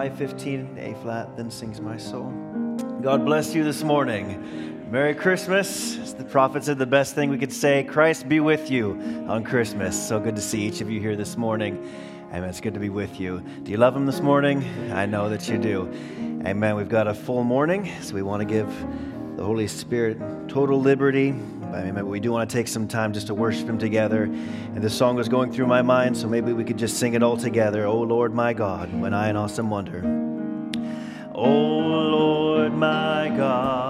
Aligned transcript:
515, 0.00 0.78
A 0.78 0.94
flat, 1.02 1.36
then 1.36 1.50
sings 1.50 1.78
my 1.78 1.98
soul. 1.98 2.30
God 3.02 3.26
bless 3.26 3.54
you 3.54 3.62
this 3.62 3.82
morning. 3.82 4.90
Merry 4.90 5.14
Christmas. 5.14 5.98
As 5.98 6.14
the 6.14 6.24
prophet 6.24 6.64
said, 6.64 6.78
the 6.78 6.86
best 6.86 7.14
thing 7.14 7.28
we 7.28 7.36
could 7.36 7.52
say, 7.52 7.84
Christ 7.84 8.26
be 8.26 8.40
with 8.40 8.70
you 8.70 8.92
on 9.28 9.44
Christmas. 9.44 10.08
So 10.08 10.18
good 10.18 10.36
to 10.36 10.40
see 10.40 10.62
each 10.62 10.80
of 10.80 10.90
you 10.90 11.00
here 11.00 11.16
this 11.16 11.36
morning. 11.36 11.86
Amen. 12.32 12.48
It's 12.48 12.62
good 12.62 12.72
to 12.72 12.80
be 12.80 12.88
with 12.88 13.20
you. 13.20 13.44
Do 13.62 13.70
you 13.70 13.76
love 13.76 13.94
him 13.94 14.06
this 14.06 14.20
morning? 14.20 14.64
I 14.90 15.04
know 15.04 15.28
that 15.28 15.50
you 15.50 15.58
do. 15.58 15.92
Amen. 16.46 16.76
We've 16.76 16.88
got 16.88 17.06
a 17.06 17.12
full 17.12 17.44
morning, 17.44 17.92
so 18.00 18.14
we 18.14 18.22
want 18.22 18.40
to 18.40 18.46
give 18.46 18.68
the 19.36 19.44
Holy 19.44 19.68
Spirit 19.68 20.16
total 20.48 20.80
liberty. 20.80 21.34
But 21.70 22.06
we 22.06 22.20
do 22.20 22.32
want 22.32 22.48
to 22.48 22.56
take 22.56 22.68
some 22.68 22.88
time 22.88 23.12
just 23.12 23.28
to 23.28 23.34
worship 23.34 23.68
Him 23.68 23.78
together. 23.78 24.24
And 24.24 24.82
this 24.82 24.96
song 24.96 25.16
was 25.16 25.28
going 25.28 25.52
through 25.52 25.66
my 25.66 25.82
mind, 25.82 26.16
so 26.16 26.26
maybe 26.28 26.52
we 26.52 26.64
could 26.64 26.78
just 26.78 26.98
sing 26.98 27.14
it 27.14 27.22
all 27.22 27.36
together. 27.36 27.86
Oh 27.86 28.00
Lord, 28.00 28.34
my 28.34 28.52
God, 28.52 28.92
when 28.92 29.14
I 29.14 29.28
in 29.28 29.36
awesome 29.36 29.70
wonder. 29.70 30.02
Oh 31.34 31.78
Lord, 31.78 32.74
my 32.74 33.32
God, 33.36 33.89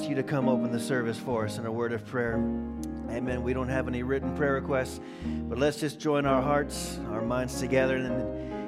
ask 0.00 0.08
you 0.08 0.16
to 0.16 0.22
come 0.22 0.48
open 0.48 0.72
the 0.72 0.80
service 0.80 1.18
for 1.18 1.44
us 1.44 1.58
in 1.58 1.66
a 1.66 1.70
word 1.70 1.92
of 1.92 2.06
prayer? 2.06 2.36
Amen. 3.10 3.42
We 3.42 3.52
don't 3.52 3.68
have 3.68 3.86
any 3.86 4.02
written 4.02 4.34
prayer 4.34 4.54
requests, 4.54 4.98
but 5.46 5.58
let's 5.58 5.78
just 5.78 6.00
join 6.00 6.24
our 6.24 6.40
hearts, 6.40 6.98
our 7.10 7.20
minds 7.20 7.60
together 7.60 7.96
in, 7.98 8.06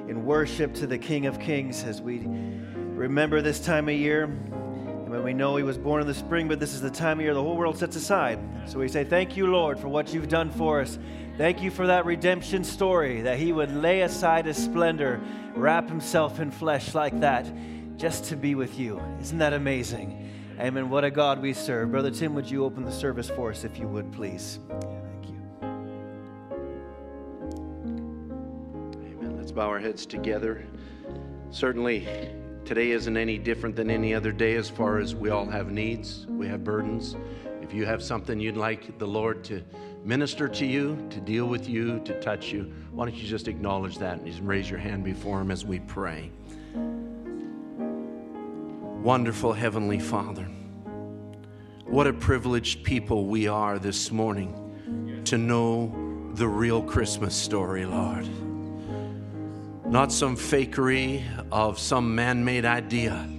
in 0.07 0.25
worship 0.25 0.75
to 0.75 0.85
the 0.85 0.99
King 0.99 1.25
of 1.25 1.39
Kings 1.39 1.85
as 1.85 2.03
we 2.03 2.19
remember 2.19 3.41
this 3.41 3.59
time 3.59 3.89
of 3.89 3.95
year. 3.95 4.27
When 4.27 5.23
we 5.23 5.33
know 5.33 5.55
he 5.55 5.63
was 5.63 5.75
born 5.75 6.01
in 6.01 6.07
the 6.07 6.13
spring, 6.13 6.47
but 6.47 6.59
this 6.59 6.75
is 6.75 6.81
the 6.81 6.91
time 6.91 7.17
of 7.17 7.23
year 7.23 7.33
the 7.33 7.41
whole 7.41 7.57
world 7.57 7.79
sets 7.79 7.95
aside. 7.95 8.37
So 8.67 8.77
we 8.77 8.87
say, 8.87 9.03
Thank 9.03 9.35
you, 9.35 9.47
Lord, 9.47 9.79
for 9.79 9.87
what 9.87 10.13
you've 10.13 10.29
done 10.29 10.51
for 10.51 10.81
us. 10.81 10.99
Thank 11.39 11.63
you 11.63 11.71
for 11.71 11.87
that 11.87 12.05
redemption 12.05 12.63
story, 12.63 13.21
that 13.21 13.39
he 13.39 13.53
would 13.53 13.75
lay 13.75 14.01
aside 14.01 14.45
his 14.45 14.57
splendor, 14.57 15.19
wrap 15.55 15.89
himself 15.89 16.39
in 16.39 16.51
flesh 16.51 16.93
like 16.93 17.19
that, 17.21 17.51
just 17.97 18.25
to 18.25 18.35
be 18.35 18.53
with 18.53 18.77
you. 18.77 19.01
Isn't 19.19 19.39
that 19.39 19.53
amazing? 19.53 20.22
Amen. 20.59 20.89
What 20.89 21.03
a 21.03 21.09
God 21.09 21.41
we 21.41 21.51
serve. 21.51 21.91
Brother 21.91 22.11
Tim, 22.11 22.35
would 22.35 22.49
you 22.49 22.63
open 22.63 22.85
the 22.85 22.91
service 22.91 23.27
for 23.27 23.49
us 23.49 23.63
if 23.63 23.79
you 23.79 23.87
would, 23.87 24.11
please? 24.11 24.59
Thank 24.69 25.29
you. 25.29 25.41
Amen. 29.03 29.35
Let's 29.35 29.51
bow 29.51 29.67
our 29.67 29.79
heads 29.79 30.05
together. 30.05 30.63
Certainly, 31.49 32.07
today 32.65 32.91
isn't 32.91 33.17
any 33.17 33.39
different 33.39 33.75
than 33.75 33.89
any 33.89 34.13
other 34.13 34.31
day 34.31 34.55
as 34.55 34.69
far 34.69 34.99
as 34.99 35.15
we 35.15 35.31
all 35.31 35.47
have 35.47 35.71
needs, 35.71 36.27
we 36.27 36.47
have 36.47 36.63
burdens. 36.63 37.15
If 37.63 37.73
you 37.73 37.85
have 37.85 38.03
something 38.03 38.39
you'd 38.39 38.55
like 38.55 38.99
the 38.99 39.07
Lord 39.07 39.43
to 39.45 39.63
minister 40.03 40.47
to 40.49 40.65
you, 40.65 41.03
to 41.09 41.19
deal 41.19 41.47
with 41.47 41.67
you, 41.67 41.99
to 42.01 42.19
touch 42.21 42.51
you, 42.51 42.71
why 42.91 43.05
don't 43.05 43.15
you 43.15 43.27
just 43.27 43.47
acknowledge 43.47 43.97
that 43.97 44.19
and 44.19 44.27
just 44.27 44.41
raise 44.43 44.69
your 44.69 44.79
hand 44.79 45.03
before 45.03 45.41
Him 45.41 45.49
as 45.49 45.65
we 45.65 45.79
pray. 45.79 46.29
Wonderful 49.03 49.53
Heavenly 49.53 49.99
Father, 49.99 50.45
what 51.85 52.07
a 52.07 52.13
privileged 52.13 52.83
people 52.83 53.25
we 53.25 53.47
are 53.47 53.77
this 53.77 54.11
morning 54.11 55.21
to 55.25 55.37
know 55.37 56.31
the 56.33 56.47
real 56.47 56.81
Christmas 56.81 57.35
story, 57.35 57.85
Lord 57.85 58.27
not 59.93 60.11
some 60.11 60.35
fakery 60.35 61.23
of 61.51 61.77
some 61.77 62.15
man 62.15 62.43
made 62.43 62.65
idea, 62.65 63.29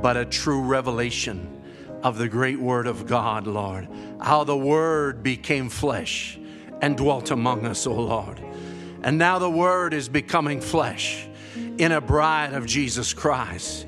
but 0.00 0.16
a 0.16 0.24
true 0.24 0.62
revelation 0.62 1.60
of 2.04 2.18
the 2.18 2.28
great 2.28 2.60
Word 2.60 2.86
of 2.86 3.04
God, 3.04 3.48
Lord. 3.48 3.88
How 4.20 4.44
the 4.44 4.56
Word 4.56 5.24
became 5.24 5.68
flesh 5.68 6.38
and 6.80 6.96
dwelt 6.96 7.32
among 7.32 7.66
us, 7.66 7.84
O 7.84 7.94
Lord. 7.94 8.40
And 9.02 9.18
now 9.18 9.40
the 9.40 9.50
Word 9.50 9.92
is 9.92 10.08
becoming 10.08 10.60
flesh 10.60 11.26
in 11.78 11.90
a 11.90 12.00
bride 12.00 12.52
of 12.52 12.64
Jesus 12.64 13.12
Christ 13.12 13.84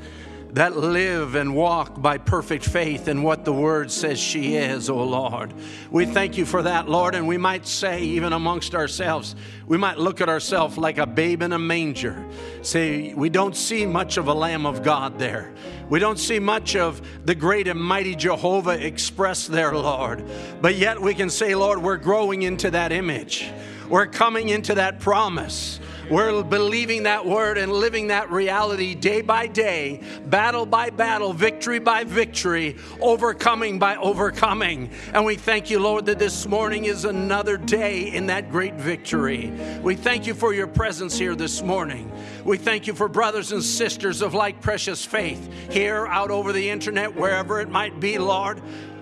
that 0.54 0.76
live 0.76 1.34
and 1.34 1.52
walk 1.52 2.00
by 2.00 2.16
perfect 2.16 2.64
faith 2.64 3.08
in 3.08 3.24
what 3.24 3.44
the 3.44 3.52
word 3.52 3.90
says 3.90 4.20
she 4.20 4.54
is, 4.54 4.88
O 4.88 5.02
Lord. 5.02 5.52
We 5.90 6.06
thank 6.06 6.38
you 6.38 6.46
for 6.46 6.62
that, 6.62 6.88
Lord, 6.88 7.16
and 7.16 7.26
we 7.26 7.36
might 7.36 7.66
say, 7.66 8.02
even 8.02 8.32
amongst 8.32 8.72
ourselves, 8.72 9.34
we 9.66 9.76
might 9.76 9.98
look 9.98 10.20
at 10.20 10.28
ourselves 10.28 10.78
like 10.78 10.98
a 10.98 11.06
babe 11.06 11.42
in 11.42 11.52
a 11.52 11.58
manger. 11.58 12.24
Say, 12.62 13.14
we 13.14 13.30
don't 13.30 13.56
see 13.56 13.84
much 13.84 14.16
of 14.16 14.28
a 14.28 14.34
Lamb 14.34 14.64
of 14.64 14.84
God 14.84 15.18
there. 15.18 15.52
We 15.90 15.98
don't 15.98 16.20
see 16.20 16.38
much 16.38 16.76
of 16.76 17.02
the 17.26 17.34
great 17.34 17.66
and 17.66 17.80
mighty 17.80 18.14
Jehovah 18.14 18.86
expressed 18.86 19.50
there, 19.50 19.74
Lord. 19.74 20.24
But 20.62 20.76
yet 20.76 21.00
we 21.00 21.14
can 21.14 21.30
say, 21.30 21.56
Lord, 21.56 21.82
we're 21.82 21.96
growing 21.96 22.42
into 22.42 22.70
that 22.70 22.92
image. 22.92 23.50
We're 23.88 24.06
coming 24.06 24.50
into 24.50 24.76
that 24.76 25.00
promise. 25.00 25.80
We're 26.10 26.42
believing 26.42 27.04
that 27.04 27.24
word 27.24 27.56
and 27.56 27.72
living 27.72 28.08
that 28.08 28.30
reality 28.30 28.94
day 28.94 29.22
by 29.22 29.46
day, 29.46 30.02
battle 30.26 30.66
by 30.66 30.90
battle, 30.90 31.32
victory 31.32 31.78
by 31.78 32.04
victory, 32.04 32.76
overcoming 33.00 33.78
by 33.78 33.96
overcoming. 33.96 34.90
And 35.14 35.24
we 35.24 35.36
thank 35.36 35.70
you, 35.70 35.78
Lord, 35.78 36.04
that 36.06 36.18
this 36.18 36.46
morning 36.46 36.84
is 36.84 37.06
another 37.06 37.56
day 37.56 38.12
in 38.12 38.26
that 38.26 38.50
great 38.50 38.74
victory. 38.74 39.50
We 39.82 39.94
thank 39.94 40.26
you 40.26 40.34
for 40.34 40.52
your 40.52 40.66
presence 40.66 41.18
here 41.18 41.34
this 41.34 41.62
morning. 41.62 42.12
We 42.44 42.58
thank 42.58 42.86
you 42.86 42.94
for 42.94 43.08
brothers 43.08 43.52
and 43.52 43.62
sisters 43.62 44.20
of 44.20 44.34
like 44.34 44.60
precious 44.60 45.04
faith 45.04 45.50
here, 45.70 46.06
out 46.06 46.30
over 46.30 46.52
the 46.52 46.68
internet, 46.68 47.14
wherever 47.14 47.60
it 47.60 47.70
might 47.70 47.98
be, 47.98 48.18
Lord. 48.18 48.60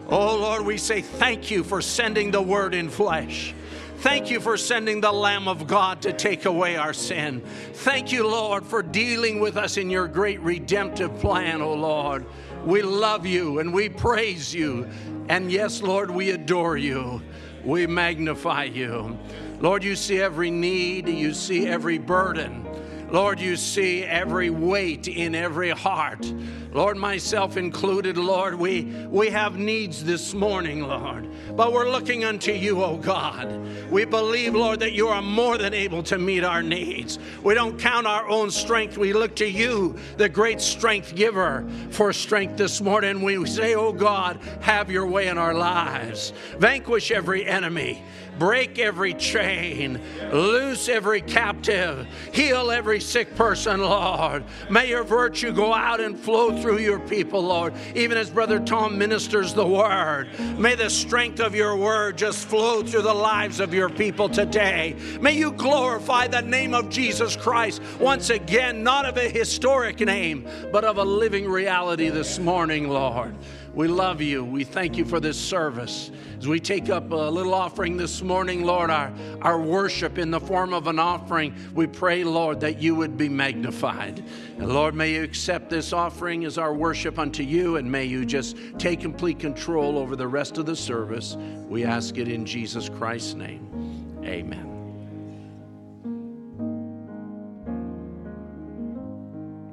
Oh, 0.09 0.37
Lord, 0.37 0.65
we 0.65 0.79
say 0.79 1.01
thank 1.01 1.51
you 1.51 1.65
for 1.65 1.81
sending 1.81 2.31
the 2.31 2.43
word 2.43 2.75
in 2.75 2.91
flesh. 2.91 3.55
Thank 4.03 4.33
you 4.33 4.41
for 4.41 4.57
sending 4.57 5.01
the 5.01 5.13
Lamb 5.13 5.47
of 5.47 5.69
God 5.69 6.03
to 6.03 6.13
take 6.13 6.45
away 6.45 6.75
our 6.75 6.93
sin. 6.93 7.41
Thank 7.73 8.11
you, 8.11 8.27
Lord, 8.27 8.67
for 8.67 8.83
dealing 8.83 9.39
with 9.39 9.57
us 9.57 9.77
in 9.77 9.89
your 9.89 10.09
great 10.09 10.41
redemptive 10.41 11.17
plan, 11.21 11.63
oh 11.63 11.75
Lord. 11.75 12.27
We 12.65 12.83
love 12.83 13.27
you 13.27 13.61
and 13.61 13.73
we 13.73 13.89
praise 13.89 14.53
you. 14.53 14.89
And 15.29 15.53
yes, 15.53 15.83
Lord, 15.83 16.11
we 16.11 16.31
adore 16.31 16.77
you. 16.77 17.23
We 17.65 17.87
magnify 17.87 18.65
you. 18.65 19.17
Lord, 19.61 19.85
you 19.85 19.95
see 19.95 20.21
every 20.21 20.51
need, 20.51 21.09
you 21.09 21.33
see 21.33 21.69
every 21.69 21.99
burden. 21.99 22.67
Lord, 23.13 23.39
you 23.41 23.57
see 23.57 24.03
every 24.05 24.49
weight 24.49 25.07
in 25.07 25.35
every 25.35 25.69
heart. 25.69 26.33
Lord, 26.73 26.97
myself 26.97 27.59
included, 27.59 28.17
Lord, 28.17 28.55
we, 28.55 28.85
we 29.11 29.29
have 29.29 29.59
needs 29.59 30.03
this 30.03 30.33
morning, 30.33 30.81
Lord. 30.89 31.29
But 31.55 31.75
we're 31.75 31.91
looking 31.91 32.25
unto 32.25 32.53
you, 32.53 32.83
oh 32.83 32.97
God. 32.97 33.91
We 33.91 34.07
believe, 34.07 34.55
Lord, 34.55 34.81
that 34.81 34.93
you 34.93 35.09
are 35.09 35.21
more 35.21 35.59
than 35.59 35.75
able 35.75 36.03
to 36.05 36.17
meet 36.17 36.43
our 36.43 36.63
needs. 36.63 37.19
We 37.43 37.53
don't 37.53 37.79
count 37.79 38.07
our 38.07 38.27
own 38.27 38.51
strength. 38.51 38.97
We 38.97 39.13
look 39.13 39.37
to 39.37 39.47
you, 39.47 39.99
the 40.17 40.31
great 40.31 40.63
strength 40.63 41.15
giver, 41.15 41.69
for 41.91 42.15
strength 42.15 42.57
this 42.57 42.81
morning. 42.81 43.21
We 43.21 43.45
say, 43.45 43.75
oh 43.75 43.93
God, 43.93 44.41
have 44.63 44.91
your 44.91 45.07
way 45.07 45.29
in 45.29 45.37
our 45.37 45.53
lives. 45.53 46.33
Vanquish 46.57 47.11
every 47.11 47.45
enemy. 47.45 48.03
Break 48.43 48.81
every 48.81 49.15
chain, 49.15 50.01
loose 50.33 50.89
every 50.89 51.21
captive, 51.21 52.09
heal 52.33 52.73
every 52.73 52.99
sick 52.99 53.37
person, 53.37 53.81
Lord. 53.81 54.43
May 54.69 54.89
your 54.89 55.05
virtue 55.05 55.53
go 55.53 55.73
out 55.73 56.01
and 56.01 56.19
flow 56.19 56.61
through 56.61 56.79
your 56.79 56.99
people, 56.99 57.41
Lord. 57.41 57.73
Even 57.95 58.19
as 58.19 58.31
Brother 58.31 58.59
Tom 58.59 58.99
ministers 58.99 59.55
the 59.55 59.65
word, 59.65 60.29
may 60.59 60.75
the 60.75 60.91
strength 60.91 61.39
of 61.39 61.55
your 61.55 61.77
word 61.77 62.19
just 62.19 62.49
flow 62.49 62.83
through 62.83 63.03
the 63.03 63.15
lives 63.15 63.61
of 63.61 63.73
your 63.73 63.89
people 63.89 64.29
today. 64.29 64.97
May 65.21 65.35
you 65.35 65.53
glorify 65.53 66.27
the 66.27 66.43
name 66.43 66.75
of 66.75 66.89
Jesus 66.89 67.37
Christ 67.37 67.81
once 68.01 68.31
again, 68.31 68.83
not 68.83 69.07
of 69.07 69.19
a 69.19 69.29
historic 69.29 70.01
name, 70.01 70.49
but 70.73 70.83
of 70.83 70.99
a 70.99 71.05
living 71.05 71.49
reality 71.49 72.09
this 72.09 72.41
morning, 72.41 72.89
Lord. 72.89 73.37
We 73.75 73.89
love 73.89 74.21
you. 74.21 74.45
We 74.45 74.65
thank 74.65 74.99
you 74.99 75.07
for 75.07 75.19
this 75.19 75.39
service. 75.39 76.11
As 76.39 76.47
we 76.47 76.61
take 76.61 76.91
up 76.91 77.11
a 77.11 77.15
little 77.15 77.55
offering 77.55 77.97
this 77.97 78.21
morning, 78.21 78.65
Lord, 78.65 78.91
our, 78.91 79.11
our 79.41 79.59
worship 79.59 80.19
in 80.19 80.31
the 80.31 80.41
form 80.41 80.75
of 80.75 80.89
an 80.89 80.99
offering, 80.99 81.55
we 81.73 81.87
pray, 81.87 82.23
Lord, 82.23 82.61
that 82.61 82.83
you 82.83 82.95
would 82.95 83.17
be 83.17 83.31
magnified. 83.31 84.23
And 84.59 84.69
Lord, 84.69 84.95
may 84.95 85.15
you 85.15 85.23
accept 85.23 85.71
this 85.71 85.95
offering 85.95 86.45
as 86.45 86.59
our 86.59 86.75
worship 86.75 87.19
unto 87.19 87.43
you, 87.43 87.77
and 87.77 87.91
may 87.91 88.05
you 88.05 88.27
just 88.27 88.59
take 88.79 89.01
complete 89.01 89.39
control 89.39 89.97
over 89.97 90.17
the 90.17 90.29
rest 90.29 90.59
of 90.59 90.67
the 90.67 90.77
service. 90.77 91.39
We 91.67 91.85
ask 91.85 92.19
it 92.19 92.29
in 92.29 92.45
Jesus 92.45 92.91
Christ's 92.91 93.33
name. 93.33 94.19
Amen. 94.23 94.69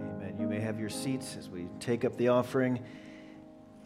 Amen. 0.01 0.37
You 0.39 0.47
may 0.47 0.61
have 0.61 0.79
your 0.79 0.89
seats 0.89 1.35
as 1.37 1.49
we 1.49 1.67
take 1.81 2.05
up 2.05 2.15
the 2.15 2.29
offering. 2.29 2.79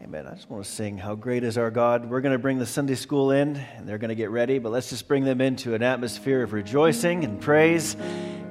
Amen. 0.04 0.28
I 0.28 0.34
just 0.34 0.50
want 0.50 0.66
to 0.66 0.70
sing 0.70 0.98
How 0.98 1.16
Great 1.16 1.46
is 1.46 1.58
Our 1.58 1.72
God. 1.72 2.10
We're 2.10 2.20
going 2.20 2.34
to 2.34 2.39
bring 2.39 2.60
the 2.60 2.66
Sunday 2.66 2.96
school 2.96 3.32
in, 3.32 3.56
and 3.56 3.88
they're 3.88 3.98
going 3.98 4.10
to 4.10 4.16
get 4.16 4.32
ready, 4.32 4.60
but 4.60 4.70
let's 4.70 4.89
just 4.89 5.08
bring 5.08 5.24
them 5.24 5.39
into 5.39 5.76
an 5.76 5.82
atmosphere 5.82 6.44
of 6.44 6.52
rejoicing 6.52 7.24
and 7.24 7.39
praise, 7.39 7.96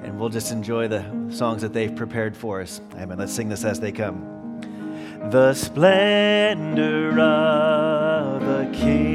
and 0.02 0.18
we'll 0.18 0.30
just 0.30 0.50
enjoy 0.50 0.88
the 0.88 1.04
songs 1.30 1.60
that 1.60 1.74
they've 1.74 1.94
prepared 1.94 2.34
for 2.34 2.62
us. 2.62 2.80
Amen. 2.94 3.18
Let's 3.18 3.34
sing 3.34 3.50
this 3.50 3.66
as 3.66 3.80
they 3.80 3.92
come. 3.92 4.60
The 5.30 5.52
splendor 5.52 7.20
of 7.20 8.40
the 8.40 8.70
King. 8.74 9.11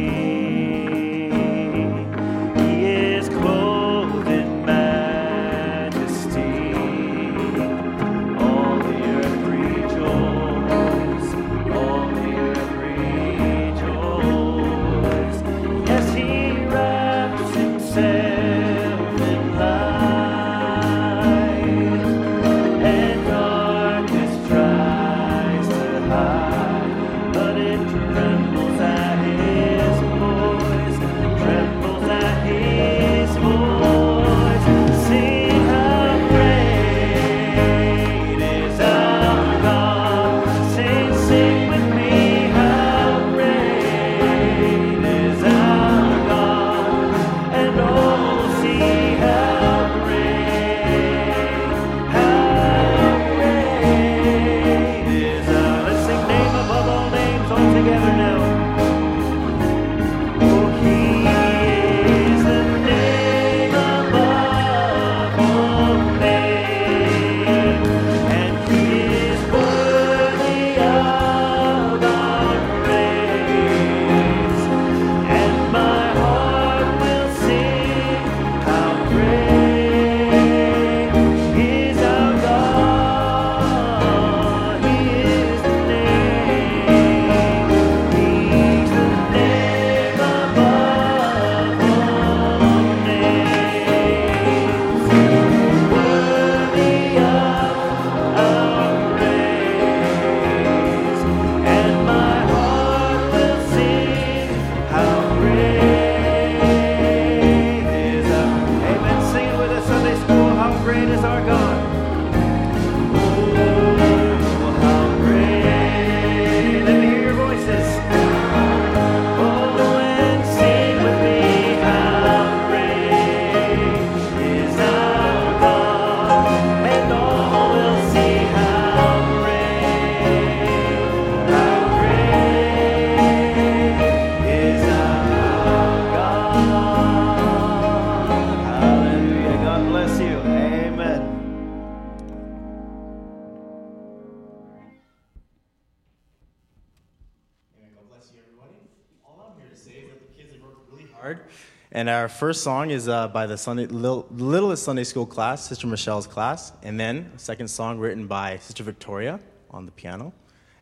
And 152.07 152.15
our 152.15 152.29
first 152.29 152.63
song 152.63 152.91
is 152.91 153.09
uh, 153.09 153.27
by 153.27 153.47
the 153.47 153.57
Sunday, 153.57 153.85
Lil- 153.85 154.27
Littlest 154.31 154.81
Sunday 154.81 155.03
School 155.03 155.25
class, 155.25 155.67
Sister 155.67 155.87
Michelle's 155.87 156.25
class. 156.25 156.71
And 156.81 156.97
then 156.97 157.29
a 157.35 157.37
second 157.37 157.67
song 157.67 157.99
written 157.99 158.27
by 158.27 158.59
Sister 158.59 158.81
Victoria 158.81 159.41
on 159.71 159.85
the 159.85 159.91
piano. 159.91 160.31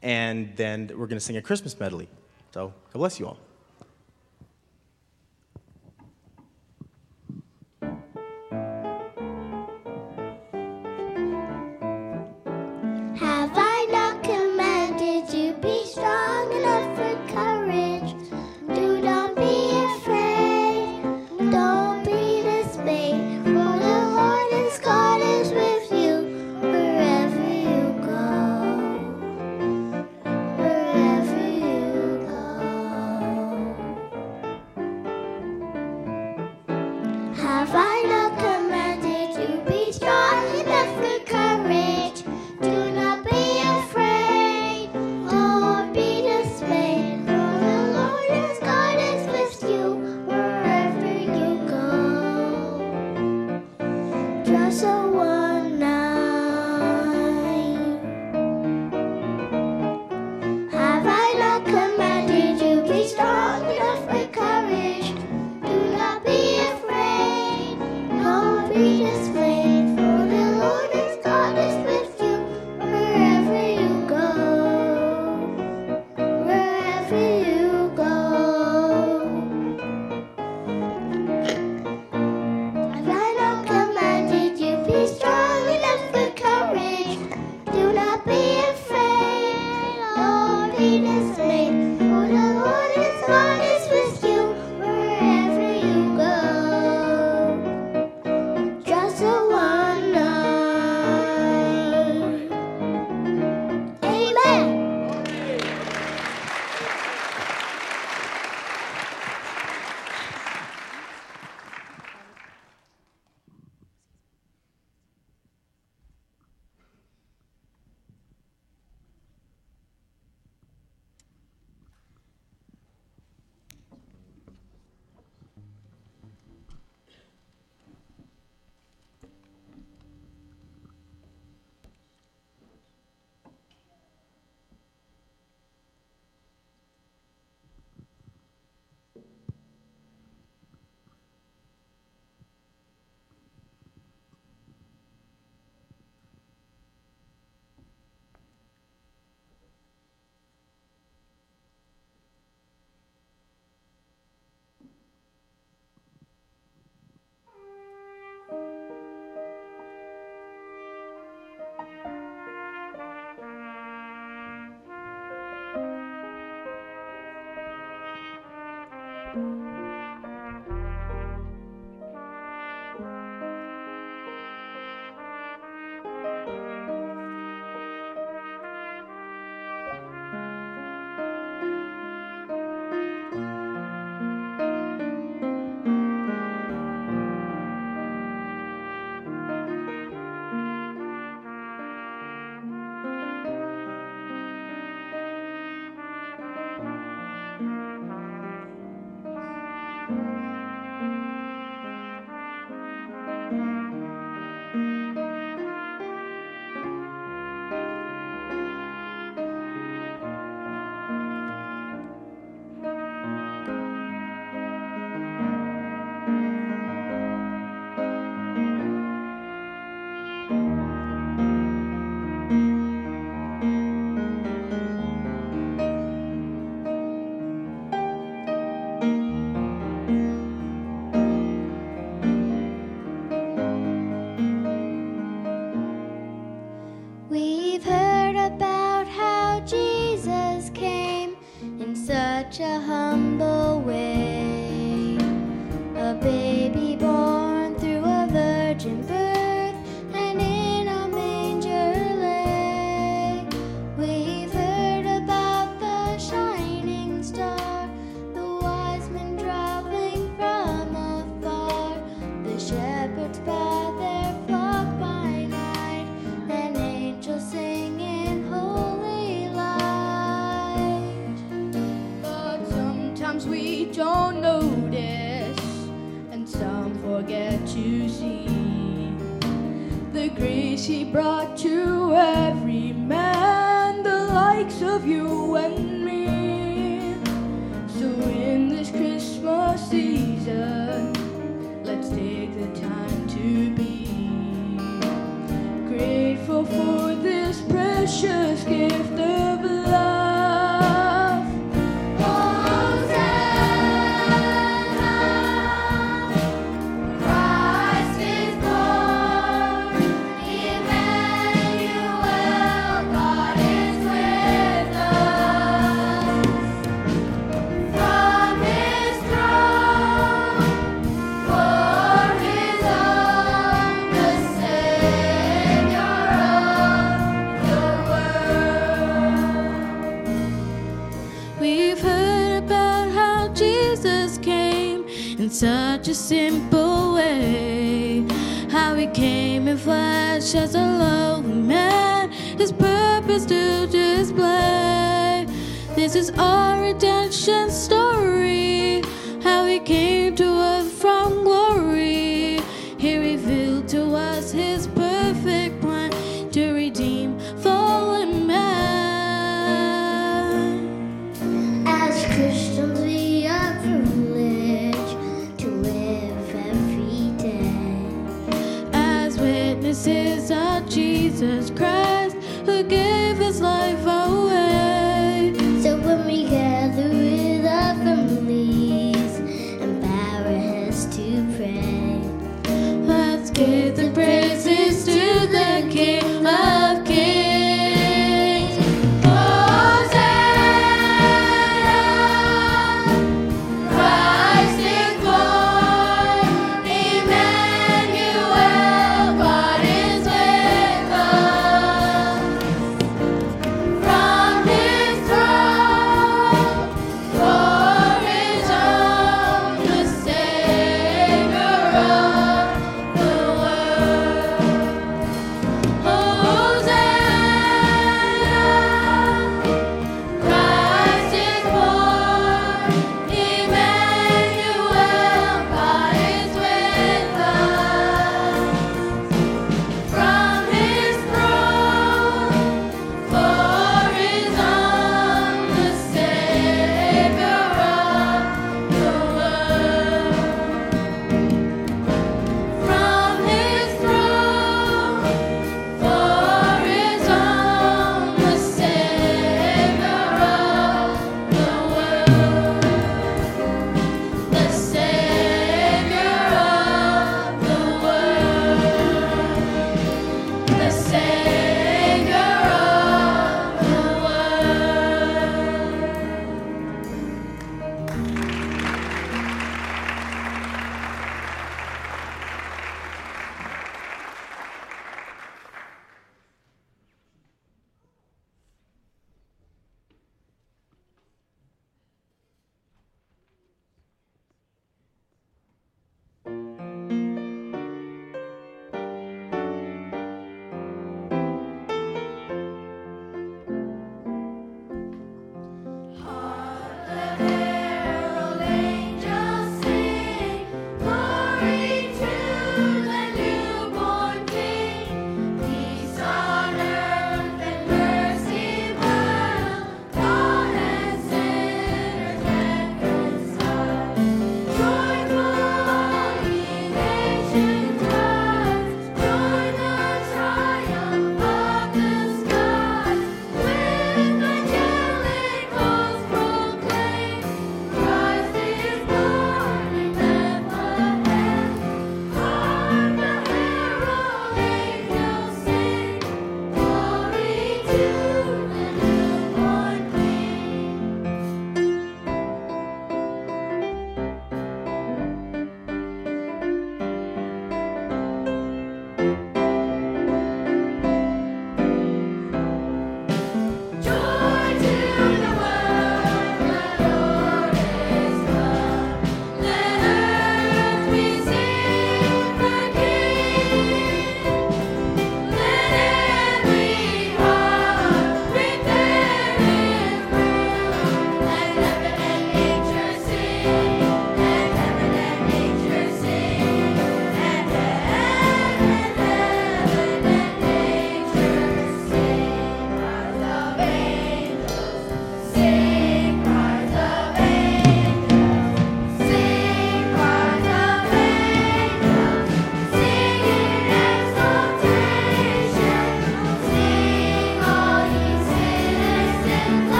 And 0.00 0.56
then 0.56 0.86
we're 0.94 1.08
going 1.08 1.18
to 1.18 1.20
sing 1.20 1.36
a 1.36 1.42
Christmas 1.42 1.76
medley. 1.80 2.08
So 2.54 2.72
God 2.92 2.98
bless 3.00 3.18
you 3.18 3.26
all. 3.26 3.36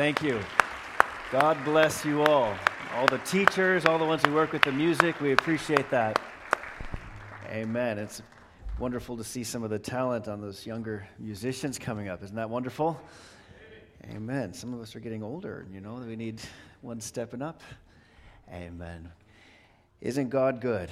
Thank 0.00 0.22
you. 0.22 0.40
God 1.30 1.62
bless 1.62 2.06
you 2.06 2.22
all. 2.22 2.56
All 2.94 3.06
the 3.06 3.18
teachers, 3.18 3.84
all 3.84 3.98
the 3.98 4.04
ones 4.06 4.24
who 4.24 4.32
work 4.32 4.50
with 4.50 4.62
the 4.62 4.72
music, 4.72 5.20
we 5.20 5.32
appreciate 5.32 5.90
that. 5.90 6.18
Amen. 7.50 7.98
It's 7.98 8.22
wonderful 8.78 9.14
to 9.18 9.22
see 9.22 9.44
some 9.44 9.62
of 9.62 9.68
the 9.68 9.78
talent 9.78 10.26
on 10.26 10.40
those 10.40 10.64
younger 10.64 11.06
musicians 11.18 11.78
coming 11.78 12.08
up. 12.08 12.22
Isn't 12.22 12.36
that 12.36 12.48
wonderful? 12.48 12.98
Amen. 14.10 14.54
Some 14.54 14.72
of 14.72 14.80
us 14.80 14.96
are 14.96 15.00
getting 15.00 15.22
older, 15.22 15.66
you 15.70 15.82
know, 15.82 15.96
we 15.96 16.16
need 16.16 16.40
one 16.80 16.98
stepping 17.02 17.42
up. 17.42 17.60
Amen. 18.50 19.12
Isn't 20.00 20.30
God 20.30 20.62
good? 20.62 20.88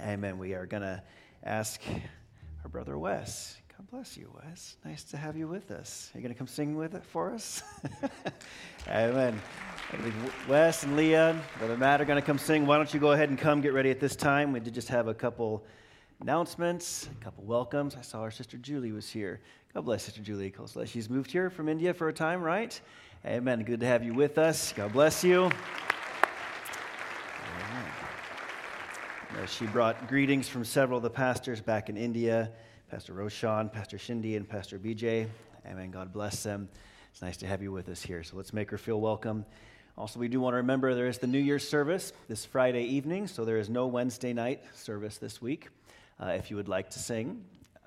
Amen. 0.00 0.36
We 0.36 0.52
are 0.52 0.66
going 0.66 0.82
to 0.82 1.02
ask 1.42 1.80
our 2.62 2.68
brother 2.68 2.98
Wes. 2.98 3.59
God 3.80 3.90
bless 3.90 4.16
you, 4.18 4.30
Wes. 4.44 4.76
Nice 4.84 5.04
to 5.04 5.16
have 5.16 5.38
you 5.38 5.48
with 5.48 5.70
us. 5.70 6.10
Are 6.12 6.18
you 6.18 6.22
going 6.22 6.34
to 6.34 6.38
come 6.38 6.46
sing 6.46 6.76
with 6.76 6.94
it 6.94 7.02
for 7.02 7.32
us? 7.32 7.62
Amen. 8.88 9.40
Wes 10.46 10.82
and 10.82 10.98
Leah, 10.98 11.40
Brother 11.56 11.78
Matt 11.78 12.02
are 12.02 12.04
going 12.04 12.20
to 12.20 12.26
come 12.26 12.36
sing. 12.36 12.66
Why 12.66 12.76
don't 12.76 12.92
you 12.92 13.00
go 13.00 13.12
ahead 13.12 13.30
and 13.30 13.38
come 13.38 13.62
get 13.62 13.72
ready 13.72 13.90
at 13.90 13.98
this 13.98 14.16
time? 14.16 14.52
We 14.52 14.60
did 14.60 14.74
just 14.74 14.88
have 14.88 15.08
a 15.08 15.14
couple 15.14 15.64
announcements, 16.20 17.08
a 17.18 17.24
couple 17.24 17.42
welcomes. 17.44 17.96
I 17.96 18.02
saw 18.02 18.20
our 18.20 18.30
sister 18.30 18.58
Julie 18.58 18.92
was 18.92 19.08
here. 19.08 19.40
God 19.72 19.86
bless 19.86 20.02
Sister 20.02 20.20
Julie. 20.20 20.52
She's 20.84 21.08
moved 21.08 21.30
here 21.30 21.48
from 21.48 21.66
India 21.66 21.94
for 21.94 22.10
a 22.10 22.12
time, 22.12 22.42
right? 22.42 22.78
Amen. 23.24 23.62
Good 23.62 23.80
to 23.80 23.86
have 23.86 24.04
you 24.04 24.12
with 24.12 24.36
us. 24.36 24.74
God 24.74 24.92
bless 24.92 25.24
you. 25.24 25.44
Amen. 29.34 29.46
She 29.46 29.64
brought 29.64 30.06
greetings 30.06 30.50
from 30.50 30.66
several 30.66 30.98
of 30.98 31.02
the 31.02 31.08
pastors 31.08 31.62
back 31.62 31.88
in 31.88 31.96
India. 31.96 32.52
Pastor 32.90 33.12
Roshan, 33.12 33.68
Pastor 33.68 33.98
Shindy, 33.98 34.34
and 34.34 34.48
Pastor 34.48 34.76
BJ. 34.76 35.28
Amen. 35.64 35.92
God 35.92 36.12
bless 36.12 36.42
them. 36.42 36.68
It's 37.12 37.22
nice 37.22 37.36
to 37.36 37.46
have 37.46 37.62
you 37.62 37.70
with 37.70 37.88
us 37.88 38.02
here. 38.02 38.24
So 38.24 38.36
let's 38.36 38.52
make 38.52 38.68
her 38.72 38.78
feel 38.78 39.00
welcome. 39.00 39.46
Also, 39.96 40.18
we 40.18 40.26
do 40.26 40.40
want 40.40 40.54
to 40.54 40.56
remember 40.56 40.92
there 40.92 41.06
is 41.06 41.18
the 41.18 41.28
New 41.28 41.38
Year's 41.38 41.66
service 41.66 42.12
this 42.26 42.44
Friday 42.44 42.82
evening, 42.82 43.28
so 43.28 43.44
there 43.44 43.58
is 43.58 43.70
no 43.70 43.86
Wednesday 43.86 44.32
night 44.32 44.64
service 44.74 45.18
this 45.18 45.40
week. 45.40 45.68
Uh, 46.18 46.30
if 46.30 46.50
you 46.50 46.56
would 46.56 46.66
like 46.66 46.90
to 46.90 46.98
sing, 46.98 47.44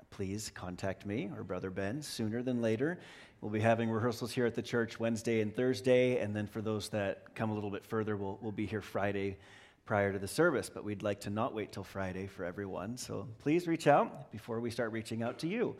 please 0.08 0.50
contact 0.54 1.04
me 1.04 1.30
or 1.36 1.44
Brother 1.44 1.68
Ben 1.68 2.00
sooner 2.00 2.42
than 2.42 2.62
later. 2.62 2.98
We'll 3.42 3.52
be 3.52 3.60
having 3.60 3.90
rehearsals 3.90 4.32
here 4.32 4.46
at 4.46 4.54
the 4.54 4.62
church 4.62 4.98
Wednesday 4.98 5.42
and 5.42 5.54
Thursday, 5.54 6.16
and 6.20 6.34
then 6.34 6.46
for 6.46 6.62
those 6.62 6.88
that 6.88 7.34
come 7.34 7.50
a 7.50 7.54
little 7.54 7.70
bit 7.70 7.84
further, 7.84 8.16
we'll, 8.16 8.38
we'll 8.40 8.52
be 8.52 8.64
here 8.64 8.80
Friday 8.80 9.36
prior 9.84 10.12
to 10.12 10.18
the 10.18 10.28
service, 10.28 10.70
but 10.72 10.82
we'd 10.82 11.02
like 11.02 11.20
to 11.20 11.30
not 11.30 11.54
wait 11.54 11.72
till 11.72 11.84
Friday 11.84 12.26
for 12.26 12.44
everyone. 12.44 12.96
So 12.96 13.28
please 13.40 13.66
reach 13.66 13.86
out 13.86 14.32
before 14.32 14.60
we 14.60 14.70
start 14.70 14.92
reaching 14.92 15.22
out 15.22 15.38
to 15.40 15.46
you. 15.46 15.76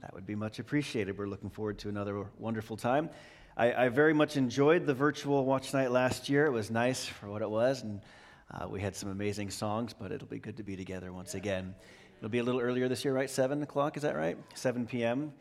That 0.00 0.14
would 0.14 0.26
be 0.26 0.36
much 0.36 0.60
appreciated. 0.60 1.18
We're 1.18 1.26
looking 1.26 1.50
forward 1.50 1.78
to 1.80 1.88
another 1.88 2.24
wonderful 2.38 2.76
time. 2.76 3.10
I, 3.56 3.86
I 3.86 3.88
very 3.88 4.14
much 4.14 4.36
enjoyed 4.36 4.86
the 4.86 4.94
virtual 4.94 5.44
watch 5.44 5.74
night 5.74 5.90
last 5.90 6.28
year. 6.28 6.46
It 6.46 6.52
was 6.52 6.70
nice 6.70 7.04
for 7.04 7.28
what 7.28 7.42
it 7.42 7.50
was, 7.50 7.82
and 7.82 8.00
uh, 8.52 8.68
we 8.68 8.80
had 8.80 8.94
some 8.94 9.10
amazing 9.10 9.50
songs, 9.50 9.92
but 9.92 10.12
it'll 10.12 10.28
be 10.28 10.38
good 10.38 10.56
to 10.58 10.62
be 10.62 10.76
together 10.76 11.12
once 11.12 11.34
again. 11.34 11.74
It'll 12.18 12.28
be 12.28 12.38
a 12.38 12.44
little 12.44 12.60
earlier 12.60 12.88
this 12.88 13.04
year, 13.04 13.12
right? 13.12 13.28
7 13.28 13.60
o'clock, 13.64 13.96
is 13.96 14.04
that 14.04 14.16
right? 14.16 14.38
7 14.54 14.86
p.m. 14.86 15.32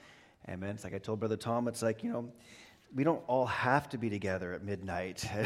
Amen. 0.50 0.72
It's 0.72 0.84
like 0.84 0.96
I 0.96 0.98
told 0.98 1.20
Brother 1.20 1.38
Tom, 1.38 1.68
it's 1.68 1.84
like, 1.84 2.04
you 2.04 2.12
know, 2.12 2.32
we 2.96 3.04
don't 3.04 3.22
all 3.28 3.46
have 3.46 3.90
to 3.90 4.00
be 4.00 4.10
together 4.10 4.54
at 4.54 4.64
midnight. 4.64 5.24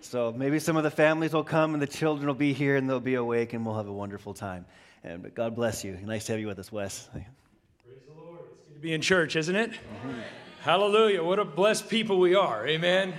So 0.00 0.32
maybe 0.32 0.58
some 0.58 0.76
of 0.76 0.82
the 0.82 0.90
families 0.90 1.32
will 1.32 1.44
come 1.44 1.74
and 1.74 1.82
the 1.82 1.86
children 1.86 2.26
will 2.26 2.34
be 2.34 2.52
here 2.52 2.76
and 2.76 2.88
they'll 2.88 3.00
be 3.00 3.14
awake 3.14 3.52
and 3.52 3.64
we'll 3.64 3.76
have 3.76 3.86
a 3.86 3.92
wonderful 3.92 4.34
time. 4.34 4.66
And 5.04 5.32
God 5.34 5.54
bless 5.54 5.84
you. 5.84 5.98
Nice 6.04 6.26
to 6.26 6.32
have 6.32 6.40
you 6.40 6.46
with 6.46 6.58
us, 6.58 6.72
Wes. 6.72 7.08
Praise 7.12 7.24
the 8.06 8.20
Lord. 8.20 8.40
It's 8.52 8.64
good 8.68 8.74
to 8.74 8.80
be 8.80 8.92
in 8.92 9.00
church, 9.00 9.36
isn't 9.36 9.54
it? 9.54 9.70
Mm-hmm. 9.70 10.20
Hallelujah. 10.62 11.22
What 11.22 11.38
a 11.38 11.44
blessed 11.44 11.88
people 11.88 12.18
we 12.18 12.34
are. 12.34 12.66
Amen. 12.66 13.14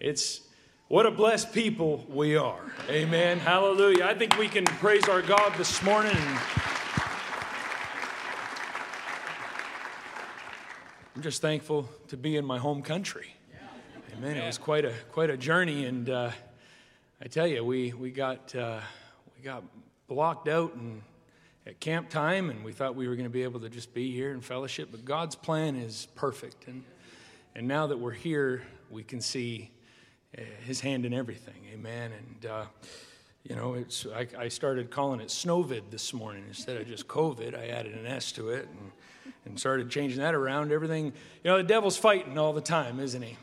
It's 0.00 0.40
what 0.88 1.06
a 1.06 1.10
blessed 1.10 1.52
people 1.52 2.04
we 2.08 2.36
are. 2.36 2.60
Amen. 2.90 3.38
Hallelujah. 3.38 4.04
I 4.04 4.14
think 4.14 4.36
we 4.36 4.48
can 4.48 4.64
praise 4.64 5.08
our 5.08 5.22
God 5.22 5.54
this 5.56 5.82
morning. 5.82 6.16
I'm 11.16 11.22
just 11.22 11.40
thankful 11.40 11.88
to 12.08 12.16
be 12.16 12.36
in 12.36 12.44
my 12.44 12.58
home 12.58 12.82
country. 12.82 13.33
Amen. 14.16 14.36
It 14.36 14.46
was 14.46 14.58
quite 14.58 14.84
a 14.84 14.92
quite 15.10 15.30
a 15.30 15.36
journey, 15.36 15.86
and 15.86 16.08
uh, 16.08 16.30
I 17.20 17.26
tell 17.26 17.48
you, 17.48 17.64
we 17.64 17.92
we 17.94 18.12
got 18.12 18.54
uh, 18.54 18.78
we 19.36 19.42
got 19.42 19.64
blocked 20.06 20.46
out 20.46 20.74
and 20.74 21.02
at 21.66 21.80
camp 21.80 22.10
time, 22.10 22.48
and 22.48 22.64
we 22.64 22.72
thought 22.72 22.94
we 22.94 23.08
were 23.08 23.16
going 23.16 23.26
to 23.26 23.32
be 23.32 23.42
able 23.42 23.58
to 23.60 23.68
just 23.68 23.92
be 23.92 24.12
here 24.12 24.32
in 24.32 24.40
fellowship. 24.40 24.90
But 24.92 25.04
God's 25.04 25.34
plan 25.34 25.74
is 25.74 26.06
perfect, 26.14 26.68
and 26.68 26.84
and 27.56 27.66
now 27.66 27.88
that 27.88 27.98
we're 27.98 28.12
here, 28.12 28.62
we 28.88 29.02
can 29.02 29.20
see 29.20 29.72
uh, 30.38 30.42
His 30.64 30.80
hand 30.80 31.04
in 31.04 31.12
everything. 31.12 31.66
Amen. 31.72 32.12
And 32.12 32.50
uh, 32.50 32.64
you 33.42 33.56
know, 33.56 33.74
it's 33.74 34.06
I, 34.06 34.28
I, 34.38 34.48
started 34.48 34.92
calling 34.92 35.20
it 35.20 35.28
Snowvid 35.28 35.90
this 35.90 36.14
morning 36.14 36.44
instead 36.46 36.76
of 36.80 36.86
just 36.86 37.08
COVID. 37.08 37.58
I 37.58 37.66
added 37.66 37.94
an 37.94 38.06
S 38.06 38.30
to 38.32 38.50
it 38.50 38.68
and 38.68 38.92
and 39.44 39.58
started 39.58 39.90
changing 39.90 40.20
that 40.20 40.36
around. 40.36 40.70
Everything, 40.70 41.06
you 41.06 41.50
know, 41.50 41.56
the 41.56 41.64
devil's 41.64 41.96
fighting 41.96 42.38
all 42.38 42.52
the 42.52 42.60
time, 42.60 43.00
isn't 43.00 43.22
he? 43.22 43.36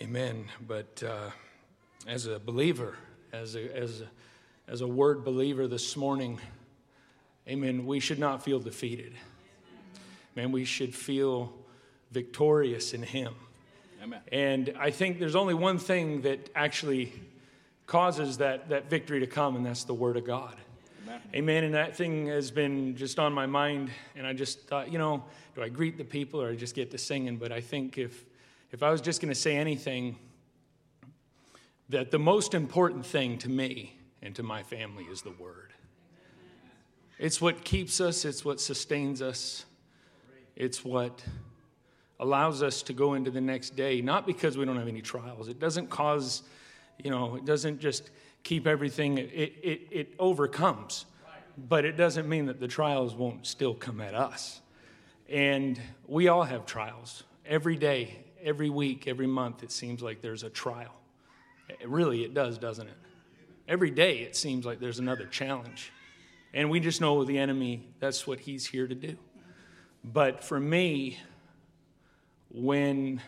Amen. 0.00 0.44
But 0.64 1.02
uh, 1.04 1.30
as 2.06 2.26
a 2.26 2.38
believer, 2.38 2.96
as 3.32 3.56
a, 3.56 3.76
as, 3.76 4.00
a, 4.00 4.06
as 4.70 4.80
a 4.80 4.86
word 4.86 5.24
believer 5.24 5.66
this 5.66 5.96
morning, 5.96 6.38
amen, 7.48 7.84
we 7.84 7.98
should 7.98 8.20
not 8.20 8.44
feel 8.44 8.60
defeated. 8.60 9.14
Man, 10.36 10.52
we 10.52 10.64
should 10.64 10.94
feel 10.94 11.52
victorious 12.12 12.94
in 12.94 13.02
Him. 13.02 13.34
Amen. 14.00 14.20
And 14.30 14.72
I 14.78 14.92
think 14.92 15.18
there's 15.18 15.34
only 15.34 15.54
one 15.54 15.78
thing 15.78 16.22
that 16.22 16.48
actually 16.54 17.12
causes 17.88 18.38
that, 18.38 18.68
that 18.68 18.88
victory 18.88 19.18
to 19.18 19.26
come, 19.26 19.56
and 19.56 19.66
that's 19.66 19.82
the 19.82 19.94
Word 19.94 20.16
of 20.16 20.24
God. 20.24 20.54
Amen. 21.02 21.20
Amen. 21.34 21.64
And 21.64 21.74
that 21.74 21.96
thing 21.96 22.28
has 22.28 22.52
been 22.52 22.94
just 22.94 23.18
on 23.18 23.32
my 23.32 23.46
mind, 23.46 23.90
and 24.14 24.28
I 24.28 24.32
just 24.32 24.68
thought, 24.68 24.92
you 24.92 24.98
know, 24.98 25.24
do 25.56 25.62
I 25.62 25.68
greet 25.68 25.98
the 25.98 26.04
people 26.04 26.40
or 26.40 26.50
I 26.50 26.54
just 26.54 26.76
get 26.76 26.92
to 26.92 26.98
singing? 26.98 27.36
But 27.36 27.50
I 27.50 27.60
think 27.60 27.98
if 27.98 28.27
if 28.70 28.82
I 28.82 28.90
was 28.90 29.00
just 29.00 29.20
going 29.20 29.32
to 29.32 29.38
say 29.38 29.56
anything, 29.56 30.16
that 31.88 32.10
the 32.10 32.18
most 32.18 32.54
important 32.54 33.06
thing 33.06 33.38
to 33.38 33.48
me 33.48 33.96
and 34.22 34.34
to 34.36 34.42
my 34.42 34.62
family 34.62 35.04
is 35.04 35.22
the 35.22 35.30
Word. 35.30 35.72
It's 37.18 37.40
what 37.40 37.64
keeps 37.64 38.00
us, 38.00 38.24
it's 38.24 38.44
what 38.44 38.60
sustains 38.60 39.22
us, 39.22 39.64
it's 40.54 40.84
what 40.84 41.24
allows 42.20 42.62
us 42.62 42.82
to 42.82 42.92
go 42.92 43.14
into 43.14 43.30
the 43.30 43.40
next 43.40 43.76
day, 43.76 44.00
not 44.00 44.26
because 44.26 44.58
we 44.58 44.64
don't 44.64 44.76
have 44.76 44.88
any 44.88 45.02
trials. 45.02 45.48
It 45.48 45.58
doesn't 45.58 45.88
cause, 45.88 46.42
you 47.02 47.10
know, 47.10 47.36
it 47.36 47.44
doesn't 47.44 47.80
just 47.80 48.10
keep 48.42 48.66
everything, 48.66 49.18
it, 49.18 49.30
it, 49.32 49.88
it 49.90 50.14
overcomes. 50.18 51.06
But 51.68 51.84
it 51.84 51.96
doesn't 51.96 52.28
mean 52.28 52.46
that 52.46 52.60
the 52.60 52.68
trials 52.68 53.14
won't 53.14 53.46
still 53.46 53.74
come 53.74 54.00
at 54.00 54.14
us. 54.14 54.60
And 55.28 55.80
we 56.06 56.28
all 56.28 56.44
have 56.44 56.66
trials 56.66 57.24
every 57.44 57.76
day 57.76 58.18
every 58.42 58.70
week, 58.70 59.06
every 59.06 59.26
month, 59.26 59.62
it 59.62 59.72
seems 59.72 60.02
like 60.02 60.20
there's 60.20 60.42
a 60.42 60.50
trial. 60.50 60.94
It 61.68 61.88
really, 61.88 62.24
it 62.24 62.34
does, 62.34 62.58
doesn't 62.58 62.86
it? 62.86 62.96
Every 63.66 63.90
day, 63.90 64.20
it 64.20 64.34
seems 64.34 64.64
like 64.64 64.80
there's 64.80 64.98
another 64.98 65.26
challenge. 65.26 65.92
And 66.54 66.70
we 66.70 66.80
just 66.80 67.00
know 67.00 67.24
the 67.24 67.38
enemy, 67.38 67.86
that's 68.00 68.26
what 68.26 68.40
he's 68.40 68.66
here 68.66 68.86
to 68.86 68.94
do. 68.94 69.16
But 70.02 70.42
for 70.42 70.58
me, 70.58 71.18
when 72.50 73.20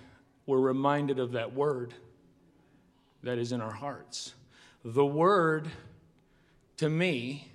we're 0.47 0.61
reminded 0.61 1.19
of 1.19 1.33
that 1.33 1.55
word 1.55 1.93
that 3.23 3.39
is 3.39 3.53
in 3.53 3.61
our 3.61 3.73
hearts, 3.73 4.35
the 4.85 5.05
word 5.05 5.69
to 6.79 6.89
me 6.89 7.53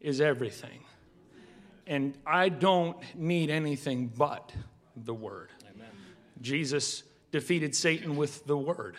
is 0.00 0.20
everything. 0.20 0.80
And 1.86 2.16
I 2.26 2.48
don't 2.48 2.96
need 3.14 3.50
anything 3.50 4.06
but 4.16 4.52
the 4.96 5.12
word. 5.12 5.50
Jesus 6.44 7.02
defeated 7.32 7.74
Satan 7.74 8.16
with 8.16 8.46
the 8.46 8.56
word. 8.56 8.96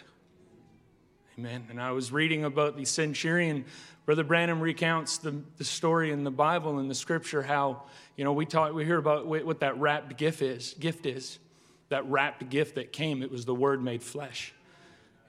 Amen. 1.37 1.67
And 1.69 1.81
I 1.81 1.91
was 1.91 2.11
reading 2.11 2.43
about 2.43 2.75
the 2.75 2.85
centurion. 2.85 3.65
Brother 4.05 4.23
Branham 4.23 4.59
recounts 4.59 5.19
the, 5.19 5.35
the 5.57 5.63
story 5.63 6.11
in 6.11 6.23
the 6.23 6.31
Bible 6.31 6.79
and 6.79 6.89
the 6.89 6.95
scripture 6.95 7.43
how, 7.43 7.83
you 8.17 8.23
know, 8.23 8.33
we 8.33 8.45
talk, 8.45 8.73
we 8.73 8.83
hear 8.83 8.97
about 8.97 9.27
what 9.27 9.59
that 9.59 9.77
wrapped 9.77 10.17
gift 10.17 10.41
is, 10.41 10.75
gift 10.79 11.05
is. 11.05 11.39
That 11.89 12.09
wrapped 12.09 12.49
gift 12.49 12.75
that 12.75 12.91
came, 12.91 13.21
it 13.21 13.31
was 13.31 13.45
the 13.45 13.53
word 13.53 13.83
made 13.83 14.01
flesh. 14.01 14.53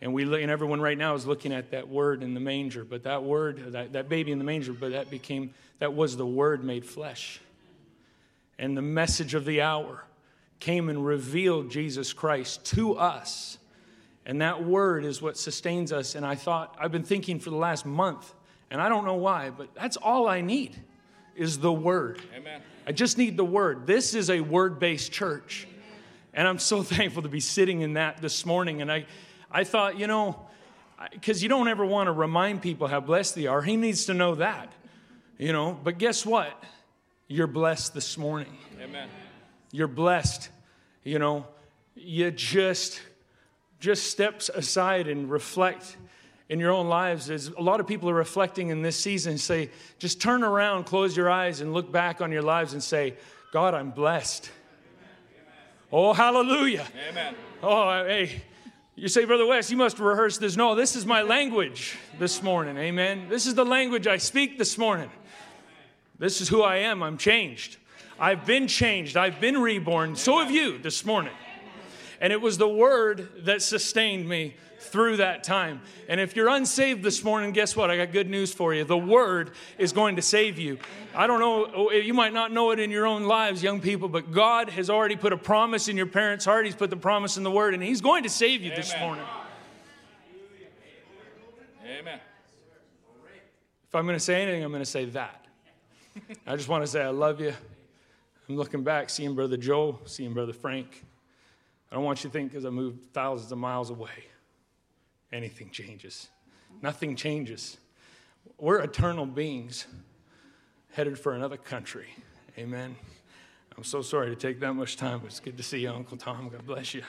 And 0.00 0.14
we 0.14 0.22
and 0.22 0.50
everyone 0.50 0.80
right 0.80 0.96
now 0.96 1.14
is 1.14 1.26
looking 1.26 1.52
at 1.52 1.70
that 1.72 1.88
word 1.88 2.22
in 2.22 2.32
the 2.32 2.40
manger, 2.40 2.82
but 2.84 3.02
that 3.02 3.24
word, 3.24 3.72
that, 3.72 3.92
that 3.92 4.08
baby 4.08 4.32
in 4.32 4.38
the 4.38 4.44
manger, 4.44 4.72
but 4.72 4.92
that 4.92 5.10
became, 5.10 5.52
that 5.80 5.94
was 5.94 6.16
the 6.16 6.26
word 6.26 6.64
made 6.64 6.86
flesh. 6.86 7.40
And 8.58 8.74
the 8.74 8.82
message 8.82 9.34
of 9.34 9.44
the 9.44 9.60
hour 9.60 10.04
came 10.60 10.88
and 10.88 11.04
revealed 11.04 11.70
Jesus 11.70 12.12
Christ 12.12 12.64
to 12.66 12.96
us. 12.96 13.58
And 14.24 14.42
that 14.42 14.64
word 14.64 15.04
is 15.04 15.22
what 15.22 15.36
sustains 15.36 15.92
us. 15.92 16.14
And 16.14 16.26
I 16.26 16.34
thought, 16.34 16.76
I've 16.80 16.92
been 16.92 17.04
thinking 17.04 17.38
for 17.38 17.50
the 17.50 17.56
last 17.56 17.86
month, 17.86 18.34
and 18.70 18.80
I 18.80 18.88
don't 18.88 19.04
know 19.04 19.14
why, 19.14 19.50
but 19.50 19.74
that's 19.74 19.96
all 19.96 20.26
I 20.26 20.40
need 20.40 20.76
is 21.36 21.58
the 21.58 21.72
word. 21.72 22.20
Amen. 22.34 22.60
I 22.86 22.92
just 22.92 23.18
need 23.18 23.36
the 23.36 23.44
word. 23.44 23.86
This 23.86 24.14
is 24.14 24.30
a 24.30 24.40
word 24.40 24.78
based 24.78 25.12
church. 25.12 25.68
And 26.34 26.46
I'm 26.46 26.58
so 26.58 26.82
thankful 26.84 27.22
to 27.22 27.28
be 27.28 27.40
sitting 27.40 27.82
in 27.82 27.94
that 27.94 28.20
this 28.20 28.44
morning. 28.44 28.82
And 28.82 28.90
I, 28.90 29.06
I 29.50 29.64
thought, 29.64 29.98
you 29.98 30.06
know, 30.06 30.46
because 31.12 31.42
you 31.42 31.48
don't 31.48 31.68
ever 31.68 31.84
want 31.84 32.08
to 32.08 32.12
remind 32.12 32.62
people 32.62 32.86
how 32.86 33.00
blessed 33.00 33.34
they 33.34 33.46
are. 33.46 33.62
He 33.62 33.76
needs 33.76 34.06
to 34.06 34.14
know 34.14 34.36
that, 34.36 34.72
you 35.38 35.52
know. 35.52 35.78
But 35.82 35.98
guess 35.98 36.24
what? 36.24 36.62
You're 37.28 37.46
blessed 37.46 37.94
this 37.94 38.16
morning. 38.16 38.56
Amen. 38.80 39.08
You're 39.76 39.88
blessed. 39.88 40.48
You 41.04 41.18
know, 41.18 41.46
you 41.94 42.30
just 42.30 42.98
just 43.78 44.04
steps 44.10 44.48
aside 44.48 45.06
and 45.06 45.30
reflect 45.30 45.98
in 46.48 46.58
your 46.58 46.70
own 46.70 46.88
lives. 46.88 47.28
As 47.28 47.48
a 47.48 47.60
lot 47.60 47.78
of 47.78 47.86
people 47.86 48.08
are 48.08 48.14
reflecting 48.14 48.70
in 48.70 48.80
this 48.80 48.96
season 48.96 49.36
say 49.36 49.68
just 49.98 50.18
turn 50.18 50.42
around 50.42 50.84
close 50.84 51.14
your 51.14 51.28
eyes 51.28 51.60
and 51.60 51.74
look 51.74 51.92
back 51.92 52.22
on 52.22 52.32
your 52.32 52.40
lives 52.40 52.72
and 52.72 52.82
say 52.82 53.16
god 53.52 53.74
i'm 53.74 53.90
blessed. 53.90 54.50
Oh 55.92 56.14
hallelujah. 56.14 56.86
Amen. 57.10 57.34
oh 57.62 58.02
hey 58.06 58.44
you 58.94 59.08
say 59.08 59.26
brother 59.26 59.44
Wes 59.44 59.70
you 59.70 59.76
must 59.76 59.98
rehearse 59.98 60.38
this. 60.38 60.56
No 60.56 60.74
this 60.74 60.96
is 60.96 61.04
my 61.04 61.20
language 61.20 61.98
this 62.18 62.42
morning. 62.42 62.78
Amen. 62.78 63.28
This 63.28 63.46
is 63.46 63.54
the 63.54 63.66
language 63.66 64.06
i 64.06 64.16
speak 64.16 64.56
this 64.56 64.78
morning. 64.78 65.10
This 66.18 66.40
is 66.40 66.48
who 66.48 66.62
i 66.62 66.76
am. 66.76 67.02
I'm 67.02 67.18
changed 67.18 67.76
i've 68.18 68.46
been 68.46 68.66
changed 68.66 69.16
i've 69.16 69.40
been 69.40 69.58
reborn 69.58 70.16
so 70.16 70.38
have 70.38 70.50
you 70.50 70.78
this 70.78 71.04
morning 71.04 71.32
and 72.20 72.32
it 72.32 72.40
was 72.40 72.58
the 72.58 72.68
word 72.68 73.44
that 73.44 73.62
sustained 73.62 74.28
me 74.28 74.54
through 74.78 75.18
that 75.18 75.44
time. 75.44 75.80
And 76.08 76.20
if 76.20 76.36
you're 76.36 76.48
unsaved 76.48 77.02
this 77.02 77.22
morning, 77.24 77.52
guess 77.52 77.76
what? 77.76 77.90
I 77.90 77.96
got 77.96 78.12
good 78.12 78.30
news 78.30 78.52
for 78.52 78.72
you. 78.74 78.84
The 78.84 78.96
word 78.96 79.52
is 79.78 79.92
going 79.92 80.16
to 80.16 80.22
save 80.22 80.58
you. 80.58 80.78
I 81.14 81.26
don't 81.26 81.40
know, 81.40 81.70
oh, 81.74 81.90
you 81.90 82.14
might 82.14 82.32
not 82.32 82.52
know 82.52 82.70
it 82.70 82.78
in 82.78 82.90
your 82.90 83.06
own 83.06 83.24
lives, 83.24 83.62
young 83.62 83.80
people, 83.80 84.08
but 84.08 84.32
God 84.32 84.70
has 84.70 84.88
already 84.88 85.16
put 85.16 85.32
a 85.32 85.36
promise 85.36 85.88
in 85.88 85.96
your 85.96 86.06
parents' 86.06 86.44
heart. 86.44 86.64
He's 86.64 86.74
put 86.74 86.90
the 86.90 86.96
promise 86.96 87.36
in 87.36 87.42
the 87.42 87.50
word, 87.50 87.74
and 87.74 87.82
He's 87.82 88.00
going 88.00 88.22
to 88.22 88.30
save 88.30 88.62
you 88.62 88.74
this 88.74 88.92
Amen. 88.92 89.06
morning. 89.06 89.24
Amen. 91.98 92.20
If 93.88 93.94
I'm 93.94 94.04
going 94.04 94.16
to 94.16 94.24
say 94.24 94.42
anything, 94.42 94.64
I'm 94.64 94.70
going 94.70 94.82
to 94.82 94.90
say 94.90 95.04
that. 95.06 95.46
I 96.46 96.56
just 96.56 96.68
want 96.68 96.82
to 96.84 96.86
say 96.86 97.02
I 97.02 97.10
love 97.10 97.40
you. 97.40 97.54
I'm 98.48 98.56
looking 98.56 98.82
back, 98.84 99.10
seeing 99.10 99.34
Brother 99.34 99.56
Joe, 99.56 99.98
seeing 100.04 100.32
Brother 100.32 100.52
Frank. 100.52 101.04
I 101.90 101.94
don't 101.94 102.04
want 102.04 102.22
you 102.22 102.30
to 102.30 102.32
think 102.32 102.50
because 102.50 102.64
I 102.64 102.70
moved 102.70 103.12
thousands 103.12 103.50
of 103.52 103.58
miles 103.58 103.90
away, 103.90 104.26
anything 105.32 105.70
changes. 105.70 106.28
Nothing 106.82 107.16
changes. 107.16 107.78
We're 108.58 108.80
eternal 108.80 109.26
beings 109.26 109.86
headed 110.92 111.18
for 111.18 111.34
another 111.34 111.56
country. 111.56 112.08
Amen. 112.58 112.96
I'm 113.76 113.84
so 113.84 114.00
sorry 114.00 114.30
to 114.30 114.36
take 114.36 114.60
that 114.60 114.72
much 114.72 114.96
time, 114.96 115.18
but 115.18 115.26
it's 115.26 115.40
good 115.40 115.56
to 115.58 115.62
see 115.62 115.80
you, 115.80 115.90
Uncle 115.90 116.16
Tom. 116.16 116.48
God 116.48 116.64
bless 116.64 116.94
you. 116.94 117.02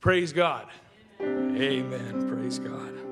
Praise 0.00 0.32
God. 0.32 0.66
Amen. 1.20 2.28
Praise 2.28 2.58
God. 2.58 3.09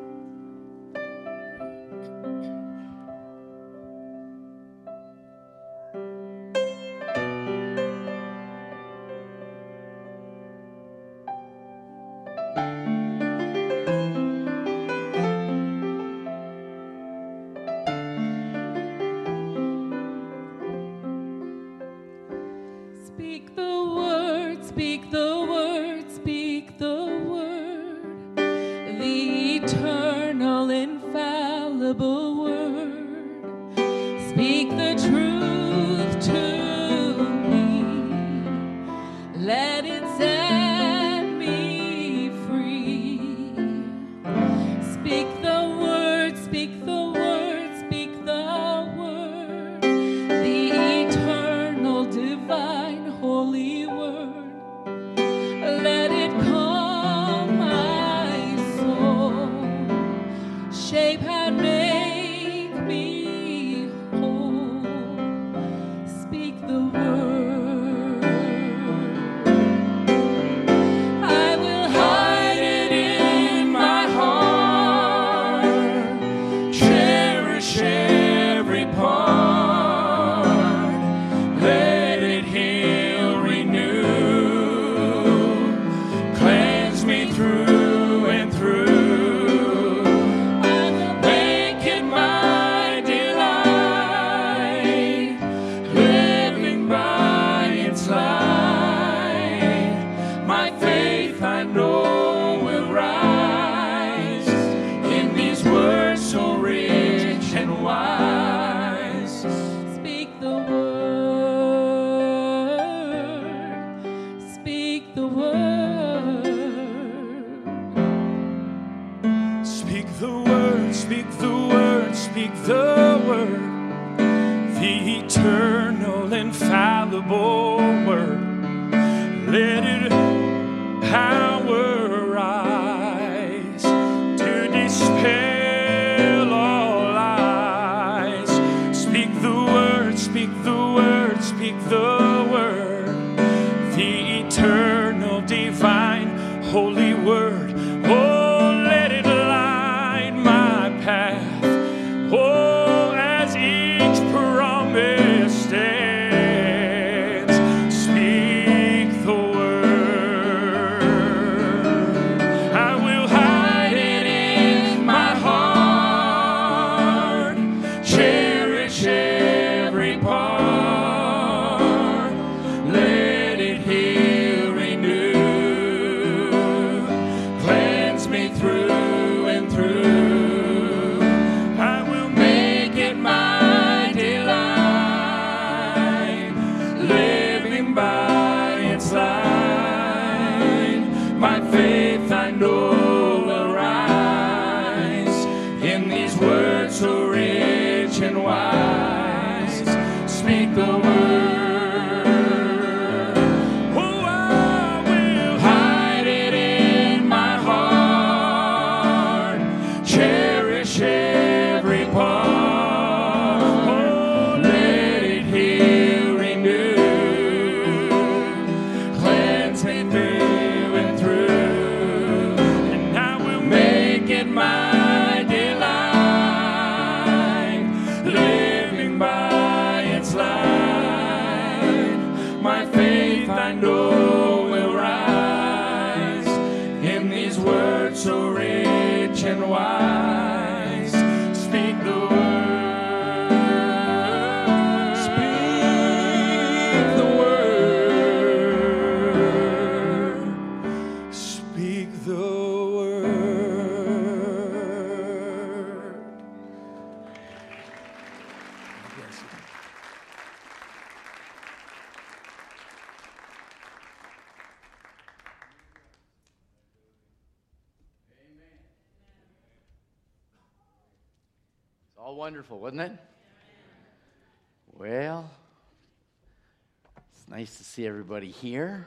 Everybody 278.30 278.52
here. 278.52 279.06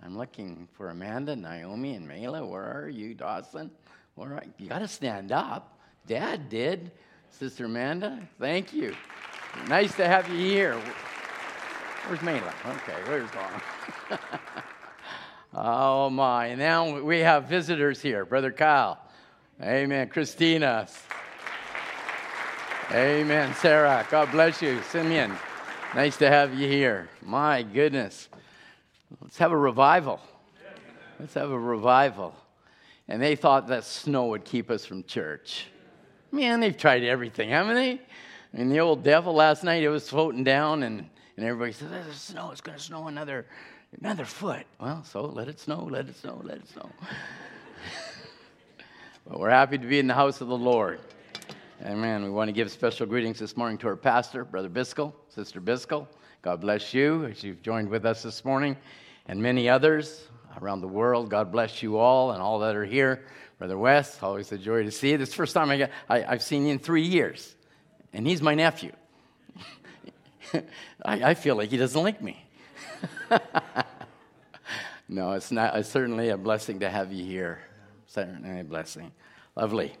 I'm 0.00 0.16
looking 0.16 0.68
for 0.74 0.90
Amanda, 0.90 1.34
Naomi, 1.34 1.96
and 1.96 2.06
Mela. 2.06 2.46
Where 2.46 2.62
are 2.62 2.88
you, 2.88 3.14
Dawson? 3.14 3.68
All 4.16 4.28
right, 4.28 4.48
you 4.58 4.68
got 4.68 4.78
to 4.78 4.86
stand 4.86 5.32
up. 5.32 5.80
Dad 6.06 6.48
did. 6.48 6.92
Sister 7.32 7.64
Amanda, 7.64 8.20
thank 8.38 8.72
you. 8.72 8.94
Nice 9.66 9.96
to 9.96 10.06
have 10.06 10.28
you 10.28 10.36
here. 10.36 10.80
Where's 12.06 12.22
Mela? 12.22 12.54
Okay, 12.64 12.94
where's 13.06 13.28
Dawn? 13.32 14.20
oh 15.54 16.08
my! 16.08 16.54
Now 16.54 17.00
we 17.00 17.18
have 17.18 17.46
visitors 17.48 18.00
here. 18.00 18.24
Brother 18.24 18.52
Kyle. 18.52 19.00
Amen. 19.60 20.08
Christina. 20.10 20.86
Amen, 22.92 23.52
Sarah. 23.56 24.06
God 24.12 24.30
bless 24.30 24.62
you. 24.62 24.80
Simeon, 24.92 25.36
nice 25.96 26.16
to 26.18 26.28
have 26.28 26.54
you 26.54 26.68
here. 26.68 27.08
My 27.20 27.64
goodness. 27.64 28.28
Let's 29.20 29.38
have 29.38 29.52
a 29.52 29.56
revival. 29.56 30.20
Let's 31.18 31.34
have 31.34 31.50
a 31.50 31.58
revival. 31.58 32.34
And 33.08 33.20
they 33.20 33.36
thought 33.36 33.66
that 33.68 33.84
snow 33.84 34.26
would 34.26 34.44
keep 34.44 34.70
us 34.70 34.86
from 34.86 35.02
church. 35.04 35.66
Man, 36.32 36.60
they've 36.60 36.76
tried 36.76 37.02
everything, 37.02 37.50
haven't 37.50 37.74
they? 37.74 38.00
I 38.52 38.56
mean, 38.56 38.68
the 38.68 38.80
old 38.80 39.02
devil 39.02 39.34
last 39.34 39.64
night, 39.64 39.82
it 39.82 39.88
was 39.88 40.08
floating 40.08 40.44
down, 40.44 40.84
and, 40.84 41.08
and 41.36 41.46
everybody 41.46 41.72
said, 41.72 41.90
There's 41.90 42.16
snow. 42.16 42.50
It's 42.52 42.60
going 42.60 42.78
to 42.78 42.82
snow 42.82 43.08
another, 43.08 43.46
another 44.00 44.24
foot. 44.24 44.64
Well, 44.80 45.02
so 45.04 45.26
let 45.26 45.48
it 45.48 45.58
snow, 45.58 45.84
let 45.90 46.08
it 46.08 46.16
snow, 46.16 46.40
let 46.44 46.58
it 46.58 46.68
snow. 46.68 46.88
but 49.28 49.38
we're 49.40 49.50
happy 49.50 49.78
to 49.78 49.86
be 49.86 49.98
in 49.98 50.06
the 50.06 50.14
house 50.14 50.40
of 50.40 50.48
the 50.48 50.56
Lord. 50.56 51.00
Amen. 51.84 52.22
We 52.22 52.30
want 52.30 52.48
to 52.48 52.52
give 52.52 52.70
special 52.70 53.06
greetings 53.06 53.38
this 53.38 53.56
morning 53.56 53.78
to 53.78 53.88
our 53.88 53.96
pastor, 53.96 54.44
Brother 54.44 54.68
Biscoe, 54.68 55.12
Sister 55.28 55.60
Biscoe. 55.60 56.06
God 56.42 56.62
bless 56.62 56.94
you 56.94 57.26
as 57.26 57.44
you've 57.44 57.62
joined 57.62 57.90
with 57.90 58.06
us 58.06 58.22
this 58.22 58.44
morning, 58.46 58.76
and 59.26 59.42
many 59.42 59.68
others 59.68 60.26
around 60.60 60.80
the 60.80 60.88
world. 60.88 61.28
God 61.28 61.52
bless 61.52 61.82
you 61.82 61.98
all 61.98 62.30
and 62.32 62.40
all 62.40 62.60
that 62.60 62.74
are 62.74 62.84
here. 62.84 63.26
Brother 63.58 63.76
Wes, 63.76 64.22
always 64.22 64.50
a 64.52 64.56
joy 64.56 64.84
to 64.84 64.90
see 64.90 65.10
you. 65.10 65.18
This 65.18 65.28
is 65.28 65.34
the 65.34 65.36
first 65.36 65.52
time 65.52 65.68
I 65.68 65.76
got, 65.76 65.90
I, 66.08 66.24
I've 66.24 66.42
seen 66.42 66.64
you 66.64 66.72
in 66.72 66.78
three 66.78 67.02
years, 67.02 67.54
and 68.14 68.26
he's 68.26 68.40
my 68.40 68.54
nephew. 68.54 68.92
I, 71.04 71.30
I 71.30 71.34
feel 71.34 71.56
like 71.56 71.68
he 71.68 71.76
doesn't 71.76 72.02
like 72.02 72.22
me. 72.22 72.42
no, 75.08 75.32
it's 75.32 75.52
not. 75.52 75.76
It's 75.76 75.90
certainly 75.90 76.30
a 76.30 76.38
blessing 76.38 76.80
to 76.80 76.88
have 76.88 77.12
you 77.12 77.24
here. 77.24 77.60
Certainly 78.06 78.60
a 78.60 78.64
blessing. 78.64 79.12
Lovely. 79.56 79.92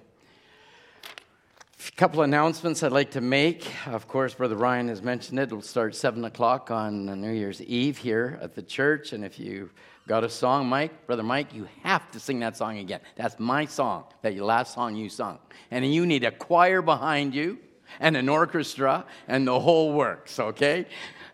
A 1.88 1.92
couple 1.92 2.20
announcements 2.20 2.82
I'd 2.82 2.92
like 2.92 3.12
to 3.12 3.22
make. 3.22 3.66
Of 3.86 4.06
course, 4.06 4.34
Brother 4.34 4.56
Ryan 4.56 4.88
has 4.88 5.00
mentioned 5.00 5.38
it. 5.38 5.44
It'll 5.44 5.62
start 5.62 5.94
7 5.94 6.26
o'clock 6.26 6.70
on 6.70 7.06
New 7.06 7.32
Year's 7.32 7.62
Eve 7.62 7.96
here 7.96 8.38
at 8.42 8.54
the 8.54 8.60
church. 8.60 9.14
And 9.14 9.24
if 9.24 9.40
you 9.40 9.70
got 10.06 10.22
a 10.22 10.28
song, 10.28 10.68
Mike, 10.68 11.06
Brother 11.06 11.22
Mike, 11.22 11.54
you 11.54 11.66
have 11.82 12.10
to 12.10 12.20
sing 12.20 12.38
that 12.40 12.54
song 12.58 12.76
again. 12.78 13.00
That's 13.16 13.38
my 13.38 13.64
song, 13.64 14.04
that 14.20 14.36
last 14.36 14.74
song 14.74 14.94
you 14.94 15.08
sung. 15.08 15.38
And 15.70 15.90
you 15.90 16.04
need 16.04 16.22
a 16.24 16.30
choir 16.30 16.82
behind 16.82 17.34
you 17.34 17.58
and 17.98 18.14
an 18.14 18.28
orchestra 18.28 19.06
and 19.26 19.46
the 19.46 19.58
whole 19.58 19.94
works, 19.94 20.38
okay? 20.38 20.84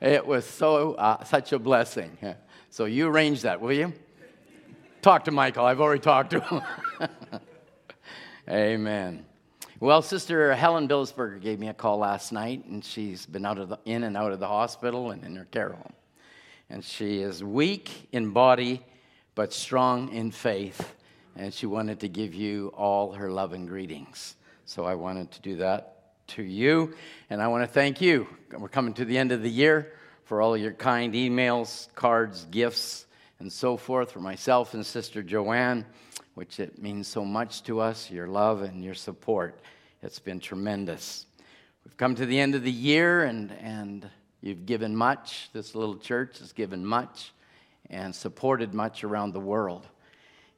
It 0.00 0.24
was 0.24 0.44
so 0.44 0.94
uh, 0.94 1.24
such 1.24 1.52
a 1.52 1.58
blessing. 1.58 2.16
So 2.70 2.84
you 2.84 3.08
arrange 3.08 3.42
that, 3.42 3.60
will 3.60 3.72
you? 3.72 3.92
Talk 5.02 5.24
to 5.24 5.32
Michael. 5.32 5.64
I've 5.64 5.80
already 5.80 6.02
talked 6.02 6.30
to 6.30 6.40
him. 6.40 6.62
Amen. 8.48 9.26
Well, 9.78 10.00
Sister 10.00 10.54
Helen 10.54 10.88
Billsberger 10.88 11.38
gave 11.38 11.58
me 11.58 11.68
a 11.68 11.74
call 11.74 11.98
last 11.98 12.32
night, 12.32 12.64
and 12.64 12.82
she's 12.82 13.26
been 13.26 13.44
out 13.44 13.58
of 13.58 13.68
the, 13.68 13.78
in 13.84 14.04
and 14.04 14.16
out 14.16 14.32
of 14.32 14.40
the 14.40 14.46
hospital 14.46 15.10
and 15.10 15.22
in 15.22 15.36
her 15.36 15.44
care 15.44 15.68
home. 15.68 15.92
And 16.70 16.82
she 16.82 17.20
is 17.20 17.44
weak 17.44 18.08
in 18.10 18.30
body, 18.30 18.82
but 19.34 19.52
strong 19.52 20.08
in 20.14 20.30
faith. 20.30 20.94
And 21.36 21.52
she 21.52 21.66
wanted 21.66 22.00
to 22.00 22.08
give 22.08 22.32
you 22.32 22.68
all 22.68 23.12
her 23.12 23.30
love 23.30 23.52
and 23.52 23.68
greetings. 23.68 24.36
So 24.64 24.86
I 24.86 24.94
wanted 24.94 25.30
to 25.32 25.42
do 25.42 25.56
that 25.56 26.14
to 26.28 26.42
you. 26.42 26.94
And 27.28 27.42
I 27.42 27.48
want 27.48 27.62
to 27.62 27.70
thank 27.70 28.00
you. 28.00 28.28
We're 28.58 28.68
coming 28.68 28.94
to 28.94 29.04
the 29.04 29.18
end 29.18 29.30
of 29.30 29.42
the 29.42 29.50
year 29.50 29.92
for 30.24 30.40
all 30.40 30.56
your 30.56 30.72
kind 30.72 31.12
emails, 31.12 31.88
cards, 31.94 32.46
gifts, 32.50 33.04
and 33.40 33.52
so 33.52 33.76
forth 33.76 34.10
for 34.10 34.20
myself 34.20 34.72
and 34.72 34.86
Sister 34.86 35.22
Joanne 35.22 35.84
which 36.36 36.60
it 36.60 36.78
means 36.78 37.08
so 37.08 37.24
much 37.24 37.62
to 37.62 37.80
us, 37.80 38.10
your 38.10 38.26
love 38.26 38.60
and 38.60 38.84
your 38.84 38.92
support. 38.92 39.58
It's 40.02 40.18
been 40.18 40.38
tremendous. 40.38 41.24
We've 41.82 41.96
come 41.96 42.14
to 42.14 42.26
the 42.26 42.38
end 42.38 42.54
of 42.54 42.62
the 42.62 42.70
year, 42.70 43.24
and, 43.24 43.50
and 43.52 44.06
you've 44.42 44.66
given 44.66 44.94
much. 44.94 45.48
This 45.54 45.74
little 45.74 45.96
church 45.96 46.38
has 46.40 46.52
given 46.52 46.84
much 46.84 47.32
and 47.88 48.14
supported 48.14 48.74
much 48.74 49.02
around 49.02 49.32
the 49.32 49.40
world. 49.40 49.86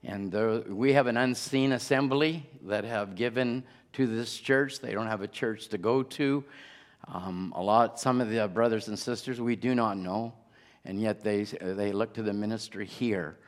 And 0.02 0.32
there, 0.32 0.62
we 0.62 0.94
have 0.94 1.06
an 1.06 1.16
unseen 1.16 1.70
assembly 1.70 2.44
that 2.62 2.82
have 2.82 3.14
given 3.14 3.62
to 3.92 4.08
this 4.08 4.36
church. 4.36 4.80
They 4.80 4.92
don't 4.92 5.06
have 5.06 5.22
a 5.22 5.28
church 5.28 5.68
to 5.68 5.78
go 5.78 6.02
to. 6.02 6.42
Um, 7.06 7.52
a 7.54 7.62
lot, 7.62 8.00
some 8.00 8.20
of 8.20 8.30
the 8.30 8.48
brothers 8.48 8.88
and 8.88 8.98
sisters 8.98 9.40
we 9.40 9.54
do 9.54 9.76
not 9.76 9.96
know, 9.96 10.32
and 10.84 11.00
yet 11.00 11.22
they, 11.22 11.44
they 11.44 11.92
look 11.92 12.14
to 12.14 12.24
the 12.24 12.32
ministry 12.32 12.84
here 12.84 13.38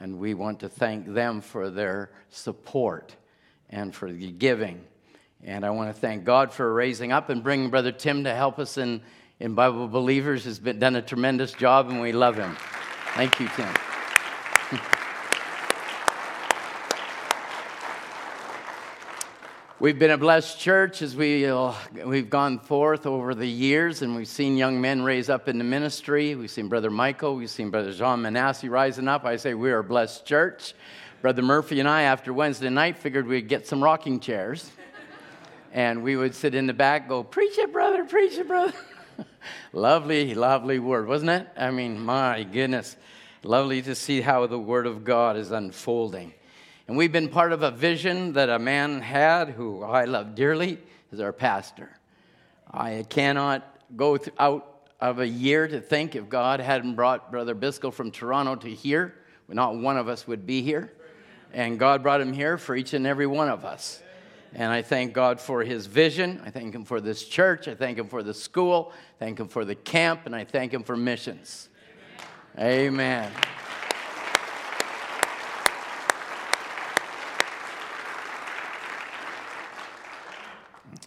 and 0.00 0.18
we 0.18 0.34
want 0.34 0.60
to 0.60 0.68
thank 0.68 1.12
them 1.12 1.40
for 1.40 1.70
their 1.70 2.10
support 2.30 3.14
and 3.68 3.94
for 3.94 4.10
the 4.10 4.32
giving. 4.32 4.84
And 5.44 5.64
I 5.64 5.70
want 5.70 5.94
to 5.94 5.98
thank 5.98 6.24
God 6.24 6.52
for 6.52 6.72
raising 6.72 7.12
up 7.12 7.28
and 7.28 7.42
bringing 7.42 7.70
Brother 7.70 7.92
Tim 7.92 8.24
to 8.24 8.34
help 8.34 8.58
us 8.58 8.78
in, 8.78 9.02
in 9.38 9.54
Bible 9.54 9.88
Believers. 9.88 10.44
Has 10.44 10.58
been 10.58 10.78
done 10.78 10.96
a 10.96 11.02
tremendous 11.02 11.52
job, 11.52 11.88
and 11.90 12.00
we 12.00 12.12
love 12.12 12.36
him. 12.36 12.56
Thank 13.14 13.38
you, 13.40 13.48
Tim. 13.56 14.80
We've 19.80 19.98
been 19.98 20.10
a 20.10 20.18
blessed 20.18 20.60
church 20.60 21.00
as 21.00 21.16
we, 21.16 21.46
uh, 21.46 21.72
we've 22.04 22.28
gone 22.28 22.58
forth 22.58 23.06
over 23.06 23.34
the 23.34 23.48
years, 23.48 24.02
and 24.02 24.14
we've 24.14 24.28
seen 24.28 24.58
young 24.58 24.78
men 24.78 25.00
raise 25.00 25.30
up 25.30 25.48
in 25.48 25.56
the 25.56 25.64
ministry. 25.64 26.34
We've 26.34 26.50
seen 26.50 26.68
Brother 26.68 26.90
Michael, 26.90 27.34
we've 27.34 27.48
seen 27.48 27.70
Brother 27.70 27.90
Jean 27.94 28.20
Manasseh 28.20 28.68
rising 28.68 29.08
up. 29.08 29.24
I 29.24 29.36
say 29.36 29.54
we 29.54 29.70
are 29.70 29.78
a 29.78 29.82
blessed 29.82 30.26
church. 30.26 30.74
Brother 31.22 31.40
Murphy 31.40 31.80
and 31.80 31.88
I, 31.88 32.02
after 32.02 32.30
Wednesday 32.30 32.68
night, 32.68 32.98
figured 32.98 33.26
we'd 33.26 33.48
get 33.48 33.66
some 33.66 33.82
rocking 33.82 34.20
chairs, 34.20 34.70
and 35.72 36.02
we 36.02 36.14
would 36.14 36.34
sit 36.34 36.54
in 36.54 36.66
the 36.66 36.74
back, 36.74 37.08
go, 37.08 37.24
Preach 37.24 37.56
it, 37.56 37.72
brother, 37.72 38.04
preach 38.04 38.36
it, 38.36 38.46
brother. 38.48 38.74
lovely, 39.72 40.34
lovely 40.34 40.78
word, 40.78 41.08
wasn't 41.08 41.30
it? 41.30 41.48
I 41.56 41.70
mean, 41.70 41.98
my 41.98 42.42
goodness. 42.42 42.98
Lovely 43.42 43.80
to 43.80 43.94
see 43.94 44.20
how 44.20 44.46
the 44.46 44.58
Word 44.58 44.86
of 44.86 45.04
God 45.04 45.38
is 45.38 45.50
unfolding. 45.50 46.34
And 46.90 46.96
we've 46.96 47.12
been 47.12 47.28
part 47.28 47.52
of 47.52 47.62
a 47.62 47.70
vision 47.70 48.32
that 48.32 48.48
a 48.48 48.58
man 48.58 49.00
had 49.00 49.50
who 49.50 49.84
I 49.84 50.06
love 50.06 50.34
dearly 50.34 50.76
is 51.12 51.20
our 51.20 51.32
pastor. 51.32 51.88
I 52.68 53.06
cannot 53.08 53.62
go 53.96 54.16
th- 54.16 54.34
out 54.40 54.88
of 55.00 55.20
a 55.20 55.28
year 55.28 55.68
to 55.68 55.80
think 55.80 56.16
if 56.16 56.28
God 56.28 56.58
hadn't 56.58 56.96
brought 56.96 57.30
Brother 57.30 57.54
Biscoe 57.54 57.92
from 57.92 58.10
Toronto 58.10 58.56
to 58.56 58.74
here, 58.74 59.14
not 59.46 59.76
one 59.76 59.98
of 59.98 60.08
us 60.08 60.26
would 60.26 60.46
be 60.46 60.62
here. 60.62 60.92
And 61.52 61.78
God 61.78 62.02
brought 62.02 62.20
him 62.20 62.32
here 62.32 62.58
for 62.58 62.74
each 62.74 62.92
and 62.92 63.06
every 63.06 63.28
one 63.28 63.48
of 63.48 63.64
us. 63.64 64.02
And 64.52 64.72
I 64.72 64.82
thank 64.82 65.12
God 65.12 65.40
for 65.40 65.62
his 65.62 65.86
vision. 65.86 66.42
I 66.44 66.50
thank 66.50 66.74
him 66.74 66.84
for 66.84 67.00
this 67.00 67.24
church. 67.24 67.68
I 67.68 67.76
thank 67.76 67.98
him 67.98 68.08
for 68.08 68.24
the 68.24 68.34
school. 68.34 68.92
I 68.92 69.26
thank 69.26 69.38
him 69.38 69.46
for 69.46 69.64
the 69.64 69.76
camp. 69.76 70.22
And 70.26 70.34
I 70.34 70.42
thank 70.42 70.74
him 70.74 70.82
for 70.82 70.96
missions. 70.96 71.68
Amen. 72.58 73.30
Amen. 73.30 73.32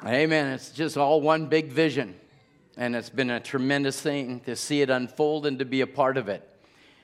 It's 0.06 0.72
just 0.72 0.98
all 0.98 1.22
one 1.22 1.48
big 1.48 1.68
vision. 1.68 2.16
And 2.76 2.94
it's 2.94 3.10
been 3.10 3.30
a 3.30 3.40
tremendous 3.40 4.02
thing 4.02 4.42
to 4.42 4.56
see 4.56 4.82
it 4.82 4.90
unfold 4.90 5.46
and 5.46 5.60
to 5.60 5.66
be 5.66 5.80
a 5.80 5.88
part 5.88 6.18
of 6.18 6.28
it. 6.28 6.50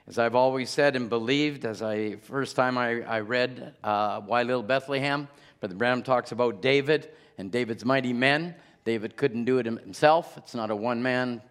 As 0.07 0.19
I've 0.19 0.35
always 0.35 0.69
said 0.69 0.97
and 0.97 1.07
believed, 1.09 1.63
as 1.63 1.81
I 1.81 2.15
first 2.17 2.57
time 2.57 2.77
I, 2.77 3.01
I 3.03 3.19
read 3.21 3.75
uh, 3.85 4.19
Why 4.21 4.43
Little 4.43 4.63
Bethlehem, 4.63 5.29
Brother 5.61 5.75
Branham 5.75 6.03
talks 6.03 6.33
about 6.33 6.61
David 6.61 7.09
and 7.37 7.51
David's 7.51 7.85
mighty 7.85 8.11
men. 8.11 8.53
David 8.83 9.15
couldn't 9.15 9.45
do 9.45 9.59
it 9.59 9.65
himself. 9.65 10.37
It's 10.37 10.55
not 10.55 10.69
a 10.69 10.75
one 10.75 11.01
man 11.01 11.41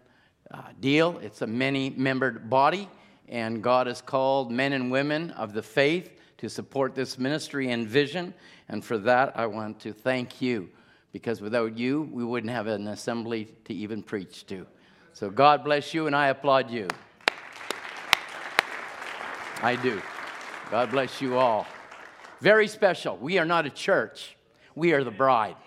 uh, 0.51 0.61
deal, 0.79 1.17
it's 1.23 1.41
a 1.41 1.47
many 1.47 1.89
membered 1.89 2.47
body. 2.49 2.87
And 3.27 3.63
God 3.63 3.87
has 3.87 4.01
called 4.01 4.51
men 4.51 4.73
and 4.73 4.91
women 4.91 5.31
of 5.31 5.53
the 5.53 5.63
faith 5.63 6.11
to 6.37 6.49
support 6.49 6.93
this 6.93 7.17
ministry 7.17 7.71
and 7.71 7.87
vision. 7.87 8.35
And 8.67 8.85
for 8.85 8.99
that, 8.99 9.35
I 9.35 9.47
want 9.47 9.79
to 9.81 9.93
thank 9.93 10.41
you 10.41 10.69
because 11.11 11.41
without 11.41 11.77
you, 11.77 12.09
we 12.11 12.23
wouldn't 12.23 12.51
have 12.51 12.67
an 12.67 12.87
assembly 12.87 13.49
to 13.65 13.73
even 13.73 14.03
preach 14.03 14.45
to. 14.47 14.65
So 15.13 15.29
God 15.29 15.63
bless 15.63 15.93
you, 15.93 16.07
and 16.07 16.15
I 16.15 16.27
applaud 16.27 16.69
you. 16.69 16.87
I 19.61 19.75
do. 19.75 20.01
God 20.71 20.91
bless 20.91 21.21
you 21.21 21.37
all. 21.37 21.67
Very 22.39 22.67
special. 22.67 23.17
We 23.17 23.37
are 23.37 23.45
not 23.45 23.65
a 23.65 23.69
church, 23.69 24.37
we 24.75 24.93
are 24.93 25.03
the 25.03 25.11
bride, 25.11 25.57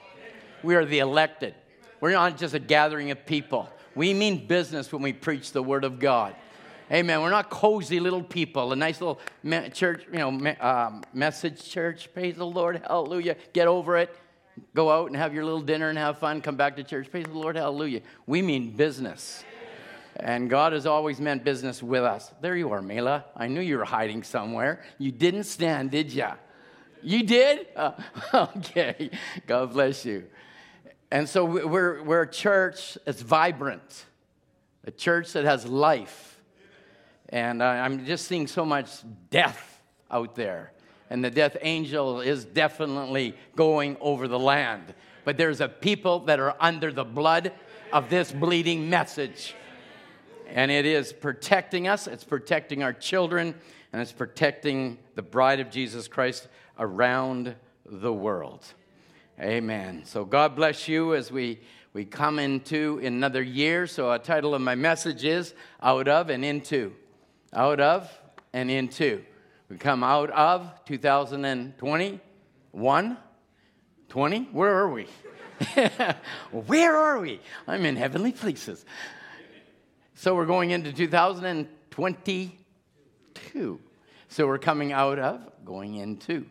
we 0.63 0.75
are 0.75 0.85
the 0.85 1.01
elected. 1.01 1.55
We're 2.01 2.13
not 2.13 2.37
just 2.37 2.55
a 2.55 2.59
gathering 2.59 3.13
of 3.13 3.25
people. 3.27 3.69
We 3.95 4.13
mean 4.13 4.49
business 4.49 4.93
when 4.93 5.03
we 5.03 5.13
preach 5.13 5.53
the 5.53 5.63
word 5.63 5.85
of 5.85 6.01
God. 6.01 6.35
Amen. 6.91 7.23
We're 7.23 7.31
not 7.31 7.49
cozy 7.49 8.01
little 8.01 8.25
people, 8.25 8.73
a 8.73 8.77
nice 8.77 9.01
little 9.01 9.21
church, 9.73 10.05
you 10.13 10.19
know, 10.19 10.57
um, 10.61 11.05
message 11.15 11.65
church. 11.71 12.13
Praise 12.13 12.37
the 12.37 12.47
Lord. 12.47 12.83
Hallelujah. 12.87 13.37
Get 13.53 13.69
over 13.69 13.97
it. 13.99 14.15
Go 14.75 14.91
out 14.91 15.07
and 15.07 15.17
have 15.17 15.35
your 15.35 15.45
little 15.45 15.61
dinner 15.61 15.89
and 15.89 15.99
have 15.99 16.19
fun. 16.19 16.41
Come 16.41 16.57
back 16.57 16.77
to 16.77 16.85
church. 16.85 17.11
Praise 17.11 17.25
the 17.25 17.33
Lord. 17.33 17.57
Hallelujah. 17.57 18.03
We 18.27 18.43
mean 18.43 18.77
business. 18.77 19.45
And 20.17 20.51
God 20.51 20.73
has 20.73 20.87
always 20.87 21.21
meant 21.21 21.43
business 21.43 21.83
with 21.83 22.05
us. 22.05 22.33
There 22.41 22.55
you 22.55 22.71
are, 22.73 22.83
Mela. 22.83 23.25
I 23.35 23.49
knew 23.49 23.61
you 23.61 23.79
were 23.79 23.85
hiding 23.85 24.23
somewhere. 24.23 24.85
You 24.99 25.11
didn't 25.11 25.45
stand, 25.45 25.91
did 25.91 26.13
ya? 26.13 26.35
You 27.03 27.23
did? 27.23 27.67
Uh, 27.75 27.93
okay. 28.57 29.11
God 29.47 29.73
bless 29.73 30.05
you. 30.05 30.25
And 31.11 31.29
so 31.29 31.45
we're, 31.45 32.03
we're 32.03 32.23
a 32.23 32.31
church 32.31 32.97
that's 33.05 33.21
vibrant, 33.21 34.07
a 34.87 34.91
church 34.91 35.33
that 35.33 35.45
has 35.45 35.67
life. 35.67 36.41
And 37.29 37.63
I'm 37.63 38.05
just 38.05 38.27
seeing 38.27 38.47
so 38.47 38.65
much 38.65 38.89
death 39.31 39.83
out 40.11 40.35
there. 40.35 40.72
And 41.13 41.23
the 41.23 41.31
death 41.31 41.59
angel 41.61 42.23
is 42.23 42.47
definitely 42.47 43.37
going 43.55 43.99
over 44.01 44.27
the 44.27 44.39
land. 44.39 44.95
But 45.27 45.37
there's 45.37 45.61
a 45.61 45.69
people 45.69 46.21
that 46.21 46.41
are 46.41 46.57
under 46.59 46.91
the 46.91 47.05
blood 47.05 47.53
of 47.93 48.09
this 48.09 48.33
bleeding 48.33 48.89
message. 48.89 49.55
And 50.49 50.71
it 50.71 50.87
is 50.87 51.13
protecting 51.13 51.87
us, 51.87 52.07
it's 52.07 52.25
protecting 52.25 52.83
our 52.83 52.95
children, 52.95 53.55
and 53.93 54.01
it's 54.01 54.11
protecting 54.11 54.97
the 55.15 55.21
bride 55.21 55.61
of 55.61 55.71
Jesus 55.71 56.09
Christ 56.09 56.49
around 56.79 57.57
the 57.85 58.13
world. 58.13 58.65
Amen. 59.39 60.07
So 60.07 60.25
God 60.25 60.57
bless 60.57 60.89
you 60.89 61.15
as 61.15 61.31
we, 61.31 61.61
we 61.93 62.07
come 62.07 62.39
into 62.39 63.03
another 63.05 63.43
year. 63.43 63.87
So, 63.87 64.11
a 64.11 64.19
title 64.19 64.55
of 64.55 64.63
my 64.63 64.77
message 64.77 65.25
is 65.25 65.53
Out 65.83 66.09
of 66.09 66.31
and 66.31 66.43
Into. 66.43 66.95
Out 67.53 67.81
of 67.81 68.11
and 68.55 68.71
Into. 68.71 69.23
We 69.73 69.79
come 69.79 70.05
out 70.05 70.29
of 70.29 70.71
2021. 70.85 73.17
20? 74.11 74.49
Where 74.53 74.75
are 74.75 74.91
we? 74.91 75.07
Where 76.51 76.95
are 76.95 77.19
we? 77.19 77.41
I'm 77.67 77.87
in 77.87 77.97
heavenly 77.97 78.33
places. 78.33 78.85
So, 80.15 80.35
we're 80.35 80.45
going 80.45 80.73
into 80.73 80.93
2022. 80.93 83.81
So, 84.29 84.47
we're 84.47 84.59
coming 84.59 84.93
out 84.93 85.19
of, 85.19 85.41
going 85.65 85.95
into. 85.95 86.45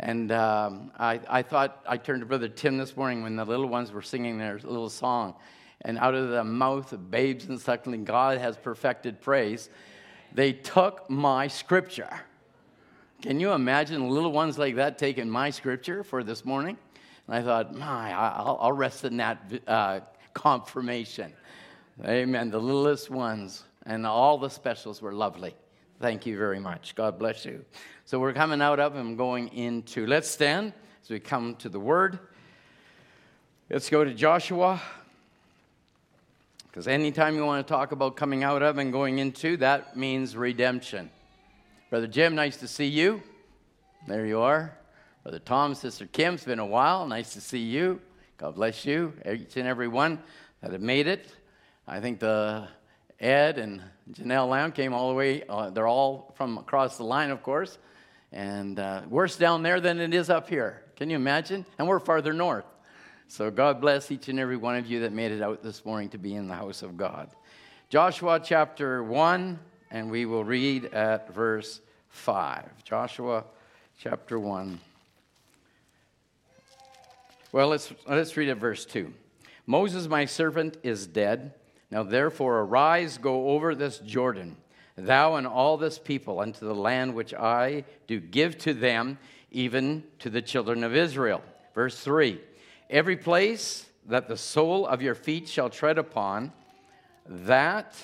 And 0.00 0.32
um, 0.32 0.90
I, 0.98 1.20
I 1.28 1.42
thought, 1.42 1.84
I 1.86 1.98
turned 1.98 2.22
to 2.22 2.26
Brother 2.26 2.48
Tim 2.48 2.78
this 2.78 2.96
morning 2.96 3.22
when 3.22 3.36
the 3.36 3.44
little 3.44 3.68
ones 3.68 3.92
were 3.92 4.02
singing 4.02 4.38
their 4.38 4.54
little 4.54 4.90
song. 4.90 5.36
And 5.82 5.98
out 5.98 6.16
of 6.16 6.30
the 6.30 6.42
mouth 6.42 6.92
of 6.92 7.12
babes 7.12 7.44
and 7.44 7.60
suckling, 7.60 8.04
God 8.04 8.38
has 8.38 8.56
perfected 8.56 9.20
praise. 9.20 9.70
They 10.32 10.52
took 10.52 11.08
my 11.08 11.46
scripture. 11.46 12.22
Can 13.22 13.38
you 13.38 13.52
imagine 13.52 14.08
little 14.08 14.32
ones 14.32 14.56
like 14.56 14.76
that 14.76 14.96
taking 14.96 15.28
my 15.28 15.50
scripture 15.50 16.02
for 16.02 16.24
this 16.24 16.42
morning? 16.42 16.78
And 17.26 17.36
I 17.36 17.42
thought, 17.42 17.74
my, 17.74 18.14
I'll, 18.14 18.56
I'll 18.58 18.72
rest 18.72 19.04
in 19.04 19.18
that 19.18 19.52
uh, 19.66 20.00
confirmation. 20.32 21.34
Amen. 22.02 22.50
The 22.50 22.58
littlest 22.58 23.10
ones 23.10 23.64
and 23.84 24.06
all 24.06 24.38
the 24.38 24.48
specials 24.48 25.02
were 25.02 25.12
lovely. 25.12 25.54
Thank 26.00 26.24
you 26.24 26.38
very 26.38 26.58
much. 26.58 26.94
God 26.94 27.18
bless 27.18 27.44
you. 27.44 27.62
So 28.06 28.18
we're 28.18 28.32
coming 28.32 28.62
out 28.62 28.80
of 28.80 28.96
and 28.96 29.18
going 29.18 29.48
into. 29.48 30.06
Let's 30.06 30.30
stand 30.30 30.72
as 31.02 31.10
we 31.10 31.20
come 31.20 31.56
to 31.56 31.68
the 31.68 31.80
Word. 31.80 32.18
Let's 33.68 33.90
go 33.90 34.02
to 34.02 34.14
Joshua. 34.14 34.80
Because 36.68 36.88
anytime 36.88 37.34
you 37.34 37.44
want 37.44 37.66
to 37.66 37.70
talk 37.70 37.92
about 37.92 38.16
coming 38.16 38.44
out 38.44 38.62
of 38.62 38.78
and 38.78 38.90
going 38.90 39.18
into, 39.18 39.58
that 39.58 39.94
means 39.94 40.38
redemption. 40.38 41.10
Brother 41.90 42.06
Jim, 42.06 42.36
nice 42.36 42.56
to 42.58 42.68
see 42.68 42.86
you. 42.86 43.20
There 44.06 44.24
you 44.24 44.38
are. 44.38 44.78
Brother 45.24 45.40
Tom, 45.40 45.74
Sister 45.74 46.06
Kim, 46.06 46.34
it's 46.34 46.44
been 46.44 46.60
a 46.60 46.64
while. 46.64 47.04
Nice 47.04 47.32
to 47.32 47.40
see 47.40 47.58
you. 47.58 48.00
God 48.36 48.54
bless 48.54 48.86
you, 48.86 49.12
each 49.28 49.56
and 49.56 49.66
every 49.66 49.88
one 49.88 50.20
that 50.62 50.70
have 50.70 50.80
made 50.80 51.08
it. 51.08 51.26
I 51.88 51.98
think 51.98 52.20
the 52.20 52.68
Ed 53.18 53.58
and 53.58 53.82
Janelle 54.12 54.48
Lamb 54.48 54.70
came 54.70 54.92
all 54.92 55.08
the 55.08 55.16
way. 55.16 55.42
Uh, 55.48 55.70
they're 55.70 55.88
all 55.88 56.32
from 56.36 56.58
across 56.58 56.96
the 56.96 57.02
line, 57.02 57.32
of 57.32 57.42
course. 57.42 57.76
And 58.30 58.78
uh, 58.78 59.02
worse 59.08 59.36
down 59.36 59.64
there 59.64 59.80
than 59.80 59.98
it 59.98 60.14
is 60.14 60.30
up 60.30 60.48
here. 60.48 60.84
Can 60.94 61.10
you 61.10 61.16
imagine? 61.16 61.66
And 61.76 61.88
we're 61.88 61.98
farther 61.98 62.32
north. 62.32 62.66
So 63.26 63.50
God 63.50 63.80
bless 63.80 64.12
each 64.12 64.28
and 64.28 64.38
every 64.38 64.56
one 64.56 64.76
of 64.76 64.86
you 64.86 65.00
that 65.00 65.12
made 65.12 65.32
it 65.32 65.42
out 65.42 65.64
this 65.64 65.84
morning 65.84 66.08
to 66.10 66.18
be 66.18 66.36
in 66.36 66.46
the 66.46 66.54
house 66.54 66.82
of 66.82 66.96
God. 66.96 67.30
Joshua 67.88 68.40
chapter 68.40 69.02
1, 69.02 69.58
and 69.90 70.10
we 70.10 70.26
will 70.26 70.44
read 70.44 70.86
at 70.86 71.34
verse 71.34 71.80
5. 72.08 72.84
Joshua 72.84 73.44
chapter 73.98 74.38
1. 74.38 74.80
Well, 77.52 77.68
let's, 77.68 77.92
let's 78.08 78.36
read 78.36 78.48
at 78.48 78.58
verse 78.58 78.84
2. 78.86 79.12
Moses, 79.66 80.08
my 80.08 80.24
servant, 80.24 80.76
is 80.82 81.06
dead. 81.06 81.54
Now 81.90 82.02
therefore 82.02 82.60
arise, 82.60 83.18
go 83.18 83.50
over 83.50 83.74
this 83.74 83.98
Jordan 83.98 84.56
thou 85.06 85.36
and 85.36 85.46
all 85.46 85.76
this 85.76 85.98
people, 85.98 86.40
unto 86.40 86.66
the 86.66 86.74
land 86.74 87.14
which 87.14 87.34
I 87.34 87.84
do 88.06 88.20
give 88.20 88.58
to 88.58 88.74
them, 88.74 89.18
even 89.50 90.04
to 90.20 90.30
the 90.30 90.42
children 90.42 90.84
of 90.84 90.94
Israel. 90.94 91.42
Verse 91.74 91.98
3 91.98 92.40
Every 92.88 93.16
place 93.16 93.86
that 94.06 94.28
the 94.28 94.36
sole 94.36 94.86
of 94.86 95.02
your 95.02 95.14
feet 95.14 95.48
shall 95.48 95.70
tread 95.70 95.98
upon, 95.98 96.52
that 97.26 97.94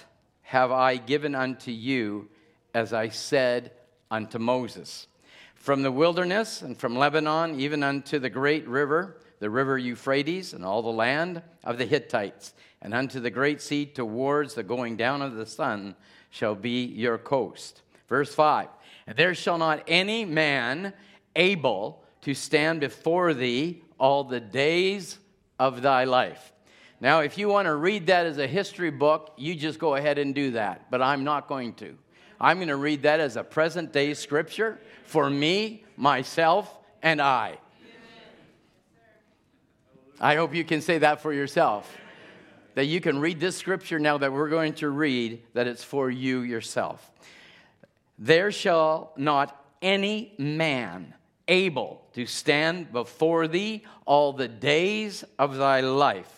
have 0.47 0.71
I 0.71 0.97
given 0.97 1.35
unto 1.35 1.73
you, 1.73 2.29
as 2.73 2.93
I 2.93 3.09
said 3.09 3.73
unto 4.13 4.39
Moses. 4.39 5.09
From 5.57 5.83
the 5.83 5.91
wilderness 5.91 6.63
and 6.63 6.79
from 6.79 6.95
Lebanon, 6.95 7.59
even 7.59 7.83
unto 7.83 8.21
the 8.21 8.31
great 8.31 8.67
river, 8.69 9.17
the 9.41 9.51
river 9.51 9.77
Euphrates, 9.77 10.53
and 10.53 10.65
all 10.65 10.83
the 10.83 10.89
land 10.89 11.43
of 11.65 11.79
the 11.79 11.85
Hittites, 11.85 12.55
and 12.81 12.95
unto 12.95 13.19
the 13.19 13.31
great 13.31 13.61
sea 13.61 13.87
towards 13.87 14.55
the 14.55 14.63
going 14.63 14.97
down 14.97 15.21
of 15.21 15.35
the 15.35 15.47
sun, 15.47 15.97
shall 16.31 16.55
be 16.55 16.85
your 16.85 17.19
coast. 17.19 17.83
Verse 18.09 18.33
5 18.33 18.69
And 19.09 19.17
there 19.17 19.35
shall 19.35 19.59
not 19.59 19.83
any 19.89 20.25
man 20.25 20.93
able 21.35 22.05
to 22.21 22.35
stand 22.35 22.79
before 22.79 23.35
thee 23.35 23.83
all 23.99 24.23
the 24.23 24.41
days 24.41 25.19
of 25.59 25.83
thy 25.83 26.05
life. 26.05 26.53
Now, 27.01 27.21
if 27.21 27.37
you 27.37 27.49
want 27.49 27.67
to 27.67 27.75
read 27.75 28.07
that 28.07 28.27
as 28.27 28.39
a 28.39 28.47
history 28.47 28.91
book, 28.91 29.35
you 29.37 29.55
just 29.55 29.79
go 29.79 29.97
ahead 29.97 30.19
and 30.19 30.35
do 30.35 30.53
that, 30.53 30.91
but 30.91 31.03
I'm 31.03 31.25
not 31.25 31.47
going 31.47 31.75
to. 31.75 31.97
I'm 32.41 32.59
going 32.59 32.69
to 32.69 32.77
read 32.77 33.03
that 33.03 33.21
as 33.21 33.37
a 33.37 33.45
present 33.45 33.93
day 33.93 34.15
scripture 34.15 34.79
for 35.05 35.29
me, 35.29 35.85
myself, 35.97 36.75
and 37.03 37.21
I. 37.21 37.59
I 40.19 40.37
hope 40.37 40.55
you 40.55 40.65
can 40.65 40.81
say 40.81 40.99
that 40.99 41.21
for 41.21 41.33
yourself 41.33 41.95
that 42.77 42.85
you 42.85 43.01
can 43.01 43.19
read 43.19 43.41
this 43.41 43.57
scripture 43.57 43.99
now 43.99 44.19
that 44.19 44.31
we're 44.31 44.51
going 44.51 44.75
to 44.75 44.91
read, 44.91 45.43
that 45.55 45.67
it's 45.67 45.83
for 45.83 46.11
you 46.11 46.41
yourself. 46.41 47.11
There 48.19 48.53
shall 48.53 49.13
not 49.17 49.65
any 49.81 50.35
man 50.37 51.15
able 51.49 52.03
to 52.13 52.27
stand 52.27 52.93
before 52.93 53.49
thee 53.49 53.83
all 54.05 54.35
the 54.35 54.47
days 54.47 55.25
of 55.39 55.57
thy 55.57 55.81
life. 55.81 56.36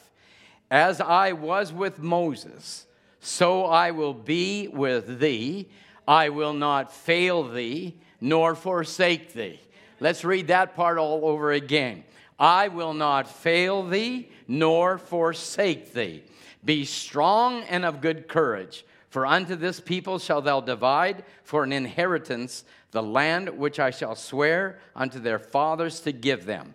As 0.70 1.00
I 1.00 1.32
was 1.32 1.72
with 1.72 1.98
Moses, 1.98 2.86
so 3.20 3.64
I 3.64 3.90
will 3.90 4.14
be 4.14 4.68
with 4.68 5.18
thee. 5.18 5.68
I 6.06 6.28
will 6.28 6.52
not 6.52 6.92
fail 6.92 7.42
thee, 7.48 7.98
nor 8.20 8.54
forsake 8.54 9.32
thee. 9.32 9.60
Let's 10.00 10.24
read 10.24 10.48
that 10.48 10.74
part 10.74 10.98
all 10.98 11.26
over 11.26 11.52
again. 11.52 12.04
I 12.38 12.68
will 12.68 12.94
not 12.94 13.28
fail 13.28 13.82
thee 13.82 14.30
nor 14.46 14.98
forsake 14.98 15.92
thee. 15.92 16.22
Be 16.64 16.84
strong 16.84 17.62
and 17.64 17.84
of 17.84 18.00
good 18.00 18.28
courage, 18.28 18.84
for 19.10 19.26
unto 19.26 19.56
this 19.56 19.80
people 19.80 20.18
shalt 20.18 20.44
thou 20.44 20.60
divide 20.60 21.24
for 21.42 21.64
an 21.64 21.72
inheritance 21.72 22.64
the 22.90 23.02
land 23.02 23.50
which 23.50 23.78
I 23.78 23.90
shall 23.90 24.14
swear 24.14 24.78
unto 24.94 25.18
their 25.18 25.38
fathers 25.38 26.00
to 26.00 26.12
give 26.12 26.46
them. 26.46 26.74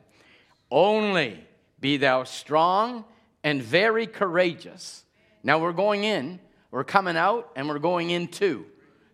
Only 0.69 1.43
be 1.79 1.97
thou 1.97 2.23
strong 2.23 3.05
and 3.43 3.61
very 3.61 4.07
courageous. 4.07 5.03
Now 5.43 5.59
we're 5.59 5.73
going 5.73 6.03
in, 6.03 6.39
we're 6.71 6.83
coming 6.83 7.17
out, 7.17 7.51
and 7.55 7.67
we're 7.67 7.79
going 7.79 8.09
into. 8.09 8.65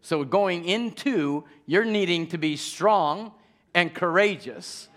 So, 0.02 0.24
going 0.24 0.64
into, 0.66 1.44
you're 1.66 1.86
needing 1.86 2.28
to 2.28 2.38
be 2.38 2.56
strong 2.56 3.34
and 3.74 3.94
courageous 3.94 4.88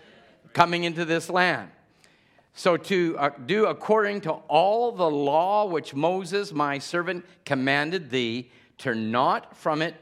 coming 0.53 0.85
into 0.85 1.03
this 1.03 1.29
land. 1.29 1.71
So, 2.53 2.77
to 2.77 3.17
uh, 3.17 3.29
do 3.45 3.65
according 3.65 4.21
to 4.21 4.31
all 4.31 4.91
the 4.91 5.09
law 5.09 5.65
which 5.65 5.93
Moses, 5.93 6.53
my 6.53 6.79
servant, 6.79 7.25
commanded 7.43 8.11
thee, 8.11 8.49
turn 8.77 9.11
not 9.11 9.57
from 9.57 9.81
it 9.81 9.95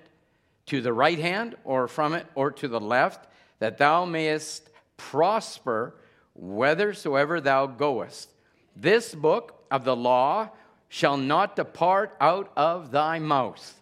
to 0.67 0.81
the 0.81 0.93
right 0.93 1.19
hand 1.19 1.55
or 1.63 1.87
from 1.87 2.13
it 2.13 2.27
or 2.35 2.51
to 2.51 2.67
the 2.67 2.79
left, 2.79 3.27
that 3.59 3.77
thou 3.77 4.05
mayest 4.05 4.69
prosper 4.97 5.95
whithersoever 6.33 7.41
thou 7.41 7.65
goest. 7.65 8.30
This 8.75 9.13
book 9.13 9.65
of 9.69 9.83
the 9.83 9.95
law 9.95 10.49
shall 10.89 11.17
not 11.17 11.55
depart 11.55 12.15
out 12.19 12.51
of 12.55 12.91
thy 12.91 13.19
mouth, 13.19 13.79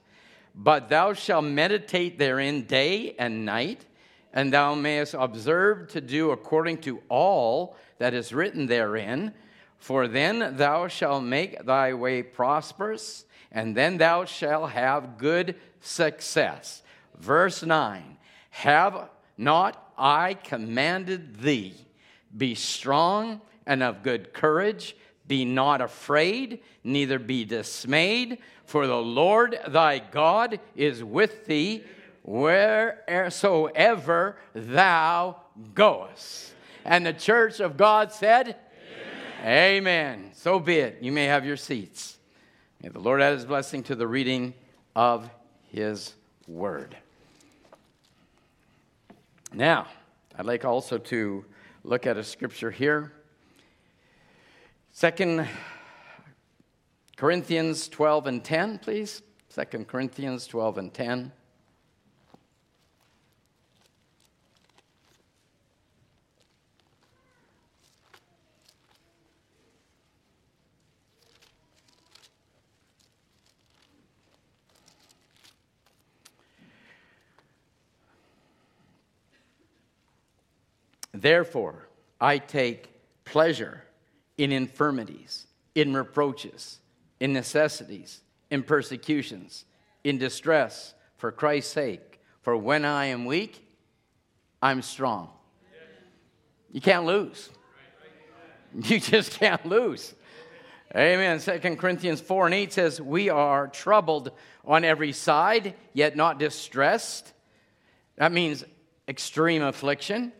but 0.55 0.89
thou 0.89 1.13
shalt 1.13 1.45
meditate 1.45 2.19
therein 2.19 2.63
day 2.63 3.15
and 3.17 3.45
night, 3.45 3.85
and 4.33 4.53
thou 4.53 4.75
mayest 4.75 5.15
observe 5.17 5.87
to 5.89 6.01
do 6.01 6.31
according 6.31 6.77
to 6.79 7.01
all 7.09 7.75
that 7.97 8.13
is 8.13 8.33
written 8.33 8.67
therein. 8.67 9.33
For 9.77 10.07
then 10.07 10.57
thou 10.57 10.87
shalt 10.87 11.23
make 11.23 11.65
thy 11.65 11.93
way 11.93 12.21
prosperous, 12.21 13.25
and 13.51 13.75
then 13.75 13.97
thou 13.97 14.25
shalt 14.25 14.71
have 14.71 15.17
good 15.17 15.55
success. 15.79 16.83
Verse 17.17 17.63
9 17.63 18.17
Have 18.51 19.09
not 19.37 19.91
I 19.97 20.35
commanded 20.35 21.41
thee? 21.41 21.73
Be 22.35 22.53
strong 22.55 23.41
and 23.69 23.81
of 23.83 24.03
good 24.03 24.33
courage. 24.33 24.97
Be 25.27 25.45
not 25.45 25.79
afraid, 25.79 26.59
neither 26.83 27.19
be 27.19 27.45
dismayed, 27.45 28.39
for 28.65 28.87
the 28.87 28.97
Lord 28.97 29.59
thy 29.67 29.99
God 29.99 30.59
is 30.75 31.03
with 31.03 31.45
thee 31.45 31.83
wheresoever 32.23 33.27
thou 34.55 35.37
goest. 35.75 36.53
And 36.83 37.05
the 37.05 37.13
church 37.13 37.59
of 37.59 37.77
God 37.77 38.11
said, 38.11 38.55
Amen. 39.41 39.77
Amen. 39.77 40.31
So 40.33 40.59
be 40.59 40.77
it. 40.77 40.97
You 41.01 41.11
may 41.11 41.25
have 41.25 41.45
your 41.45 41.57
seats. 41.57 42.17
May 42.81 42.89
the 42.89 42.97
Lord 42.99 43.21
add 43.21 43.33
his 43.33 43.45
blessing 43.45 43.83
to 43.83 43.93
the 43.95 44.07
reading 44.07 44.55
of 44.95 45.29
his 45.67 46.15
word. 46.47 46.97
Now, 49.53 49.85
I'd 50.35 50.47
like 50.47 50.65
also 50.65 50.97
to 50.97 51.45
look 51.83 52.07
at 52.07 52.17
a 52.17 52.23
scripture 52.23 52.71
here. 52.71 53.13
Second 54.99 55.47
Corinthians 57.15 57.87
12 57.87 58.27
and 58.27 58.43
10, 58.43 58.79
please. 58.79 59.21
Second 59.47 59.87
Corinthians 59.87 60.45
12 60.45 60.77
and 60.77 60.93
10. 60.93 61.31
Therefore, 81.13 81.87
I 82.19 82.37
take 82.37 82.89
pleasure 83.23 83.85
in 84.39 84.53
infirmities, 84.53 85.47
in 85.75 85.93
reproaches, 85.93 86.79
in 87.19 87.33
necessities, 87.33 88.21
in 88.49 88.63
persecutions, 88.63 89.65
in 90.05 90.17
distress 90.17 90.93
for 91.17 91.29
Christ's 91.29 91.73
sake. 91.73 92.21
For 92.41 92.55
when 92.55 92.85
I 92.85 93.07
am 93.07 93.25
weak, 93.25 93.67
I'm 94.61 94.81
strong. 94.81 95.29
You 96.71 96.81
can't 96.81 97.05
lose. 97.05 97.49
You 98.83 98.99
just 98.99 99.31
can't 99.39 99.65
lose. 99.65 100.13
Amen. 100.95 101.39
2 101.39 101.75
Corinthians 101.75 102.21
4 102.21 102.45
and 102.45 102.55
8 102.55 102.73
says, 102.73 103.01
We 103.01 103.29
are 103.29 103.67
troubled 103.67 104.31
on 104.63 104.85
every 104.85 105.11
side, 105.11 105.73
yet 105.93 106.15
not 106.15 106.37
distressed. 106.37 107.33
That 108.17 108.31
means 108.31 108.63
extreme 109.07 109.63
affliction 109.63 110.31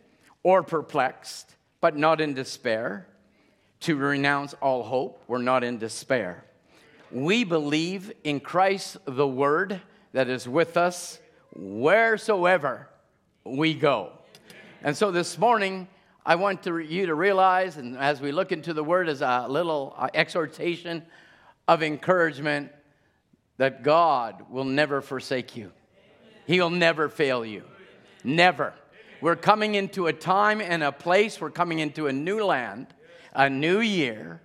or 0.44 0.62
perplexed, 0.62 1.54
but 1.80 1.96
not 1.96 2.20
in 2.20 2.34
despair. 2.34 3.08
To 3.80 3.96
renounce 3.96 4.54
all 4.60 4.82
hope, 4.82 5.22
we're 5.26 5.38
not 5.38 5.64
in 5.64 5.78
despair. 5.78 6.44
We 7.10 7.44
believe 7.44 8.12
in 8.24 8.40
Christ, 8.40 8.98
the 9.06 9.26
Word 9.26 9.80
that 10.12 10.28
is 10.28 10.46
with 10.46 10.76
us 10.76 11.18
wheresoever 11.56 12.88
we 13.44 13.74
go. 13.74 14.12
And 14.82 14.96
so 14.96 15.10
this 15.10 15.38
morning, 15.38 15.88
I 16.26 16.34
want 16.34 16.62
to, 16.64 16.78
you 16.78 17.06
to 17.06 17.14
realize, 17.14 17.78
and 17.78 17.96
as 17.96 18.20
we 18.20 18.32
look 18.32 18.52
into 18.52 18.74
the 18.74 18.84
Word 18.84 19.08
as 19.08 19.22
a 19.22 19.46
little 19.48 19.94
uh, 19.96 20.08
exhortation 20.12 21.02
of 21.66 21.82
encouragement, 21.82 22.70
that 23.56 23.82
God 23.82 24.44
will 24.50 24.64
never 24.64 25.00
forsake 25.00 25.56
you. 25.56 25.72
He'll 26.46 26.70
never 26.70 27.08
fail 27.08 27.44
you. 27.44 27.64
Never. 28.24 28.74
We're 29.20 29.36
coming 29.36 29.74
into 29.74 30.06
a 30.06 30.12
time 30.12 30.60
and 30.60 30.82
a 30.82 30.92
place, 30.92 31.40
we're 31.40 31.50
coming 31.50 31.78
into 31.78 32.06
a 32.06 32.12
new 32.12 32.44
land, 32.44 32.88
a 33.32 33.48
new 33.48 33.80
year, 33.80 34.40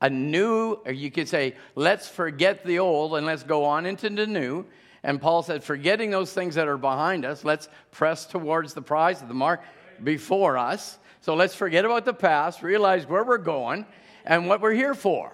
a 0.00 0.10
new, 0.10 0.78
or 0.84 0.92
you 0.92 1.10
could 1.10 1.28
say, 1.28 1.54
let's 1.74 2.08
forget 2.08 2.64
the 2.64 2.78
old 2.78 3.16
and 3.16 3.26
let's 3.26 3.42
go 3.42 3.64
on 3.64 3.86
into 3.86 4.08
the 4.10 4.26
new. 4.26 4.64
And 5.02 5.20
Paul 5.20 5.42
said, 5.42 5.62
forgetting 5.62 6.10
those 6.10 6.32
things 6.32 6.54
that 6.56 6.68
are 6.68 6.76
behind 6.76 7.24
us, 7.24 7.44
let's 7.44 7.68
press 7.92 8.26
towards 8.26 8.74
the 8.74 8.82
prize 8.82 9.22
of 9.22 9.28
the 9.28 9.34
mark 9.34 9.62
before 10.02 10.58
us. 10.58 10.98
So 11.20 11.34
let's 11.34 11.54
forget 11.54 11.84
about 11.84 12.04
the 12.04 12.14
past, 12.14 12.62
realize 12.62 13.06
where 13.06 13.24
we're 13.24 13.38
going 13.38 13.86
and 14.24 14.48
what 14.48 14.60
we're 14.60 14.74
here 14.74 14.94
for. 14.94 15.32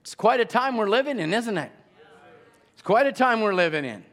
It's 0.00 0.14
quite 0.14 0.40
a 0.40 0.44
time 0.44 0.76
we're 0.76 0.88
living 0.88 1.18
in, 1.18 1.32
isn't 1.32 1.56
it? 1.56 1.72
It's 2.74 2.82
quite 2.82 3.06
a 3.06 3.12
time 3.12 3.40
we're 3.40 3.54
living 3.54 3.84
in. 3.84 4.04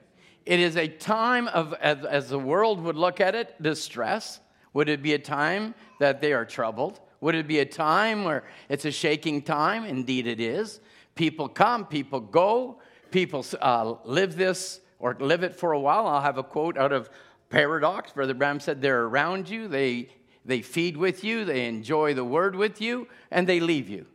It 0.46 0.60
is 0.60 0.78
a 0.78 0.88
time 0.88 1.48
of, 1.48 1.74
as, 1.74 2.06
as 2.06 2.30
the 2.30 2.40
world 2.40 2.82
would 2.82 2.96
look 2.96 3.20
at 3.20 3.36
it, 3.36 3.62
distress. 3.62 4.40
Would 4.76 4.90
it 4.90 5.02
be 5.02 5.14
a 5.14 5.20
time 5.20 5.74
that 6.00 6.20
they 6.20 6.34
are 6.34 6.44
troubled? 6.44 7.00
Would 7.22 7.34
it 7.34 7.48
be 7.48 7.60
a 7.60 7.66
time 7.66 8.26
where 8.26 8.44
it's 8.68 8.84
a 8.84 8.92
shaking 8.92 9.42
time? 9.42 9.86
Indeed, 9.86 10.28
it 10.28 10.42
is. 10.42 10.82
People 11.16 11.48
come, 11.48 11.86
people 11.86 12.20
go, 12.20 12.82
people 13.10 13.46
uh, 13.62 13.96
live 14.04 14.36
this 14.36 14.82
or 15.00 15.16
live 15.18 15.44
it 15.44 15.56
for 15.56 15.72
a 15.72 15.80
while. 15.80 16.06
I'll 16.06 16.22
have 16.22 16.38
a 16.38 16.44
quote 16.44 16.78
out 16.78 16.92
of 16.92 17.10
Paradox. 17.50 18.12
Brother 18.12 18.34
Branham 18.34 18.60
said, 18.60 18.82
They're 18.82 19.04
around 19.06 19.48
you, 19.48 19.70
they, 19.70 20.10
they 20.44 20.62
feed 20.62 20.98
with 20.98 21.24
you, 21.24 21.46
they 21.46 21.70
enjoy 21.70 22.14
the 22.14 22.26
word 22.26 22.54
with 22.54 22.82
you, 22.82 23.08
and 23.32 23.48
they 23.48 23.62
leave 23.62 23.88
you. 23.88 24.06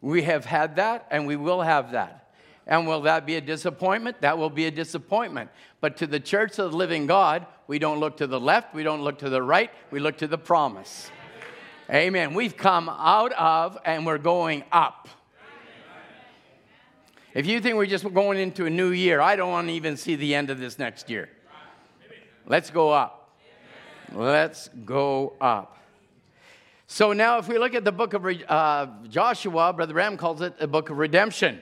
We 0.00 0.22
have 0.22 0.44
had 0.44 0.74
that, 0.74 1.06
and 1.08 1.24
we 1.24 1.36
will 1.36 1.62
have 1.62 1.92
that. 1.92 2.34
And 2.66 2.88
will 2.88 3.02
that 3.02 3.26
be 3.26 3.36
a 3.36 3.40
disappointment? 3.40 4.22
That 4.22 4.38
will 4.38 4.50
be 4.50 4.66
a 4.66 4.72
disappointment. 4.72 5.50
But 5.80 5.96
to 5.98 6.08
the 6.08 6.18
church 6.18 6.58
of 6.58 6.72
the 6.72 6.76
living 6.76 7.06
God, 7.06 7.46
we 7.68 7.78
don't 7.78 8.00
look 8.00 8.16
to 8.16 8.26
the 8.26 8.40
left, 8.40 8.74
we 8.74 8.82
don't 8.82 9.02
look 9.02 9.18
to 9.20 9.30
the 9.30 9.40
right, 9.40 9.70
we 9.92 10.00
look 10.00 10.16
to 10.18 10.26
the 10.26 10.38
promise. 10.38 11.10
Amen. 11.90 12.34
We've 12.34 12.56
come 12.56 12.88
out 12.88 13.32
of 13.32 13.78
and 13.84 14.04
we're 14.04 14.18
going 14.18 14.64
up. 14.72 15.08
If 17.34 17.46
you 17.46 17.60
think 17.60 17.76
we're 17.76 17.86
just 17.86 18.12
going 18.12 18.38
into 18.38 18.66
a 18.66 18.70
new 18.70 18.88
year, 18.88 19.20
I 19.20 19.36
don't 19.36 19.50
want 19.50 19.68
to 19.68 19.74
even 19.74 19.96
see 19.96 20.16
the 20.16 20.34
end 20.34 20.50
of 20.50 20.58
this 20.58 20.78
next 20.78 21.08
year. 21.08 21.28
Let's 22.46 22.70
go 22.70 22.90
up. 22.90 23.38
Let's 24.12 24.68
go 24.84 25.34
up. 25.40 25.76
So 26.86 27.12
now, 27.12 27.36
if 27.38 27.48
we 27.48 27.58
look 27.58 27.74
at 27.74 27.84
the 27.84 27.92
book 27.92 28.14
of 28.14 28.26
uh, 28.26 28.86
Joshua, 29.10 29.74
Brother 29.74 29.92
Branham 29.92 30.16
calls 30.16 30.40
it 30.40 30.54
a 30.58 30.66
book 30.66 30.88
of 30.88 30.96
redemption. 30.96 31.60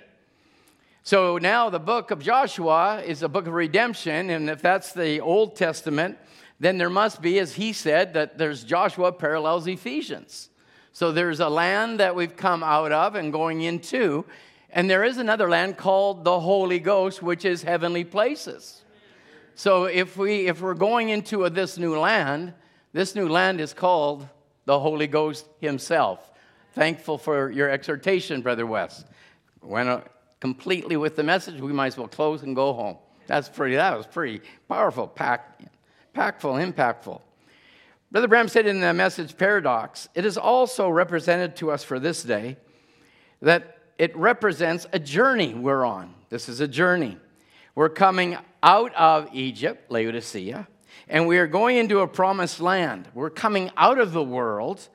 So 1.07 1.38
now 1.38 1.70
the 1.70 1.78
book 1.78 2.11
of 2.11 2.18
Joshua 2.18 3.00
is 3.00 3.22
a 3.22 3.28
book 3.28 3.46
of 3.46 3.52
redemption, 3.52 4.28
and 4.28 4.50
if 4.50 4.61
that's 4.61 4.92
the 4.92 5.20
Old 5.20 5.54
Testament, 5.54 6.18
then 6.59 6.78
there 6.78 6.90
must 6.90 7.22
be, 7.22 7.38
as 7.38 7.54
he 7.54 7.72
said, 7.72 8.14
that 8.14 8.38
there's 8.38 8.64
Joshua 8.64 9.12
parallels 9.12 9.68
Ephesians. 9.68 10.50
So 10.92 11.12
there's 11.12 11.38
a 11.38 11.48
land 11.48 12.00
that 12.00 12.16
we've 12.16 12.36
come 12.36 12.64
out 12.64 12.90
of 12.90 13.14
and 13.14 13.32
going 13.32 13.61
into, 13.61 14.24
and 14.68 14.90
there 14.90 15.04
is 15.04 15.18
another 15.18 15.48
land 15.48 15.76
called 15.76 16.24
the 16.24 16.40
Holy 16.40 16.80
Ghost, 16.80 17.22
which 17.22 17.44
is 17.44 17.62
heavenly 17.62 18.02
places. 18.02 18.82
So 19.54 19.84
if, 19.84 20.16
we, 20.16 20.48
if 20.48 20.61
we're 20.61 20.74
going 20.74 21.11
into 21.11 21.44
a, 21.44 21.50
this 21.50 21.78
new 21.78 21.96
land, 21.96 22.52
this 22.92 23.14
new 23.14 23.28
land 23.28 23.61
is 23.61 23.72
called 23.72 24.28
the 24.64 24.80
Holy 24.80 25.07
Ghost 25.07 25.46
Himself. 25.61 26.32
Thankful 26.72 27.16
for 27.16 27.52
your 27.52 27.70
exhortation, 27.70 28.42
Brother 28.42 28.66
Wes. 28.66 29.04
Uh, 29.62 30.00
completely 30.55 30.97
with 30.97 31.16
the 31.16 31.24
message. 31.24 31.61
We 31.61 31.72
might 31.72 31.88
as 31.88 31.99
well 31.99 32.07
close 32.07 32.42
and 32.44 32.55
go 32.55 32.72
home. 32.72 32.99
That's 33.26 33.49
pretty. 33.49 33.74
That 33.74 33.97
was 33.97 34.07
pretty 34.07 34.42
powerful, 34.68 35.09
pack, 35.09 35.61
packful, 36.12 36.53
impactful. 36.53 37.20
Brother 38.12 38.28
Branham 38.28 38.47
said 38.47 38.68
in 38.68 38.78
the 38.78 38.94
message 38.94 39.36
Paradox, 39.36 40.09
it 40.14 40.24
is 40.24 40.38
also 40.38 40.88
represented 40.88 41.57
to 41.57 41.72
us 41.72 41.82
for 41.82 41.99
this 41.99 42.22
day 42.22 42.59
that 43.42 43.78
it 43.99 44.16
represents 44.16 44.86
a 44.92 45.01
journey 45.01 45.53
we're 45.53 45.84
on. 45.84 46.14
This 46.28 46.49
is 46.49 46.61
a 46.61 46.68
journey. 46.68 47.18
We're 47.74 47.88
coming 47.88 48.38
out 48.62 48.94
of 48.94 49.28
Egypt, 49.32 49.90
Laodicea, 49.90 50.68
and 51.09 51.26
we 51.26 51.38
are 51.38 51.49
going 51.49 51.76
into 51.76 51.99
a 51.99 52.07
promised 52.07 52.61
land. 52.61 53.09
We're 53.14 53.30
coming 53.30 53.72
out 53.76 53.99
of 53.99 54.12
the 54.12 54.22
world, 54.22 54.88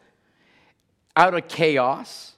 out 1.18 1.34
of 1.34 1.50
chaos, 1.50 2.31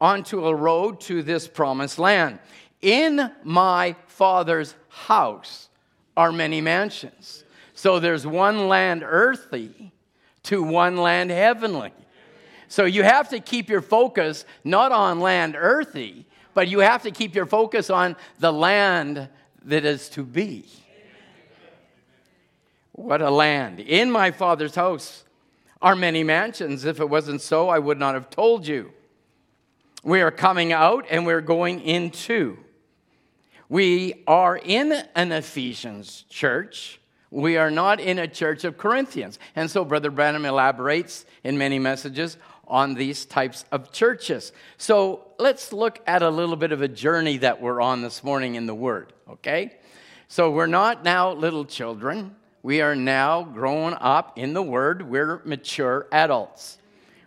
onto 0.00 0.46
a 0.46 0.54
road 0.54 1.00
to 1.02 1.22
this 1.22 1.48
promised 1.48 1.98
land. 1.98 2.38
In 2.82 3.30
my 3.42 3.96
father's 4.06 4.74
house 4.88 5.68
are 6.16 6.32
many 6.32 6.60
mansions. 6.60 7.44
So 7.74 7.98
there's 7.98 8.26
one 8.26 8.68
land 8.68 9.02
earthly 9.04 9.92
to 10.44 10.62
one 10.62 10.96
land 10.96 11.30
heavenly. 11.30 11.92
So 12.68 12.84
you 12.84 13.02
have 13.02 13.28
to 13.30 13.40
keep 13.40 13.68
your 13.68 13.82
focus 13.82 14.44
not 14.64 14.92
on 14.92 15.20
land 15.20 15.54
earthy, 15.56 16.26
but 16.54 16.68
you 16.68 16.80
have 16.80 17.02
to 17.02 17.10
keep 17.10 17.34
your 17.34 17.46
focus 17.46 17.90
on 17.90 18.16
the 18.38 18.52
land 18.52 19.28
that 19.64 19.84
is 19.84 20.08
to 20.10 20.22
be. 20.22 20.64
What 22.92 23.22
a 23.22 23.30
land. 23.30 23.80
In 23.80 24.10
my 24.10 24.30
father's 24.30 24.74
house 24.74 25.24
are 25.82 25.96
many 25.96 26.22
mansions. 26.22 26.84
If 26.84 27.00
it 27.00 27.08
wasn't 27.08 27.40
so, 27.40 27.68
I 27.68 27.78
would 27.78 27.98
not 27.98 28.14
have 28.14 28.30
told 28.30 28.66
you. 28.66 28.92
We 30.04 30.20
are 30.20 30.30
coming 30.30 30.70
out 30.70 31.06
and 31.08 31.24
we're 31.24 31.40
going 31.40 31.80
into. 31.80 32.58
We 33.70 34.22
are 34.26 34.58
in 34.58 34.92
an 35.14 35.32
Ephesians 35.32 36.26
church. 36.28 37.00
We 37.30 37.56
are 37.56 37.70
not 37.70 38.00
in 38.00 38.18
a 38.18 38.28
church 38.28 38.64
of 38.64 38.76
Corinthians. 38.76 39.38
And 39.56 39.70
so 39.70 39.82
Brother 39.82 40.10
Branham 40.10 40.44
elaborates 40.44 41.24
in 41.42 41.56
many 41.56 41.78
messages 41.78 42.36
on 42.66 42.94
these 42.94 43.24
types 43.24 43.64
of 43.72 43.92
churches. 43.92 44.52
So 44.76 45.26
let's 45.38 45.72
look 45.72 46.00
at 46.06 46.22
a 46.22 46.28
little 46.28 46.56
bit 46.56 46.72
of 46.72 46.82
a 46.82 46.88
journey 46.88 47.38
that 47.38 47.62
we're 47.62 47.80
on 47.80 48.02
this 48.02 48.22
morning 48.22 48.56
in 48.56 48.66
the 48.66 48.74
Word, 48.74 49.14
okay? 49.28 49.74
So 50.28 50.50
we're 50.50 50.66
not 50.66 51.02
now 51.02 51.32
little 51.32 51.64
children. 51.64 52.36
We 52.62 52.82
are 52.82 52.94
now 52.94 53.42
grown 53.42 53.94
up 53.94 54.38
in 54.38 54.52
the 54.52 54.62
Word. 54.62 55.02
We're 55.08 55.40
mature 55.44 56.06
adults. 56.12 56.76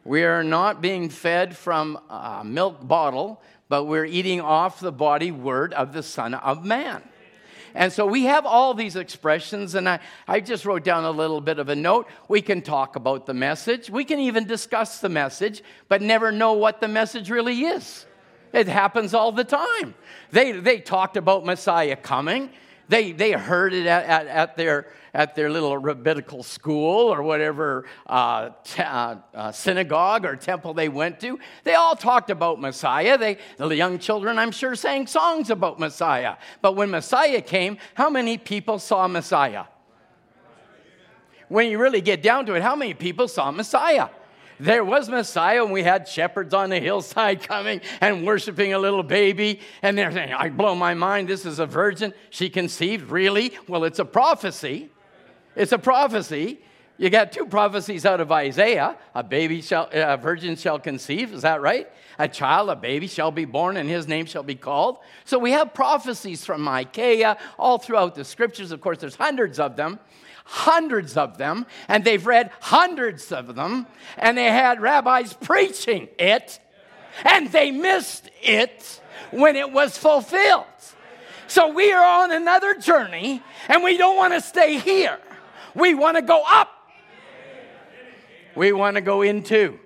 We 0.08 0.24
are 0.24 0.42
not 0.42 0.82
being 0.82 1.10
fed 1.10 1.58
from 1.58 2.00
a 2.10 2.42
milk 2.42 2.88
bottle, 2.88 3.42
but 3.68 3.84
we're 3.84 4.06
eating 4.06 4.40
off 4.40 4.80
the 4.80 4.94
body 4.94 5.32
word 5.32 5.74
of 5.74 5.92
the 5.92 6.02
Son 6.02 6.34
of 6.34 6.64
Man. 6.64 7.04
And 7.76 7.92
so 7.92 8.06
we 8.06 8.24
have 8.24 8.46
all 8.46 8.74
these 8.74 8.96
expressions, 8.96 9.76
and 9.76 9.90
I, 9.90 10.00
I 10.26 10.40
just 10.40 10.64
wrote 10.64 10.86
down 10.86 11.04
a 11.04 11.12
little 11.12 11.42
bit 11.42 11.60
of 11.60 11.68
a 11.68 11.76
note. 11.76 12.08
We 12.30 12.42
can 12.42 12.62
talk 12.62 12.96
about 12.96 13.26
the 13.26 13.34
message, 13.34 13.90
we 13.90 14.06
can 14.06 14.20
even 14.20 14.48
discuss 14.48 15.02
the 15.02 15.10
message, 15.10 15.62
but 15.90 16.02
never 16.02 16.32
know 16.32 16.54
what 16.54 16.80
the 16.80 16.88
message 16.88 17.30
really 17.30 17.66
is. 17.66 18.06
It 18.54 18.70
happens 18.70 19.14
all 19.14 19.34
the 19.34 19.44
time. 19.44 19.94
They, 20.32 20.54
they 20.54 20.80
talked 20.80 21.18
about 21.18 21.46
Messiah 21.46 21.98
coming. 21.98 22.50
They, 22.90 23.12
they 23.12 23.32
heard 23.34 23.74
it 23.74 23.86
at, 23.86 24.06
at, 24.06 24.28
at, 24.28 24.58
their, 24.58 24.88
at 25.14 25.36
their 25.36 25.50
little 25.50 25.78
rabbinical 25.78 26.42
school 26.42 27.14
or 27.14 27.22
whatever 27.22 27.86
uh, 28.06 28.52
t- 28.64 28.82
uh, 28.82 29.16
uh, 29.34 29.52
synagogue 29.52 30.26
or 30.26 30.36
temple 30.36 30.74
they 30.74 30.88
went 30.88 31.20
to. 31.20 31.38
They 31.64 31.76
all 31.76 31.96
talked 31.96 32.30
about 32.30 32.62
Messiah. 32.62 33.18
They, 33.18 33.38
the 33.58 33.76
young 33.76 34.00
children, 34.00 34.40
I'm 34.40 34.52
sure, 34.52 34.76
sang 34.76 35.08
songs 35.08 35.50
about 35.50 35.80
Messiah. 35.80 36.38
But 36.62 36.76
when 36.76 36.90
Messiah 36.90 37.42
came, 37.42 37.78
how 37.94 38.10
many 38.10 38.38
people 38.38 38.80
saw 38.80 39.08
Messiah? 39.08 39.66
When 41.50 41.70
you 41.70 41.80
really 41.80 42.02
get 42.02 42.22
down 42.22 42.46
to 42.48 42.54
it, 42.56 42.62
how 42.62 42.76
many 42.76 42.94
people 42.94 43.28
saw 43.28 43.52
Messiah? 43.52 44.10
There 44.60 44.84
was 44.84 45.10
Messiah, 45.10 45.64
and 45.64 45.72
we 45.72 45.84
had 45.84 46.08
shepherds 46.08 46.54
on 46.54 46.70
the 46.70 46.80
hillside 46.80 47.42
coming 47.48 47.82
and 48.02 48.26
worshiping 48.26 48.74
a 48.74 48.80
little 48.80 49.04
baby. 49.04 49.60
And 49.82 49.98
they're 49.98 50.12
saying, 50.12 50.34
I 50.34 50.50
blow 50.50 50.76
my 50.76 50.94
mind, 50.94 51.28
this 51.28 51.46
is 51.46 51.60
a 51.60 51.66
virgin. 51.66 52.14
She 52.30 52.50
conceived, 52.50 53.12
really? 53.12 53.58
Well, 53.68 53.84
it's 53.84 54.00
a 54.00 54.06
prophecy. 54.06 54.90
It's 55.56 55.72
a 55.72 55.78
prophecy. 55.78 56.60
You 57.00 57.12
got 57.12 57.32
two 57.32 57.46
prophecies 57.46 58.06
out 58.06 58.20
of 58.20 58.32
Isaiah. 58.32 58.98
A 59.14 59.24
baby 59.24 59.62
shall, 59.62 59.88
a 59.92 60.18
virgin 60.18 60.56
shall 60.56 60.80
conceive, 60.80 61.32
is 61.32 61.44
that 61.44 61.62
right? 61.62 61.88
A 62.18 62.28
child, 62.28 62.70
a 62.72 62.76
baby 62.76 63.06
shall 63.06 63.30
be 63.30 63.46
born, 63.46 63.78
and 63.78 63.88
his 63.88 64.08
name 64.08 64.26
shall 64.26 64.42
be 64.42 64.56
called. 64.56 64.98
So 65.24 65.38
we 65.38 65.52
have 65.52 65.76
prophecies 65.76 66.44
from 66.44 66.62
Micaiah 66.62 67.38
all 67.60 67.78
throughout 67.78 68.16
the 68.16 68.24
scriptures. 68.24 68.72
Of 68.72 68.82
course, 68.82 68.98
there's 68.98 69.16
hundreds 69.16 69.60
of 69.60 69.76
them 69.76 70.00
hundreds 70.48 71.18
of 71.18 71.38
them, 71.38 71.66
and 71.88 72.04
they've 72.04 72.26
read 72.26 72.52
hundreds 72.62 73.32
of 73.32 73.56
them, 73.56 73.86
and 74.18 74.38
they 74.38 74.46
had 74.46 74.82
rabbis 74.82 75.34
preaching 75.34 76.08
it, 76.18 76.60
and 77.26 77.52
they 77.52 77.70
missed 77.70 78.30
it 78.42 79.02
when 79.32 79.56
it 79.56 79.72
was 79.72 79.98
fulfilled. 79.98 80.66
So 81.48 81.74
we 81.74 81.92
are 81.92 82.24
on 82.24 82.32
another 82.32 82.76
journey, 82.76 83.44
and 83.68 83.84
we 83.84 83.98
don't 83.98 84.18
want 84.18 84.34
to 84.34 84.42
stay 84.42 84.78
here. 84.80 85.20
We 85.76 85.94
want 85.94 86.18
to 86.18 86.22
go 86.22 86.44
up. 86.46 86.70
We 88.56 88.72
want 88.72 88.96
to 88.96 89.02
go 89.02 89.22
into 89.22 89.80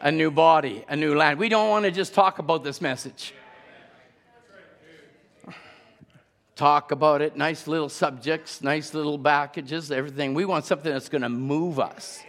a 0.00 0.12
new 0.12 0.30
body, 0.30 0.84
a 0.88 0.96
new 0.96 1.14
land. 1.14 1.38
We 1.38 1.48
don't 1.48 1.68
want 1.70 1.86
to 1.86 1.90
just 1.90 2.14
talk 2.14 2.38
about 2.38 2.62
this 2.62 2.80
message. 2.80 3.34
Talk 6.56 6.90
about 6.90 7.20
it, 7.20 7.36
nice 7.36 7.66
little 7.66 7.90
subjects, 7.90 8.62
nice 8.62 8.94
little 8.94 9.18
packages, 9.18 9.92
everything. 9.92 10.32
We 10.32 10.46
want 10.46 10.64
something 10.64 10.90
that's 10.90 11.10
going 11.10 11.20
to 11.20 11.28
move 11.28 11.78
us. 11.78 12.22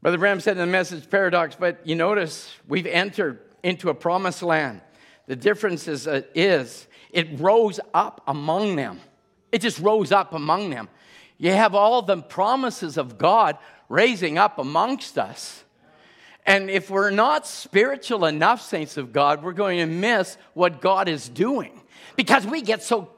Brother 0.00 0.16
Branham 0.16 0.40
said 0.40 0.52
in 0.52 0.58
the 0.58 0.66
message 0.66 1.10
paradox, 1.10 1.54
but 1.54 1.86
you 1.86 1.96
notice 1.96 2.50
we've 2.66 2.86
entered 2.86 3.40
into 3.62 3.90
a 3.90 3.94
promised 3.94 4.42
land. 4.42 4.80
The 5.26 5.36
difference 5.36 5.86
is, 5.86 6.08
uh, 6.08 6.22
is 6.34 6.86
it 7.10 7.38
rose 7.38 7.78
up 7.92 8.22
among 8.26 8.76
them. 8.76 9.00
It 9.52 9.60
just 9.60 9.80
rose 9.80 10.12
up 10.12 10.32
among 10.32 10.70
them. 10.70 10.88
You 11.36 11.52
have 11.52 11.74
all 11.74 12.00
the 12.00 12.22
promises 12.22 12.96
of 12.96 13.18
God 13.18 13.58
raising 13.90 14.38
up 14.38 14.58
amongst 14.58 15.18
us. 15.18 15.64
And 16.48 16.70
if 16.70 16.88
we're 16.88 17.10
not 17.10 17.46
spiritual 17.46 18.24
enough, 18.24 18.62
saints 18.62 18.96
of 18.96 19.12
God, 19.12 19.42
we're 19.42 19.52
going 19.52 19.80
to 19.80 19.86
miss 19.86 20.38
what 20.54 20.80
God 20.80 21.06
is 21.06 21.28
doing 21.28 21.78
because 22.16 22.46
we 22.46 22.62
get 22.62 22.82
so 22.82 23.10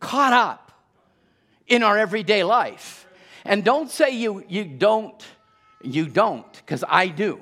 caught 0.00 0.34
up 0.34 0.70
in 1.66 1.82
our 1.82 1.96
everyday 1.96 2.44
life. 2.44 3.06
And 3.46 3.64
don't 3.64 3.90
say 3.90 4.10
you, 4.10 4.44
you 4.50 4.66
don't, 4.66 5.24
you 5.82 6.04
don't, 6.04 6.52
because 6.52 6.84
I 6.86 7.08
do. 7.08 7.40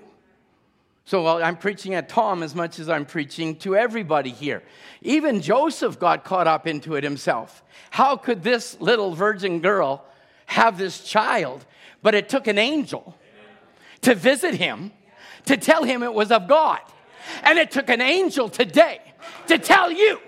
So 1.07 1.25
well, 1.25 1.43
I'm 1.43 1.57
preaching 1.57 1.95
at 1.95 2.09
Tom 2.09 2.45
as 2.45 2.55
much 2.55 2.79
as 2.79 2.89
I'm 2.89 3.05
preaching 3.05 3.57
to 3.57 3.75
everybody 3.75 4.31
here. 4.31 4.63
Even 5.01 5.41
Joseph 5.41 5.99
got 5.99 6.23
caught 6.23 6.47
up 6.47 6.69
into 6.69 6.95
it 6.95 7.03
himself. 7.03 7.65
How 7.91 8.17
could 8.17 8.45
this 8.45 8.81
little 8.81 9.13
virgin 9.13 9.59
girl 9.59 10.05
have 10.47 10.79
this 10.79 11.03
child? 11.03 11.67
But 12.01 12.15
it 12.15 12.29
took 12.29 12.47
an 12.47 12.59
angel 12.59 13.19
to 14.03 14.15
visit 14.15 14.55
him 14.55 14.93
to 15.47 15.57
tell 15.57 15.85
him 15.85 16.03
it 16.03 16.13
was 16.13 16.31
of 16.31 16.49
God. 16.49 16.81
And 17.43 17.59
it 17.59 17.71
took 17.71 17.89
an 17.89 18.01
angel 18.01 18.49
today 18.49 19.01
to 19.47 19.59
tell 19.59 19.91
you 19.91 20.21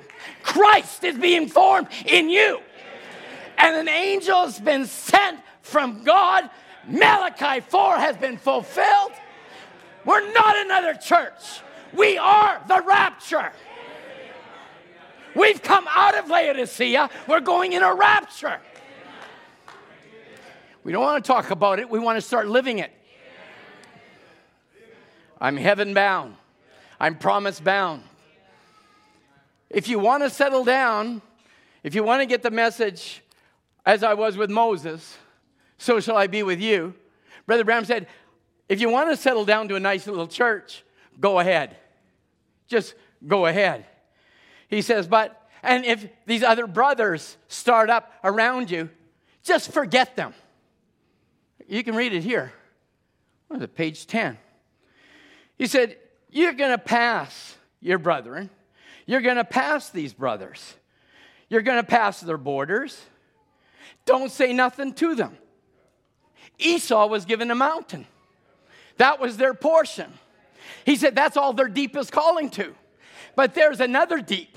Christ 0.42 1.04
is 1.04 1.16
being 1.18 1.48
formed 1.48 1.88
in 2.06 2.28
you. 2.28 2.60
And 3.58 3.76
an 3.76 3.88
angel 3.88 4.44
has 4.44 4.60
been 4.60 4.86
sent 4.86 5.40
from 5.62 6.04
God. 6.04 6.50
Malachi 6.86 7.60
4 7.60 7.96
has 7.96 8.16
been 8.16 8.36
fulfilled. 8.36 9.12
We're 10.04 10.32
not 10.32 10.56
another 10.64 10.94
church. 10.94 11.60
We 11.94 12.18
are 12.18 12.62
the 12.68 12.82
rapture. 12.82 13.52
We've 15.34 15.62
come 15.62 15.86
out 15.90 16.16
of 16.16 16.28
Laodicea. 16.28 17.10
We're 17.26 17.40
going 17.40 17.72
in 17.72 17.82
a 17.82 17.94
rapture. 17.94 18.60
We 20.84 20.92
don't 20.92 21.02
want 21.02 21.24
to 21.24 21.26
talk 21.26 21.50
about 21.50 21.78
it. 21.78 21.88
We 21.88 21.98
want 21.98 22.16
to 22.18 22.20
start 22.20 22.46
living 22.48 22.78
it. 22.78 22.92
I'm 25.44 25.58
heaven 25.58 25.92
bound. 25.92 26.36
I'm 26.98 27.16
promise 27.16 27.60
bound. 27.60 28.02
If 29.68 29.88
you 29.88 29.98
want 29.98 30.22
to 30.22 30.30
settle 30.30 30.64
down, 30.64 31.20
if 31.82 31.94
you 31.94 32.02
want 32.02 32.22
to 32.22 32.26
get 32.26 32.42
the 32.42 32.50
message, 32.50 33.22
as 33.84 34.02
I 34.02 34.14
was 34.14 34.38
with 34.38 34.48
Moses, 34.48 35.18
so 35.76 36.00
shall 36.00 36.16
I 36.16 36.28
be 36.28 36.42
with 36.42 36.62
you. 36.62 36.94
Brother 37.44 37.62
Branham 37.62 37.84
said, 37.84 38.06
if 38.70 38.80
you 38.80 38.88
want 38.88 39.10
to 39.10 39.18
settle 39.18 39.44
down 39.44 39.68
to 39.68 39.74
a 39.74 39.80
nice 39.80 40.06
little 40.06 40.26
church, 40.26 40.82
go 41.20 41.38
ahead. 41.40 41.76
Just 42.66 42.94
go 43.26 43.44
ahead. 43.44 43.84
He 44.68 44.80
says, 44.80 45.06
but 45.06 45.46
And 45.62 45.84
if 45.84 46.08
these 46.24 46.42
other 46.42 46.66
brothers 46.66 47.36
start 47.48 47.90
up 47.90 48.10
around 48.24 48.70
you, 48.70 48.88
just 49.42 49.72
forget 49.72 50.16
them. 50.16 50.32
You 51.68 51.84
can 51.84 51.94
read 51.94 52.14
it 52.14 52.22
here. 52.22 52.50
What 53.48 53.58
is 53.58 53.62
it, 53.64 53.74
page 53.74 54.06
10? 54.06 54.38
He 55.58 55.66
said, 55.66 55.96
You're 56.30 56.52
going 56.52 56.70
to 56.70 56.78
pass 56.78 57.56
your 57.80 57.98
brethren. 57.98 58.50
You're 59.06 59.20
going 59.20 59.36
to 59.36 59.44
pass 59.44 59.90
these 59.90 60.12
brothers. 60.12 60.74
You're 61.48 61.62
going 61.62 61.76
to 61.76 61.86
pass 61.86 62.20
their 62.20 62.38
borders. 62.38 63.00
Don't 64.06 64.30
say 64.30 64.52
nothing 64.52 64.94
to 64.94 65.14
them. 65.14 65.36
Esau 66.58 67.06
was 67.06 67.24
given 67.24 67.50
a 67.50 67.54
mountain, 67.54 68.06
that 68.96 69.20
was 69.20 69.36
their 69.36 69.54
portion. 69.54 70.12
He 70.84 70.96
said, 70.96 71.14
That's 71.14 71.36
all 71.36 71.52
their 71.52 71.68
deep 71.68 71.96
is 71.96 72.10
calling 72.10 72.50
to. 72.50 72.74
But 73.36 73.54
there's 73.54 73.80
another 73.80 74.20
deep 74.20 74.56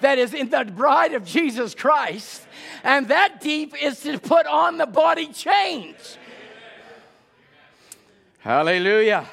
that 0.00 0.18
is 0.18 0.34
in 0.34 0.50
the 0.50 0.64
bride 0.64 1.14
of 1.14 1.24
Jesus 1.24 1.74
Christ, 1.74 2.46
and 2.84 3.08
that 3.08 3.40
deep 3.40 3.74
is 3.80 4.00
to 4.00 4.18
put 4.18 4.46
on 4.46 4.76
the 4.76 4.86
body 4.86 5.28
change. 5.28 5.96
Hallelujah. 8.40 9.28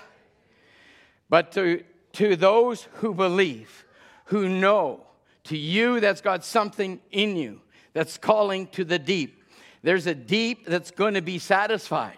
But 1.30 1.52
to, 1.54 1.84
to 2.14 2.36
those 2.36 2.88
who 2.96 3.14
believe, 3.14 3.86
who 4.26 4.50
know, 4.50 5.06
to 5.46 5.58
you 5.58 6.00
that's 6.00 6.22
got 6.22 6.44
something 6.44 7.00
in 7.12 7.36
you 7.36 7.62
that's 7.94 8.18
calling 8.18 8.68
to 8.68 8.84
the 8.84 9.00
deep, 9.00 9.44
there's 9.82 10.08
a 10.08 10.16
deep 10.16 10.66
that's 10.66 10.92
going 10.92 11.14
to 11.14 11.22
be 11.22 11.40
satisfied. 11.40 12.18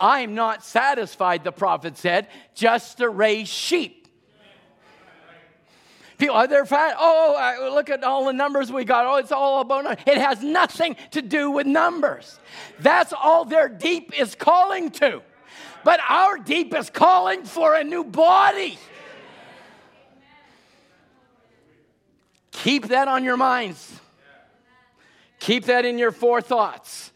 I'm 0.00 0.34
not 0.34 0.64
satisfied, 0.64 1.44
the 1.44 1.52
prophet 1.52 1.96
said, 1.96 2.28
just 2.54 2.98
to 2.98 3.08
raise 3.08 3.48
sheep. 3.48 4.08
People 6.18 6.34
are 6.34 6.48
they 6.48 6.64
fat? 6.66 6.96
Oh, 6.98 7.70
look 7.72 7.90
at 7.90 8.02
all 8.02 8.24
the 8.24 8.32
numbers 8.32 8.72
we 8.72 8.84
got. 8.84 9.06
Oh, 9.06 9.16
it's 9.16 9.30
all 9.30 9.60
about 9.60 10.00
It 10.06 10.18
has 10.18 10.42
nothing 10.42 10.96
to 11.12 11.22
do 11.22 11.52
with 11.52 11.66
numbers. 11.66 12.40
That's 12.80 13.12
all 13.12 13.44
their 13.44 13.68
deep 13.68 14.18
is 14.18 14.34
calling 14.34 14.90
to. 14.92 15.22
But 15.88 16.00
our 16.06 16.36
deep 16.36 16.74
is 16.74 16.90
calling 16.90 17.44
for 17.44 17.74
a 17.74 17.82
new 17.82 18.04
body. 18.04 18.78
Keep 22.50 22.88
that 22.88 23.08
on 23.08 23.24
your 23.24 23.38
minds. 23.38 23.98
Keep 25.38 25.64
that 25.64 25.86
in 25.86 25.96
your 25.96 26.12
forethoughts. 26.12 27.10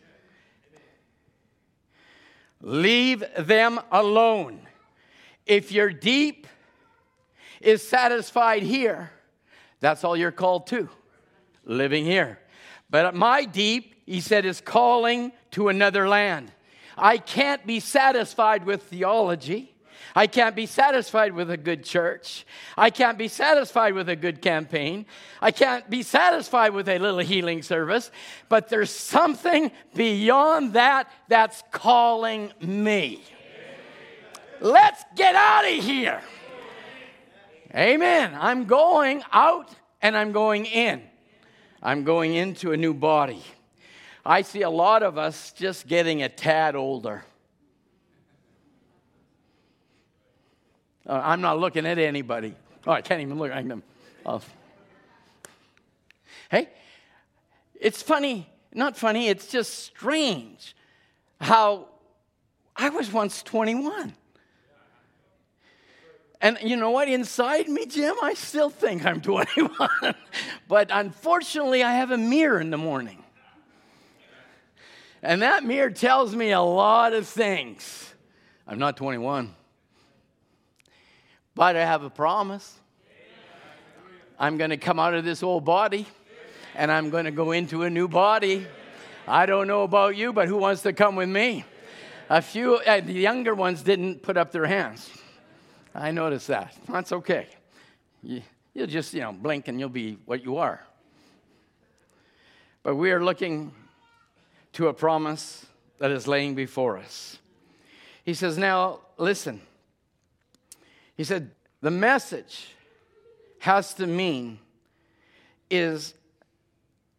Leave 2.62 3.22
them 3.36 3.78
alone. 3.90 4.66
If 5.44 5.70
your 5.70 5.90
deep 5.90 6.46
is 7.60 7.86
satisfied 7.86 8.62
here, 8.62 9.12
that's 9.80 10.02
all 10.02 10.16
you're 10.16 10.32
called 10.32 10.66
to, 10.68 10.88
living 11.66 12.06
here. 12.06 12.38
But 12.88 13.14
my 13.14 13.44
deep, 13.44 13.96
he 14.06 14.22
said, 14.22 14.46
is 14.46 14.62
calling 14.62 15.32
to 15.50 15.68
another 15.68 16.08
land. 16.08 16.50
I 16.96 17.18
can't 17.18 17.66
be 17.66 17.80
satisfied 17.80 18.64
with 18.64 18.82
theology. 18.84 19.72
I 20.14 20.26
can't 20.26 20.54
be 20.54 20.66
satisfied 20.66 21.32
with 21.32 21.50
a 21.50 21.56
good 21.56 21.84
church. 21.84 22.44
I 22.76 22.90
can't 22.90 23.16
be 23.16 23.28
satisfied 23.28 23.94
with 23.94 24.08
a 24.08 24.16
good 24.16 24.42
campaign. 24.42 25.06
I 25.40 25.52
can't 25.52 25.88
be 25.88 26.02
satisfied 26.02 26.74
with 26.74 26.88
a 26.88 26.98
little 26.98 27.20
healing 27.20 27.62
service. 27.62 28.10
But 28.48 28.68
there's 28.68 28.90
something 28.90 29.70
beyond 29.94 30.74
that 30.74 31.10
that's 31.28 31.62
calling 31.70 32.52
me. 32.60 33.22
Let's 34.60 35.02
get 35.16 35.34
out 35.34 35.64
of 35.64 35.84
here. 35.84 36.20
Amen. 37.74 38.36
I'm 38.38 38.66
going 38.66 39.22
out 39.32 39.74
and 40.02 40.16
I'm 40.16 40.32
going 40.32 40.66
in. 40.66 41.02
I'm 41.82 42.04
going 42.04 42.34
into 42.34 42.72
a 42.72 42.76
new 42.76 42.92
body. 42.92 43.42
I 44.24 44.42
see 44.42 44.62
a 44.62 44.70
lot 44.70 45.02
of 45.02 45.18
us 45.18 45.52
just 45.52 45.88
getting 45.88 46.22
a 46.22 46.28
tad 46.28 46.76
older. 46.76 47.24
Uh, 51.06 51.20
I'm 51.22 51.40
not 51.40 51.58
looking 51.58 51.86
at 51.86 51.98
anybody. 51.98 52.54
Oh, 52.86 52.92
I 52.92 53.00
can't 53.00 53.20
even 53.20 53.38
look 53.38 53.50
at 53.50 53.66
them. 53.66 53.82
Oh. 54.24 54.40
Hey, 56.50 56.68
it's 57.80 58.02
funny, 58.02 58.48
not 58.72 58.96
funny, 58.96 59.28
it's 59.28 59.48
just 59.48 59.74
strange 59.80 60.76
how 61.40 61.88
I 62.76 62.90
was 62.90 63.12
once 63.12 63.42
21. 63.42 64.14
And 66.40 66.58
you 66.60 66.76
know 66.76 66.90
what? 66.90 67.08
Inside 67.08 67.68
me, 67.68 67.86
Jim, 67.86 68.16
I 68.22 68.34
still 68.34 68.68
think 68.70 69.06
I'm 69.06 69.20
21. 69.20 69.88
but 70.68 70.90
unfortunately, 70.92 71.82
I 71.84 71.94
have 71.94 72.10
a 72.10 72.18
mirror 72.18 72.60
in 72.60 72.70
the 72.70 72.78
morning. 72.78 73.21
And 75.22 75.42
that 75.42 75.64
mirror 75.64 75.90
tells 75.90 76.34
me 76.34 76.50
a 76.50 76.60
lot 76.60 77.12
of 77.12 77.28
things. 77.28 78.12
I'm 78.66 78.78
not 78.78 78.96
21. 78.96 79.54
But 81.54 81.76
I 81.76 81.80
have 81.80 82.02
a 82.02 82.10
promise. 82.10 82.78
I'm 84.38 84.56
going 84.56 84.70
to 84.70 84.76
come 84.76 84.98
out 84.98 85.14
of 85.14 85.24
this 85.24 85.42
old 85.42 85.64
body 85.64 86.06
and 86.74 86.90
I'm 86.90 87.10
going 87.10 87.26
to 87.26 87.30
go 87.30 87.52
into 87.52 87.82
a 87.82 87.90
new 87.90 88.08
body. 88.08 88.66
I 89.28 89.46
don't 89.46 89.68
know 89.68 89.82
about 89.82 90.16
you, 90.16 90.32
but 90.32 90.48
who 90.48 90.56
wants 90.56 90.82
to 90.82 90.92
come 90.92 91.14
with 91.14 91.28
me? 91.28 91.64
A 92.28 92.42
few, 92.42 92.76
uh, 92.76 93.00
the 93.00 93.12
younger 93.12 93.54
ones 93.54 93.82
didn't 93.82 94.22
put 94.22 94.36
up 94.36 94.50
their 94.50 94.66
hands. 94.66 95.08
I 95.94 96.10
noticed 96.10 96.48
that. 96.48 96.74
That's 96.88 97.12
okay. 97.12 97.46
You, 98.22 98.42
you'll 98.74 98.86
just, 98.86 99.12
you 99.14 99.20
know, 99.20 99.32
blink 99.32 99.68
and 99.68 99.78
you'll 99.78 99.90
be 99.90 100.18
what 100.24 100.42
you 100.42 100.56
are. 100.56 100.84
But 102.82 102.96
we 102.96 103.12
are 103.12 103.22
looking 103.22 103.72
to 104.74 104.88
a 104.88 104.94
promise 104.94 105.66
that 105.98 106.10
is 106.10 106.26
laying 106.26 106.54
before 106.54 106.98
us. 106.98 107.38
He 108.24 108.34
says, 108.34 108.58
Now, 108.58 109.00
listen. 109.18 109.60
He 111.16 111.24
said, 111.24 111.50
the 111.82 111.90
message 111.90 112.68
has 113.58 113.94
to 113.94 114.06
mean 114.06 114.58
is 115.70 116.14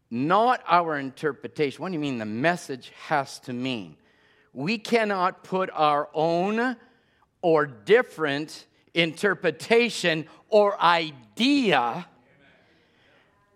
not 0.09 0.61
our 0.67 0.97
interpretation. 0.97 1.81
What 1.81 1.89
do 1.89 1.93
you 1.93 1.99
mean 1.99 2.17
the 2.17 2.25
message 2.25 2.91
has 3.07 3.39
to 3.39 3.53
mean? 3.53 3.97
We 4.53 4.77
cannot 4.77 5.43
put 5.43 5.69
our 5.73 6.09
own 6.13 6.77
or 7.41 7.65
different 7.65 8.67
interpretation 8.93 10.27
or 10.49 10.79
idea 10.81 12.05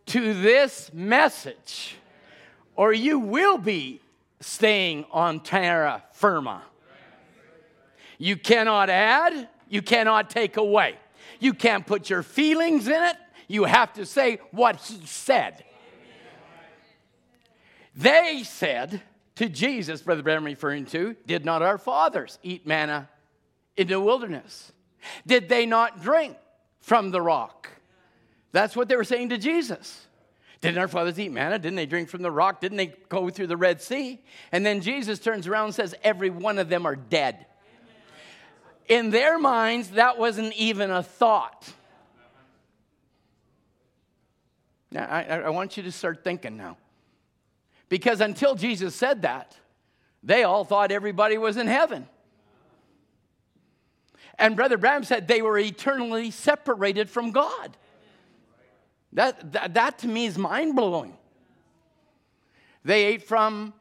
to 0.07 0.33
this 0.33 0.91
message, 0.93 1.95
or 2.77 2.93
you 2.93 3.19
will 3.19 3.57
be 3.57 3.99
staying 4.39 5.05
on 5.11 5.41
terra 5.41 6.03
firma. 6.13 6.61
You 8.17 8.37
cannot 8.37 8.89
add, 8.89 9.49
you 9.67 9.81
cannot 9.81 10.29
take 10.29 10.57
away. 10.57 10.95
You 11.39 11.53
can't 11.53 11.85
put 11.85 12.09
your 12.09 12.23
feelings 12.23 12.87
in 12.87 13.03
it. 13.03 13.15
You 13.47 13.65
have 13.65 13.93
to 13.93 14.05
say 14.05 14.39
what 14.51 14.77
he 14.77 15.05
said. 15.05 15.63
They 17.95 18.43
said 18.43 19.01
to 19.35 19.49
Jesus, 19.49 20.01
Brother 20.01 20.23
Branham 20.23 20.45
referring 20.45 20.85
to, 20.87 21.15
did 21.25 21.45
not 21.45 21.61
our 21.61 21.77
fathers 21.77 22.37
eat 22.43 22.65
manna 22.65 23.09
in 23.75 23.87
the 23.87 23.99
wilderness? 23.99 24.71
Did 25.25 25.49
they 25.49 25.65
not 25.65 26.01
drink 26.01 26.37
from 26.79 27.11
the 27.11 27.21
rock? 27.21 27.69
That's 28.51 28.75
what 28.75 28.87
they 28.87 28.95
were 28.95 29.03
saying 29.03 29.29
to 29.29 29.37
Jesus. 29.37 30.06
Didn't 30.61 30.79
our 30.79 30.87
fathers 30.87 31.19
eat 31.19 31.31
manna? 31.31 31.59
Didn't 31.59 31.75
they 31.75 31.85
drink 31.85 32.09
from 32.09 32.23
the 32.23 32.31
rock? 32.31 32.61
Didn't 32.61 32.77
they 32.77 32.93
go 33.09 33.29
through 33.29 33.47
the 33.47 33.57
Red 33.57 33.81
Sea? 33.81 34.19
And 34.51 34.65
then 34.65 34.81
Jesus 34.81 35.19
turns 35.19 35.47
around 35.47 35.65
and 35.65 35.75
says, 35.75 35.93
Every 36.03 36.29
one 36.29 36.57
of 36.57 36.69
them 36.69 36.85
are 36.85 36.95
dead 36.95 37.45
in 38.87 39.09
their 39.09 39.37
minds, 39.37 39.89
that 39.91 40.17
wasn't 40.17 40.53
even 40.53 40.91
a 40.91 41.03
thought. 41.03 41.71
Now, 44.91 45.05
I, 45.05 45.23
I, 45.23 45.49
want 45.49 45.75
you 45.75 45.83
to 45.83 45.91
start 45.91 46.23
thinking 46.23 46.55
now. 46.55 46.77
Because 47.89 48.21
until 48.21 48.55
Jesus 48.55 48.95
said 48.95 49.23
that, 49.23 49.57
they 50.23 50.43
all 50.43 50.63
thought 50.63 50.91
everybody 50.91 51.37
was 51.37 51.57
in 51.57 51.67
heaven. 51.67 52.07
And 54.39 54.55
Brother 54.55 54.77
Branham 54.77 55.03
said 55.03 55.27
they 55.27 55.41
were 55.41 55.57
eternally 55.57 56.31
separated 56.31 57.09
from 57.09 57.31
God. 57.31 57.75
That, 59.13 59.53
that, 59.53 59.73
that 59.73 59.99
to 59.99 60.07
me 60.07 60.25
is 60.25 60.37
mind 60.37 60.75
blowing. 60.75 61.17
They 62.83 63.05
ate 63.05 63.23
from 63.23 63.73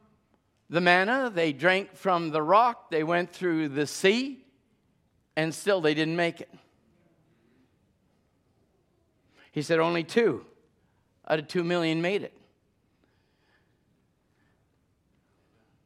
the 0.69 0.81
manna, 0.81 1.31
they 1.33 1.53
drank 1.53 1.95
from 1.95 2.31
the 2.31 2.41
rock, 2.41 2.91
they 2.91 3.03
went 3.03 3.31
through 3.31 3.69
the 3.69 3.87
sea, 3.87 4.43
and 5.35 5.53
still 5.53 5.79
they 5.79 5.93
didn't 5.93 6.15
make 6.15 6.41
it. 6.41 6.49
He 9.51 9.61
said 9.61 9.79
only 9.79 10.03
two 10.03 10.45
out 11.27 11.39
of 11.39 11.47
two 11.47 11.63
million 11.63 12.01
made 12.01 12.23
it. 12.23 12.33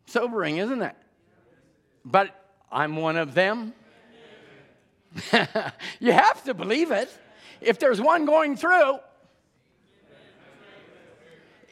Sobering, 0.06 0.58
isn't 0.58 0.82
it? 0.82 0.96
But 2.04 2.36
I'm 2.72 2.96
one 2.96 3.18
of 3.18 3.34
them. 3.34 3.74
you 6.00 6.12
have 6.12 6.44
to 6.44 6.54
believe 6.54 6.92
it. 6.92 7.10
If 7.60 7.80
there's 7.80 8.02
one 8.02 8.26
going 8.26 8.56
through, 8.56 9.00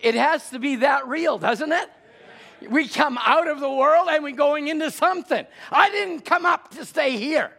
It 0.02 0.16
has 0.16 0.50
to 0.52 0.60
be 0.60 0.78
that 0.78 1.08
real, 1.08 1.38
doesn't 1.38 1.72
it? 1.72 1.90
We 2.70 2.88
come 2.88 3.18
out 3.26 3.48
of 3.48 3.60
the 3.60 3.70
world 3.70 4.08
and 4.10 4.24
we're 4.24 4.36
going 4.36 4.68
into 4.68 4.92
something. 4.92 5.46
I 5.72 5.90
didn't 5.90 6.22
come 6.22 6.46
up 6.46 6.72
to 6.72 6.86
stay 6.86 7.18
here. 7.18 7.52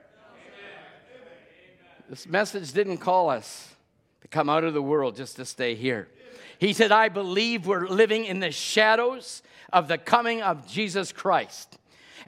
This 2.09 2.27
message 2.27 2.73
didn't 2.73 2.99
call 2.99 3.31
us 3.31 3.75
to 4.23 4.29
come 4.29 4.49
out 4.49 4.65
of 4.65 4.75
the 4.75 4.83
world 4.83 5.17
just 5.17 5.37
to 5.37 5.45
stay 5.45 5.75
here. 5.75 6.09
He 6.59 6.73
said, 6.73 6.93
I 6.93 7.09
believe 7.09 7.67
we're 7.67 7.89
living 7.89 8.25
in 8.25 8.41
the 8.41 8.51
shadows 8.51 9.43
of 9.73 9.89
the 9.89 9.97
coming 9.97 10.43
of 10.43 10.67
Jesus 10.67 11.13
Christ. 11.13 11.79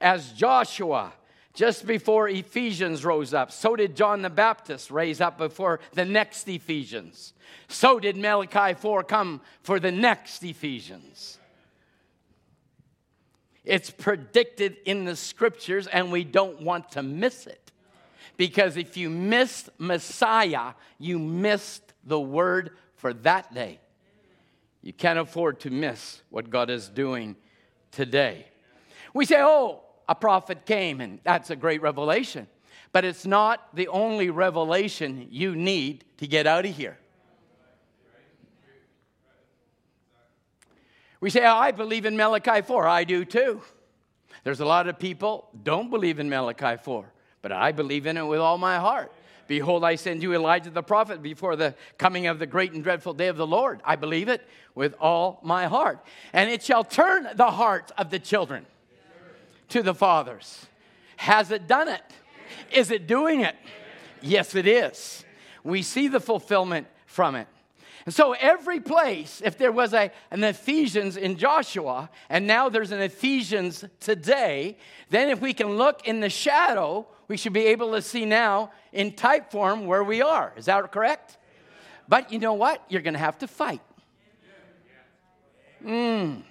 As 0.01 0.33
Joshua, 0.33 1.13
just 1.55 1.87
before 1.87 2.29
Ephesians 2.29 3.05
rose 3.05 3.35
up, 3.35 3.53
so 3.53 3.77
did 3.77 3.95
John 3.95 4.23
the 4.23 4.31
Baptist 4.31 4.91
raise 4.91 5.21
up 5.21 5.37
before 5.37 5.81
the 5.93 6.05
next 6.05 6.49
Ephesians. 6.49 7.35
So 7.69 8.01
did 8.01 8.17
Malachi 8.17 8.75
4 8.75 9.05
come 9.05 9.41
for 9.63 9.79
the 9.79 9.93
next 9.93 10.43
Ephesians. 10.43 11.39
It's 13.65 13.91
predicted 13.91 14.77
in 14.85 15.05
the 15.05 15.15
scriptures, 15.15 15.87
and 15.87 16.11
we 16.11 16.25
don't 16.25 16.63
want 16.63 16.93
to 16.93 17.03
miss 17.03 17.47
it. 17.47 17.71
Because 18.37 18.77
if 18.77 18.97
you 18.97 19.11
missed 19.11 19.69
Messiah, 19.79 20.73
you 20.99 21.19
missed 21.19 21.93
the 22.03 22.19
word 22.19 22.71
for 22.97 23.13
that 23.13 23.55
day. 23.55 23.79
You 24.81 24.93
can't 24.93 25.19
afford 25.19 25.61
to 25.61 25.71
miss 25.71 26.23
what 26.31 26.51
God 26.51 26.71
is 26.71 26.89
doing 26.89 27.37
today. 27.93 28.47
We 29.15 29.27
say, 29.27 29.41
oh, 29.41 29.83
a 30.13 30.15
prophet 30.15 30.67
came, 30.67 31.01
and 31.01 31.21
that's 31.25 31.49
a 31.49 31.57
great 31.57 31.81
revelation. 31.81 32.47
But 32.93 33.07
it's 33.07 33.25
not 33.25 33.75
the 33.75 33.89
only 33.89 34.29
revelation 34.29 35.27
you 35.31 35.57
need 35.57 36.05
to 36.19 36.27
get 36.27 36.47
out 36.47 36.67
of 36.67 36.77
here. 36.77 36.99
We 41.19 41.31
say, 41.31 41.47
oh, 41.47 41.55
I 41.55 41.71
believe 41.71 42.05
in 42.05 42.15
Malachi 42.15 42.61
4. 42.61 42.87
I 42.87 43.05
do 43.05 43.25
too. 43.25 43.63
There's 44.45 44.61
a 44.61 44.67
lot 44.67 44.87
of 44.87 44.99
people 44.99 45.49
don't 45.63 45.89
believe 45.89 46.21
in 46.21 46.29
Malachi 46.29 46.77
4, 46.83 47.11
but 47.41 47.51
I 47.51 47.73
believe 47.73 48.07
in 48.07 48.19
it 48.19 48.27
with 48.27 48.41
all 48.41 48.59
my 48.59 48.77
heart. 48.77 49.11
Behold, 49.47 49.83
I 49.83 49.95
send 49.95 50.23
you 50.23 50.35
Elijah 50.35 50.69
the 50.69 50.83
prophet 50.83 51.23
before 51.23 51.57
the 51.57 51.75
coming 51.97 52.27
of 52.27 52.39
the 52.39 52.47
great 52.47 52.73
and 52.73 52.85
dreadful 52.85 53.15
day 53.15 53.29
of 53.29 53.39
the 53.39 53.47
Lord. 53.47 53.81
I 53.83 53.97
believe 53.97 54.29
it 54.29 54.47
with 54.75 54.95
all 55.01 55.41
my 55.43 55.69
heart. 55.69 56.05
And 56.35 56.51
it 56.51 56.63
shall 56.63 56.85
turn 56.85 57.29
the 57.35 57.51
hearts 57.51 57.93
of 57.97 58.11
the 58.11 58.19
children 58.19 58.67
to 59.73 59.83
the 59.83 59.95
fathers. 59.95 60.67
Has 61.17 61.51
it 61.51 61.67
done 61.67 61.89
it? 61.89 62.03
Is 62.71 62.91
it 62.91 63.07
doing 63.07 63.41
it? 63.41 63.57
Yes, 64.21 64.55
it 64.55 64.67
is. 64.67 65.25
We 65.65 65.83
see 65.83 66.09
the 66.09 66.21
fulfillment 66.21 66.87
from 67.07 67.35
it. 67.35 67.47
And 68.05 68.15
so, 68.15 68.33
every 68.33 68.81
place, 68.81 69.41
if 69.45 69.57
there 69.57 69.71
was 69.71 69.95
a, 69.95 70.11
an 70.31 70.43
Ephesians 70.43 71.17
in 71.17 71.37
Joshua, 71.37 72.11
and 72.29 72.47
now 72.47 72.69
there's 72.69 72.91
an 72.91 73.01
Ephesians 73.01 73.85
today, 74.01 74.77
then 75.11 75.29
if 75.29 75.41
we 75.41 75.55
can 75.55 75.77
look 75.77 76.07
in 76.07 76.21
the 76.21 76.29
shadow, 76.29 77.07
we 77.29 77.37
should 77.37 77.53
be 77.53 77.67
able 77.67 77.93
to 77.93 78.03
see 78.03 78.25
now 78.25 78.73
in 78.93 79.13
type 79.13 79.53
form 79.53 79.87
where 79.87 80.03
we 80.03 80.21
are. 80.21 80.53
Is 80.57 80.65
that 80.67 80.91
correct? 80.91 81.39
But 82.09 82.33
you 82.33 82.41
know 82.41 82.55
what? 82.55 82.83
You're 82.89 83.03
going 83.03 83.15
to 83.15 83.21
have 83.21 83.39
to 83.39 83.47
fight. 83.47 83.81
Mm. 85.85 86.43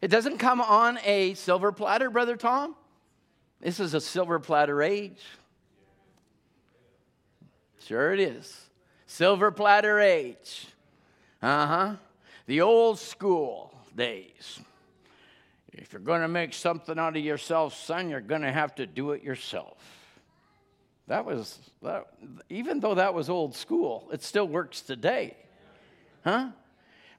It 0.00 0.08
doesn't 0.08 0.38
come 0.38 0.60
on 0.60 0.98
a 1.04 1.34
silver 1.34 1.72
platter, 1.72 2.10
Brother 2.10 2.36
Tom. 2.36 2.76
This 3.60 3.80
is 3.80 3.94
a 3.94 4.00
silver 4.00 4.38
platter 4.38 4.82
age. 4.82 5.20
Sure, 7.84 8.12
it 8.12 8.20
is. 8.20 8.68
Silver 9.06 9.50
platter 9.50 9.98
age. 9.98 10.66
Uh 11.42 11.66
huh. 11.66 11.94
The 12.46 12.60
old 12.60 12.98
school 12.98 13.74
days. 13.96 14.60
If 15.72 15.92
you're 15.92 16.00
going 16.00 16.22
to 16.22 16.28
make 16.28 16.54
something 16.54 16.98
out 16.98 17.16
of 17.16 17.22
yourself, 17.22 17.74
son, 17.74 18.10
you're 18.10 18.20
going 18.20 18.42
to 18.42 18.52
have 18.52 18.74
to 18.76 18.86
do 18.86 19.12
it 19.12 19.22
yourself. 19.22 19.76
That 21.06 21.24
was, 21.24 21.58
that, 21.82 22.06
even 22.50 22.80
though 22.80 22.96
that 22.96 23.14
was 23.14 23.30
old 23.30 23.54
school, 23.54 24.08
it 24.12 24.22
still 24.22 24.46
works 24.46 24.82
today. 24.82 25.36
Huh? 26.24 26.48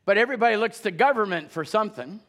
But 0.05 0.17
everybody 0.17 0.57
looks 0.57 0.79
to 0.81 0.91
government 0.91 1.51
for 1.51 1.65
something. 1.65 2.19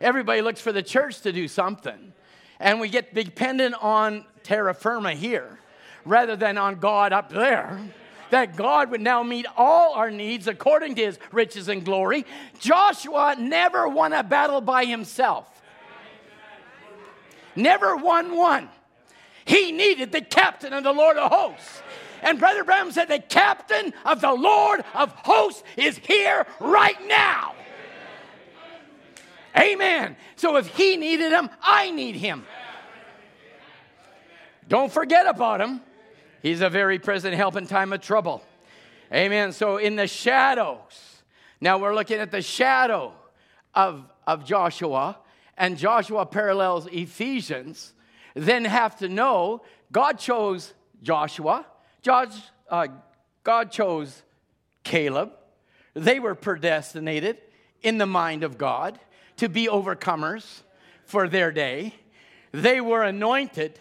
Everybody 0.00 0.42
looks 0.42 0.60
for 0.60 0.72
the 0.72 0.82
church 0.82 1.20
to 1.22 1.32
do 1.32 1.48
something. 1.48 2.12
And 2.58 2.80
we 2.80 2.88
get 2.88 3.14
dependent 3.14 3.74
on 3.80 4.24
terra 4.42 4.74
firma 4.74 5.12
here 5.14 5.58
rather 6.04 6.36
than 6.36 6.56
on 6.56 6.76
God 6.76 7.12
up 7.12 7.30
there 7.30 7.78
that 8.30 8.56
God 8.56 8.90
would 8.90 9.00
now 9.00 9.22
meet 9.22 9.46
all 9.56 9.94
our 9.94 10.10
needs 10.10 10.48
according 10.48 10.94
to 10.96 11.04
his 11.04 11.18
riches 11.32 11.68
and 11.68 11.84
glory. 11.84 12.24
Joshua 12.58 13.36
never 13.38 13.88
won 13.88 14.12
a 14.12 14.22
battle 14.22 14.60
by 14.60 14.84
himself. 14.84 15.48
Never 17.54 17.96
won 17.96 18.36
one. 18.36 18.68
He 19.44 19.72
needed 19.72 20.12
the 20.12 20.20
captain 20.20 20.72
of 20.72 20.84
the 20.84 20.92
Lord 20.92 21.16
of 21.16 21.30
hosts. 21.30 21.82
And 22.22 22.38
Brother 22.38 22.64
Branham 22.64 22.90
said, 22.92 23.08
The 23.08 23.20
captain 23.20 23.94
of 24.04 24.20
the 24.20 24.32
Lord 24.32 24.84
of 24.94 25.12
hosts 25.12 25.62
is 25.76 25.98
here 25.98 26.46
right 26.60 27.06
now. 27.06 27.55
Amen. 29.58 30.16
So 30.36 30.56
if 30.56 30.66
he 30.68 30.96
needed 30.96 31.32
him, 31.32 31.48
I 31.62 31.90
need 31.90 32.16
him. 32.16 32.44
Don't 34.68 34.92
forget 34.92 35.26
about 35.26 35.60
him. 35.60 35.80
He's 36.42 36.60
a 36.60 36.68
very 36.68 36.98
present 36.98 37.34
help 37.34 37.56
in 37.56 37.66
time 37.66 37.92
of 37.92 38.00
trouble. 38.00 38.42
Amen. 39.12 39.52
So 39.52 39.76
in 39.76 39.96
the 39.96 40.06
shadows, 40.06 41.22
now 41.60 41.78
we're 41.78 41.94
looking 41.94 42.18
at 42.18 42.30
the 42.30 42.42
shadow 42.42 43.12
of, 43.74 44.04
of 44.26 44.44
Joshua, 44.44 45.18
and 45.56 45.78
Joshua 45.78 46.26
parallels 46.26 46.86
Ephesians, 46.92 47.94
then 48.34 48.64
have 48.64 48.96
to 48.98 49.08
know 49.08 49.62
God 49.90 50.18
chose 50.18 50.74
Joshua, 51.02 51.64
Josh, 52.02 52.34
uh, 52.68 52.88
God 53.42 53.70
chose 53.70 54.22
Caleb. 54.84 55.32
They 55.94 56.20
were 56.20 56.34
predestinated 56.34 57.38
in 57.82 57.98
the 57.98 58.06
mind 58.06 58.42
of 58.42 58.58
God 58.58 58.98
to 59.36 59.48
be 59.48 59.66
overcomers 59.66 60.62
for 61.04 61.28
their 61.28 61.52
day. 61.52 61.94
They 62.52 62.80
were 62.80 63.02
anointed 63.02 63.78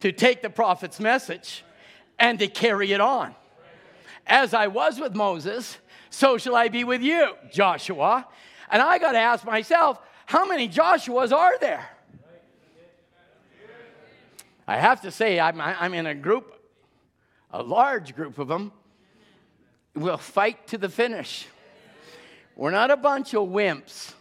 to 0.00 0.12
take 0.12 0.42
the 0.42 0.50
prophet's 0.50 1.00
message 1.00 1.64
and 2.18 2.38
to 2.38 2.48
carry 2.48 2.92
it 2.92 3.00
on. 3.00 3.34
As 4.26 4.54
I 4.54 4.68
was 4.68 4.98
with 4.98 5.14
Moses, 5.14 5.76
so 6.10 6.38
shall 6.38 6.56
I 6.56 6.68
be 6.68 6.84
with 6.84 7.02
you, 7.02 7.34
Joshua. 7.52 8.26
And 8.70 8.80
I 8.80 8.98
got 8.98 9.12
to 9.12 9.18
ask 9.18 9.44
myself, 9.44 10.00
how 10.26 10.46
many 10.46 10.68
Joshuas 10.68 11.32
are 11.32 11.58
there? 11.58 11.86
I 14.66 14.78
have 14.78 15.02
to 15.02 15.10
say, 15.10 15.38
I'm, 15.38 15.60
I'm 15.60 15.92
in 15.92 16.06
a 16.06 16.14
group, 16.14 16.58
a 17.50 17.62
large 17.62 18.16
group 18.16 18.38
of 18.38 18.48
them. 18.48 18.72
We'll 19.94 20.16
fight 20.16 20.66
to 20.68 20.78
the 20.78 20.88
finish. 20.88 21.46
We're 22.56 22.70
not 22.70 22.90
a 22.90 22.96
bunch 22.96 23.34
of 23.34 23.48
wimps. 23.48 24.13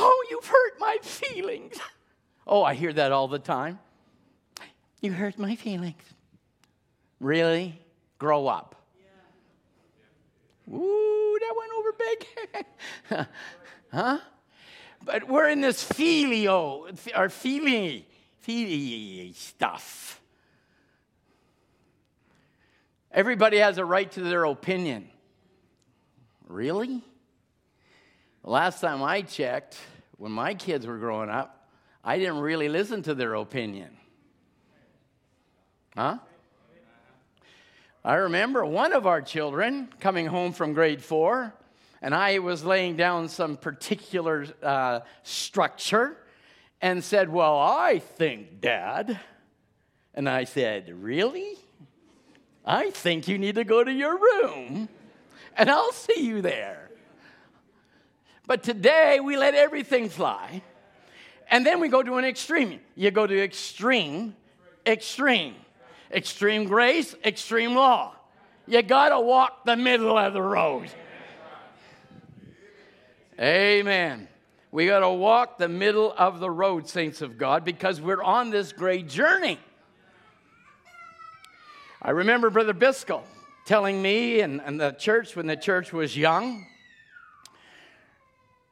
Oh, 0.00 0.26
you've 0.30 0.46
hurt 0.46 0.78
my 0.78 0.96
feelings. 1.02 1.76
Oh, 2.50 2.62
I 2.62 2.72
hear 2.72 2.94
that 2.94 3.12
all 3.12 3.28
the 3.28 3.38
time. 3.38 3.78
You 5.02 5.12
hurt 5.12 5.38
my 5.38 5.54
feelings. 5.54 6.00
Really? 7.20 7.78
Grow 8.18 8.46
up. 8.46 8.74
Ooh, 10.72 11.38
that 11.40 11.54
went 11.58 11.72
over 11.78 11.92
big. 11.92 13.26
huh? 13.92 14.18
But 15.04 15.28
we're 15.28 15.50
in 15.50 15.60
this 15.60 15.82
filio, 15.82 16.86
or 17.14 17.28
feeling, 17.28 18.04
feely 18.40 19.34
stuff. 19.34 20.22
Everybody 23.12 23.58
has 23.58 23.76
a 23.76 23.84
right 23.84 24.10
to 24.12 24.20
their 24.20 24.44
opinion. 24.44 25.10
Really? 26.46 27.02
Last 28.48 28.80
time 28.80 29.02
I 29.02 29.20
checked, 29.20 29.76
when 30.16 30.32
my 30.32 30.54
kids 30.54 30.86
were 30.86 30.96
growing 30.96 31.28
up, 31.28 31.68
I 32.02 32.16
didn't 32.16 32.38
really 32.38 32.70
listen 32.70 33.02
to 33.02 33.14
their 33.14 33.34
opinion. 33.34 33.90
Huh? 35.94 36.16
I 38.02 38.14
remember 38.14 38.64
one 38.64 38.94
of 38.94 39.06
our 39.06 39.20
children 39.20 39.90
coming 40.00 40.24
home 40.24 40.54
from 40.54 40.72
grade 40.72 41.02
four, 41.02 41.52
and 42.00 42.14
I 42.14 42.38
was 42.38 42.64
laying 42.64 42.96
down 42.96 43.28
some 43.28 43.58
particular 43.58 44.46
uh, 44.62 45.00
structure 45.24 46.16
and 46.80 47.04
said, 47.04 47.28
Well, 47.28 47.58
I 47.58 47.98
think, 47.98 48.62
Dad. 48.62 49.20
And 50.14 50.26
I 50.26 50.44
said, 50.44 50.90
Really? 51.02 51.52
I 52.64 52.92
think 52.92 53.28
you 53.28 53.36
need 53.36 53.56
to 53.56 53.64
go 53.64 53.84
to 53.84 53.92
your 53.92 54.16
room, 54.16 54.88
and 55.54 55.70
I'll 55.70 55.92
see 55.92 56.24
you 56.24 56.40
there. 56.40 56.87
But 58.48 58.64
today 58.64 59.20
we 59.20 59.36
let 59.36 59.54
everything 59.54 60.08
fly, 60.08 60.62
and 61.50 61.64
then 61.64 61.78
we 61.78 61.88
go 61.88 62.02
to 62.02 62.16
an 62.16 62.24
extreme. 62.24 62.80
You 62.96 63.12
go 63.12 63.26
to 63.26 63.40
extreme, 63.40 64.34
extreme. 64.84 65.54
Extreme 66.10 66.64
grace, 66.64 67.14
extreme 67.22 67.74
law. 67.74 68.14
You 68.66 68.80
got 68.80 69.10
to 69.10 69.20
walk 69.20 69.66
the 69.66 69.76
middle 69.76 70.16
of 70.16 70.32
the 70.32 70.40
road. 70.40 70.88
Amen. 73.38 74.26
We 74.72 74.86
got 74.86 75.00
to 75.00 75.10
walk 75.10 75.58
the 75.58 75.68
middle 75.68 76.14
of 76.16 76.40
the 76.40 76.50
road, 76.50 76.88
saints 76.88 77.20
of 77.20 77.36
God, 77.36 77.62
because 77.62 78.00
we're 78.00 78.22
on 78.22 78.48
this 78.48 78.72
great 78.72 79.10
journey. 79.10 79.58
I 82.00 82.12
remember 82.12 82.48
Brother 82.48 82.72
Biscoe 82.72 83.22
telling 83.66 84.00
me 84.00 84.40
and, 84.40 84.62
and 84.62 84.80
the 84.80 84.92
church 84.92 85.36
when 85.36 85.46
the 85.46 85.56
church 85.56 85.92
was 85.92 86.16
young, 86.16 86.66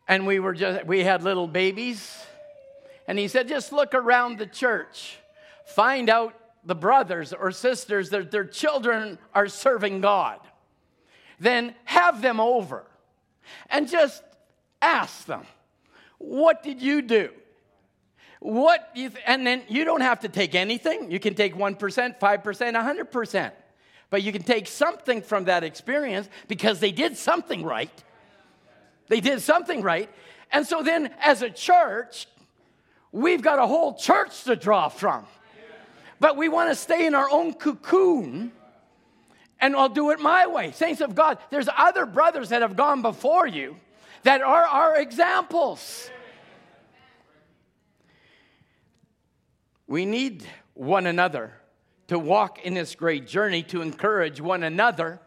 and 0.08 0.26
we 0.26 0.38
were 0.38 0.54
just 0.54 0.86
we 0.86 1.00
had 1.00 1.22
little 1.22 1.48
babies, 1.48 2.24
and 3.06 3.18
he 3.18 3.28
said, 3.28 3.48
just 3.48 3.72
look 3.72 3.94
around 3.94 4.38
the 4.38 4.46
church, 4.46 5.18
find 5.66 6.08
out 6.10 6.34
the 6.64 6.74
brothers 6.74 7.32
or 7.32 7.52
sisters 7.52 8.10
that 8.10 8.30
their 8.30 8.44
children 8.44 9.18
are 9.34 9.46
serving 9.46 10.00
God. 10.00 10.40
Then 11.38 11.74
have 11.84 12.22
them 12.22 12.40
over 12.40 12.84
and 13.70 13.88
just 13.88 14.22
ask 14.82 15.26
them, 15.26 15.44
what 16.18 16.62
did 16.62 16.82
you 16.82 17.02
do? 17.02 17.30
What 18.40 18.90
you 18.94 19.10
th- 19.10 19.22
and 19.26 19.46
then 19.46 19.62
you 19.68 19.84
don't 19.84 20.00
have 20.00 20.20
to 20.20 20.28
take 20.28 20.54
anything. 20.54 21.10
You 21.10 21.20
can 21.20 21.34
take 21.34 21.54
1%, 21.54 21.78
5%, 21.78 22.20
100%. 22.20 23.52
But 24.08 24.22
you 24.22 24.32
can 24.32 24.42
take 24.42 24.66
something 24.66 25.20
from 25.20 25.44
that 25.44 25.64
experience 25.64 26.28
because 26.48 26.80
they 26.80 26.92
did 26.92 27.16
something 27.16 27.64
right. 27.64 27.90
They 29.08 29.20
did 29.20 29.40
something 29.40 29.82
right. 29.82 30.10
And 30.52 30.66
so 30.66 30.82
then 30.82 31.10
as 31.20 31.42
a 31.42 31.50
church, 31.50 32.26
we've 33.12 33.42
got 33.42 33.58
a 33.58 33.66
whole 33.66 33.94
church 33.94 34.44
to 34.44 34.56
draw 34.56 34.88
from. 34.88 35.26
But 36.18 36.36
we 36.36 36.48
want 36.48 36.70
to 36.70 36.74
stay 36.74 37.06
in 37.06 37.14
our 37.14 37.28
own 37.30 37.54
cocoon 37.54 38.52
and 39.60 39.74
I'll 39.74 39.88
do 39.88 40.10
it 40.10 40.20
my 40.20 40.46
way. 40.46 40.72
Saints 40.72 41.00
of 41.00 41.14
God, 41.14 41.38
there's 41.50 41.68
other 41.76 42.06
brothers 42.06 42.50
that 42.50 42.62
have 42.62 42.76
gone 42.76 43.02
before 43.02 43.46
you 43.46 43.76
that 44.22 44.42
are 44.42 44.64
our 44.64 44.96
examples. 44.96 46.10
We 49.86 50.04
need 50.04 50.44
one 50.74 51.06
another 51.06 51.52
to 52.08 52.18
walk 52.18 52.64
in 52.64 52.74
this 52.74 52.94
great 52.94 53.26
journey, 53.26 53.62
to 53.64 53.82
encourage 53.82 54.40
one 54.40 54.62
another, 54.62 55.20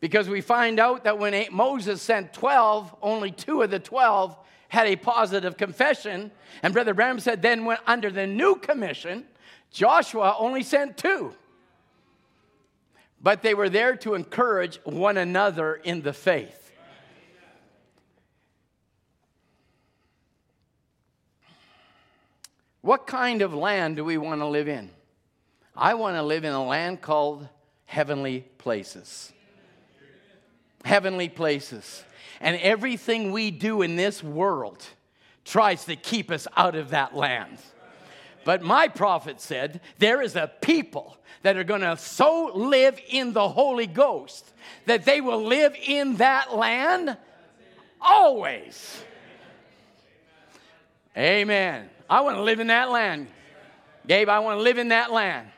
because 0.00 0.28
we 0.28 0.40
find 0.40 0.78
out 0.78 1.04
that 1.04 1.18
when 1.18 1.46
Moses 1.50 2.02
sent 2.02 2.32
12, 2.32 2.94
only 3.02 3.30
two 3.30 3.62
of 3.62 3.70
the 3.70 3.78
12 3.78 4.36
had 4.68 4.86
a 4.86 4.96
positive 4.96 5.56
confession. 5.56 6.30
And 6.62 6.74
Brother 6.74 6.94
Branham 6.94 7.20
said, 7.20 7.42
then 7.42 7.64
when 7.64 7.78
under 7.86 8.10
the 8.10 8.26
new 8.26 8.56
commission, 8.56 9.24
Joshua 9.70 10.36
only 10.38 10.62
sent 10.62 10.96
two. 10.96 11.34
But 13.20 13.42
they 13.42 13.54
were 13.54 13.70
there 13.70 13.96
to 13.96 14.14
encourage 14.14 14.78
one 14.84 15.16
another 15.16 15.76
in 15.76 16.02
the 16.02 16.12
faith. 16.12 16.60
What 22.82 23.06
kind 23.06 23.40
of 23.40 23.54
land 23.54 23.96
do 23.96 24.04
we 24.04 24.18
want 24.18 24.42
to 24.42 24.46
live 24.46 24.68
in? 24.68 24.90
I 25.74 25.94
want 25.94 26.16
to 26.16 26.22
live 26.22 26.44
in 26.44 26.52
a 26.52 26.62
land 26.62 27.00
called 27.00 27.48
heavenly 27.86 28.40
places. 28.58 29.32
Heavenly 30.84 31.28
places. 31.28 32.04
And 32.40 32.56
everything 32.56 33.32
we 33.32 33.50
do 33.50 33.82
in 33.82 33.96
this 33.96 34.22
world 34.22 34.84
tries 35.44 35.84
to 35.86 35.96
keep 35.96 36.30
us 36.30 36.46
out 36.56 36.74
of 36.74 36.90
that 36.90 37.16
land. 37.16 37.58
But 38.44 38.62
my 38.62 38.88
prophet 38.88 39.40
said 39.40 39.80
there 39.98 40.20
is 40.20 40.36
a 40.36 40.50
people 40.60 41.16
that 41.42 41.56
are 41.56 41.64
to 41.80 41.96
so 41.96 42.50
live 42.54 43.00
in 43.08 43.32
the 43.32 43.48
Holy 43.48 43.86
Ghost 43.86 44.52
that 44.86 45.04
they 45.04 45.20
will 45.20 45.42
live 45.42 45.74
in 45.86 46.16
that 46.16 46.54
land 46.54 47.16
always. 48.00 49.02
Amen. 51.16 51.88
I 52.08 52.20
want 52.20 52.36
to 52.36 52.42
live 52.42 52.60
in 52.60 52.66
that 52.66 52.90
land. 52.90 53.28
Gabe, 54.06 54.28
I 54.28 54.40
want 54.40 54.58
to 54.58 54.62
live 54.62 54.78
in 54.78 54.88
that 54.88 55.12
land. 55.12 55.48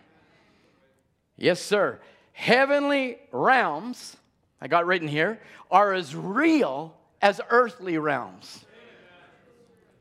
Yes, 1.36 1.60
sir. 1.60 2.00
Heavenly 2.32 3.18
realms, 3.32 4.16
I 4.60 4.68
got 4.68 4.86
written 4.86 5.08
here, 5.08 5.40
are 5.70 5.92
as 5.92 6.14
real 6.14 6.94
as 7.20 7.40
earthly 7.50 7.98
realms. 7.98 8.64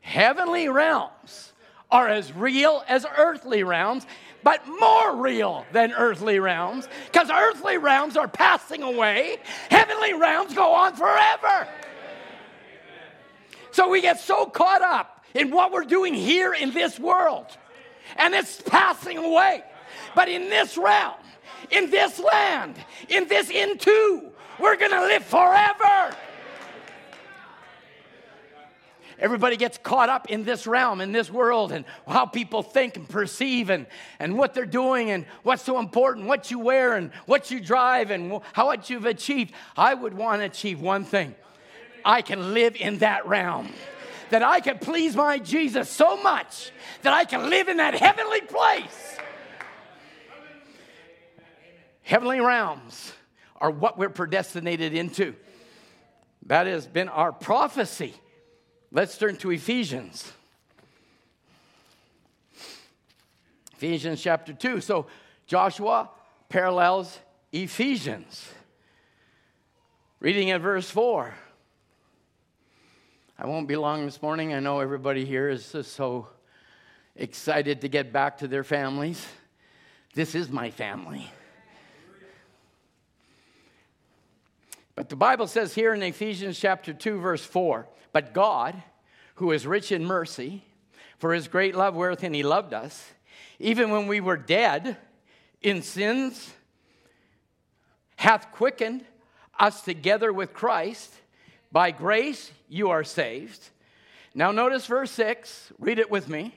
Heavenly 0.00 0.68
realms 0.68 1.52
are 1.90 2.08
as 2.08 2.32
real 2.32 2.82
as 2.88 3.06
earthly 3.16 3.62
realms, 3.62 4.06
but 4.42 4.62
more 4.68 5.16
real 5.16 5.66
than 5.72 5.92
earthly 5.92 6.38
realms 6.38 6.88
because 7.06 7.30
earthly 7.30 7.78
realms 7.78 8.16
are 8.16 8.28
passing 8.28 8.82
away, 8.82 9.38
heavenly 9.70 10.14
realms 10.14 10.54
go 10.54 10.72
on 10.72 10.94
forever. 10.94 11.68
So 13.72 13.88
we 13.88 14.00
get 14.00 14.20
so 14.20 14.46
caught 14.46 14.82
up 14.82 15.24
in 15.34 15.50
what 15.50 15.70
we're 15.70 15.84
doing 15.84 16.14
here 16.14 16.54
in 16.54 16.72
this 16.72 16.98
world. 16.98 17.46
And 18.16 18.34
it's 18.34 18.62
passing 18.62 19.18
away. 19.18 19.62
But 20.14 20.28
in 20.28 20.48
this 20.48 20.78
realm, 20.78 21.16
in 21.70 21.90
this 21.90 22.18
land, 22.18 22.76
in 23.08 23.28
this 23.28 23.50
into, 23.50 24.32
we're 24.58 24.76
going 24.76 24.90
to 24.90 25.00
live 25.00 25.24
forever. 25.24 26.16
Everybody 29.18 29.56
gets 29.56 29.78
caught 29.78 30.10
up 30.10 30.30
in 30.30 30.44
this 30.44 30.66
realm, 30.66 31.00
in 31.00 31.10
this 31.10 31.30
world, 31.30 31.72
and 31.72 31.86
how 32.06 32.26
people 32.26 32.62
think 32.62 32.96
and 32.96 33.08
perceive, 33.08 33.70
and, 33.70 33.86
and 34.18 34.36
what 34.36 34.52
they're 34.52 34.66
doing, 34.66 35.10
and 35.10 35.24
what's 35.42 35.62
so 35.62 35.78
important, 35.78 36.26
what 36.26 36.50
you 36.50 36.58
wear, 36.58 36.96
and 36.96 37.10
what 37.24 37.50
you 37.50 37.60
drive, 37.60 38.10
and 38.10 38.40
how 38.52 38.66
much 38.66 38.90
you've 38.90 39.06
achieved. 39.06 39.54
I 39.76 39.94
would 39.94 40.12
want 40.12 40.42
to 40.42 40.46
achieve 40.46 40.82
one 40.82 41.04
thing 41.04 41.34
I 42.04 42.20
can 42.20 42.52
live 42.52 42.76
in 42.76 42.98
that 42.98 43.26
realm 43.26 43.72
that 44.30 44.42
I 44.42 44.60
can 44.60 44.78
please 44.78 45.16
my 45.16 45.38
Jesus 45.38 45.88
so 45.88 46.20
much 46.22 46.72
that 47.02 47.12
I 47.12 47.24
can 47.24 47.48
live 47.48 47.68
in 47.68 47.78
that 47.78 47.94
heavenly 47.94 48.40
place. 48.42 49.16
Heavenly 52.02 52.40
realms 52.40 53.12
are 53.60 53.70
what 53.70 53.98
we're 53.98 54.08
predestinated 54.08 54.94
into. 54.94 55.34
That 56.46 56.66
has 56.66 56.86
been 56.86 57.08
our 57.08 57.32
prophecy. 57.32 58.14
Let's 58.92 59.18
turn 59.18 59.36
to 59.36 59.50
Ephesians. 59.50 60.32
Ephesians 63.72 64.22
chapter 64.22 64.52
2. 64.52 64.80
So 64.80 65.06
Joshua 65.46 66.10
parallels 66.48 67.18
Ephesians. 67.52 68.48
Reading 70.20 70.50
at 70.50 70.60
verse 70.60 70.88
4. 70.88 71.34
I 73.38 73.46
won't 73.46 73.68
be 73.68 73.76
long 73.76 74.06
this 74.06 74.22
morning. 74.22 74.54
I 74.54 74.60
know 74.60 74.80
everybody 74.80 75.26
here 75.26 75.50
is 75.50 75.72
just 75.72 75.92
so 75.92 76.28
excited 77.14 77.82
to 77.82 77.88
get 77.88 78.12
back 78.12 78.38
to 78.38 78.48
their 78.48 78.64
families. 78.64 79.26
This 80.14 80.34
is 80.34 80.48
my 80.48 80.70
family. 80.70 81.30
But 84.96 85.10
the 85.10 85.16
Bible 85.16 85.46
says 85.46 85.74
here 85.74 85.92
in 85.92 86.02
Ephesians 86.02 86.58
chapter 86.58 86.94
2, 86.94 87.20
verse 87.20 87.44
4 87.44 87.86
But 88.12 88.32
God, 88.32 88.82
who 89.36 89.52
is 89.52 89.66
rich 89.66 89.92
in 89.92 90.04
mercy, 90.04 90.64
for 91.18 91.34
his 91.34 91.48
great 91.48 91.76
love 91.76 91.94
wherewith 91.94 92.22
he 92.22 92.42
loved 92.42 92.72
us, 92.72 93.12
even 93.58 93.90
when 93.90 94.06
we 94.06 94.20
were 94.20 94.38
dead 94.38 94.96
in 95.60 95.82
sins, 95.82 96.50
hath 98.16 98.50
quickened 98.52 99.04
us 99.58 99.82
together 99.82 100.32
with 100.32 100.54
Christ. 100.54 101.12
By 101.70 101.90
grace 101.90 102.50
you 102.68 102.88
are 102.88 103.04
saved. 103.04 103.68
Now, 104.34 104.50
notice 104.50 104.86
verse 104.86 105.10
6, 105.10 105.72
read 105.78 105.98
it 105.98 106.10
with 106.10 106.28
me. 106.28 106.54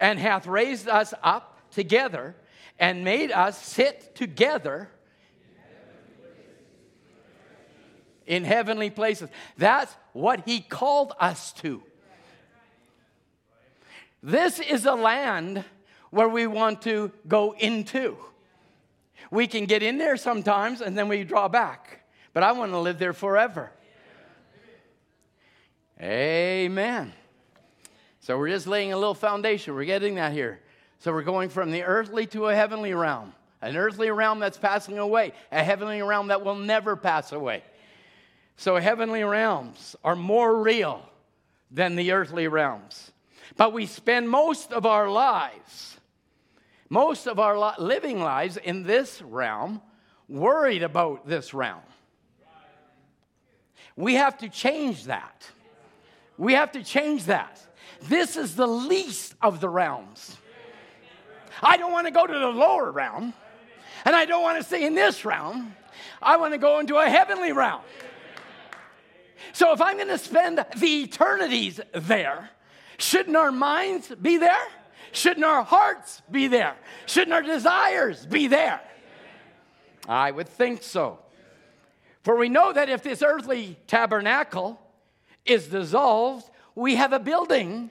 And 0.00 0.18
hath 0.18 0.46
raised 0.46 0.88
us 0.88 1.12
up 1.22 1.58
together 1.70 2.34
and 2.78 3.04
made 3.04 3.30
us 3.30 3.62
sit 3.62 4.14
together 4.14 4.88
in 8.28 8.44
heavenly 8.44 8.90
places. 8.90 9.28
That's 9.56 9.92
what 10.12 10.42
he 10.46 10.60
called 10.60 11.14
us 11.18 11.52
to. 11.54 11.82
This 14.22 14.60
is 14.60 14.84
a 14.84 14.94
land 14.94 15.64
where 16.10 16.28
we 16.28 16.46
want 16.46 16.82
to 16.82 17.10
go 17.26 17.54
into. 17.58 18.16
We 19.30 19.46
can 19.46 19.64
get 19.64 19.82
in 19.82 19.98
there 19.98 20.16
sometimes 20.16 20.80
and 20.80 20.96
then 20.96 21.08
we 21.08 21.24
draw 21.24 21.48
back, 21.48 22.04
but 22.32 22.42
I 22.42 22.52
want 22.52 22.72
to 22.72 22.78
live 22.78 22.98
there 22.98 23.12
forever. 23.12 23.72
Amen. 26.00 27.12
So 28.20 28.38
we're 28.38 28.50
just 28.50 28.66
laying 28.66 28.92
a 28.92 28.96
little 28.96 29.14
foundation. 29.14 29.74
We're 29.74 29.84
getting 29.84 30.16
that 30.16 30.32
here. 30.32 30.60
So 30.98 31.12
we're 31.12 31.22
going 31.22 31.48
from 31.48 31.70
the 31.70 31.84
earthly 31.84 32.26
to 32.28 32.48
a 32.48 32.54
heavenly 32.54 32.92
realm, 32.92 33.32
an 33.62 33.76
earthly 33.76 34.10
realm 34.10 34.38
that's 34.40 34.58
passing 34.58 34.98
away, 34.98 35.32
a 35.50 35.62
heavenly 35.62 36.02
realm 36.02 36.28
that 36.28 36.44
will 36.44 36.56
never 36.56 36.96
pass 36.96 37.32
away. 37.32 37.62
So 38.58 38.76
heavenly 38.76 39.22
realms 39.22 39.94
are 40.02 40.16
more 40.16 40.60
real 40.60 41.08
than 41.70 41.94
the 41.94 42.10
earthly 42.10 42.48
realms. 42.48 43.12
But 43.56 43.72
we 43.72 43.86
spend 43.86 44.28
most 44.28 44.72
of 44.72 44.84
our 44.84 45.08
lives, 45.08 45.96
most 46.88 47.28
of 47.28 47.38
our 47.38 47.76
living 47.78 48.20
lives 48.20 48.56
in 48.56 48.82
this 48.82 49.22
realm, 49.22 49.80
worried 50.28 50.82
about 50.82 51.28
this 51.28 51.54
realm. 51.54 51.82
We 53.94 54.14
have 54.14 54.36
to 54.38 54.48
change 54.48 55.04
that. 55.04 55.48
We 56.36 56.54
have 56.54 56.72
to 56.72 56.82
change 56.82 57.26
that. 57.26 57.64
This 58.08 58.36
is 58.36 58.56
the 58.56 58.66
least 58.66 59.36
of 59.40 59.60
the 59.60 59.68
realms. 59.68 60.36
I 61.62 61.76
don't 61.76 61.92
want 61.92 62.08
to 62.08 62.12
go 62.12 62.26
to 62.26 62.38
the 62.38 62.48
lower 62.48 62.90
realm, 62.90 63.34
and 64.04 64.16
I 64.16 64.24
don't 64.24 64.42
want 64.42 64.58
to 64.58 64.64
stay 64.64 64.84
in 64.84 64.96
this 64.96 65.24
realm. 65.24 65.76
I 66.20 66.38
want 66.38 66.54
to 66.54 66.58
go 66.58 66.80
into 66.80 66.96
a 66.96 67.08
heavenly 67.08 67.52
realm. 67.52 67.82
So 69.52 69.72
if 69.72 69.80
I'm 69.80 69.96
going 69.96 70.08
to 70.08 70.18
spend 70.18 70.64
the 70.76 71.02
eternities 71.04 71.80
there, 71.92 72.50
shouldn't 72.98 73.36
our 73.36 73.52
minds 73.52 74.12
be 74.20 74.38
there? 74.38 74.66
Shouldn't 75.12 75.44
our 75.44 75.62
hearts 75.62 76.22
be 76.30 76.48
there? 76.48 76.76
Shouldn't 77.06 77.32
our 77.32 77.42
desires 77.42 78.26
be 78.26 78.46
there? 78.46 78.80
I 80.08 80.30
would 80.30 80.48
think 80.48 80.82
so. 80.82 81.18
For 82.22 82.36
we 82.36 82.48
know 82.48 82.72
that 82.72 82.88
if 82.88 83.02
this 83.02 83.22
earthly 83.22 83.78
tabernacle 83.86 84.80
is 85.44 85.68
dissolved, 85.68 86.48
we 86.74 86.96
have 86.96 87.12
a 87.12 87.18
building 87.18 87.90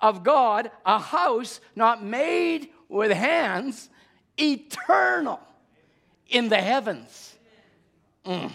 of 0.00 0.22
God, 0.22 0.70
a 0.84 0.98
house 0.98 1.60
not 1.74 2.02
made 2.02 2.68
with 2.88 3.10
hands, 3.12 3.88
eternal 4.38 5.40
in 6.28 6.48
the 6.48 6.60
heavens. 6.60 7.36
Mm. 8.24 8.50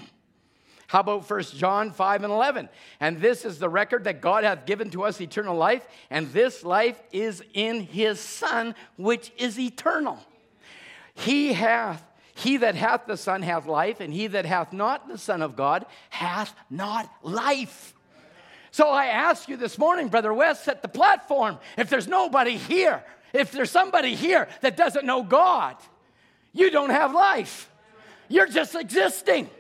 How 0.90 1.02
about 1.02 1.30
1 1.30 1.44
John 1.56 1.92
5 1.92 2.24
and 2.24 2.34
11? 2.34 2.68
And 3.00 3.22
this 3.22 3.46
is 3.46 3.60
the 3.60 3.70
record 3.70 4.06
that 4.06 4.22
God 4.22 4.44
hath 4.44 4.66
given 4.66 4.90
to 4.90 5.04
us 5.04 5.22
eternal 5.22 5.56
life, 5.56 5.88
and 6.10 6.34
this 6.34 6.64
life 6.64 7.00
is 7.12 7.44
in 7.54 7.82
his 7.82 8.20
Son, 8.20 8.74
which 8.98 9.32
is 9.38 9.60
eternal. 9.60 10.18
He 11.14 11.54
hath, 11.54 12.04
he 12.34 12.58
that 12.58 12.74
hath 12.74 13.06
the 13.06 13.18
Son 13.18 13.44
hath 13.44 13.68
life, 13.68 14.00
and 14.00 14.12
he 14.12 14.26
that 14.26 14.48
hath 14.48 14.74
not 14.74 15.08
the 15.08 15.20
Son 15.20 15.44
of 15.44 15.56
God 15.56 15.86
hath 16.10 16.56
not 16.72 17.08
life. 17.22 17.94
So 18.72 18.90
I 18.90 19.06
ask 19.06 19.48
you 19.48 19.58
this 19.58 19.78
morning, 19.78 20.08
Brother 20.08 20.34
Wes, 20.34 20.68
at 20.68 20.82
the 20.82 20.88
platform, 20.88 21.60
if 21.78 21.92
there's 21.92 22.08
nobody 22.08 22.58
here, 22.58 23.04
if 23.32 23.52
there's 23.52 23.70
somebody 23.70 24.16
here 24.16 24.48
that 24.62 24.76
doesn't 24.76 25.06
know 25.06 25.22
God, 25.22 25.76
you 26.52 26.72
don't 26.72 26.90
have 26.90 27.14
life. 27.14 27.70
You're 28.28 28.48
just 28.48 28.74
existing. 28.74 29.52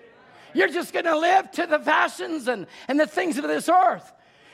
You're 0.53 0.69
just 0.69 0.93
going 0.93 1.05
to 1.05 1.17
live 1.17 1.51
to 1.51 1.67
the 1.67 1.79
fashions 1.79 2.47
and, 2.47 2.67
and 2.87 2.99
the 2.99 3.07
things 3.07 3.37
of 3.37 3.43
this 3.43 3.69
earth. 3.69 4.11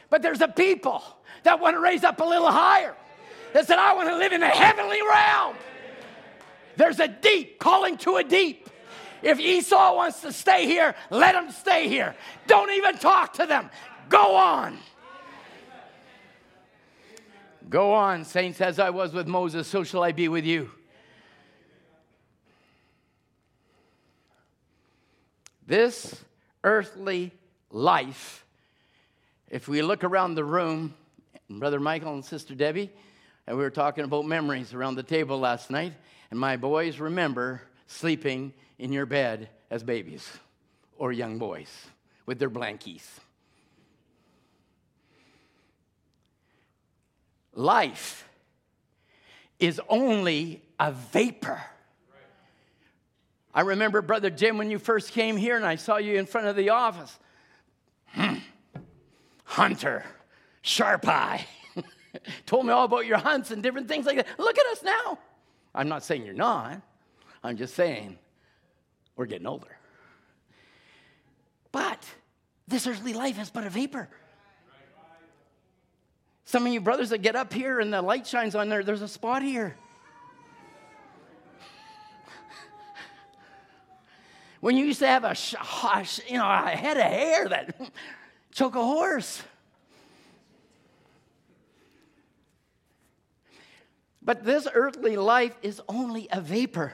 But 0.10 0.22
there's 0.22 0.42
a 0.42 0.48
people 0.48 1.04
that 1.44 1.60
want 1.60 1.76
to 1.76 1.80
raise 1.80 2.04
up 2.04 2.20
a 2.20 2.24
little 2.24 2.52
higher. 2.52 2.96
That 3.54 3.68
said, 3.68 3.80
I 3.80 3.94
want 3.94 4.10
to 4.10 4.18
live 4.18 4.34
in 4.34 4.42
the 4.42 4.48
heavenly 4.48 5.02
realm. 5.02 5.56
There's 6.76 7.00
a 7.00 7.08
deep 7.08 7.60
calling 7.60 7.98
to 8.00 8.18
a 8.18 8.24
deep. 8.24 8.70
If 9.24 9.40
Esau 9.40 9.96
wants 9.96 10.22
to 10.22 10.32
stay 10.32 10.66
here, 10.66 10.94
let 11.10 11.36
him 11.36 11.52
stay 11.52 11.88
here. 11.88 12.16
Don't 12.48 12.72
even 12.72 12.98
talk 12.98 13.34
to 13.34 13.46
them. 13.46 13.70
Go 14.10 14.36
on. 14.36 14.78
Go 17.70 17.94
on, 17.94 18.26
saints, 18.26 18.62
as 18.62 18.78
I 18.78 18.92
was 18.92 19.14
with 19.14 19.28
Moses, 19.28 19.68
so 19.68 19.84
shall 19.84 20.04
I 20.04 20.12
be 20.12 20.28
with 20.28 20.46
you. 20.46 20.70
This 25.66 26.24
earthly 26.64 27.32
life, 27.72 28.46
if 29.50 29.68
we 29.68 29.82
look 29.82 30.04
around 30.04 30.36
the 30.36 30.44
room, 30.44 30.94
Brother 31.50 31.80
Michael 31.80 32.14
and 32.14 32.24
Sister 32.24 32.54
Debbie, 32.54 32.92
and 33.48 33.58
we 33.58 33.64
were 33.64 33.72
talking 33.72 34.04
about 34.04 34.26
memories 34.26 34.74
around 34.74 34.96
the 34.96 35.04
table 35.04 35.40
last 35.40 35.72
night, 35.72 35.94
and 36.30 36.40
my 36.40 36.56
boys 36.56 37.00
remember 37.00 37.62
sleeping 37.88 38.54
in 38.78 38.92
your 38.92 39.06
bed 39.06 39.50
as 39.72 39.84
babies 39.84 40.30
or 40.98 41.12
young 41.12 41.38
boys 41.40 41.88
with 42.26 42.38
their 42.40 42.50
blankies. 42.50 43.06
Life 47.54 48.28
is 49.60 49.82
only 49.90 50.62
a 50.80 50.92
vapor. 50.92 51.62
I 53.56 53.62
remember, 53.62 54.02
Brother 54.02 54.30
Jim, 54.30 54.58
when 54.58 54.70
you 54.70 54.78
first 54.78 55.14
came 55.14 55.38
here 55.38 55.56
and 55.56 55.66
I 55.66 55.76
saw 55.76 55.96
you 55.96 56.20
in 56.20 56.26
front 56.26 56.48
of 56.48 56.58
the 56.58 56.72
office. 56.72 57.18
Hmm. 58.08 58.36
Hunter, 59.46 60.04
sharp 60.62 61.08
eye. 61.08 61.48
Told 62.46 62.66
me 62.66 62.74
all 62.74 62.84
about 62.84 63.06
your 63.06 63.18
hunts 63.18 63.52
and 63.52 63.64
different 63.64 63.88
things 63.88 64.06
like 64.06 64.18
that. 64.18 64.28
Look 64.38 64.60
at 64.60 64.66
us 64.68 64.84
now. 64.84 65.18
I'm 65.74 65.88
not 65.88 66.04
saying 66.04 66.26
you're 66.26 66.34
not, 66.34 66.82
I'm 67.44 67.56
just 67.56 67.76
saying 67.76 68.18
we're 69.16 69.26
getting 69.26 69.48
older. 69.48 69.78
But 71.72 72.06
this 72.68 72.88
earthly 72.88 73.14
life 73.14 73.40
is 73.40 73.50
but 73.50 73.66
a 73.66 73.70
vapor. 73.70 74.10
Some 76.44 76.68
of 76.68 76.74
you 76.74 76.82
brothers 76.82 77.10
that 77.10 77.22
get 77.22 77.38
up 77.38 77.54
here 77.54 77.80
and 77.80 77.94
the 77.94 78.02
light 78.02 78.28
shines 78.28 78.54
on 78.54 78.68
there, 78.68 78.84
there's 78.84 79.02
a 79.02 79.08
spot 79.08 79.44
here. 79.44 79.78
When 84.66 84.78
you 84.78 84.86
used 84.86 84.98
to 85.02 85.08
have 85.08 85.24
a, 85.24 85.36
you 86.28 86.40
know, 86.40 86.50
a 86.50 86.70
head 86.70 86.98
of 86.98 87.04
hair 87.04 87.48
that 87.50 87.80
choke 88.52 88.74
a 88.74 88.84
horse. 88.84 89.44
But 94.24 94.44
this 94.44 94.68
earthly 94.74 95.18
life 95.18 95.56
is 95.62 95.84
only 95.88 96.28
a 96.32 96.42
vapor. 96.42 96.94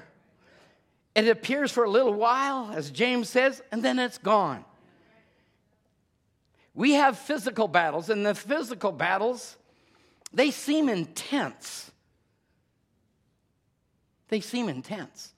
It 1.15 1.29
appears 1.29 1.71
for 1.71 1.85
a 1.85 1.89
little 1.89 2.13
while, 2.13 2.73
as 2.75 2.91
James 2.91 3.29
says, 3.29 3.63
and 3.71 3.81
then 3.81 3.99
it's 3.99 4.17
gone. 4.17 4.65
We 6.73 6.95
have 6.95 7.17
physical 7.17 7.69
battles, 7.69 8.09
and 8.09 8.25
the 8.25 8.35
physical 8.35 8.91
battles, 8.91 9.55
they 10.33 10.51
seem 10.51 10.89
intense. 10.89 11.89
They 14.27 14.41
seem 14.41 14.67
intense. 14.67 15.31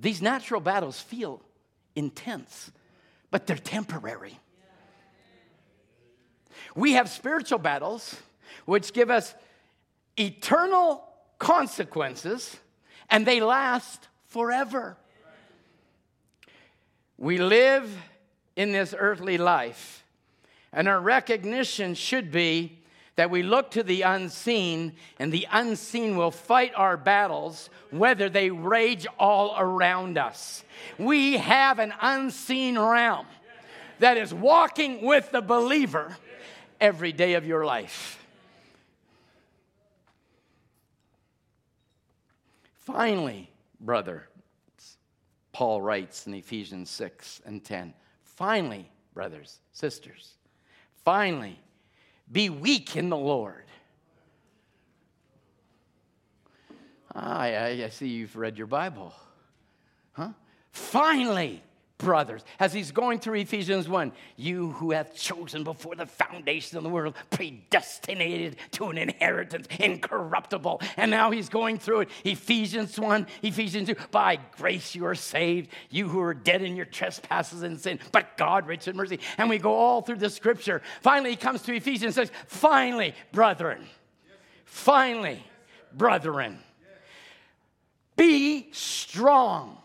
These 0.00 0.22
natural 0.22 0.60
battles 0.62 0.98
feel 0.98 1.42
intense, 1.94 2.70
but 3.30 3.46
they're 3.46 3.56
temporary. 3.56 4.38
We 6.74 6.92
have 6.92 7.08
spiritual 7.08 7.58
battles 7.58 8.16
which 8.64 8.92
give 8.92 9.10
us 9.10 9.34
eternal 10.16 11.04
consequences 11.38 12.56
and 13.10 13.26
they 13.26 13.40
last 13.40 14.08
forever. 14.26 14.96
We 17.18 17.36
live 17.36 17.94
in 18.56 18.72
this 18.72 18.94
earthly 18.96 19.36
life, 19.36 20.04
and 20.72 20.88
our 20.88 21.00
recognition 21.00 21.94
should 21.94 22.30
be 22.30 22.79
that 23.20 23.30
we 23.30 23.42
look 23.42 23.72
to 23.72 23.82
the 23.82 24.00
unseen, 24.00 24.94
and 25.18 25.30
the 25.30 25.46
unseen 25.52 26.16
will 26.16 26.30
fight 26.30 26.72
our 26.74 26.96
battles, 26.96 27.68
whether 27.90 28.30
they 28.30 28.48
rage 28.48 29.06
all 29.18 29.54
around 29.58 30.16
us. 30.16 30.64
We 30.96 31.36
have 31.36 31.78
an 31.80 31.92
unseen 32.00 32.78
realm 32.78 33.26
that 33.98 34.16
is 34.16 34.32
walking 34.32 35.04
with 35.04 35.30
the 35.32 35.42
believer 35.42 36.16
every 36.80 37.12
day 37.12 37.34
of 37.34 37.46
your 37.46 37.66
life. 37.66 38.24
Finally, 42.78 43.50
brother, 43.78 44.30
Paul 45.52 45.82
writes 45.82 46.26
in 46.26 46.32
Ephesians 46.32 46.88
6 46.88 47.42
and 47.44 47.62
10. 47.62 47.92
Finally, 48.24 48.90
brothers, 49.12 49.60
sisters, 49.72 50.36
finally, 51.04 51.60
be 52.30 52.50
weak 52.50 52.96
in 52.96 53.08
the 53.08 53.16
Lord. 53.16 53.64
I, 57.12 57.54
I, 57.54 57.68
I 57.84 57.88
see 57.88 58.08
you've 58.08 58.36
read 58.36 58.56
your 58.56 58.68
Bible. 58.68 59.12
Huh? 60.12 60.30
Finally, 60.70 61.62
brothers, 62.00 62.44
as 62.58 62.72
he's 62.72 62.90
going 62.90 63.18
through 63.18 63.34
Ephesians 63.34 63.88
1, 63.88 64.12
you 64.36 64.72
who 64.72 64.90
have 64.90 65.14
chosen 65.14 65.62
before 65.62 65.94
the 65.94 66.06
foundation 66.06 66.78
of 66.78 66.82
the 66.82 66.88
world, 66.88 67.14
predestinated 67.30 68.56
to 68.72 68.86
an 68.86 68.98
inheritance 68.98 69.68
incorruptible. 69.78 70.80
And 70.96 71.10
now 71.10 71.30
he's 71.30 71.48
going 71.48 71.78
through 71.78 72.00
it. 72.00 72.08
Ephesians 72.24 72.98
1, 72.98 73.26
Ephesians 73.42 73.88
2, 73.88 73.94
by 74.10 74.38
grace 74.56 74.94
you 74.94 75.06
are 75.06 75.14
saved, 75.14 75.70
you 75.90 76.08
who 76.08 76.20
are 76.20 76.34
dead 76.34 76.62
in 76.62 76.74
your 76.74 76.86
trespasses 76.86 77.62
and 77.62 77.78
sin, 77.78 78.00
but 78.12 78.36
God 78.36 78.66
rich 78.66 78.88
in 78.88 78.96
mercy. 78.96 79.20
And 79.38 79.48
we 79.48 79.58
go 79.58 79.74
all 79.74 80.02
through 80.02 80.16
the 80.16 80.30
scripture. 80.30 80.82
Finally, 81.02 81.30
he 81.30 81.36
comes 81.36 81.62
to 81.62 81.74
Ephesians 81.74 82.16
and 82.16 82.28
says, 82.28 82.32
finally, 82.46 83.14
brethren, 83.32 83.84
finally, 84.64 85.44
brethren, 85.92 86.58
be 88.16 88.68
strong. 88.72 89.76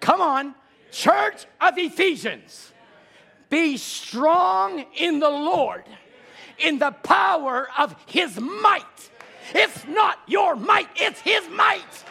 Come 0.00 0.20
on, 0.20 0.54
church 0.94 1.44
of 1.60 1.76
Ephesians, 1.76 2.72
be 3.50 3.76
strong 3.76 4.86
in 4.96 5.18
the 5.18 5.28
Lord, 5.28 5.84
in 6.58 6.78
the 6.78 6.92
power 6.92 7.68
of 7.76 7.94
his 8.06 8.40
might. 8.40 9.10
It's 9.54 9.86
not 9.86 10.18
your 10.26 10.56
might, 10.56 10.88
it's 10.96 11.20
his 11.20 11.46
might. 11.50 12.04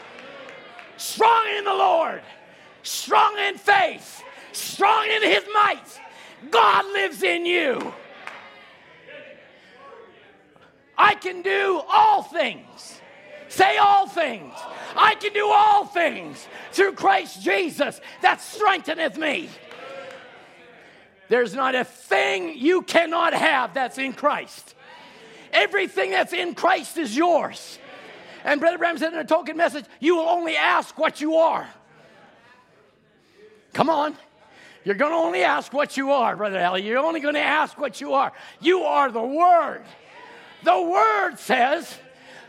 Strong 0.98 1.48
in 1.58 1.64
the 1.64 1.74
Lord, 1.74 2.22
strong 2.84 3.38
in 3.40 3.58
faith, 3.58 4.24
strong 4.52 5.08
in 5.08 5.24
his 5.24 5.44
might. 5.54 6.02
God 6.52 6.86
lives 6.94 7.24
in 7.24 7.46
you. 7.46 7.94
I 10.98 11.16
can 11.16 11.42
do 11.42 11.82
all 11.90 12.22
things 12.22 13.02
Say 13.54 13.78
all 13.78 14.08
things. 14.08 14.52
I 14.96 15.14
can 15.14 15.32
do 15.32 15.46
all 15.48 15.86
things 15.86 16.48
through 16.72 16.94
Christ 16.94 17.44
Jesus 17.44 18.02
that 18.24 18.42
strengtheneth 18.42 19.16
me. 19.16 19.48
There's 21.30 21.54
not 21.54 21.76
a 21.76 21.84
thing 21.84 22.58
you 22.58 22.82
cannot 22.82 23.36
have 23.36 23.76
that's 23.76 24.00
in 24.00 24.14
Christ. 24.14 24.74
Everything 25.52 26.10
that's 26.10 26.34
in 26.34 26.56
Christ 26.56 26.98
is 26.98 27.16
yours. 27.16 27.78
And 28.44 28.60
Brother 28.60 28.80
Branham 28.80 28.98
said 28.98 29.14
in 29.14 29.20
a 29.20 29.24
token 29.24 29.56
message, 29.56 29.86
you 30.00 30.16
will 30.16 30.28
only 30.28 30.56
ask 30.56 30.98
what 30.98 31.22
you 31.22 31.36
are. 31.36 31.70
Come 33.74 33.88
on. 33.88 34.18
You're 34.84 34.96
going 34.96 35.12
to 35.12 35.18
only 35.18 35.44
ask 35.44 35.72
what 35.72 35.96
you 35.96 36.12
are, 36.12 36.36
Brother 36.36 36.58
Ellie. 36.58 36.82
You're 36.82 36.98
only 36.98 37.20
going 37.20 37.36
to 37.36 37.40
ask 37.40 37.78
what 37.78 38.02
you 38.02 38.14
are. 38.14 38.34
You 38.62 38.80
are 38.80 39.12
the 39.12 39.22
Word. 39.22 39.84
The 40.64 40.82
Word 40.82 41.36
says, 41.38 42.00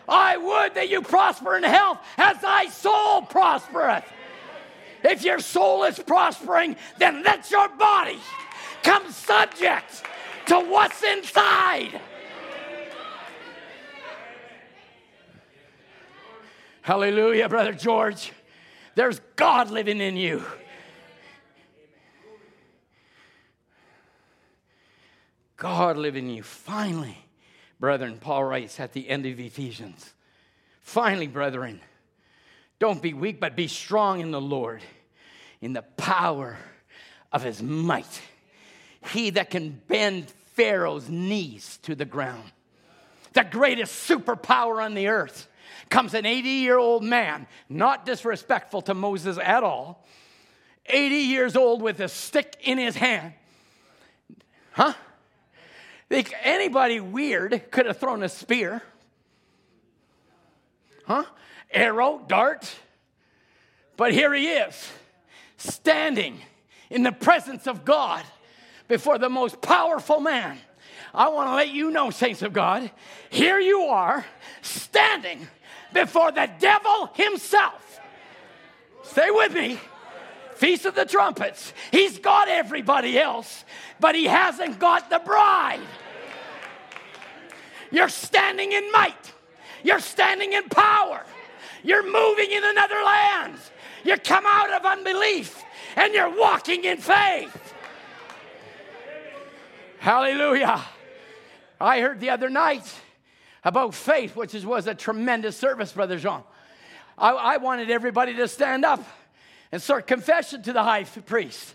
I 0.08 0.36
would 0.36 0.74
that 0.74 0.88
you 0.88 1.02
prosper 1.02 1.56
in 1.56 1.62
health 1.62 1.98
as 2.16 2.40
thy 2.40 2.66
soul 2.66 3.22
prospereth. 3.22 4.04
If 5.02 5.22
your 5.22 5.38
soul 5.38 5.84
is 5.84 5.98
prospering, 5.98 6.76
then 6.98 7.22
let 7.22 7.50
your 7.50 7.68
body 7.68 8.18
come 8.82 9.10
subject 9.10 10.02
to 10.46 10.60
what's 10.60 11.02
inside. 11.02 12.00
Hallelujah, 16.82 17.48
Brother 17.48 17.72
George. 17.72 18.32
There's 18.94 19.20
God 19.36 19.70
living 19.70 20.00
in 20.00 20.16
you. 20.16 20.44
God 25.56 25.96
living 25.96 26.28
in 26.28 26.36
you. 26.36 26.42
Finally, 26.42 27.23
brethren, 27.84 28.16
Paul 28.18 28.44
writes 28.44 28.80
at 28.80 28.94
the 28.94 29.10
end 29.10 29.26
of 29.26 29.38
Ephesians. 29.38 30.14
Finally, 30.80 31.26
brethren, 31.26 31.82
don't 32.78 33.02
be 33.02 33.12
weak, 33.12 33.38
but 33.38 33.56
be 33.56 33.68
strong 33.68 34.20
in 34.20 34.30
the 34.30 34.40
Lord, 34.40 34.80
in 35.60 35.74
the 35.74 35.82
power 35.82 36.56
of 37.30 37.42
his 37.42 37.62
might. 37.62 38.22
He 39.12 39.28
that 39.28 39.50
can 39.50 39.82
bend 39.86 40.30
Pharaoh's 40.54 41.10
knees 41.10 41.78
to 41.82 41.94
the 41.94 42.06
ground. 42.06 42.50
The 43.34 43.44
greatest 43.44 44.08
superpower 44.08 44.82
on 44.82 44.94
the 44.94 45.08
earth 45.08 45.46
comes 45.90 46.14
an 46.14 46.24
80 46.24 46.48
year 46.48 46.78
old 46.78 47.04
man, 47.04 47.46
not 47.68 48.06
disrespectful 48.06 48.80
to 48.80 48.94
Moses 48.94 49.36
at 49.36 49.62
all, 49.62 50.06
80 50.86 51.16
years 51.16 51.54
old 51.54 51.82
with 51.82 52.00
a 52.00 52.08
stick 52.08 52.56
in 52.62 52.78
his 52.78 52.96
hand. 52.96 53.34
Huh? 54.72 54.94
Anybody 56.42 57.00
weird 57.00 57.70
could 57.70 57.86
have 57.86 57.98
thrown 57.98 58.22
a 58.22 58.28
spear. 58.28 58.82
Huh? 61.06 61.24
Arrow, 61.70 62.22
dart. 62.26 62.72
But 63.96 64.12
here 64.12 64.32
he 64.34 64.48
is, 64.48 64.90
standing 65.56 66.40
in 66.90 67.02
the 67.02 67.12
presence 67.12 67.66
of 67.66 67.84
God 67.84 68.24
before 68.88 69.18
the 69.18 69.28
most 69.28 69.60
powerful 69.60 70.20
man. 70.20 70.58
I 71.12 71.28
want 71.28 71.48
to 71.48 71.54
let 71.54 71.68
you 71.68 71.90
know, 71.90 72.10
saints 72.10 72.42
of 72.42 72.52
God, 72.52 72.90
here 73.30 73.58
you 73.58 73.82
are 73.82 74.24
standing 74.62 75.46
before 75.92 76.32
the 76.32 76.50
devil 76.58 77.10
himself. 77.14 78.00
Stay 79.04 79.30
with 79.30 79.54
me. 79.54 79.78
Feast 80.56 80.86
of 80.86 80.94
the 80.94 81.04
Trumpets. 81.04 81.72
He's 81.90 82.18
got 82.18 82.48
everybody 82.48 83.18
else, 83.18 83.64
but 84.00 84.14
he 84.14 84.24
hasn't 84.24 84.78
got 84.78 85.10
the 85.10 85.18
bride. 85.18 85.80
You're 87.94 88.08
standing 88.08 88.72
in 88.72 88.90
might, 88.90 89.32
you're 89.84 90.00
standing 90.00 90.52
in 90.52 90.64
power, 90.64 91.24
you're 91.84 92.02
moving 92.02 92.50
in 92.50 92.64
another 92.64 93.00
land. 93.04 93.54
You 94.02 94.16
come 94.16 94.44
out 94.46 94.72
of 94.72 94.84
unbelief 94.84 95.62
and 95.94 96.12
you're 96.12 96.36
walking 96.36 96.84
in 96.84 96.98
faith. 96.98 97.74
Hallelujah. 100.00 100.82
I 101.80 102.00
heard 102.00 102.18
the 102.18 102.30
other 102.30 102.50
night 102.50 102.82
about 103.62 103.94
faith, 103.94 104.34
which 104.34 104.56
is, 104.56 104.66
was 104.66 104.88
a 104.88 104.94
tremendous 104.94 105.56
service, 105.56 105.92
Brother 105.92 106.18
Jean. 106.18 106.42
I, 107.16 107.30
I 107.30 107.56
wanted 107.58 107.90
everybody 107.90 108.34
to 108.34 108.48
stand 108.48 108.84
up 108.84 109.04
and 109.70 109.80
start 109.80 110.08
confession 110.08 110.62
to 110.64 110.72
the 110.72 110.82
high 110.82 111.04
priest. 111.04 111.74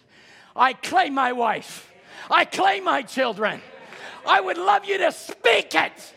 I 0.53 0.73
claim 0.73 1.13
my 1.13 1.31
wife. 1.31 1.89
I 2.29 2.43
claim 2.43 2.83
my 2.83 3.03
children. 3.03 3.61
I 4.29 4.39
would 4.39 4.59
love 4.59 4.85
you 4.85 4.99
to 4.99 5.11
speak 5.11 5.73
it. 5.73 6.13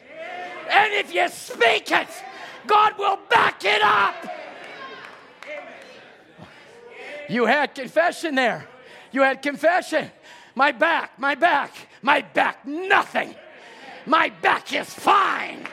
And 0.70 0.92
if 0.92 1.14
you 1.14 1.26
speak 1.30 1.90
it, 1.90 2.08
God 2.66 2.98
will 2.98 3.18
back 3.30 3.64
it 3.64 3.80
up. 3.82 4.14
You 7.30 7.46
had 7.46 7.74
confession 7.74 8.34
there. 8.34 8.68
You 9.12 9.22
had 9.22 9.40
confession. 9.40 10.10
My 10.54 10.72
back, 10.72 11.18
my 11.18 11.34
back, 11.34 11.72
my 12.02 12.20
back, 12.20 12.66
nothing. 12.66 13.34
My 14.04 14.28
back 14.28 14.74
is 14.74 14.92
fine. 14.92 15.66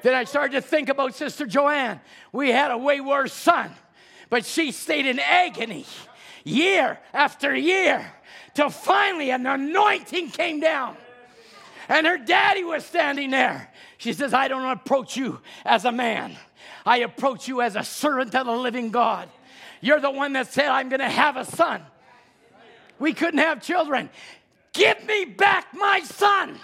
Then 0.00 0.14
I 0.14 0.24
started 0.24 0.52
to 0.52 0.62
think 0.62 0.88
about 0.88 1.14
Sister 1.14 1.46
Joanne. 1.46 2.00
We 2.32 2.50
had 2.50 2.70
a 2.70 2.78
way 2.78 3.02
worse 3.02 3.34
son, 3.34 3.70
but 4.30 4.46
she 4.46 4.72
stayed 4.72 5.04
in 5.04 5.18
agony 5.18 5.84
year 6.44 6.98
after 7.12 7.54
year 7.54 8.10
till 8.56 8.70
finally 8.70 9.30
an 9.30 9.46
anointing 9.46 10.30
came 10.30 10.60
down. 10.60 10.96
And 11.88 12.06
her 12.06 12.16
daddy 12.16 12.64
was 12.64 12.84
standing 12.84 13.30
there. 13.30 13.70
She 13.98 14.14
says, 14.14 14.34
I 14.34 14.48
don't 14.48 14.68
approach 14.68 15.16
you 15.16 15.40
as 15.64 15.84
a 15.84 15.92
man, 15.92 16.36
I 16.84 16.98
approach 16.98 17.46
you 17.46 17.60
as 17.60 17.76
a 17.76 17.84
servant 17.84 18.34
of 18.34 18.46
the 18.46 18.52
living 18.52 18.90
God. 18.90 19.28
You're 19.82 20.00
the 20.00 20.10
one 20.10 20.32
that 20.32 20.52
said, 20.52 20.66
I'm 20.66 20.88
going 20.88 21.00
to 21.00 21.08
have 21.08 21.36
a 21.36 21.44
son. 21.44 21.82
We 22.98 23.12
couldn't 23.12 23.40
have 23.40 23.62
children. 23.62 24.08
Give 24.72 25.04
me 25.04 25.26
back 25.26 25.66
my 25.74 26.00
son. 26.00 26.58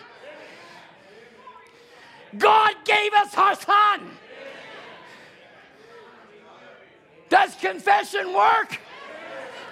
God 2.36 2.73
gave 2.85 3.12
us 3.12 3.36
our 3.36 3.55
son. 3.55 4.10
Does 7.28 7.55
confession 7.56 8.32
work? 8.32 8.81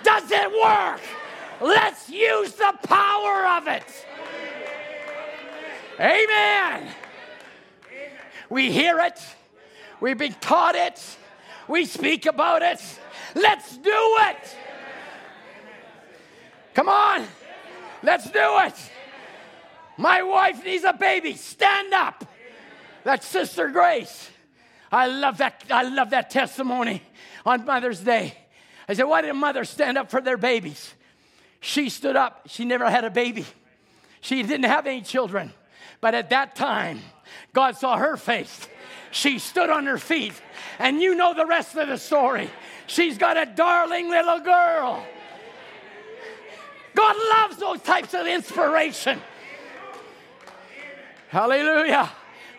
Does 0.03 0.31
it 0.31 0.51
work? 0.63 1.01
Let's 1.61 2.09
use 2.09 2.53
the 2.55 2.73
power 2.82 3.47
of 3.59 3.69
it. 3.69 4.07
Amen. 6.01 6.89
We 8.49 8.73
hear 8.73 8.99
it, 9.01 9.20
we've 10.01 10.19
been 10.19 10.35
taught 10.41 10.74
it, 10.74 11.01
we 11.69 11.85
speak 11.85 12.27
about 12.27 12.62
it. 12.62 12.81
Let's 13.35 13.77
do 13.77 13.91
it. 13.95 14.57
Come 16.74 16.89
on, 16.89 17.27
let's 18.03 18.24
do 18.24 18.41
it. 18.41 18.74
My 19.97 20.23
wife 20.23 20.65
needs 20.65 20.85
a 20.85 20.95
baby. 20.95 21.35
Stand 21.35 21.93
up. 21.93 22.24
That's 23.05 23.27
Sister 23.27 23.69
Grace. 23.69 24.31
I 24.91 25.07
love 25.07 25.39
that. 25.39 25.65
I 25.70 25.82
love 25.82 26.11
that 26.11 26.31
testimony 26.31 27.03
on 27.45 27.66
Mother's 27.66 28.01
Day. 28.01 28.35
I 28.89 28.95
said, 28.95 29.05
Why 29.05 29.20
did 29.20 29.35
mothers 29.35 29.69
stand 29.69 29.99
up 29.99 30.11
for 30.11 30.20
their 30.20 30.39
babies? 30.39 30.95
She 31.61 31.91
stood 31.91 32.16
up. 32.16 32.43
She 32.47 32.65
never 32.65 32.91
had 32.91 33.05
a 33.05 33.11
baby. 33.11 33.45
She 34.20 34.43
didn't 34.43 34.65
have 34.65 34.87
any 34.87 35.03
children. 35.03 35.53
But 36.01 36.15
at 36.15 36.31
that 36.31 36.57
time, 36.57 37.01
God 37.53 37.77
saw 37.77 37.97
her 37.97 38.16
face. 38.16 38.69
She 39.11 39.39
stood 39.39 39.70
on 39.70 39.87
her 39.87 39.99
feet. 39.99 40.32
And 40.78 41.01
you 41.01 41.15
know 41.15 41.35
the 41.35 41.47
rest 41.47 41.77
of 41.77 41.89
the 41.89 41.99
story. 41.99 42.49
She's 42.87 43.19
got 43.19 43.37
a 43.37 43.47
darling 43.47 44.09
little 44.09 44.41
girl. 44.41 45.05
God 46.95 47.16
loves 47.31 47.57
those 47.59 47.81
types 47.82 48.15
of 48.15 48.27
inspiration. 48.27 49.20
Hallelujah. 51.28 52.11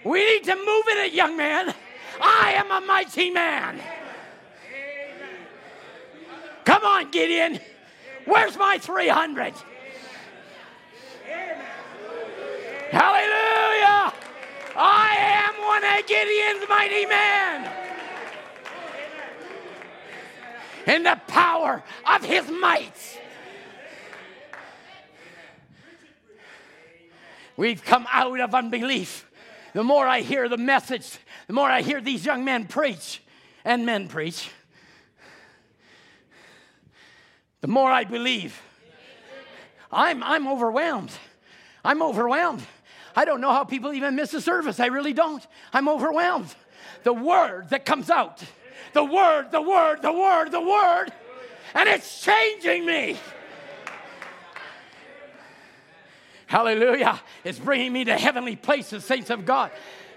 We 0.05 0.23
need 0.23 0.43
to 0.45 0.55
move 0.55 0.87
in 0.91 0.97
it, 1.05 1.13
young 1.13 1.35
man. 1.35 1.73
I 2.21 2.53
am 2.55 2.71
a 2.71 2.85
mighty 2.85 3.29
man. 3.29 3.79
Come 6.63 6.85
on, 6.85 7.11
Gideon. 7.11 7.59
Where's 8.25 8.57
my 8.57 8.77
300? 8.77 9.53
Hallelujah. 12.91 14.13
I 14.75 15.15
am 15.19 15.53
one 15.65 15.83
of 15.83 16.07
Gideon's 16.07 16.69
mighty 16.69 17.05
men. 17.05 17.71
In 20.87 21.03
the 21.03 21.19
power 21.27 21.83
of 22.09 22.25
his 22.25 22.49
might. 22.49 23.19
We've 27.55 27.83
come 27.83 28.07
out 28.11 28.39
of 28.39 28.55
unbelief. 28.55 29.29
The 29.73 29.83
more 29.83 30.07
I 30.07 30.21
hear 30.21 30.49
the 30.49 30.57
message, 30.57 31.17
the 31.47 31.53
more 31.53 31.69
I 31.69 31.81
hear 31.81 32.01
these 32.01 32.25
young 32.25 32.43
men 32.43 32.65
preach 32.65 33.21
and 33.63 33.85
men 33.85 34.07
preach, 34.07 34.49
the 37.61 37.67
more 37.67 37.91
I 37.91 38.03
believe. 38.03 38.61
I'm, 39.91 40.23
I'm 40.23 40.47
overwhelmed. 40.47 41.11
I'm 41.83 42.01
overwhelmed. 42.01 42.63
I 43.15 43.25
don't 43.25 43.41
know 43.41 43.51
how 43.51 43.63
people 43.63 43.93
even 43.93 44.15
miss 44.15 44.33
a 44.33 44.41
service. 44.41 44.79
I 44.79 44.87
really 44.87 45.13
don't. 45.13 45.45
I'm 45.73 45.87
overwhelmed. 45.87 46.53
The 47.03 47.13
word 47.13 47.69
that 47.69 47.85
comes 47.85 48.09
out, 48.09 48.43
the 48.93 49.03
word, 49.03 49.51
the 49.51 49.61
word, 49.61 50.01
the 50.01 50.11
word, 50.11 50.51
the 50.51 50.61
word, 50.61 51.11
and 51.73 51.89
it's 51.89 52.21
changing 52.21 52.85
me. 52.85 53.17
Hallelujah. 56.47 57.19
It's 57.43 57.59
bringing 57.59 57.93
me 57.93 58.05
to 58.05 58.17
heavenly 58.17 58.55
places, 58.55 59.05
saints 59.05 59.29
of 59.29 59.45
God. 59.45 59.71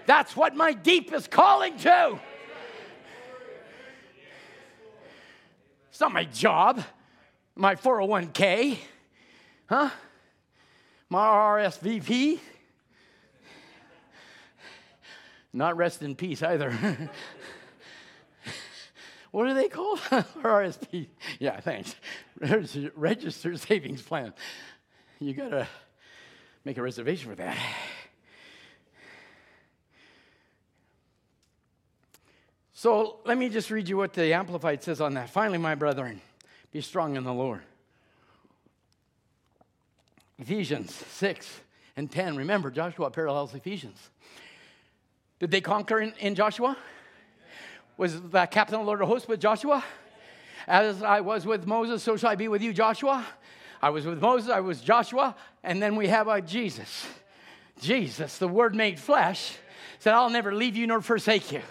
That's 0.05 0.35
what 0.35 0.55
my 0.55 0.73
deep 0.73 1.13
is 1.13 1.27
calling 1.27 1.77
to. 1.79 2.19
It's 5.89 5.99
not 6.01 6.11
my 6.11 6.25
job, 6.25 6.83
my 7.55 7.75
401k, 7.75 8.77
huh? 9.67 9.89
My 11.09 11.25
RSVP. 11.25 12.39
Not 15.53 15.77
rest 15.77 16.01
in 16.01 16.15
peace 16.15 16.43
either. 16.43 16.71
what 19.31 19.47
are 19.47 19.53
they 19.53 19.69
called? 19.69 19.99
RSP. 20.09 21.07
Yeah, 21.39 21.61
thanks. 21.61 21.95
Registered 22.95 23.59
savings 23.59 24.01
plan. 24.01 24.33
You 25.19 25.33
gotta 25.33 25.67
make 26.65 26.77
a 26.77 26.81
reservation 26.81 27.29
for 27.29 27.35
that. 27.35 27.57
So 32.73 33.19
let 33.25 33.37
me 33.37 33.47
just 33.47 33.71
read 33.71 33.87
you 33.87 33.95
what 33.95 34.13
the 34.13 34.33
Amplified 34.33 34.83
says 34.83 34.99
on 34.99 35.13
that. 35.13 35.29
Finally, 35.29 35.59
my 35.59 35.75
brethren, 35.75 36.19
be 36.75 36.81
strong 36.81 37.15
in 37.15 37.23
the 37.23 37.31
Lord. 37.31 37.61
Ephesians 40.37 40.93
6 40.93 41.61
and 41.95 42.11
10. 42.11 42.35
Remember, 42.35 42.69
Joshua 42.69 43.09
parallels 43.09 43.55
Ephesians. 43.55 44.09
Did 45.39 45.51
they 45.51 45.61
conquer 45.61 46.01
in, 46.01 46.11
in 46.19 46.35
Joshua? 46.35 46.75
Was 47.95 48.21
the 48.21 48.45
captain 48.47 48.75
of 48.75 48.81
the 48.81 48.87
Lord 48.87 49.01
of 49.01 49.07
hosts 49.07 49.25
with 49.25 49.39
Joshua? 49.39 49.85
As 50.67 51.01
I 51.01 51.21
was 51.21 51.45
with 51.45 51.65
Moses, 51.65 52.03
so 52.03 52.17
shall 52.17 52.31
I 52.31 52.35
be 52.35 52.49
with 52.49 52.61
you, 52.61 52.73
Joshua. 52.73 53.25
I 53.81 53.89
was 53.89 54.05
with 54.05 54.19
Moses, 54.19 54.49
I 54.49 54.59
was 54.59 54.81
Joshua, 54.81 55.33
and 55.63 55.81
then 55.81 55.95
we 55.95 56.09
have 56.09 56.27
a 56.27 56.41
Jesus. 56.41 57.07
Jesus, 57.79 58.37
the 58.37 58.49
Word 58.49 58.75
made 58.75 58.99
flesh, 58.99 59.55
said, 59.99 60.13
I'll 60.13 60.29
never 60.29 60.53
leave 60.53 60.75
you 60.75 60.87
nor 60.87 60.99
forsake 60.99 61.53
you. 61.53 61.61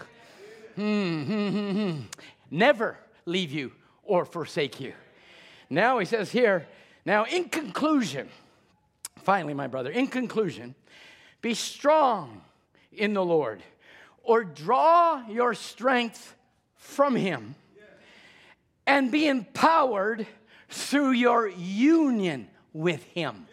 Hmm, 0.76 1.24
hmm, 1.24 1.48
hmm, 1.50 1.70
hmm. 1.72 2.00
Never 2.50 2.96
leave 3.26 3.52
you 3.52 3.72
or 4.06 4.24
forsake 4.24 4.80
you. 4.80 4.92
Now 5.70 5.98
he 5.98 6.04
says 6.04 6.30
here, 6.30 6.66
now 7.04 7.24
in 7.24 7.48
conclusion, 7.48 8.28
finally, 9.22 9.54
my 9.54 9.66
brother, 9.66 9.90
in 9.90 10.06
conclusion, 10.06 10.74
be 11.40 11.54
strong 11.54 12.42
in 12.92 13.14
the 13.14 13.24
Lord 13.24 13.62
or 14.22 14.44
draw 14.44 15.26
your 15.28 15.54
strength 15.54 16.34
from 16.76 17.14
him 17.16 17.54
and 18.86 19.10
be 19.10 19.26
empowered 19.26 20.26
through 20.68 21.12
your 21.12 21.48
union 21.48 22.48
with 22.72 23.02
him. 23.04 23.46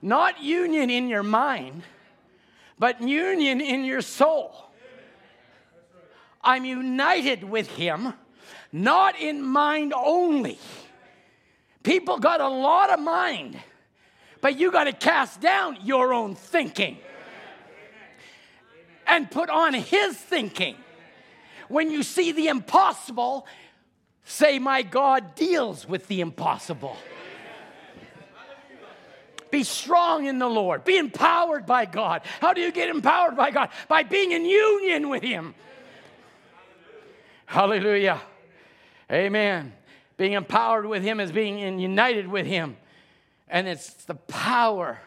Not 0.00 0.42
union 0.42 0.90
in 0.90 1.08
your 1.08 1.22
mind, 1.22 1.82
but 2.78 3.00
union 3.00 3.60
in 3.60 3.84
your 3.84 4.02
soul. 4.02 4.54
I'm 6.42 6.64
united 6.64 7.42
with 7.42 7.68
him, 7.68 8.14
not 8.72 9.18
in 9.18 9.42
mind 9.42 9.92
only. 9.94 10.58
People 11.82 12.18
got 12.18 12.40
a 12.40 12.48
lot 12.48 12.90
of 12.90 13.00
mind, 13.00 13.58
but 14.40 14.58
you 14.58 14.70
got 14.70 14.84
to 14.84 14.92
cast 14.92 15.40
down 15.40 15.78
your 15.82 16.12
own 16.12 16.34
thinking 16.34 16.98
and 19.06 19.30
put 19.30 19.48
on 19.48 19.74
his 19.74 20.16
thinking. 20.16 20.76
When 21.68 21.90
you 21.90 22.02
see 22.02 22.32
the 22.32 22.48
impossible, 22.48 23.46
say, 24.24 24.58
My 24.58 24.82
God 24.82 25.34
deals 25.34 25.88
with 25.88 26.06
the 26.08 26.20
impossible. 26.20 26.96
Be 29.50 29.64
strong 29.64 30.26
in 30.26 30.38
the 30.38 30.48
Lord. 30.48 30.84
Be 30.84 30.98
empowered 30.98 31.64
by 31.64 31.86
God. 31.86 32.22
How 32.40 32.52
do 32.52 32.60
you 32.60 32.70
get 32.70 32.90
empowered 32.90 33.36
by 33.36 33.50
God? 33.50 33.70
By 33.88 34.02
being 34.02 34.32
in 34.32 34.44
union 34.44 35.08
with 35.08 35.22
Him. 35.22 35.54
Hallelujah. 37.46 38.20
Amen. 39.10 39.72
Being 40.16 40.32
empowered 40.32 40.86
with 40.86 41.02
Him 41.02 41.20
is 41.20 41.32
being 41.32 41.58
in, 41.58 41.78
united 41.78 42.28
with 42.28 42.46
Him. 42.46 42.76
And 43.48 43.66
it's 43.66 44.04
the 44.04 44.14
power. 44.14 44.98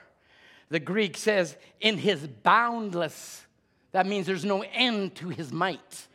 The 0.69 0.79
Greek 0.79 1.17
says, 1.17 1.55
in 1.79 1.97
His 1.97 2.25
boundless. 2.25 3.45
That 3.91 4.07
means 4.07 4.25
there's 4.25 4.45
no 4.45 4.63
end 4.73 5.15
to 5.15 5.29
His 5.29 5.51
might. 5.51 6.07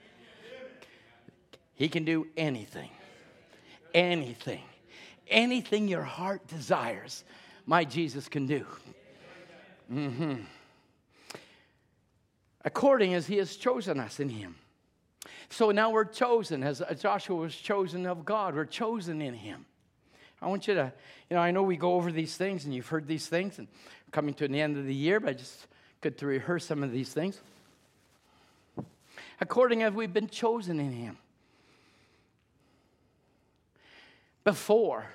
He 1.74 1.88
can 1.88 2.04
do 2.04 2.26
anything. 2.36 2.90
Anything. 3.92 4.62
Anything 5.28 5.88
your 5.88 6.02
heart 6.02 6.46
desires, 6.46 7.24
my 7.66 7.84
Jesus 7.84 8.28
can 8.28 8.46
do. 8.46 8.64
Mm-hmm. 9.92 10.34
According 12.64 13.14
as 13.14 13.26
He 13.26 13.36
has 13.36 13.56
chosen 13.56 14.00
us 14.00 14.18
in 14.18 14.30
Him. 14.30 14.56
So 15.48 15.70
now 15.70 15.90
we're 15.90 16.04
chosen, 16.04 16.62
as 16.62 16.82
Joshua 17.00 17.36
was 17.36 17.54
chosen 17.54 18.06
of 18.06 18.24
God. 18.24 18.54
We're 18.54 18.64
chosen 18.64 19.22
in 19.22 19.34
Him. 19.34 19.64
I 20.42 20.48
want 20.48 20.68
you 20.68 20.74
to, 20.74 20.92
you 21.30 21.36
know, 21.36 21.42
I 21.42 21.50
know 21.50 21.62
we 21.62 21.76
go 21.76 21.94
over 21.94 22.12
these 22.12 22.36
things 22.36 22.64
and 22.64 22.74
you've 22.74 22.88
heard 22.88 23.06
these 23.06 23.26
things 23.26 23.58
and 23.58 23.68
coming 24.10 24.34
to 24.34 24.46
the 24.48 24.60
end 24.60 24.76
of 24.76 24.84
the 24.84 24.94
year, 24.94 25.18
but 25.20 25.30
I 25.30 25.32
just 25.32 25.66
good 26.00 26.18
to 26.18 26.26
rehearse 26.26 26.64
some 26.66 26.82
of 26.82 26.92
these 26.92 27.12
things. 27.12 27.40
According 29.40 29.82
as 29.82 29.92
we've 29.92 30.12
been 30.12 30.28
chosen 30.28 30.78
in 30.78 30.92
Him 30.92 31.16
before 34.44 35.06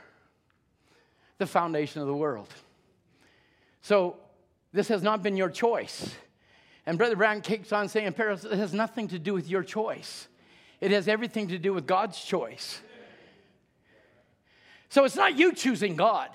the 1.38 1.46
foundation 1.46 2.02
of 2.02 2.08
the 2.08 2.14
world. 2.14 2.50
So 3.82 4.18
this 4.74 4.88
has 4.90 5.02
not 5.02 5.24
been 5.24 5.38
your 5.38 5.50
choice. 5.50 6.14
And 6.92 6.98
Brother 6.98 7.16
Brown 7.16 7.40
keeps 7.40 7.72
on 7.72 7.88
saying, 7.88 8.12
Paris, 8.12 8.44
it 8.44 8.52
has 8.58 8.74
nothing 8.74 9.08
to 9.08 9.18
do 9.18 9.34
with 9.34 9.48
your 9.48 9.64
choice. 9.64 10.28
It 10.82 10.92
has 10.92 11.08
everything 11.08 11.48
to 11.48 11.58
do 11.58 11.74
with 11.74 11.88
God's 11.88 12.20
choice. 12.20 12.82
So 14.90 15.06
it's 15.06 15.16
not 15.16 15.40
you 15.40 15.54
choosing 15.54 15.96
God. 15.96 16.28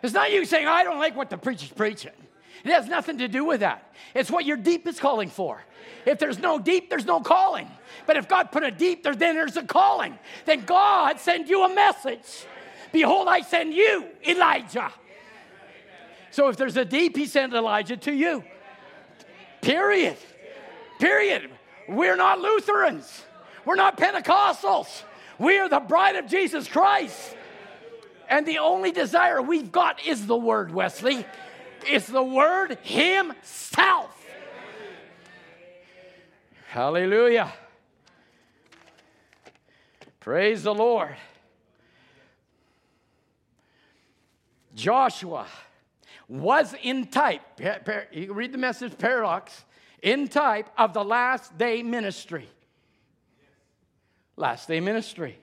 It's 0.00 0.14
not 0.14 0.30
you 0.30 0.44
saying, 0.44 0.68
I 0.68 0.84
don't 0.84 1.00
like 1.00 1.16
what 1.16 1.28
the 1.28 1.36
preacher's 1.36 1.72
preaching. 1.72 2.12
It 2.64 2.70
has 2.70 2.86
nothing 2.86 3.18
to 3.18 3.26
do 3.26 3.44
with 3.44 3.60
that. 3.62 3.92
It's 4.14 4.30
what 4.30 4.44
your 4.44 4.56
deep 4.56 4.86
is 4.86 5.00
calling 5.00 5.28
for. 5.28 5.60
If 6.06 6.20
there's 6.20 6.38
no 6.38 6.60
deep, 6.60 6.88
there's 6.88 7.04
no 7.04 7.18
calling. 7.18 7.68
But 8.06 8.16
if 8.16 8.28
God 8.28 8.52
put 8.52 8.62
a 8.62 8.70
deep 8.70 9.02
there, 9.02 9.16
then 9.16 9.34
there's 9.34 9.56
a 9.56 9.64
calling. 9.64 10.16
Then 10.44 10.64
God 10.66 11.18
send 11.18 11.48
you 11.48 11.64
a 11.64 11.74
message. 11.74 12.46
Behold, 12.92 13.26
I 13.26 13.40
send 13.40 13.74
you, 13.74 14.06
Elijah. 14.24 14.92
So 16.30 16.46
if 16.46 16.56
there's 16.56 16.76
a 16.76 16.84
deep, 16.84 17.16
he 17.16 17.26
sent 17.26 17.54
Elijah 17.54 17.96
to 17.96 18.12
you. 18.12 18.44
Period. 19.62 20.16
Period. 20.98 21.50
We're 21.88 22.16
not 22.16 22.40
Lutherans. 22.40 23.24
We're 23.64 23.76
not 23.76 23.96
Pentecostals. 23.96 25.02
We 25.38 25.58
are 25.58 25.68
the 25.68 25.80
bride 25.80 26.16
of 26.16 26.26
Jesus 26.26 26.68
Christ. 26.68 27.36
And 28.28 28.46
the 28.46 28.58
only 28.58 28.92
desire 28.92 29.42
we've 29.42 29.72
got 29.72 30.06
is 30.06 30.26
the 30.26 30.36
Word, 30.36 30.72
Wesley. 30.72 31.26
It's 31.86 32.06
the 32.06 32.22
Word 32.22 32.78
Himself. 32.82 34.16
Hallelujah. 36.68 37.52
Praise 40.20 40.62
the 40.62 40.74
Lord. 40.74 41.16
Joshua 44.74 45.46
was 46.30 46.76
in 46.80 47.08
type, 47.08 47.42
you 48.12 48.32
read 48.32 48.52
the 48.52 48.58
message 48.58 48.96
paradox, 48.96 49.64
in 50.00 50.28
type 50.28 50.70
of 50.78 50.94
the 50.94 51.04
last 51.04 51.58
day 51.58 51.82
ministry. 51.82 52.48
Last 54.36 54.68
day 54.68 54.78
ministry. 54.78 55.38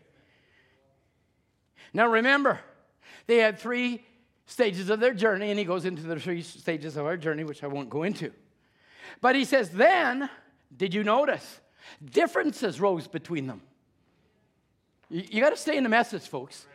Now 1.93 2.07
remember, 2.07 2.61
they 3.27 3.37
had 3.37 3.59
three 3.59 4.05
stages 4.45 4.89
of 4.89 5.01
their 5.01 5.13
journey, 5.13 5.49
and 5.49 5.59
he 5.59 5.65
goes 5.65 5.83
into 5.83 6.03
the 6.03 6.17
three 6.17 6.41
stages 6.41 6.95
of 6.95 7.05
our 7.05 7.17
journey, 7.17 7.43
which 7.43 7.65
I 7.65 7.67
won't 7.67 7.89
go 7.89 8.03
into. 8.03 8.31
But 9.19 9.35
he 9.35 9.43
says, 9.43 9.69
then, 9.69 10.29
did 10.75 10.93
you 10.93 11.03
notice? 11.03 11.59
Differences 12.03 12.79
rose 12.79 13.07
between 13.07 13.45
them. 13.45 13.61
You, 15.09 15.23
you 15.29 15.41
got 15.41 15.49
to 15.49 15.57
stay 15.57 15.75
in 15.75 15.83
the 15.83 15.89
message, 15.89 16.23
folks 16.23 16.65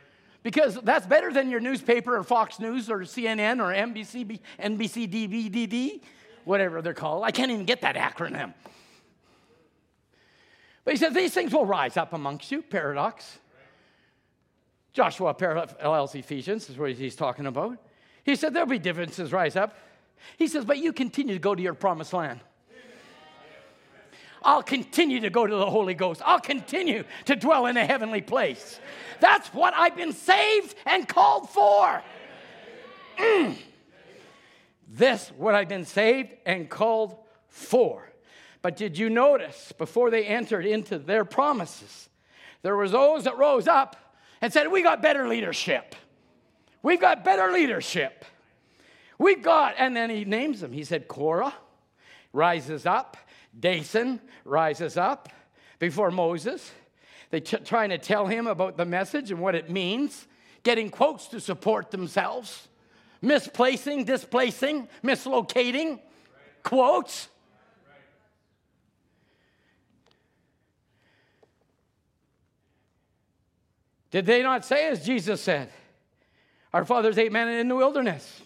because 0.43 0.75
that's 0.83 1.07
better 1.07 1.33
than 1.33 1.51
your 1.51 1.61
newspaper 1.61 2.17
or 2.17 2.25
Fox 2.25 2.59
News 2.59 2.91
or 2.91 3.01
CNN 3.01 3.61
or 3.61 3.73
NBC, 3.73 4.41
NBC 4.61 5.09
DVD, 5.09 6.01
whatever 6.45 6.83
they're 6.83 6.95
called. 6.95 7.25
I 7.25 7.31
can't 7.31 7.51
even 7.51 7.65
get 7.65 7.83
that 7.83 7.97
acronym. 7.97 8.55
But 10.85 10.95
he 10.95 10.99
says 10.99 11.15
these 11.15 11.33
things 11.33 11.53
will 11.53 11.67
rise 11.67 11.97
up 11.97 12.13
amongst 12.13 12.51
you. 12.51 12.63
Paradox. 12.63 13.39
Joshua 14.93 15.33
parallels 15.33 16.15
Ephesians 16.15 16.69
is 16.69 16.77
what 16.77 16.93
he's 16.93 17.17
talking 17.17 17.47
about. 17.47 17.79
He 18.25 18.37
said 18.37 18.53
there'll 18.53 18.69
be 18.69 18.79
differences 18.79 19.33
rise 19.33 19.57
up. 19.57 19.77
He 20.37 20.47
says, 20.47 20.65
But 20.65 20.79
you 20.79 20.93
continue 20.93 21.35
to 21.35 21.41
go 21.41 21.55
to 21.55 21.63
your 21.63 21.75
promised 21.75 22.13
land. 22.13 22.41
I'll 24.45 24.63
continue 24.63 25.21
to 25.21 25.31
go 25.31 25.47
to 25.47 25.55
the 25.55 25.71
Holy 25.71 25.95
Ghost. 25.95 26.21
I'll 26.25 26.41
continue 26.41 27.05
to 27.27 27.37
dwell 27.37 27.67
in 27.67 27.77
a 27.77 27.85
heavenly 27.85 28.21
place. 28.21 28.81
That's 29.21 29.49
what 29.55 29.75
I've 29.75 29.97
been 29.97 30.13
saved 30.13 30.75
and 30.87 31.07
called 31.07 31.49
for. 31.49 32.03
Mm. 33.19 33.57
This 34.89 35.33
what 35.37 35.55
I've 35.55 35.69
been 35.69 35.85
saved 35.85 36.35
and 36.45 36.69
called 36.69 37.17
for. 37.49 38.11
But 38.63 38.77
did 38.77 38.99
you 38.99 39.11
notice 39.11 39.73
before 39.73 40.11
they 40.11 40.25
entered 40.25 40.67
into 40.67 40.99
their 40.99 41.25
promises, 41.25 42.09
there 42.63 42.77
was 42.77 42.93
those 42.93 43.25
that 43.25 43.37
rose 43.37 43.67
up 43.67 43.97
and 44.41 44.53
said, 44.53 44.71
"We 44.71 44.83
got 44.83 45.03
better 45.03 45.29
leadership. 45.29 45.95
We've 46.83 47.01
got 47.01 47.25
better 47.25 47.53
leadership. 47.53 48.25
We've 49.19 49.43
got," 49.43 49.75
and 49.79 49.97
then 49.97 50.11
he 50.11 50.25
names 50.25 50.61
them. 50.61 50.73
He 50.73 50.85
said, 50.85 51.09
"Korah 51.09 51.55
rises 52.33 52.87
up. 52.87 53.17
Dathan 53.59 54.21
rises 54.45 54.97
up 54.97 55.29
before 55.79 56.11
Moses. 56.11 56.71
They 57.31 57.41
t- 57.41 57.59
trying 57.59 57.91
to 57.91 57.99
tell 57.99 58.27
him 58.27 58.47
about 58.47 58.77
the 58.77 58.85
message 58.85 59.31
and 59.31 59.41
what 59.41 59.55
it 59.55 59.71
means, 59.71 60.27
getting 60.63 60.91
quotes 60.91 61.29
to 61.29 61.41
support 61.41 61.91
themselves, 61.91 62.69
misplacing, 63.21 64.05
displacing, 64.05 64.89
mislocating 65.03 66.01
quotes. 66.63 67.29
Did 74.11 74.27
they 74.27 74.43
not 74.43 74.65
say, 74.65 74.89
as 74.89 75.05
Jesus 75.05 75.41
said, 75.41 75.71
Our 76.73 76.85
fathers 76.85 77.17
ate 77.17 77.33
manna 77.33 77.53
in 77.53 77.69
the 77.69 77.77
wilderness? 77.77 78.43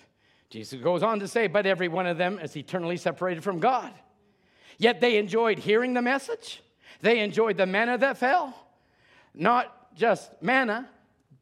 Jesus 0.48 0.80
goes 0.80 1.02
on 1.02 1.18
to 1.18 1.28
say, 1.28 1.48
But 1.48 1.66
every 1.66 1.88
one 1.88 2.06
of 2.06 2.18
them 2.18 2.38
is 2.38 2.56
eternally 2.56 2.96
separated 2.96 3.42
from 3.42 3.58
God. 3.58 3.92
Yet 4.78 5.00
they 5.00 5.16
enjoyed 5.18 5.58
hearing 5.58 5.94
the 5.94 6.02
message, 6.02 6.62
they 7.00 7.20
enjoyed 7.20 7.56
the 7.56 7.66
manna 7.66 7.98
that 7.98 8.18
fell. 8.18 8.54
Not 9.34 9.94
just 9.94 10.30
manna, 10.42 10.88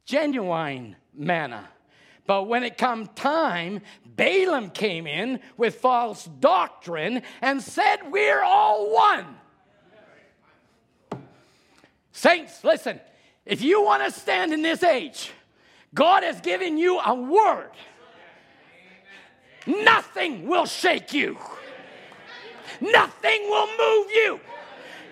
genuine 0.05 0.97
manna. 1.15 1.69
But 2.27 2.45
when 2.45 2.65
it 2.65 2.79
come 2.79 3.07
time, 3.07 3.83
Balaam 4.07 4.71
came 4.71 5.07
in 5.07 5.41
with 5.57 5.77
false 5.77 6.25
doctrine 6.41 7.23
and 7.43 7.63
said, 7.63 8.11
We're 8.11 8.43
all 8.43 8.93
one. 8.93 9.27
Saints, 12.13 12.63
listen, 12.65 13.01
if 13.45 13.61
you 13.61 13.83
want 13.83 14.05
to 14.05 14.11
stand 14.11 14.53
in 14.53 14.63
this 14.63 14.83
age, 14.83 15.33
God 15.93 16.23
has 16.23 16.41
given 16.41 16.79
you 16.79 16.99
a 17.01 17.15
word. 17.15 17.71
Nothing 19.67 20.47
will 20.47 20.67
shake 20.67 21.13
you. 21.13 21.37
Nothing 22.81 23.43
will 23.49 23.67
move 23.67 24.11
you. 24.11 24.41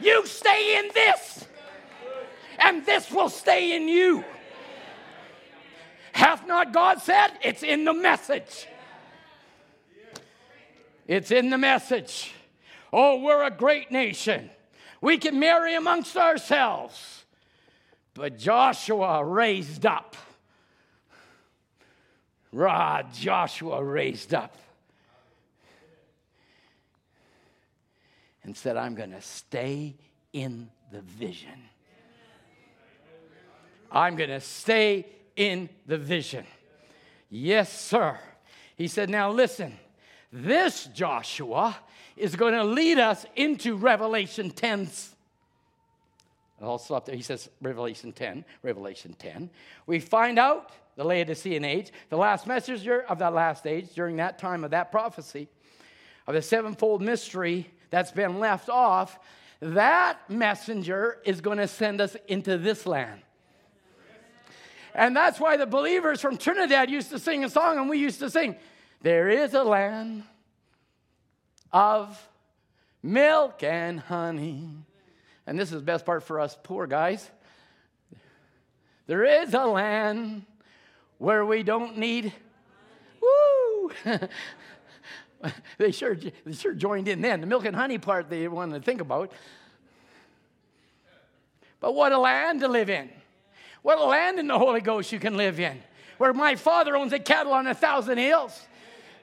You 0.00 0.26
stay 0.26 0.78
in 0.78 0.90
this, 0.92 1.46
and 2.58 2.84
this 2.84 3.10
will 3.10 3.28
stay 3.28 3.76
in 3.76 3.88
you. 3.88 4.24
Hath 6.12 6.46
not 6.46 6.72
God 6.72 7.00
said? 7.00 7.28
It's 7.42 7.62
in 7.62 7.84
the 7.84 7.94
message. 7.94 8.66
It's 11.06 11.30
in 11.30 11.50
the 11.50 11.58
message. 11.58 12.32
Oh, 12.92 13.20
we're 13.20 13.44
a 13.44 13.50
great 13.50 13.90
nation. 13.90 14.50
We 15.00 15.18
can 15.18 15.38
marry 15.40 15.74
amongst 15.74 16.16
ourselves. 16.16 17.24
But 18.14 18.38
Joshua 18.38 19.24
raised 19.24 19.86
up. 19.86 20.16
Rod 22.52 23.14
Joshua 23.14 23.82
raised 23.82 24.34
up 24.34 24.56
and 28.44 28.56
said, 28.56 28.76
I'm 28.76 28.94
going 28.94 29.12
to 29.12 29.20
stay 29.20 29.96
in 30.32 30.70
the 30.90 31.00
vision. 31.00 31.68
I'm 33.90 34.16
going 34.16 34.30
to 34.30 34.40
stay 34.40 35.06
in 35.36 35.68
the 35.86 35.98
vision. 35.98 36.46
Yes, 37.30 37.72
sir. 37.72 38.18
He 38.76 38.88
said, 38.88 39.10
Now 39.10 39.30
listen, 39.30 39.74
this 40.32 40.86
Joshua 40.94 41.76
is 42.16 42.36
going 42.36 42.54
to 42.54 42.64
lead 42.64 42.98
us 42.98 43.26
into 43.36 43.76
Revelation 43.76 44.50
10. 44.50 44.88
I'll 46.60 46.78
stop 46.78 47.06
there. 47.06 47.16
He 47.16 47.22
says, 47.22 47.50
Revelation 47.60 48.12
10, 48.12 48.44
Revelation 48.62 49.14
10. 49.18 49.50
We 49.86 49.98
find 49.98 50.38
out 50.38 50.70
the 50.96 51.04
Laodicean 51.04 51.64
age, 51.64 51.90
the 52.08 52.16
last 52.16 52.46
messenger 52.46 53.02
of 53.08 53.18
that 53.18 53.34
last 53.34 53.66
age 53.66 53.94
during 53.94 54.16
that 54.16 54.38
time 54.38 54.62
of 54.62 54.70
that 54.70 54.92
prophecy, 54.92 55.48
of 56.26 56.34
the 56.34 56.42
sevenfold 56.42 57.02
mystery 57.02 57.68
that's 57.92 58.10
been 58.10 58.40
left 58.40 58.70
off. 58.70 59.18
That 59.60 60.18
messenger 60.28 61.18
is 61.24 61.40
going 61.42 61.58
to 61.58 61.68
send 61.68 62.00
us 62.00 62.16
into 62.26 62.56
this 62.58 62.86
land. 62.86 63.20
And 64.94 65.14
that's 65.14 65.38
why 65.38 65.58
the 65.58 65.66
believers 65.66 66.20
from 66.20 66.38
Trinidad 66.38 66.90
used 66.90 67.10
to 67.10 67.18
sing 67.18 67.44
a 67.44 67.50
song, 67.50 67.78
and 67.78 67.88
we 67.88 67.98
used 67.98 68.18
to 68.20 68.30
sing, 68.30 68.56
There 69.02 69.28
is 69.28 69.54
a 69.54 69.62
land 69.62 70.24
of 71.70 72.18
milk 73.02 73.62
and 73.62 74.00
honey. 74.00 74.70
And 75.46 75.58
this 75.58 75.68
is 75.68 75.76
the 75.76 75.84
best 75.84 76.06
part 76.06 76.22
for 76.22 76.40
us 76.40 76.56
poor 76.62 76.86
guys. 76.86 77.30
There 79.06 79.24
is 79.42 79.52
a 79.52 79.66
land 79.66 80.46
where 81.18 81.44
we 81.44 81.62
don't 81.62 81.98
need, 81.98 82.32
woo! 83.20 83.90
they, 85.78 85.90
sure, 85.90 86.14
they 86.14 86.52
sure 86.52 86.74
joined 86.74 87.08
in 87.08 87.20
then. 87.20 87.40
The 87.40 87.46
milk 87.46 87.64
and 87.64 87.74
honey 87.74 87.98
part 87.98 88.28
they 88.28 88.46
wanted 88.48 88.78
to 88.78 88.84
think 88.84 89.00
about. 89.00 89.32
But 91.80 91.94
what 91.94 92.12
a 92.12 92.18
land 92.18 92.60
to 92.60 92.68
live 92.68 92.88
in. 92.90 93.10
What 93.82 93.98
a 93.98 94.04
land 94.04 94.38
in 94.38 94.46
the 94.46 94.58
Holy 94.58 94.80
Ghost 94.80 95.10
you 95.10 95.18
can 95.18 95.36
live 95.36 95.58
in. 95.58 95.82
Where 96.18 96.32
my 96.32 96.54
Father 96.54 96.96
owns 96.96 97.12
a 97.12 97.18
cattle 97.18 97.52
on 97.52 97.66
a 97.66 97.74
thousand 97.74 98.18
hills. 98.18 98.60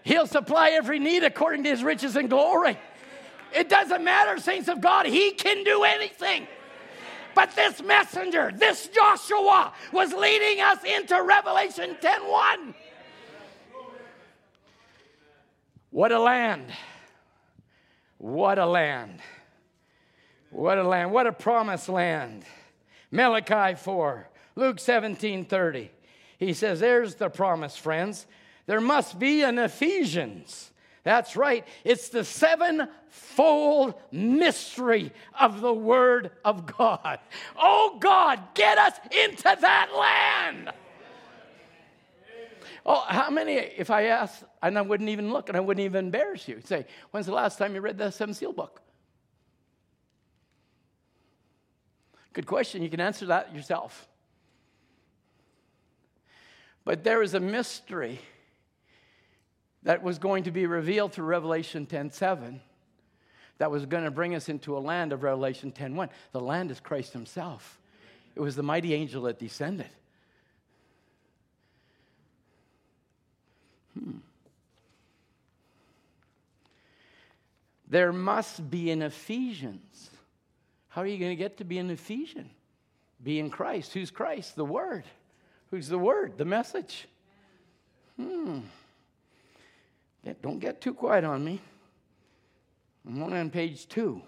He'll 0.04 0.28
supply 0.28 0.72
every 0.72 1.00
need 1.00 1.24
according 1.24 1.64
to 1.64 1.70
his 1.70 1.84
riches 1.84 2.16
and 2.16 2.30
glory. 2.30 2.78
It 3.56 3.70
doesn't 3.70 4.04
matter, 4.04 4.40
saints 4.40 4.68
of 4.68 4.82
God, 4.82 5.06
he 5.06 5.32
can 5.32 5.64
do 5.64 5.84
anything. 5.84 6.48
But 7.34 7.56
this 7.56 7.82
messenger, 7.82 8.52
this 8.54 8.88
Joshua, 8.88 9.74
was 9.94 10.14
leading 10.14 10.62
us 10.62 10.84
into 10.84 11.22
Revelation 11.22 11.96
10:1. 12.02 12.74
What 15.92 16.12
a 16.12 16.20
land. 16.20 16.72
What 18.18 18.60
a 18.60 18.66
land. 18.66 19.20
What 20.52 20.78
a 20.78 20.84
land. 20.84 21.12
What 21.12 21.28
a 21.28 21.32
promised 21.32 21.90
land. 21.90 22.44
Malachi 23.12 23.76
4, 23.76 24.30
Luke 24.56 24.80
17 24.80 25.46
30. 25.46 25.92
He 26.38 26.54
says, 26.54 26.80
There's 26.80 27.16
the 27.16 27.30
promise, 27.30 27.76
friends. 27.76 28.28
There 28.66 28.82
must 28.82 29.18
be 29.18 29.42
an 29.42 29.58
Ephesians. 29.58 30.72
That's 31.04 31.36
right. 31.36 31.66
It's 31.84 32.10
the 32.10 32.24
sevenfold 32.24 33.96
mystery 34.12 35.12
of 35.40 35.62
the 35.62 35.74
Word 35.74 36.32
of 36.46 36.66
God. 36.78 37.20
Oh 37.58 37.98
God, 38.00 38.40
get 38.54 38.78
us 38.78 38.94
into 39.12 39.44
that 39.44 39.90
land. 39.98 40.72
Oh, 42.86 43.04
how 43.08 43.30
many, 43.30 43.54
if 43.54 43.90
I 43.90 44.06
asked, 44.06 44.44
and 44.62 44.78
I 44.78 44.82
wouldn't 44.82 45.10
even 45.10 45.32
look 45.32 45.50
and 45.50 45.58
I 45.58 45.60
wouldn't 45.60 45.84
even 45.84 46.06
embarrass 46.06 46.48
you, 46.48 46.62
say, 46.64 46.86
when's 47.12 47.26
the 47.26 47.34
last 47.34 47.58
time 47.58 47.76
you 47.76 47.82
read 47.82 47.98
the 47.98 48.12
Seven 48.12 48.34
Seal 48.34 48.54
book? 48.54 48.82
Good 52.34 52.46
question. 52.46 52.82
You 52.82 52.90
can 52.90 53.02
answer 53.02 53.26
that 53.28 53.54
yourself. 53.54 54.08
But 56.86 57.04
there 57.04 57.22
is 57.22 57.34
a 57.34 57.40
mystery 57.40 58.20
that 59.84 60.04
was 60.04 60.20
going 60.20 60.44
to 60.44 60.52
be 60.52 60.66
revealed 60.66 61.14
through 61.14 61.26
Revelation 61.26 61.86
10:7 61.86 62.60
that 63.58 63.72
was 63.72 63.86
going 63.86 64.06
to 64.06 64.12
bring 64.12 64.36
us 64.36 64.50
into 64.50 64.78
a 64.78 64.80
land 64.80 65.12
of 65.12 65.24
Revelation 65.24 65.72
10:1. 65.72 66.10
The 66.32 66.40
land 66.40 66.72
is 66.72 66.80
Christ 66.80 67.14
himself. 67.14 67.80
It 68.36 68.42
was 68.42 68.56
the 68.56 68.64
mighty 68.64 68.94
angel 68.94 69.24
that 69.24 69.38
descended. 69.38 69.90
There 77.90 78.14
must 78.14 78.70
be 78.70 78.92
an 78.92 79.02
Ephesians. 79.02 80.12
How 80.90 81.02
are 81.02 81.08
you 81.08 81.18
going 81.18 81.32
to 81.32 81.36
get 81.36 81.58
to 81.58 81.64
be 81.64 81.80
an 81.80 81.90
Ephesian? 81.90 82.50
Be 83.22 83.40
in 83.40 83.50
Christ. 83.50 83.94
Who's 83.94 84.12
Christ? 84.12 84.56
The 84.56 84.66
Word. 84.66 85.04
Who's 85.72 85.88
the 85.88 85.98
Word? 85.98 86.38
The 86.38 86.46
message. 86.46 87.08
Hmm. 88.16 88.60
Don't 90.42 90.60
get 90.60 90.82
too 90.82 90.94
quiet 90.94 91.24
on 91.24 91.44
me. 91.44 91.60
I'm 93.08 93.24
only 93.24 93.40
on 93.40 93.50
page 93.50 93.88
two. 93.88 94.22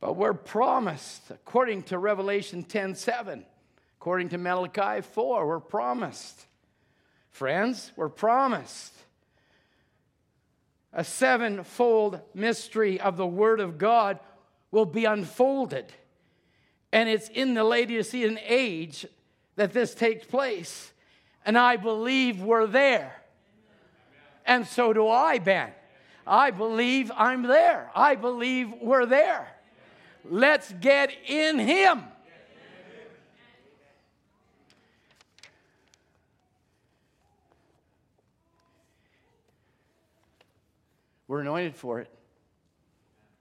But 0.00 0.16
we're 0.16 0.34
promised, 0.34 1.30
according 1.30 1.84
to 1.84 1.98
Revelation 1.98 2.62
10 2.62 2.94
7, 2.94 3.44
according 3.98 4.28
to 4.30 4.38
Malachi 4.38 5.00
4, 5.00 5.46
we're 5.46 5.60
promised 5.60 6.44
Friends, 7.30 7.92
we're 7.94 8.08
promised 8.08 8.92
a 10.92 11.04
sevenfold 11.04 12.20
mystery 12.34 13.00
of 13.00 13.16
the 13.16 13.26
Word 13.26 13.60
of 13.60 13.78
God 13.78 14.18
will 14.70 14.86
be 14.86 15.04
unfolded. 15.04 15.92
And 16.92 17.08
it's 17.08 17.28
in 17.28 17.54
the 17.54 17.64
Laodicean 17.64 18.38
age 18.46 19.06
that 19.56 19.72
this 19.72 19.94
takes 19.94 20.26
place. 20.26 20.92
And 21.44 21.58
I 21.58 21.76
believe 21.76 22.40
we're 22.40 22.66
there. 22.66 23.14
And 24.46 24.66
so 24.66 24.92
do 24.92 25.08
I, 25.08 25.38
Ben. 25.38 25.72
I 26.26 26.50
believe 26.50 27.10
I'm 27.16 27.42
there. 27.42 27.90
I 27.94 28.14
believe 28.14 28.72
we're 28.80 29.06
there. 29.06 29.48
Let's 30.24 30.72
get 30.72 31.10
in 31.26 31.58
Him. 31.58 32.04
We're 41.28 41.40
anointed 41.42 41.76
for 41.76 42.00
it. 42.00 42.10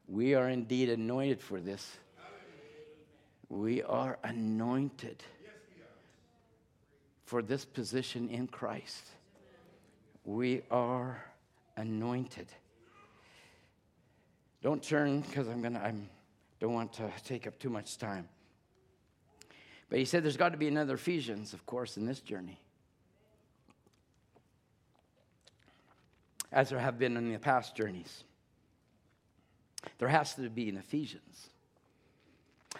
We 0.07 0.35
are 0.35 0.49
indeed 0.49 0.89
anointed 0.89 1.41
for 1.41 1.59
this. 1.59 1.97
We 3.49 3.81
are 3.81 4.19
anointed 4.23 5.23
for 7.23 7.41
this 7.41 7.64
position 7.64 8.30
in 8.30 8.47
Christ. 8.47 9.03
We 10.26 10.64
are 10.69 11.23
anointed. 11.77 12.47
Don't 14.61 14.84
turn 14.84 15.22
because 15.22 15.47
I'm 15.47 15.61
gonna. 15.61 15.80
I 15.80 15.93
don't 16.59 16.73
want 16.73 16.91
to 16.93 17.09
take 17.23 17.47
up 17.47 17.57
too 17.57 17.69
much 17.69 17.97
time. 17.97 18.27
But 19.89 19.99
he 19.99 20.05
said 20.05 20.23
there's 20.23 20.35
got 20.35 20.49
to 20.49 20.57
be 20.57 20.68
another 20.68 20.95
Ephesians, 20.95 21.53
of 21.53 21.65
course, 21.65 21.95
in 21.95 22.05
this 22.05 22.19
journey. 22.19 22.59
As 26.51 26.69
there 26.69 26.79
have 26.79 26.97
been 26.97 27.17
in 27.17 27.31
the 27.31 27.39
past 27.39 27.75
journeys. 27.75 28.23
There 29.97 30.07
has 30.07 30.35
to 30.35 30.49
be 30.49 30.69
an 30.69 30.77
Ephesians. 30.77 31.49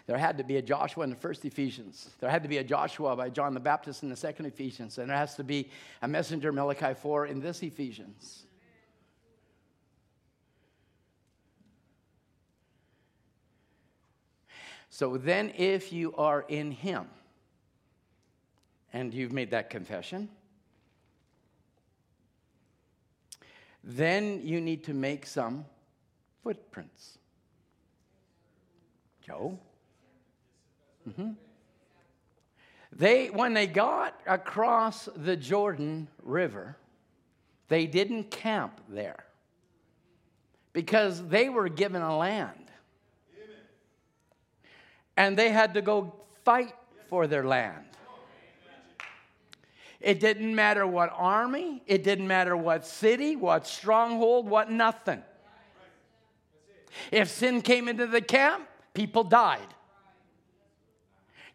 There 0.06 0.18
had 0.18 0.38
to 0.38 0.44
be 0.44 0.58
a 0.58 0.62
Joshua 0.62 1.04
in 1.04 1.10
the 1.10 1.16
first 1.16 1.44
Ephesians. 1.46 2.12
There 2.20 2.30
had 2.30 2.44
to 2.44 2.50
be 2.50 2.58
a 2.58 2.64
Joshua 2.64 3.16
by 3.16 3.30
John 3.30 3.54
the 3.54 3.60
Baptist 3.60 4.04
in 4.04 4.10
the 4.10 4.16
second 4.16 4.46
Ephesians. 4.46 4.98
And 4.98 5.10
there 5.10 5.18
has 5.18 5.36
to 5.36 5.44
be 5.44 5.70
a 6.02 6.08
messenger, 6.08 6.52
Malachi 6.52 6.94
4, 6.94 7.28
in 7.28 7.40
this 7.40 7.64
Ephesians. 7.64 8.44
So 14.90 15.18
then, 15.18 15.54
if 15.58 15.94
you 15.94 16.16
are 16.16 16.46
in 16.48 16.72
Him 16.72 17.08
and 18.94 19.14
you've 19.14 19.34
made 19.34 19.52
that 19.52 19.70
confession, 19.70 20.30
then 23.90 24.42
you 24.44 24.60
need 24.60 24.84
to 24.84 24.94
make 24.94 25.26
some 25.26 25.66
footprints. 26.44 27.18
Joe? 29.26 29.58
Mm-hmm. 31.08 31.32
They, 32.92 33.28
when 33.28 33.54
they 33.54 33.66
got 33.66 34.20
across 34.26 35.08
the 35.16 35.38
Jordan 35.38 36.10
River, 36.22 36.76
they 37.70 37.86
didn't 37.86 38.30
camp 38.30 38.82
there 38.90 39.24
because 40.74 41.26
they 41.28 41.48
were 41.48 41.70
given 41.70 42.02
a 42.02 42.18
land. 42.18 42.66
And 45.16 45.38
they 45.38 45.50
had 45.50 45.74
to 45.76 45.82
go 45.82 46.14
fight 46.44 46.76
for 47.10 47.26
their 47.26 47.46
land. 47.46 47.86
It 50.00 50.20
didn't 50.20 50.54
matter 50.54 50.86
what 50.86 51.12
army, 51.14 51.82
it 51.88 52.04
didn't 52.04 52.28
matter 52.28 52.56
what 52.56 52.86
city, 52.86 53.36
what 53.36 53.66
stronghold, 53.66 54.48
what 54.48 54.72
nothing. 54.72 55.24
If 57.12 57.30
sin 57.30 57.62
came 57.62 57.88
into 57.88 58.06
the 58.06 58.22
camp, 58.22 58.68
people 58.94 59.24
died. 59.24 59.68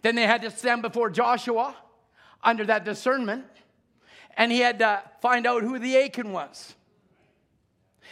Then 0.02 0.16
they 0.16 0.27
had 0.27 0.43
to 0.43 0.51
stand 0.51 0.82
before 0.82 1.10
Joshua 1.10 1.77
under 2.43 2.64
that 2.66 2.85
discernment, 2.85 3.44
and 4.36 4.51
he 4.51 4.59
had 4.59 4.81
to 4.81 5.02
find 5.20 5.47
out 5.47 5.62
who 5.62 5.78
the 5.78 5.97
Achan 5.98 6.32
was. 6.32 6.74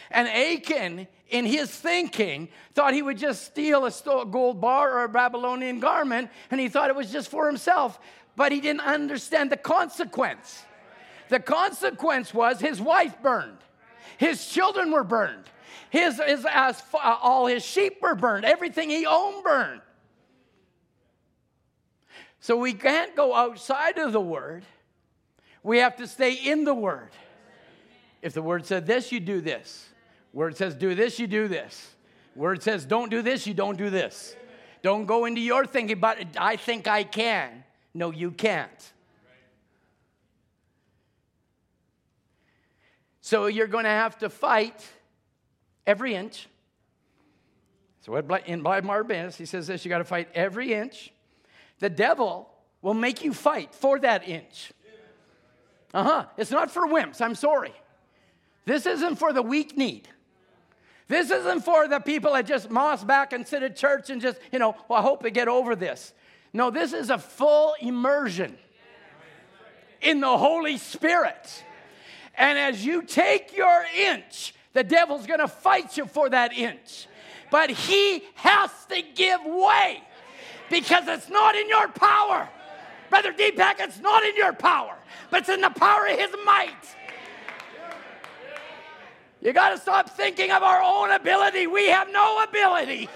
And 0.09 0.27
Achan, 0.27 1.07
in 1.29 1.45
his 1.45 1.69
thinking, 1.69 2.49
thought 2.73 2.93
he 2.93 3.01
would 3.01 3.17
just 3.17 3.43
steal 3.43 3.85
a 3.85 3.91
gold 4.25 4.61
bar 4.61 4.99
or 4.99 5.03
a 5.03 5.09
Babylonian 5.09 5.79
garment, 5.79 6.29
and 6.49 6.59
he 6.59 6.69
thought 6.69 6.89
it 6.89 6.95
was 6.95 7.11
just 7.11 7.29
for 7.29 7.47
himself 7.47 7.99
but 8.35 8.51
he 8.51 8.61
didn't 8.61 8.81
understand 8.81 9.51
the 9.51 9.57
consequence. 9.57 10.65
The 11.29 11.39
consequence 11.39 12.33
was 12.33 12.59
his 12.59 12.81
wife 12.81 13.21
burned, 13.21 13.57
his 14.17 14.45
children 14.47 14.91
were 14.91 15.03
burned, 15.03 15.45
his, 15.89 16.21
his 16.25 16.45
uh, 16.45 16.73
all 17.21 17.47
his 17.47 17.63
sheep 17.63 17.97
were 18.01 18.15
burned, 18.15 18.45
everything 18.45 18.89
he 18.89 19.05
owned 19.05 19.43
burned. 19.43 19.81
So 22.39 22.57
we 22.57 22.73
can't 22.73 23.15
go 23.15 23.35
outside 23.35 23.99
of 23.99 24.13
the 24.13 24.21
word. 24.21 24.63
We 25.63 25.77
have 25.77 25.95
to 25.97 26.07
stay 26.07 26.33
in 26.33 26.63
the 26.63 26.73
word. 26.73 27.11
If 28.21 28.33
the 28.33 28.41
word 28.41 28.65
said 28.65 28.87
this, 28.87 29.11
you 29.11 29.19
do 29.19 29.41
this. 29.41 29.87
Word 30.33 30.57
says 30.57 30.75
do 30.75 30.95
this, 30.95 31.19
you 31.19 31.27
do 31.27 31.47
this. 31.47 31.91
Word 32.35 32.63
says 32.63 32.85
don't 32.85 33.09
do 33.09 33.21
this, 33.21 33.45
you 33.45 33.53
don't 33.53 33.77
do 33.77 33.89
this. 33.89 34.35
Don't 34.81 35.05
go 35.05 35.25
into 35.25 35.41
your 35.41 35.65
thinking, 35.65 35.99
but 35.99 36.17
I 36.37 36.55
think 36.55 36.87
I 36.87 37.03
can. 37.03 37.63
No, 37.93 38.11
you 38.11 38.31
can't. 38.31 38.93
So 43.21 43.45
you're 43.45 43.67
going 43.67 43.83
to 43.83 43.89
have 43.89 44.17
to 44.19 44.29
fight 44.29 44.85
every 45.85 46.15
inch. 46.15 46.47
So 48.01 48.11
what 48.11 48.47
in 48.47 48.61
Blythe 48.61 48.85
Barnabas, 48.85 49.37
he 49.37 49.45
says 49.45 49.67
this 49.67 49.85
you 49.85 49.89
got 49.89 49.99
to 49.99 50.03
fight 50.03 50.27
every 50.33 50.73
inch. 50.73 51.13
The 51.79 51.89
devil 51.89 52.49
will 52.81 52.93
make 52.93 53.23
you 53.23 53.33
fight 53.33 53.73
for 53.73 53.99
that 53.99 54.27
inch. 54.27 54.71
Uh 55.93 56.03
huh. 56.03 56.25
It's 56.37 56.51
not 56.51 56.71
for 56.71 56.87
wimps, 56.87 57.21
I'm 57.21 57.35
sorry. 57.35 57.73
This 58.65 58.85
isn't 58.85 59.17
for 59.17 59.33
the 59.33 59.41
weak 59.41 59.77
need. 59.77 60.07
This 61.07 61.29
isn't 61.29 61.61
for 61.61 61.87
the 61.87 61.99
people 61.99 62.33
that 62.33 62.45
just 62.45 62.69
moss 62.69 63.03
back 63.03 63.33
and 63.33 63.45
sit 63.45 63.63
at 63.63 63.75
church 63.75 64.09
and 64.09 64.21
just, 64.21 64.39
you 64.51 64.59
know, 64.59 64.75
well, 64.87 64.99
I 64.99 65.01
hope 65.01 65.21
they 65.21 65.31
get 65.31 65.49
over 65.49 65.75
this. 65.75 66.13
No, 66.53 66.69
this 66.69 66.93
is 66.93 67.09
a 67.09 67.17
full 67.17 67.75
immersion 67.79 68.57
in 70.01 70.19
the 70.19 70.37
Holy 70.37 70.77
Spirit. 70.77 71.63
And 72.35 72.57
as 72.57 72.85
you 72.85 73.03
take 73.03 73.55
your 73.55 73.85
inch, 73.97 74.53
the 74.73 74.83
devil's 74.83 75.27
gonna 75.27 75.47
fight 75.47 75.97
you 75.97 76.05
for 76.05 76.29
that 76.29 76.53
inch. 76.53 77.07
But 77.49 77.69
he 77.69 78.23
has 78.35 78.71
to 78.89 79.01
give 79.15 79.41
way 79.45 80.01
because 80.69 81.07
it's 81.07 81.29
not 81.29 81.55
in 81.55 81.67
your 81.67 81.87
power. 81.89 82.49
Brother 83.09 83.33
Deepak, 83.33 83.75
it's 83.79 83.99
not 83.99 84.23
in 84.23 84.35
your 84.37 84.53
power, 84.53 84.95
but 85.29 85.41
it's 85.41 85.49
in 85.49 85.61
the 85.61 85.69
power 85.69 86.07
of 86.07 86.17
his 86.17 86.29
might. 86.45 86.95
You 89.41 89.53
got 89.53 89.71
to 89.71 89.77
stop 89.77 90.09
thinking 90.11 90.51
of 90.51 90.63
our 90.63 90.81
own 90.81 91.11
ability. 91.11 91.67
We 91.67 91.89
have 91.89 92.11
no 92.11 92.43
ability. 92.43 93.09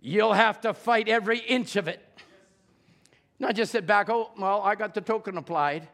You'll 0.00 0.32
have 0.32 0.60
to 0.62 0.72
fight 0.74 1.08
every 1.08 1.38
inch 1.38 1.76
of 1.76 1.88
it. 1.88 2.00
Not 3.38 3.54
just 3.54 3.72
sit 3.72 3.86
back, 3.86 4.08
oh, 4.10 4.30
well, 4.38 4.62
I 4.62 4.74
got 4.74 4.94
the 4.94 5.00
token 5.00 5.36
applied. 5.36 5.88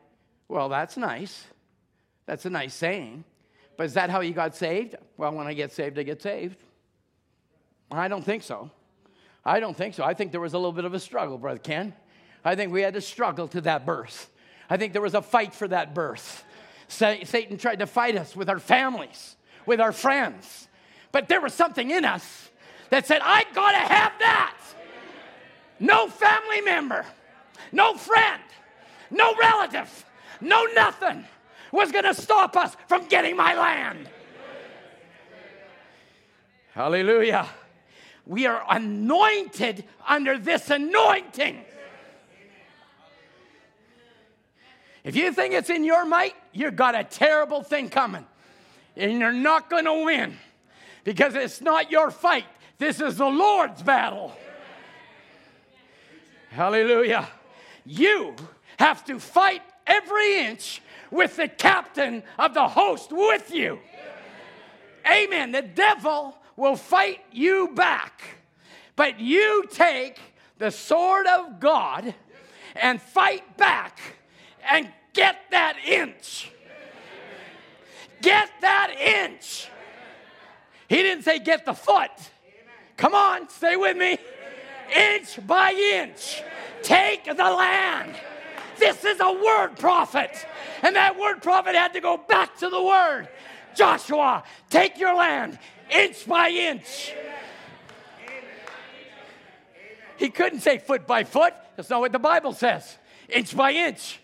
Well, 0.49 0.69
that's 0.69 0.97
nice. 0.97 1.45
That's 2.27 2.45
a 2.45 2.51
nice 2.51 2.75
saying. 2.75 3.25
But 3.77 3.87
is 3.87 3.95
that 3.95 4.11
how 4.11 4.21
you 4.21 4.33
got 4.33 4.57
saved? 4.57 4.97
Well, 5.17 5.33
when 5.33 5.47
I 5.47 5.55
get 5.55 5.73
saved, 5.73 5.99
I 5.99 6.03
get 6.03 6.23
saved. 6.23 6.57
I 7.91 8.09
don't 8.09 8.25
think 8.25 8.43
so. 8.43 8.71
I 9.45 9.61
don't 9.61 9.77
think 9.77 9.95
so. 9.95 10.03
I 10.03 10.15
think 10.15 10.33
there 10.33 10.41
was 10.41 10.55
a 10.55 10.59
little 10.59 10.73
bit 10.73 10.85
of 10.85 10.95
a 10.95 10.99
struggle, 10.99 11.39
Brother 11.39 11.61
Ken. 11.61 11.95
I 12.45 12.57
think 12.57 12.73
we 12.73 12.83
had 12.83 12.95
to 12.95 13.01
struggle 13.01 13.49
to 13.49 13.61
that 13.63 13.87
birth. 13.87 14.31
I 14.69 14.77
think 14.77 14.93
there 14.93 15.03
was 15.03 15.15
a 15.15 15.23
fight 15.23 15.55
for 15.55 15.69
that 15.69 15.95
birth. 15.95 16.45
Satan 16.89 17.59
tried 17.59 17.81
to 17.81 17.87
fight 17.87 18.17
us 18.17 18.35
with 18.35 18.49
our 18.49 18.59
families, 18.59 19.37
with 19.67 19.81
our 19.81 19.93
friends. 19.93 20.69
But 21.13 21.29
there 21.29 21.41
was 21.41 21.55
something 21.55 21.91
in 21.91 22.05
us 22.05 22.51
that 22.91 23.07
said, 23.07 23.21
I 23.23 23.45
gotta 23.55 23.79
have 23.79 24.13
that. 24.19 24.55
No 25.79 26.09
family 26.09 26.61
member, 26.63 27.05
no 27.73 27.95
friend, 27.97 28.43
no 29.11 29.35
relative, 29.35 30.05
no 30.41 30.65
nothing 30.75 31.25
was 31.73 31.93
gonna 31.93 32.15
stop 32.15 32.57
us 32.57 32.77
from 32.89 33.07
getting 33.07 33.37
my 33.37 33.55
land. 33.55 34.09
Hallelujah. 36.73 37.49
We 38.27 38.47
are 38.47 38.63
anointed 38.69 39.85
under 40.07 40.37
this 40.37 40.69
anointing. 40.69 41.65
If 45.05 45.15
you 45.15 45.33
think 45.33 45.55
it's 45.55 45.71
in 45.71 45.85
your 45.85 46.05
might, 46.05 46.35
you've 46.53 46.75
got 46.75 46.97
a 46.97 47.05
terrible 47.05 47.63
thing 47.63 47.89
coming. 47.89 48.27
And 48.97 49.21
you're 49.21 49.33
not 49.33 49.71
going 49.71 49.85
to 49.85 50.05
win 50.05 50.37
because 51.05 51.37
it's 51.37 51.61
not 51.61 51.93
your 51.93 52.11
fight. 52.11 52.45
This 52.79 53.01
is 53.01 53.17
the 53.17 53.27
Lord's 53.27 53.83
battle. 53.83 54.37
Hallelujah. 56.51 57.29
You 57.85 58.35
have 58.79 59.05
to 59.07 59.19
fight 59.19 59.63
every 59.87 60.39
inch 60.39 60.83
with 61.11 61.37
the 61.37 61.49
captain 61.49 62.23
of 62.39 62.55
the 62.55 62.69
host 62.69 63.13
with 63.13 63.53
you. 63.53 63.79
Amen. 65.11 65.53
The 65.53 65.63
devil 65.63 66.37
will 66.57 66.77
fight 66.77 67.21
you 67.33 67.69
back, 67.75 68.23
but 68.97 69.21
you 69.21 69.65
take 69.71 70.19
the 70.59 70.71
sword 70.71 71.27
of 71.27 71.61
God 71.61 72.15
and 72.75 73.01
fight 73.01 73.57
back 73.57 73.99
and 74.69 74.91
get 75.13 75.37
that 75.51 75.77
inch. 75.87 76.51
Get 78.21 78.51
that 78.61 78.95
inch. 78.99 79.69
He 80.89 80.97
didn't 80.97 81.25
say 81.25 81.39
get 81.39 81.65
the 81.65 81.75
foot. 81.75 82.11
Come 82.97 83.15
on, 83.15 83.49
stay 83.49 83.77
with 83.77 83.97
me. 83.97 84.19
Inch 84.95 85.47
by 85.47 85.73
inch, 85.73 86.43
take 86.83 87.25
the 87.25 87.35
land. 87.35 88.15
This 88.79 89.05
is 89.05 89.21
a 89.21 89.33
word 89.33 89.77
prophet. 89.79 90.47
And 90.83 90.97
that 90.97 91.19
word 91.19 91.43
prophet 91.43 91.75
had 91.75 91.93
to 91.95 92.01
go 92.01 92.17
back 92.17 92.57
to 92.59 92.69
the 92.69 92.83
word. 92.83 93.29
Joshua, 93.75 94.45
take 94.71 94.99
your 94.99 95.15
land 95.15 95.59
inch 95.91 96.27
by 96.27 96.49
inch. 96.49 97.13
He 100.17 100.31
couldn't 100.31 100.61
say 100.61 100.79
foot 100.79 101.07
by 101.07 101.25
foot. 101.25 101.55
That's 101.77 101.91
not 101.91 102.01
what 102.01 102.13
the 102.13 102.19
Bible 102.19 102.53
says. 102.53 102.97
Inch 103.29 103.55
by 103.55 103.73
inch. 103.73 104.19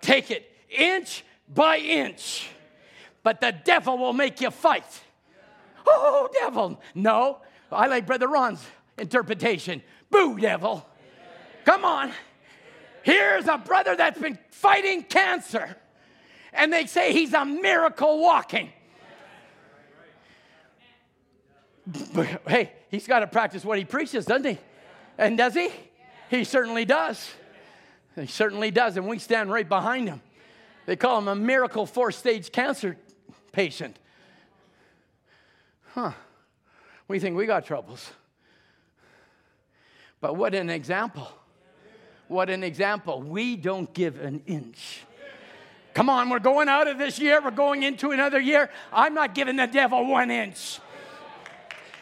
Take 0.00 0.30
it 0.30 0.50
inch 0.68 1.24
by 1.48 1.78
inch. 1.78 2.48
But 3.22 3.40
the 3.40 3.52
devil 3.64 3.96
will 3.96 4.12
make 4.12 4.40
you 4.40 4.50
fight. 4.50 4.84
Oh, 5.86 6.28
devil. 6.32 6.80
No, 6.94 7.38
I 7.70 7.86
like 7.86 8.06
Brother 8.06 8.28
Ron's 8.28 8.64
interpretation. 8.98 9.82
Boo, 10.10 10.38
devil. 10.38 10.86
Come 11.64 11.84
on. 11.84 12.12
Here's 13.02 13.46
a 13.46 13.58
brother 13.58 13.94
that's 13.94 14.18
been 14.18 14.38
fighting 14.50 15.04
cancer, 15.04 15.76
and 16.52 16.72
they 16.72 16.86
say 16.86 17.12
he's 17.12 17.34
a 17.34 17.44
miracle 17.44 18.20
walking. 18.20 18.70
But, 22.12 22.42
hey, 22.48 22.72
he's 22.90 23.06
got 23.06 23.20
to 23.20 23.28
practice 23.28 23.64
what 23.64 23.78
he 23.78 23.84
preaches, 23.84 24.24
doesn't 24.24 24.44
he? 24.44 24.58
And 25.18 25.38
does 25.38 25.54
he? 25.54 25.70
He 26.30 26.42
certainly 26.42 26.84
does. 26.84 27.30
He 28.16 28.26
certainly 28.26 28.72
does, 28.72 28.96
and 28.96 29.06
we 29.06 29.20
stand 29.20 29.52
right 29.52 29.68
behind 29.68 30.08
him. 30.08 30.20
They 30.86 30.96
call 30.96 31.18
him 31.18 31.28
a 31.28 31.36
miracle 31.36 31.86
four 31.86 32.10
stage 32.10 32.50
cancer 32.50 32.96
patient. 33.52 33.98
Huh. 35.96 36.12
We 37.08 37.18
think 37.18 37.38
we 37.38 37.46
got 37.46 37.64
troubles. 37.64 38.12
But 40.20 40.36
what 40.36 40.54
an 40.54 40.68
example. 40.68 41.26
What 42.28 42.50
an 42.50 42.62
example. 42.62 43.22
We 43.22 43.56
don't 43.56 43.90
give 43.94 44.20
an 44.20 44.42
inch. 44.46 45.00
Come 45.94 46.10
on, 46.10 46.28
we're 46.28 46.38
going 46.38 46.68
out 46.68 46.86
of 46.86 46.98
this 46.98 47.18
year, 47.18 47.40
we're 47.42 47.50
going 47.50 47.82
into 47.82 48.10
another 48.10 48.38
year. 48.38 48.68
I'm 48.92 49.14
not 49.14 49.34
giving 49.34 49.56
the 49.56 49.66
devil 49.66 50.06
one 50.06 50.30
inch. 50.30 50.80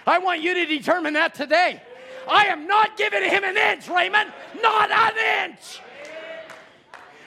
I 0.05 0.19
want 0.19 0.43
you 0.43 0.55
to 0.55 0.66
determine 0.66 1.15
that 1.15 1.37
today. 1.37 1.81
I 2.29 2.47
am 2.47 2.66
not 2.66 2.97
giving 2.97 3.23
him 3.23 3.45
an 3.45 3.57
inch, 3.57 3.89
Raymond. 3.89 4.33
Not 4.61 4.91
an 4.91 5.51
inch. 5.51 5.81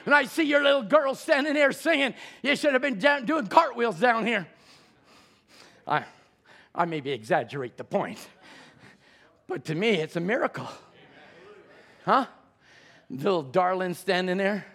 And 0.04 0.14
I 0.14 0.24
see 0.24 0.42
your 0.42 0.62
little 0.62 0.82
girl 0.82 1.14
standing 1.14 1.54
there 1.54 1.72
singing, 1.72 2.12
You 2.42 2.56
should 2.56 2.74
have 2.74 2.82
been 2.82 2.98
down, 2.98 3.24
doing 3.24 3.46
cartwheels 3.46 3.98
down 3.98 4.26
here. 4.26 4.46
I, 5.86 6.04
I 6.74 6.84
maybe 6.84 7.10
exaggerate 7.10 7.76
the 7.76 7.84
point, 7.84 8.18
but 9.46 9.64
to 9.66 9.74
me, 9.74 9.90
it's 9.90 10.16
a 10.16 10.20
miracle. 10.20 10.68
Huh? 12.04 12.26
Little 13.10 13.42
darling 13.42 13.94
standing 13.94 14.36
there. 14.36 14.66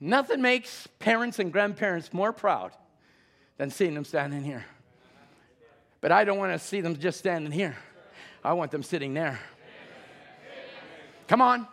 Nothing 0.00 0.42
makes 0.42 0.86
parents 0.98 1.38
and 1.38 1.52
grandparents 1.52 2.12
more 2.12 2.32
proud 2.32 2.72
than 3.56 3.70
seeing 3.70 3.94
them 3.94 4.04
standing 4.04 4.42
here. 4.42 4.64
But 6.00 6.12
I 6.12 6.24
don't 6.24 6.38
want 6.38 6.52
to 6.52 6.58
see 6.58 6.80
them 6.80 6.96
just 6.96 7.18
standing 7.18 7.52
here. 7.52 7.76
I 8.42 8.52
want 8.52 8.70
them 8.70 8.82
sitting 8.82 9.14
there. 9.14 9.38
Come 11.28 11.40
on. 11.40 11.66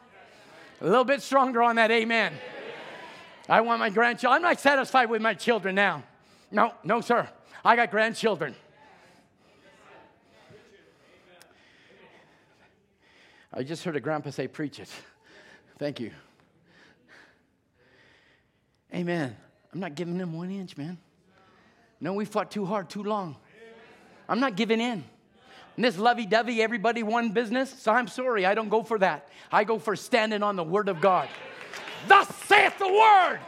A 0.80 0.86
little 0.86 1.04
bit 1.04 1.22
stronger 1.22 1.62
on 1.62 1.76
that 1.76 1.92
amen. 1.92 2.34
I 3.50 3.62
want 3.62 3.80
my 3.80 3.90
grandchildren. 3.90 4.38
I'm 4.38 4.42
not 4.42 4.60
satisfied 4.60 5.10
with 5.10 5.22
my 5.22 5.34
children 5.34 5.76
now. 5.76 6.04
No, 6.52 6.74
no, 6.84 7.02
sir. 7.02 7.28
I 7.64 7.76
got 7.76 7.92
grandchildren. 7.92 8.56
I 13.54 13.64
just 13.64 13.84
heard 13.84 13.96
a 13.96 14.00
grandpa 14.00 14.30
say, 14.30 14.48
Preach 14.48 14.80
it. 14.80 14.90
Thank 15.78 16.00
you. 16.00 16.12
Amen. 18.94 19.36
I'm 19.74 19.80
not 19.80 19.96
giving 19.96 20.18
them 20.18 20.34
one 20.34 20.52
inch, 20.52 20.78
man. 20.78 20.98
No, 22.00 22.14
we 22.14 22.26
fought 22.26 22.52
too 22.52 22.66
hard, 22.66 22.90
too 22.90 23.04
long. 23.04 23.38
I'm 24.28 24.40
not 24.40 24.56
giving 24.56 24.82
in. 24.82 25.04
And 25.76 25.86
this 25.86 25.98
lovey 25.98 26.26
dovey, 26.26 26.62
everybody 26.62 27.04
one 27.04 27.32
business, 27.32 27.74
so 27.82 27.92
I'm 27.92 28.08
sorry, 28.08 28.46
I 28.46 28.54
don't 28.54 28.70
go 28.70 28.84
for 28.84 29.00
that. 29.00 29.30
I 29.52 29.64
go 29.64 29.80
for 29.80 29.96
standing 29.96 30.44
on 30.44 30.56
the 30.56 30.64
Word 30.64 30.90
of 30.90 31.00
God. 31.00 31.30
Thus 32.08 32.28
saith 32.46 32.78
the 32.78 32.88
Word. 32.88 33.40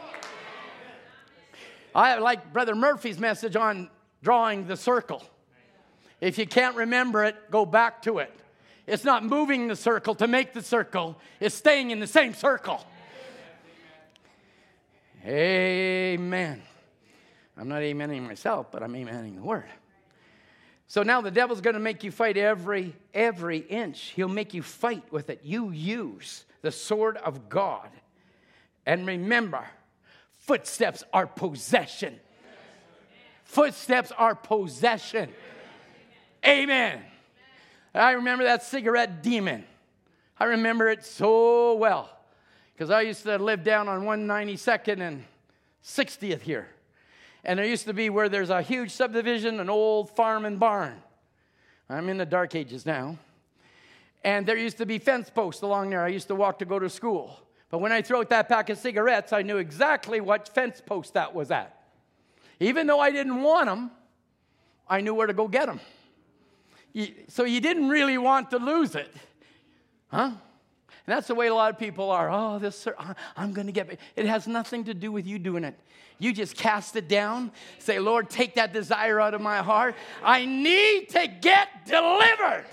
I 1.94 2.18
like 2.18 2.52
Brother 2.52 2.74
Murphy's 2.74 3.18
message 3.18 3.56
on 3.56 3.90
drawing 4.22 4.66
the 4.66 4.76
circle. 4.76 5.22
If 6.20 6.38
you 6.38 6.46
can't 6.46 6.76
remember 6.76 7.24
it, 7.24 7.36
go 7.50 7.66
back 7.66 8.02
to 8.02 8.18
it. 8.18 8.32
It's 8.86 9.04
not 9.04 9.24
moving 9.24 9.68
the 9.68 9.76
circle 9.76 10.14
to 10.16 10.26
make 10.26 10.52
the 10.52 10.62
circle, 10.62 11.18
it's 11.40 11.54
staying 11.54 11.90
in 11.90 12.00
the 12.00 12.06
same 12.06 12.34
circle. 12.34 12.84
Amen. 15.26 16.62
I'm 17.56 17.68
not 17.68 17.80
amening 17.80 18.26
myself, 18.26 18.70
but 18.70 18.82
I'm 18.82 18.92
amening 18.92 19.36
the 19.36 19.42
word. 19.42 19.64
So 20.86 21.02
now 21.02 21.22
the 21.22 21.30
devil's 21.30 21.62
going 21.62 21.74
to 21.74 21.80
make 21.80 22.04
you 22.04 22.10
fight 22.10 22.36
every 22.36 22.94
every 23.14 23.58
inch. 23.58 24.12
He'll 24.14 24.28
make 24.28 24.52
you 24.52 24.62
fight 24.62 25.10
with 25.10 25.30
it. 25.30 25.40
You 25.42 25.70
use 25.70 26.44
the 26.60 26.70
sword 26.70 27.16
of 27.16 27.48
God. 27.48 27.88
And 28.84 29.06
remember, 29.06 29.64
footsteps 30.40 31.02
are 31.12 31.26
possession. 31.26 32.20
Footsteps 33.44 34.12
are 34.12 34.34
possession. 34.34 35.30
Amen. 36.46 37.00
I 37.94 38.12
remember 38.12 38.44
that 38.44 38.62
cigarette 38.62 39.22
demon. 39.22 39.64
I 40.38 40.46
remember 40.46 40.88
it 40.88 41.04
so 41.04 41.74
well 41.74 42.10
because 42.74 42.90
I 42.90 43.02
used 43.02 43.22
to 43.22 43.38
live 43.38 43.62
down 43.62 43.88
on 43.88 44.02
192nd 44.02 45.00
and 45.00 45.24
60th 45.84 46.40
here. 46.40 46.68
And 47.44 47.58
there 47.58 47.66
used 47.66 47.86
to 47.86 47.92
be 47.92 48.10
where 48.10 48.28
there's 48.28 48.50
a 48.50 48.62
huge 48.62 48.90
subdivision, 48.90 49.60
an 49.60 49.70
old 49.70 50.10
farm 50.10 50.44
and 50.44 50.58
barn. 50.58 51.00
I'm 51.88 52.08
in 52.08 52.16
the 52.16 52.26
dark 52.26 52.54
ages 52.54 52.84
now. 52.84 53.18
And 54.24 54.46
there 54.46 54.56
used 54.56 54.78
to 54.78 54.86
be 54.86 54.98
fence 54.98 55.28
posts 55.28 55.62
along 55.62 55.90
there. 55.90 56.02
I 56.02 56.08
used 56.08 56.28
to 56.28 56.34
walk 56.34 56.58
to 56.60 56.64
go 56.64 56.78
to 56.78 56.88
school. 56.88 57.38
But 57.70 57.78
when 57.78 57.92
I 57.92 58.02
threw 58.02 58.18
out 58.18 58.30
that 58.30 58.48
pack 58.48 58.70
of 58.70 58.78
cigarettes, 58.78 59.32
I 59.32 59.42
knew 59.42 59.58
exactly 59.58 60.20
what 60.20 60.48
fence 60.48 60.80
post 60.84 61.14
that 61.14 61.34
was 61.34 61.50
at. 61.50 61.78
Even 62.58 62.86
though 62.86 63.00
I 63.00 63.10
didn't 63.10 63.42
want 63.42 63.66
them, 63.66 63.90
I 64.88 65.00
knew 65.00 65.14
where 65.14 65.26
to 65.26 65.34
go 65.34 65.46
get 65.46 65.66
them. 65.66 65.80
So 67.28 67.44
you 67.44 67.60
didn't 67.60 67.88
really 67.88 68.18
want 68.18 68.50
to 68.50 68.58
lose 68.58 68.94
it. 68.94 69.12
Huh? 70.08 70.30
And 71.06 71.14
that's 71.14 71.26
the 71.26 71.34
way 71.34 71.48
a 71.48 71.54
lot 71.54 71.70
of 71.70 71.78
people 71.78 72.10
are. 72.10 72.30
Oh, 72.30 72.58
this, 72.58 72.86
I'm 73.36 73.52
going 73.52 73.66
to 73.66 73.72
get 73.72 73.98
it. 74.16 74.26
has 74.26 74.46
nothing 74.46 74.84
to 74.84 74.94
do 74.94 75.12
with 75.12 75.26
you 75.26 75.38
doing 75.38 75.64
it. 75.64 75.78
You 76.18 76.32
just 76.32 76.56
cast 76.56 76.96
it 76.96 77.08
down. 77.08 77.52
Say, 77.78 77.98
Lord, 77.98 78.30
take 78.30 78.54
that 78.54 78.72
desire 78.72 79.20
out 79.20 79.34
of 79.34 79.40
my 79.40 79.58
heart. 79.58 79.96
I 80.22 80.46
need 80.46 81.10
to 81.10 81.26
get 81.26 81.68
delivered. 81.84 82.64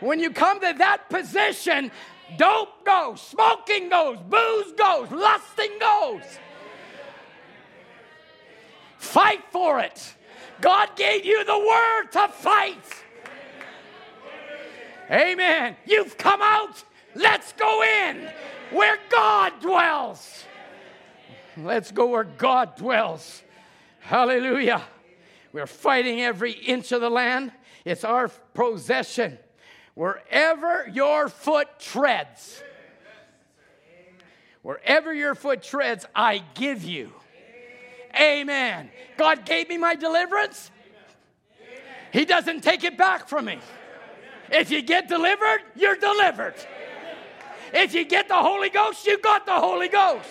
When 0.00 0.20
you 0.20 0.30
come 0.30 0.60
to 0.60 0.74
that 0.78 1.08
position, 1.08 1.90
dope 2.36 2.84
goes, 2.84 3.20
smoking 3.20 3.88
goes, 3.88 4.18
booze 4.28 4.72
goes, 4.72 5.10
lusting 5.10 5.78
goes. 5.80 6.22
Fight 8.98 9.42
for 9.50 9.80
it. 9.80 10.14
God 10.60 10.94
gave 10.94 11.24
you 11.24 11.44
the 11.44 11.58
word 11.58 12.12
to 12.12 12.28
fight. 12.28 12.84
Amen. 15.12 15.76
You've 15.84 16.16
come 16.16 16.40
out. 16.42 16.82
Let's 17.14 17.52
go 17.52 17.82
in 17.82 18.30
where 18.70 18.98
God 19.10 19.60
dwells. 19.60 20.44
Let's 21.56 21.92
go 21.92 22.06
where 22.06 22.24
God 22.24 22.76
dwells. 22.76 23.42
Hallelujah. 24.00 24.82
We're 25.52 25.66
fighting 25.66 26.22
every 26.22 26.52
inch 26.52 26.92
of 26.92 27.02
the 27.02 27.10
land, 27.10 27.52
it's 27.84 28.04
our 28.04 28.28
possession. 28.54 29.38
Wherever 29.94 30.88
your 30.90 31.28
foot 31.28 31.68
treads, 31.78 32.62
wherever 34.62 35.12
your 35.12 35.34
foot 35.34 35.62
treads, 35.62 36.06
I 36.14 36.42
give 36.54 36.82
you. 36.82 37.12
Amen. 38.18 38.90
God 39.18 39.44
gave 39.44 39.68
me 39.68 39.76
my 39.76 39.94
deliverance. 39.94 40.70
He 42.12 42.24
doesn't 42.24 42.62
take 42.62 42.84
it 42.84 42.96
back 42.96 43.28
from 43.28 43.44
me. 43.46 43.58
If 44.52 44.70
you 44.70 44.82
get 44.82 45.08
delivered, 45.08 45.60
you're 45.74 45.96
delivered. 45.96 46.54
If 47.72 47.94
you 47.94 48.04
get 48.04 48.28
the 48.28 48.34
Holy 48.34 48.68
Ghost, 48.68 49.06
you 49.06 49.18
got 49.18 49.46
the 49.46 49.54
Holy 49.54 49.88
Ghost. 49.88 50.28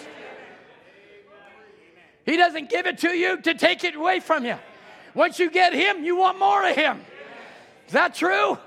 He 2.23 2.38
doesn't 2.38 2.69
give 2.69 2.85
it 2.85 2.99
to 2.99 3.10
you 3.10 3.41
to 3.41 3.56
take 3.56 3.84
it 3.84 3.95
away 3.95 4.19
from 4.19 4.45
you. 4.45 4.57
Once 5.15 5.39
you 5.39 5.49
get 5.49 5.73
Him, 5.73 6.03
you 6.03 6.15
want 6.15 6.38
more 6.38 6.69
of 6.69 6.76
Him. 6.76 7.02
Is 7.88 7.93
that 7.93 8.14
true? 8.14 8.60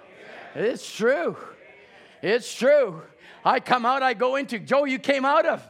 It's 0.56 0.93
true. 0.93 1.36
It's 2.20 2.52
true. 2.52 3.02
I 3.44 3.60
come 3.60 3.86
out, 3.86 4.02
I 4.02 4.14
go 4.14 4.36
into, 4.36 4.59
Joe, 4.59 4.85
you 4.85 4.98
came 4.98 5.24
out 5.24 5.47
of 5.47 5.62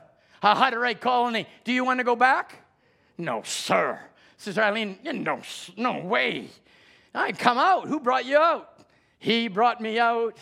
a 0.43 0.55
Hutterite 0.55 1.01
colony. 1.01 1.47
Do 1.65 1.73
you 1.73 1.85
want 1.85 2.01
to 2.01 2.05
go 2.05 2.17
back? 2.17 2.63
No, 3.19 3.43
sir. 3.45 4.01
Sister 4.39 4.63
Eileen, 4.63 4.99
no, 5.05 5.41
no 5.77 5.99
way. 6.01 6.49
I 7.15 7.33
come 7.33 7.59
out. 7.59 7.87
Who 7.87 8.01
brought 8.01 8.25
you 8.25 8.39
out? 8.39 8.74
He 9.25 9.49
brought 9.49 9.81
me 9.81 9.99
out. 9.99 10.37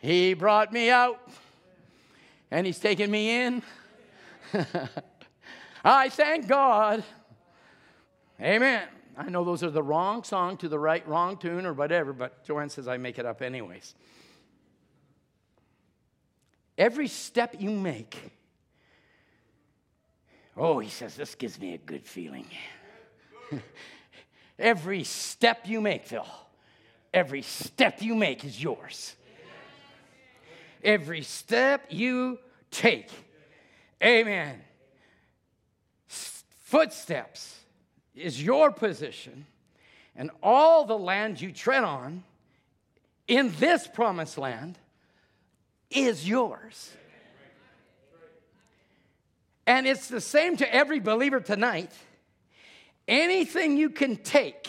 He 0.00 0.34
brought 0.34 0.72
me 0.72 0.88
out. 0.88 1.20
And 2.48 2.64
he's 2.64 2.78
taken 2.78 3.10
me 3.10 3.42
in. 3.42 3.62
I 5.84 6.10
thank 6.10 6.46
God. 6.46 7.02
Amen. 8.40 8.86
I 9.16 9.30
know 9.30 9.42
those 9.42 9.64
are 9.64 9.70
the 9.70 9.82
wrong 9.82 10.22
song 10.22 10.58
to 10.58 10.68
the 10.68 10.78
right, 10.78 11.04
wrong 11.08 11.36
tune 11.36 11.66
or 11.66 11.72
whatever, 11.72 12.12
but 12.12 12.44
Joanne 12.44 12.70
says 12.70 12.86
I 12.86 12.96
make 12.96 13.18
it 13.18 13.26
up 13.26 13.42
anyways. 13.42 13.96
Every 16.78 17.08
step 17.08 17.56
you 17.58 17.70
make, 17.70 18.16
oh, 20.56 20.78
he 20.78 20.88
says, 20.88 21.16
this 21.16 21.34
gives 21.34 21.58
me 21.58 21.74
a 21.74 21.78
good 21.78 22.06
feeling. 22.06 22.46
every 24.58 25.04
step 25.04 25.66
you 25.66 25.80
make, 25.80 26.06
Phil, 26.06 26.26
every 27.12 27.42
step 27.42 28.02
you 28.02 28.14
make 28.14 28.44
is 28.44 28.62
yours. 28.62 29.14
Every 30.82 31.22
step 31.22 31.86
you 31.90 32.38
take, 32.70 33.10
amen. 34.02 34.60
Footsteps 36.06 37.58
is 38.14 38.42
your 38.42 38.70
position, 38.70 39.46
and 40.14 40.30
all 40.42 40.84
the 40.84 40.98
land 40.98 41.40
you 41.40 41.52
tread 41.52 41.82
on 41.82 42.22
in 43.26 43.52
this 43.58 43.86
promised 43.86 44.38
land 44.38 44.78
is 45.90 46.28
yours. 46.28 46.92
And 49.66 49.86
it's 49.86 50.08
the 50.08 50.20
same 50.20 50.56
to 50.56 50.74
every 50.74 50.98
believer 50.98 51.40
tonight. 51.40 51.92
Anything 53.08 53.78
you 53.78 53.88
can 53.88 54.16
take, 54.16 54.68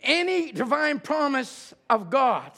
any 0.00 0.50
divine 0.50 0.98
promise 0.98 1.74
of 1.90 2.08
God, 2.08 2.50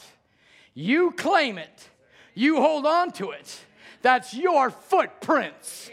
you 0.73 1.11
claim 1.11 1.57
it, 1.57 1.89
you 2.33 2.61
hold 2.61 2.85
on 2.85 3.11
to 3.11 3.31
it. 3.31 3.59
That's 4.01 4.33
your 4.33 4.69
footprints. 4.69 5.91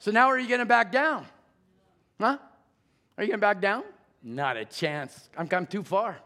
So 0.00 0.10
now 0.10 0.26
are 0.26 0.38
you 0.38 0.48
going 0.48 0.58
to 0.58 0.66
back 0.66 0.90
down? 0.90 1.26
Huh? 2.20 2.36
Are 3.16 3.22
you 3.22 3.28
going 3.28 3.38
to 3.38 3.46
back 3.46 3.60
down? 3.60 3.84
Not 4.20 4.56
a 4.56 4.64
chance. 4.64 5.28
I've 5.36 5.48
come 5.48 5.66
too 5.66 5.84
far. 5.84 6.18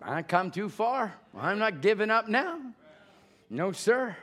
I 0.00 0.22
come 0.22 0.50
too 0.50 0.70
far. 0.70 1.12
I'm 1.36 1.58
not 1.58 1.82
giving 1.82 2.10
up 2.10 2.28
now. 2.28 2.58
No, 3.50 3.72
sir. 3.72 4.16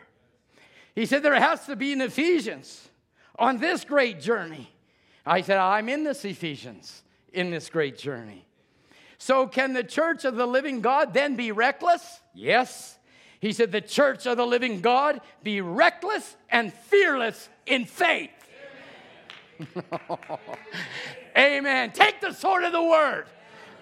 He 0.96 1.06
said 1.06 1.22
there 1.22 1.40
has 1.40 1.66
to 1.68 1.76
be 1.76 1.94
an 1.94 2.02
Ephesians 2.02 2.90
on 3.38 3.58
this 3.58 3.84
great 3.84 4.20
journey. 4.20 4.72
I 5.26 5.42
said, 5.42 5.58
I'm 5.58 5.90
in 5.90 6.04
this 6.04 6.24
Ephesians 6.24 7.04
in 7.34 7.50
this 7.50 7.70
great 7.70 7.98
journey. 7.98 8.46
So, 9.18 9.48
can 9.48 9.74
the 9.74 9.84
church 9.84 10.26
of 10.26 10.36
the 10.36 10.46
living 10.46 10.82
God 10.82 11.14
then 11.14 11.36
be 11.36 11.52
reckless? 11.52 12.20
Yes. 12.34 12.98
He 13.40 13.54
said, 13.54 13.72
the 13.72 13.82
church 13.82 14.26
of 14.26 14.38
the 14.38 14.46
living 14.46 14.82
God 14.82 15.22
be 15.44 15.62
reckless 15.62 16.36
and 16.50 16.74
fearless 16.74 17.50
in 17.66 17.86
faith. 17.86 18.32
Amen. 21.38 21.92
Take 21.92 22.22
the 22.22 22.34
sword 22.34 22.64
of 22.64 22.72
the 22.72 22.84
word, 22.84 23.26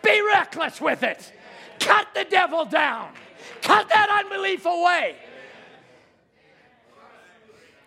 be 0.03 0.22
reckless 0.22 0.80
with 0.80 1.03
it. 1.03 1.32
Cut 1.80 2.07
the 2.14 2.26
devil 2.26 2.65
down. 2.65 3.11
Cut 3.61 3.90
that 3.90 4.24
unbelief 4.24 4.65
away. 4.65 5.15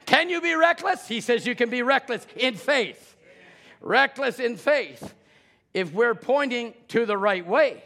Can 0.07 0.29
you 0.29 0.41
be 0.41 0.55
reckless? 0.55 1.07
He 1.09 1.21
says 1.21 1.47
you 1.47 1.55
can 1.55 1.69
be 1.69 1.83
reckless 1.83 2.27
in 2.37 2.55
faith. 2.55 3.06
Reckless 3.87 4.41
in 4.41 4.57
faith. 4.57 5.15
If 5.73 5.93
we're 5.93 6.15
pointing 6.15 6.75
to 6.89 7.07
the 7.07 7.17
right 7.17 7.47
way, 7.47 7.85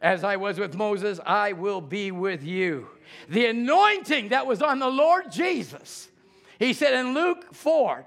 as 0.00 0.24
I 0.24 0.36
was 0.36 0.58
with 0.58 0.74
Moses, 0.74 1.20
I 1.24 1.52
will 1.52 1.80
be 1.80 2.10
with 2.10 2.42
you. 2.42 2.88
The 3.28 3.46
anointing 3.46 4.30
that 4.30 4.46
was 4.46 4.62
on 4.62 4.78
the 4.78 4.88
Lord 4.88 5.30
Jesus, 5.30 6.08
he 6.58 6.72
said 6.72 6.94
in 6.94 7.12
Luke 7.14 7.54
4, 7.54 8.06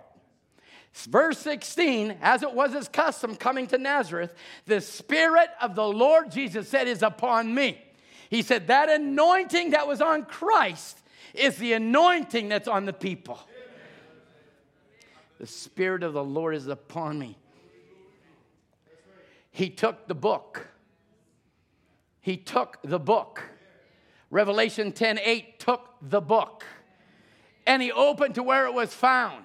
Verse 1.05 1.37
16, 1.37 2.17
as 2.23 2.41
it 2.41 2.51
was 2.51 2.73
his 2.73 2.87
custom 2.87 3.35
coming 3.35 3.67
to 3.67 3.77
Nazareth, 3.77 4.33
the 4.65 4.81
Spirit 4.81 5.49
of 5.61 5.75
the 5.75 5.87
Lord 5.87 6.31
Jesus 6.31 6.67
said, 6.67 6.87
is 6.87 7.03
upon 7.03 7.53
me. 7.53 7.79
He 8.31 8.41
said, 8.41 8.65
that 8.65 8.89
anointing 8.89 9.71
that 9.71 9.87
was 9.87 10.01
on 10.01 10.25
Christ 10.25 10.97
is 11.35 11.57
the 11.57 11.73
anointing 11.73 12.49
that's 12.49 12.67
on 12.67 12.85
the 12.85 12.93
people. 12.93 13.39
The 15.39 15.47
Spirit 15.47 16.03
of 16.03 16.13
the 16.13 16.23
Lord 16.23 16.55
is 16.55 16.67
upon 16.67 17.19
me. 17.19 17.37
He 19.51 19.69
took 19.69 20.07
the 20.07 20.15
book. 20.15 20.67
He 22.21 22.37
took 22.37 22.79
the 22.83 22.99
book. 22.99 23.43
Revelation 24.29 24.91
10 24.91 25.19
8 25.23 25.59
took 25.59 25.89
the 26.01 26.21
book. 26.21 26.65
And 27.65 27.81
he 27.81 27.91
opened 27.91 28.35
to 28.35 28.43
where 28.43 28.65
it 28.65 28.73
was 28.73 28.93
found 28.93 29.43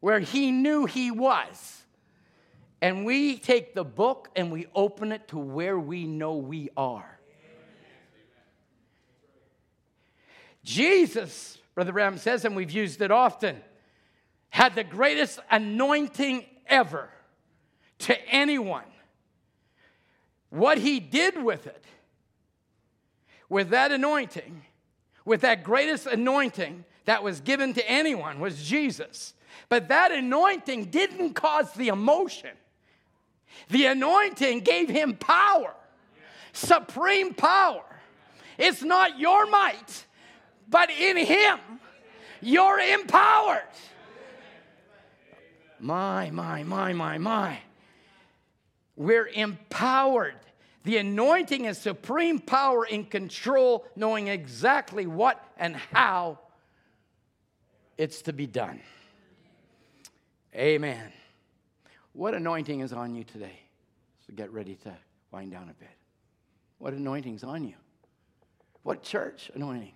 where 0.00 0.18
he 0.18 0.50
knew 0.50 0.86
he 0.86 1.10
was. 1.10 1.84
And 2.82 3.04
we 3.04 3.36
take 3.36 3.74
the 3.74 3.84
book 3.84 4.30
and 4.34 4.50
we 4.50 4.66
open 4.74 5.12
it 5.12 5.28
to 5.28 5.38
where 5.38 5.78
we 5.78 6.06
know 6.06 6.36
we 6.36 6.70
are. 6.76 7.18
Jesus, 10.64 11.58
Brother 11.74 11.92
Branham 11.92 12.18
says, 12.18 12.44
and 12.44 12.56
we've 12.56 12.70
used 12.70 13.00
it 13.02 13.10
often, 13.10 13.56
had 14.50 14.74
the 14.74 14.84
greatest 14.84 15.38
anointing 15.50 16.44
ever 16.66 17.08
to 18.00 18.28
anyone. 18.28 18.84
What 20.50 20.78
he 20.78 21.00
did 21.00 21.42
with 21.42 21.66
it, 21.66 21.84
with 23.48 23.70
that 23.70 23.92
anointing, 23.92 24.62
with 25.24 25.42
that 25.42 25.62
greatest 25.62 26.06
anointing 26.06 26.84
that 27.04 27.22
was 27.22 27.40
given 27.40 27.72
to 27.74 27.90
anyone, 27.90 28.40
was 28.40 28.62
Jesus. 28.62 29.34
But 29.68 29.88
that 29.88 30.10
anointing 30.10 30.86
didn't 30.86 31.34
cause 31.34 31.72
the 31.72 31.88
emotion. 31.88 32.50
The 33.68 33.86
anointing 33.86 34.60
gave 34.60 34.88
him 34.88 35.14
power, 35.14 35.74
supreme 36.52 37.34
power. 37.34 37.84
It's 38.58 38.82
not 38.82 39.18
your 39.18 39.46
might, 39.46 40.06
but 40.68 40.90
in 40.90 41.16
him, 41.16 41.58
you're 42.40 42.78
empowered. 42.78 43.62
My, 45.82 46.30
my, 46.30 46.62
my, 46.62 46.92
my, 46.92 47.18
my. 47.18 47.58
We're 48.96 49.28
empowered. 49.28 50.36
The 50.84 50.98
anointing 50.98 51.66
is 51.66 51.78
supreme 51.78 52.38
power 52.38 52.84
in 52.84 53.04
control, 53.04 53.86
knowing 53.96 54.28
exactly 54.28 55.06
what 55.06 55.42
and 55.58 55.76
how 55.76 56.38
it's 57.98 58.22
to 58.22 58.32
be 58.32 58.46
done. 58.46 58.80
Amen. 60.54 61.12
What 62.12 62.34
anointing 62.34 62.80
is 62.80 62.92
on 62.92 63.14
you 63.14 63.24
today? 63.24 63.60
So 64.26 64.32
get 64.34 64.50
ready 64.52 64.74
to 64.76 64.96
wind 65.30 65.52
down 65.52 65.70
a 65.70 65.74
bit. 65.74 65.88
What 66.78 66.94
anointing's 66.94 67.44
on 67.44 67.64
you? 67.64 67.74
What 68.82 69.02
church 69.02 69.50
anointing? 69.54 69.92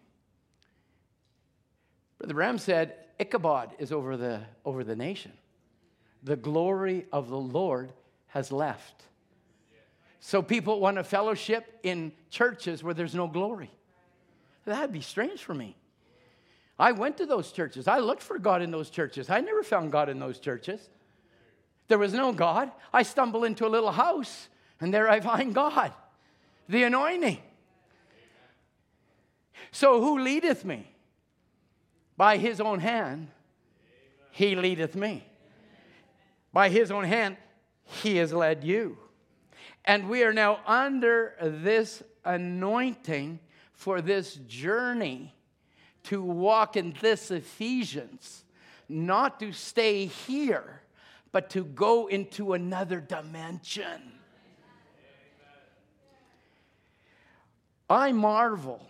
Brother 2.19 2.35
Branham 2.35 2.59
said, 2.59 2.95
Ichabod 3.19 3.71
is 3.79 3.91
over 3.91 4.17
the, 4.17 4.43
over 4.65 4.85
the 4.85 4.97
nation. 4.97 5.33
The 6.25 6.37
glory 6.37 7.07
of 7.13 7.29
the 7.29 7.39
Lord 7.39 7.93
has 8.29 8.51
left. 8.51 9.05
So 10.21 10.41
people 10.43 10.81
want 10.81 10.97
a 10.97 11.05
fellowship 11.05 11.79
in 11.83 12.11
churches 12.31 12.83
where 12.83 12.95
there's 12.95 13.15
no 13.15 13.29
glory. 13.29 13.71
That'd 14.65 14.91
be 14.91 15.03
strange 15.03 15.45
for 15.45 15.55
me. 15.55 15.77
I 16.79 16.93
went 16.93 17.19
to 17.19 17.27
those 17.27 17.53
churches. 17.53 17.87
I 17.87 17.99
looked 17.99 18.23
for 18.23 18.39
God 18.39 18.63
in 18.63 18.71
those 18.71 18.89
churches. 18.91 19.29
I 19.29 19.41
never 19.41 19.63
found 19.63 19.93
God 19.93 20.09
in 20.09 20.19
those 20.19 20.39
churches. 20.41 20.89
There 21.89 21.99
was 21.99 22.15
no 22.15 22.33
God. 22.33 22.73
I 22.93 23.03
stumble 23.03 23.45
into 23.45 23.67
a 23.67 23.69
little 23.69 23.93
house, 23.93 24.49
and 24.81 24.93
there 24.93 25.09
I 25.09 25.21
find 25.21 25.55
God, 25.55 25.93
the 26.69 26.85
anointing. 26.85 27.39
So 29.71 30.01
who 30.01 30.21
leadeth 30.21 30.65
me? 30.65 30.89
By 32.17 32.39
his 32.39 32.61
own 32.61 32.81
hand, 32.81 33.29
he 34.31 34.57
leadeth 34.57 34.95
me. 34.95 35.27
By 36.55 36.69
his 36.69 36.93
own 36.93 37.03
hand, 37.03 37.37
he 37.83 38.19
has 38.19 38.33
led 38.33 38.63
you. 38.63 38.97
And 39.85 40.09
we 40.09 40.23
are 40.23 40.33
now 40.33 40.61
under 40.69 41.35
this 41.43 42.01
anointing 42.25 43.41
for 43.73 44.01
this 44.01 44.37
journey 44.47 45.35
to 46.05 46.23
walk 46.23 46.77
in 46.77 46.95
this 47.01 47.33
Ephesians, 47.33 48.45
not 48.89 49.41
to 49.41 49.53
stay 49.53 50.07
here, 50.07 50.83
but 51.33 51.51
to 51.51 51.65
go 51.65 52.07
into 52.07 52.53
another 52.53 53.01
dimension. 53.01 54.13
I 57.91 58.13
marvel 58.13 58.87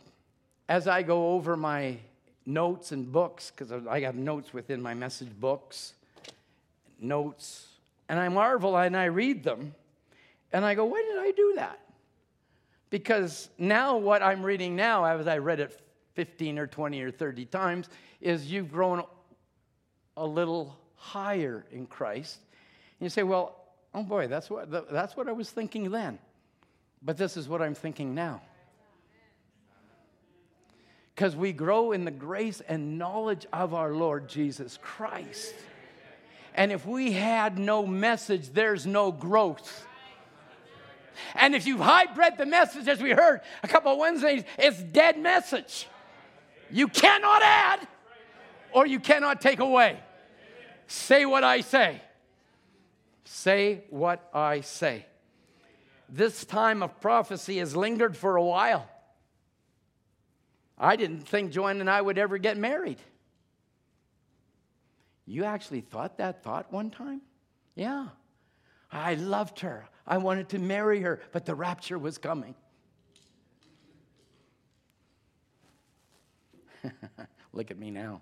as 0.69 0.87
I 0.87 1.03
go 1.03 1.31
over 1.31 1.57
my 1.57 1.97
notes 2.45 2.93
and 2.93 3.11
books, 3.11 3.51
because 3.51 3.73
I 3.87 4.01
have 4.01 4.17
notes 4.17 4.53
within 4.53 4.83
my 4.83 4.93
message 4.93 5.31
books, 5.41 5.95
notes, 7.05 7.67
and 8.09 8.19
I 8.19 8.29
marvel 8.29 8.77
and 8.77 8.97
I 8.97 9.07
read 9.07 9.45
them, 9.45 9.75
and 10.53 10.65
I 10.65 10.75
go, 10.75 10.85
why 10.85 11.03
did 11.03 11.19
I 11.19 11.31
do 11.31 11.53
that? 11.57 11.81
Because 12.91 13.49
now, 13.59 13.97
what 13.97 14.23
I'm 14.23 14.43
reading 14.43 14.77
now, 14.77 15.05
as 15.05 15.27
I 15.27 15.39
read 15.39 15.61
it 15.61 15.81
15 16.15 16.59
or 16.59 16.67
20 16.67 17.03
or 17.03 17.11
30 17.11 17.45
times, 17.47 17.89
is 18.21 18.51
you've 18.51 18.71
grown 18.71 19.03
a 20.17 20.27
little 20.27 20.79
higher 20.95 21.67
in 21.73 21.87
Christ. 21.87 22.39
And 23.01 23.07
you 23.07 23.11
say, 23.11 23.25
well, 23.25 23.57
oh 23.95 24.05
boy, 24.05 24.29
that's 24.29 24.49
what, 24.49 24.71
that's 24.93 25.17
what 25.17 25.29
I 25.29 25.33
was 25.33 25.51
thinking 25.51 25.91
then. 25.91 26.19
But 27.03 27.17
this 27.17 27.37
is 27.37 27.49
what 27.49 27.61
I'm 27.61 27.75
thinking 27.75 28.15
now 28.15 28.41
because 31.15 31.37
we 31.37 31.53
grow 31.53 31.93
in 31.93 32.05
the 32.05 32.11
grace 32.11 32.61
and 32.67 32.99
knowledge 32.99 33.47
of 33.53 33.73
our 33.73 33.93
Lord 33.93 34.29
Jesus 34.29 34.79
Christ. 34.83 35.55
And 36.55 36.71
if 36.71 36.87
we 36.87 37.13
had 37.13 37.59
no 37.59 37.85
message, 37.85 38.51
there's 38.51 38.87
no 38.87 39.11
growth. 39.11 39.87
And 41.35 41.55
if 41.55 41.67
you've 41.67 41.81
hybrid 41.81 42.39
the 42.39 42.47
message, 42.47 42.87
as 42.89 43.03
we 43.03 43.11
heard 43.11 43.41
a 43.63 43.69
couple 43.69 43.93
of 43.93 43.99
Wednesdays, 43.99 44.45
it's 44.59 44.81
dead 44.83 45.19
message. 45.19 45.89
You 46.71 46.89
cannot 46.89 47.43
add 47.43 47.87
or 48.73 48.87
you 48.87 49.01
cannot 49.01 49.41
take 49.41 49.61
away. 49.61 49.99
Say 50.87 51.25
what 51.25 51.45
I 51.45 51.61
say. 51.61 52.01
Say 53.25 53.85
what 53.91 54.29
I 54.33 54.61
say. 54.61 55.07
This 56.09 56.45
time 56.45 56.83
of 56.83 57.01
prophecy 57.01 57.59
has 57.59 57.75
lingered 57.75 58.17
for 58.17 58.37
a 58.37 58.43
while. 58.43 58.89
I 60.79 60.97
didn't 60.97 61.23
think 61.23 61.53
Joanne 61.53 61.81
and 61.81 61.89
I 61.89 62.01
would 62.01 62.19
ever 62.19 62.39
get 62.39 62.57
married. 62.57 62.99
You 65.27 65.45
actually 65.45 65.81
thought 65.81 66.19
that 66.19 66.43
thought 66.43 66.73
one 66.73 66.91
time? 66.91 67.23
Yeah. 67.75 68.09
I 68.93 69.15
loved 69.15 69.61
her. 69.61 69.89
I 70.07 70.19
wanted 70.19 70.51
to 70.51 70.59
marry 70.59 71.01
her, 71.01 71.21
but 71.33 71.47
the 71.47 71.55
rapture 71.55 71.99
was 71.99 72.19
coming. 72.19 72.55
Look 77.53 77.71
at 77.71 77.79
me 77.79 77.91
now. 77.91 78.21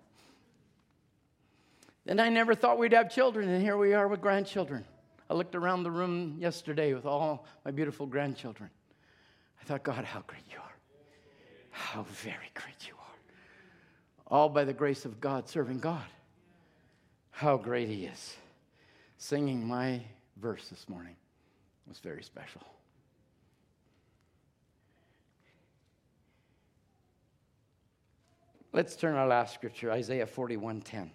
And 2.07 2.21
I 2.21 2.29
never 2.29 2.55
thought 2.55 2.79
we'd 2.79 2.93
have 2.93 3.11
children, 3.13 3.49
and 3.49 3.63
here 3.63 3.77
we 3.77 3.95
are 3.95 4.09
with 4.09 4.21
grandchildren. 4.21 4.85
I 5.31 5.35
looked 5.35 5.55
around 5.55 5.85
the 5.85 5.91
room 5.91 6.37
yesterday 6.39 6.95
with 6.95 7.07
all 7.07 7.47
my 7.65 7.71
beautiful 7.71 8.07
grandchildren. 8.07 8.71
I 9.61 9.65
thought, 9.65 9.83
God, 9.83 10.05
how 10.05 10.23
great 10.27 10.43
you 10.51 10.59
are. 10.59 10.77
How 11.71 12.03
very 12.03 12.51
great 12.55 12.89
you 12.89 12.95
are. 12.95 13.17
All 14.27 14.49
by 14.49 14.65
the 14.65 14.73
grace 14.73 15.05
of 15.05 15.21
God, 15.21 15.49
serving 15.49 15.79
God. 15.79 16.05
How 17.33 17.57
great 17.57 17.89
He 17.89 18.05
is. 18.05 18.37
Singing 19.19 19.67
my 19.67 20.03
verse 20.37 20.69
this 20.69 20.89
morning 20.89 21.17
was 21.89 21.99
very 21.99 22.23
special. 22.23 22.63
Let's 28.73 28.97
turn 28.97 29.17
our 29.17 29.27
last 29.27 29.55
scripture, 29.55 29.91
Isaiah 29.91 30.27
41:10. 30.27 31.11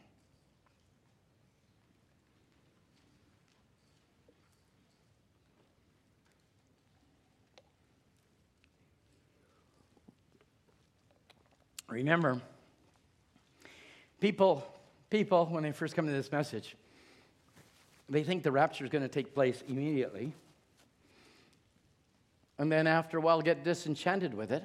Remember, 11.90 12.42
people, 14.20 14.68
people, 15.10 15.46
when 15.48 15.64
they 15.64 15.72
first 15.72 15.96
come 15.96 16.06
to 16.06 16.12
this 16.12 16.32
message, 16.32 16.76
they 18.10 18.24
think 18.24 18.44
the 18.44 18.52
rapture 18.52 18.84
is 18.86 18.90
going 18.90 19.04
to 19.04 19.10
take 19.10 19.34
place 19.34 19.64
immediately. 19.68 20.34
And 22.58 22.72
then 22.72 22.88
after 22.88 23.18
a 23.18 23.22
while, 23.22 23.42
get 23.42 23.64
disenchanted 23.64 24.34
with 24.34 24.52
it 24.52 24.64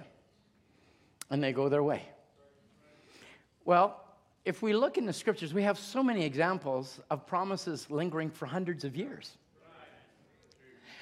and 1.30 1.42
they 1.42 1.52
go 1.52 1.68
their 1.68 1.82
way. 1.82 2.02
Well, 3.64 4.00
if 4.44 4.62
we 4.62 4.74
look 4.74 4.98
in 4.98 5.06
the 5.06 5.12
scriptures, 5.12 5.54
we 5.54 5.62
have 5.62 5.78
so 5.78 6.02
many 6.02 6.24
examples 6.24 7.00
of 7.10 7.26
promises 7.26 7.90
lingering 7.90 8.30
for 8.30 8.46
hundreds 8.46 8.84
of 8.84 8.96
years. 8.96 9.36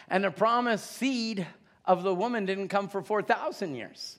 And 0.08 0.24
the 0.24 0.30
promised 0.30 0.90
seed 0.90 1.46
of 1.84 2.02
the 2.02 2.14
woman 2.14 2.44
didn't 2.44 2.68
come 2.68 2.88
for 2.88 3.00
4,000 3.00 3.74
years. 3.74 4.18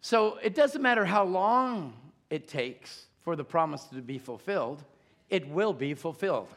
So 0.00 0.38
it 0.42 0.54
doesn't 0.54 0.82
matter 0.82 1.04
how 1.04 1.24
long 1.24 1.94
it 2.28 2.46
takes 2.46 3.06
for 3.24 3.34
the 3.34 3.44
promise 3.44 3.84
to 3.84 4.02
be 4.02 4.18
fulfilled, 4.18 4.84
it 5.30 5.48
will 5.48 5.72
be 5.72 5.94
fulfilled. 5.94 6.48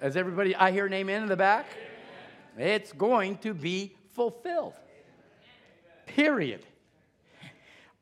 As 0.00 0.16
everybody, 0.16 0.54
I 0.54 0.72
hear 0.72 0.86
an 0.86 0.92
amen 0.92 1.22
in 1.22 1.28
the 1.28 1.36
back. 1.36 1.66
It's 2.58 2.92
going 2.92 3.38
to 3.38 3.54
be 3.54 3.94
fulfilled. 4.12 4.74
Period. 6.06 6.66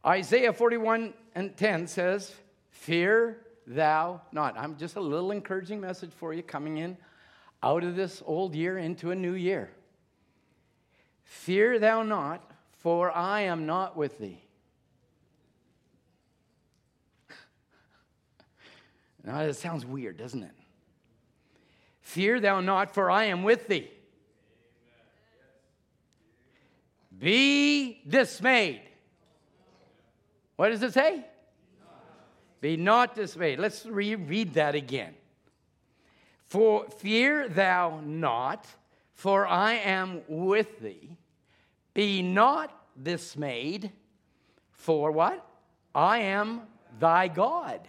Isaiah 0.04 0.52
41 0.52 1.12
and 1.34 1.56
10 1.56 1.86
says, 1.86 2.34
Fear 2.70 3.38
thou 3.66 4.22
not. 4.32 4.58
I'm 4.58 4.76
just 4.76 4.96
a 4.96 5.00
little 5.00 5.30
encouraging 5.30 5.80
message 5.80 6.10
for 6.12 6.34
you 6.34 6.42
coming 6.42 6.78
in 6.78 6.96
out 7.62 7.84
of 7.84 7.94
this 7.94 8.22
old 8.26 8.54
year 8.54 8.78
into 8.78 9.10
a 9.10 9.14
new 9.14 9.34
year. 9.34 9.70
Fear 11.24 11.78
thou 11.78 12.02
not, 12.02 12.50
for 12.78 13.14
I 13.16 13.42
am 13.42 13.66
not 13.66 13.96
with 13.96 14.18
thee. 14.18 14.41
Now, 19.24 19.40
it 19.40 19.54
sounds 19.54 19.86
weird, 19.86 20.16
doesn't 20.16 20.42
it? 20.42 20.54
Fear 22.00 22.40
thou 22.40 22.60
not, 22.60 22.92
for 22.92 23.10
I 23.10 23.24
am 23.24 23.42
with 23.42 23.68
thee. 23.68 23.90
Be 27.16 28.02
dismayed. 28.06 28.82
What 30.56 30.70
does 30.70 30.82
it 30.82 30.92
say? 30.92 31.24
Be 32.60 32.76
not 32.76 33.14
dismayed. 33.14 33.58
Let's 33.58 33.86
reread 33.86 34.54
that 34.54 34.74
again. 34.74 35.14
For 36.46 36.88
fear 36.90 37.48
thou 37.48 38.00
not, 38.04 38.66
for 39.14 39.46
I 39.46 39.74
am 39.74 40.22
with 40.28 40.80
thee. 40.80 41.16
Be 41.94 42.22
not 42.22 42.76
dismayed, 43.00 43.90
for 44.70 45.12
what? 45.12 45.46
I 45.94 46.18
am 46.18 46.62
thy 46.98 47.28
God. 47.28 47.80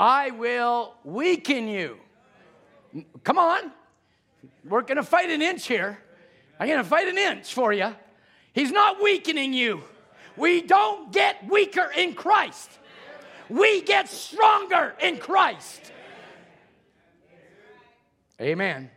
I 0.00 0.30
will 0.30 0.94
weaken 1.04 1.68
you. 1.68 1.98
Come 3.22 3.36
on. 3.36 3.70
We're 4.64 4.80
going 4.80 4.96
to 4.96 5.02
fight 5.02 5.28
an 5.28 5.42
inch 5.42 5.66
here. 5.66 5.98
I'm 6.58 6.66
going 6.66 6.82
to 6.82 6.88
fight 6.88 7.06
an 7.06 7.18
inch 7.18 7.52
for 7.52 7.70
you. 7.70 7.94
He's 8.54 8.72
not 8.72 9.02
weakening 9.02 9.52
you. 9.52 9.82
We 10.38 10.62
don't 10.62 11.12
get 11.12 11.46
weaker 11.46 11.90
in 11.94 12.14
Christ, 12.14 12.70
we 13.50 13.82
get 13.82 14.08
stronger 14.08 14.94
in 15.02 15.18
Christ. 15.18 15.92
Amen. 18.40 18.90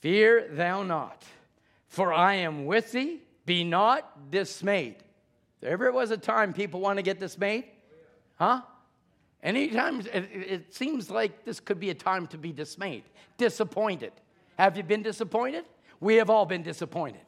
Fear 0.00 0.48
thou 0.50 0.82
not, 0.82 1.22
for 1.86 2.12
I 2.12 2.34
am 2.34 2.66
with 2.66 2.90
thee. 2.90 3.20
Be 3.46 3.62
not 3.62 4.32
dismayed. 4.32 4.96
There 5.60 5.70
ever 5.70 5.92
was 5.92 6.10
a 6.10 6.16
time 6.16 6.52
people 6.52 6.80
want 6.80 6.98
to 6.98 7.02
get 7.02 7.20
dismayed? 7.20 7.66
Huh? 8.36 8.62
Anytime 9.44 10.00
it, 10.00 10.28
it 10.32 10.74
seems 10.74 11.10
like 11.10 11.44
this 11.44 11.60
could 11.60 11.78
be 11.78 11.90
a 11.90 11.94
time 11.94 12.26
to 12.28 12.38
be 12.38 12.50
dismayed, 12.50 13.04
disappointed. 13.36 14.12
Have 14.58 14.78
you 14.78 14.82
been 14.82 15.02
disappointed? 15.02 15.66
We 16.00 16.16
have 16.16 16.30
all 16.30 16.46
been 16.46 16.62
disappointed. 16.62 17.20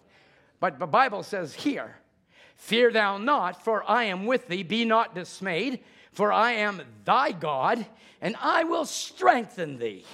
But 0.58 0.78
the 0.78 0.86
Bible 0.86 1.22
says 1.22 1.52
here, 1.54 1.96
Fear 2.56 2.92
thou 2.92 3.18
not, 3.18 3.62
for 3.62 3.88
I 3.88 4.04
am 4.04 4.24
with 4.24 4.48
thee. 4.48 4.62
Be 4.62 4.86
not 4.86 5.14
dismayed, 5.14 5.80
for 6.12 6.32
I 6.32 6.52
am 6.52 6.80
thy 7.04 7.32
God, 7.32 7.84
and 8.22 8.34
I 8.40 8.64
will 8.64 8.86
strengthen 8.86 9.78
thee. 9.78 10.06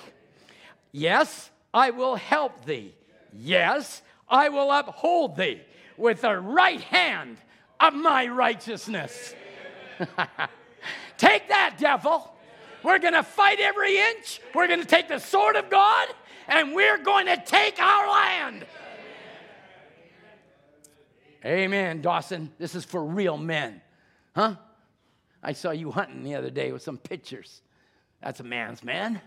Yes, 0.90 1.50
I 1.72 1.90
will 1.90 2.16
help 2.16 2.64
thee. 2.64 2.96
Yes, 3.32 4.02
I 4.28 4.48
will 4.48 4.72
uphold 4.72 5.36
thee 5.36 5.60
with 5.96 6.22
the 6.22 6.36
right 6.36 6.80
hand 6.80 7.38
of 7.78 7.94
my 7.94 8.26
righteousness. 8.26 9.36
Take 11.22 11.50
that, 11.50 11.76
devil. 11.78 12.34
We're 12.82 12.98
going 12.98 13.14
to 13.14 13.22
fight 13.22 13.60
every 13.60 13.96
inch. 13.96 14.40
We're 14.56 14.66
going 14.66 14.80
to 14.80 14.86
take 14.86 15.06
the 15.06 15.20
sword 15.20 15.54
of 15.54 15.70
God 15.70 16.08
and 16.48 16.74
we're 16.74 16.98
going 16.98 17.26
to 17.26 17.36
take 17.36 17.78
our 17.78 18.10
land. 18.10 18.66
Amen, 21.44 22.02
Dawson. 22.02 22.50
This 22.58 22.74
is 22.74 22.84
for 22.84 23.04
real 23.04 23.38
men. 23.38 23.80
Huh? 24.34 24.56
I 25.44 25.52
saw 25.52 25.70
you 25.70 25.92
hunting 25.92 26.24
the 26.24 26.34
other 26.34 26.50
day 26.50 26.72
with 26.72 26.82
some 26.82 26.98
pictures. 26.98 27.62
That's 28.20 28.40
a 28.40 28.44
man's 28.44 28.82
man. 28.82 29.20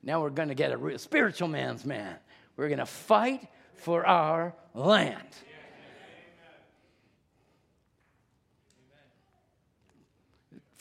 Now 0.00 0.22
we're 0.22 0.30
going 0.30 0.48
to 0.48 0.54
get 0.54 0.70
a 0.70 0.76
real 0.76 0.98
spiritual 0.98 1.48
man's 1.48 1.84
man. 1.84 2.14
We're 2.56 2.68
going 2.68 2.78
to 2.78 2.86
fight 2.86 3.48
for 3.74 4.06
our 4.06 4.54
land. 4.74 5.26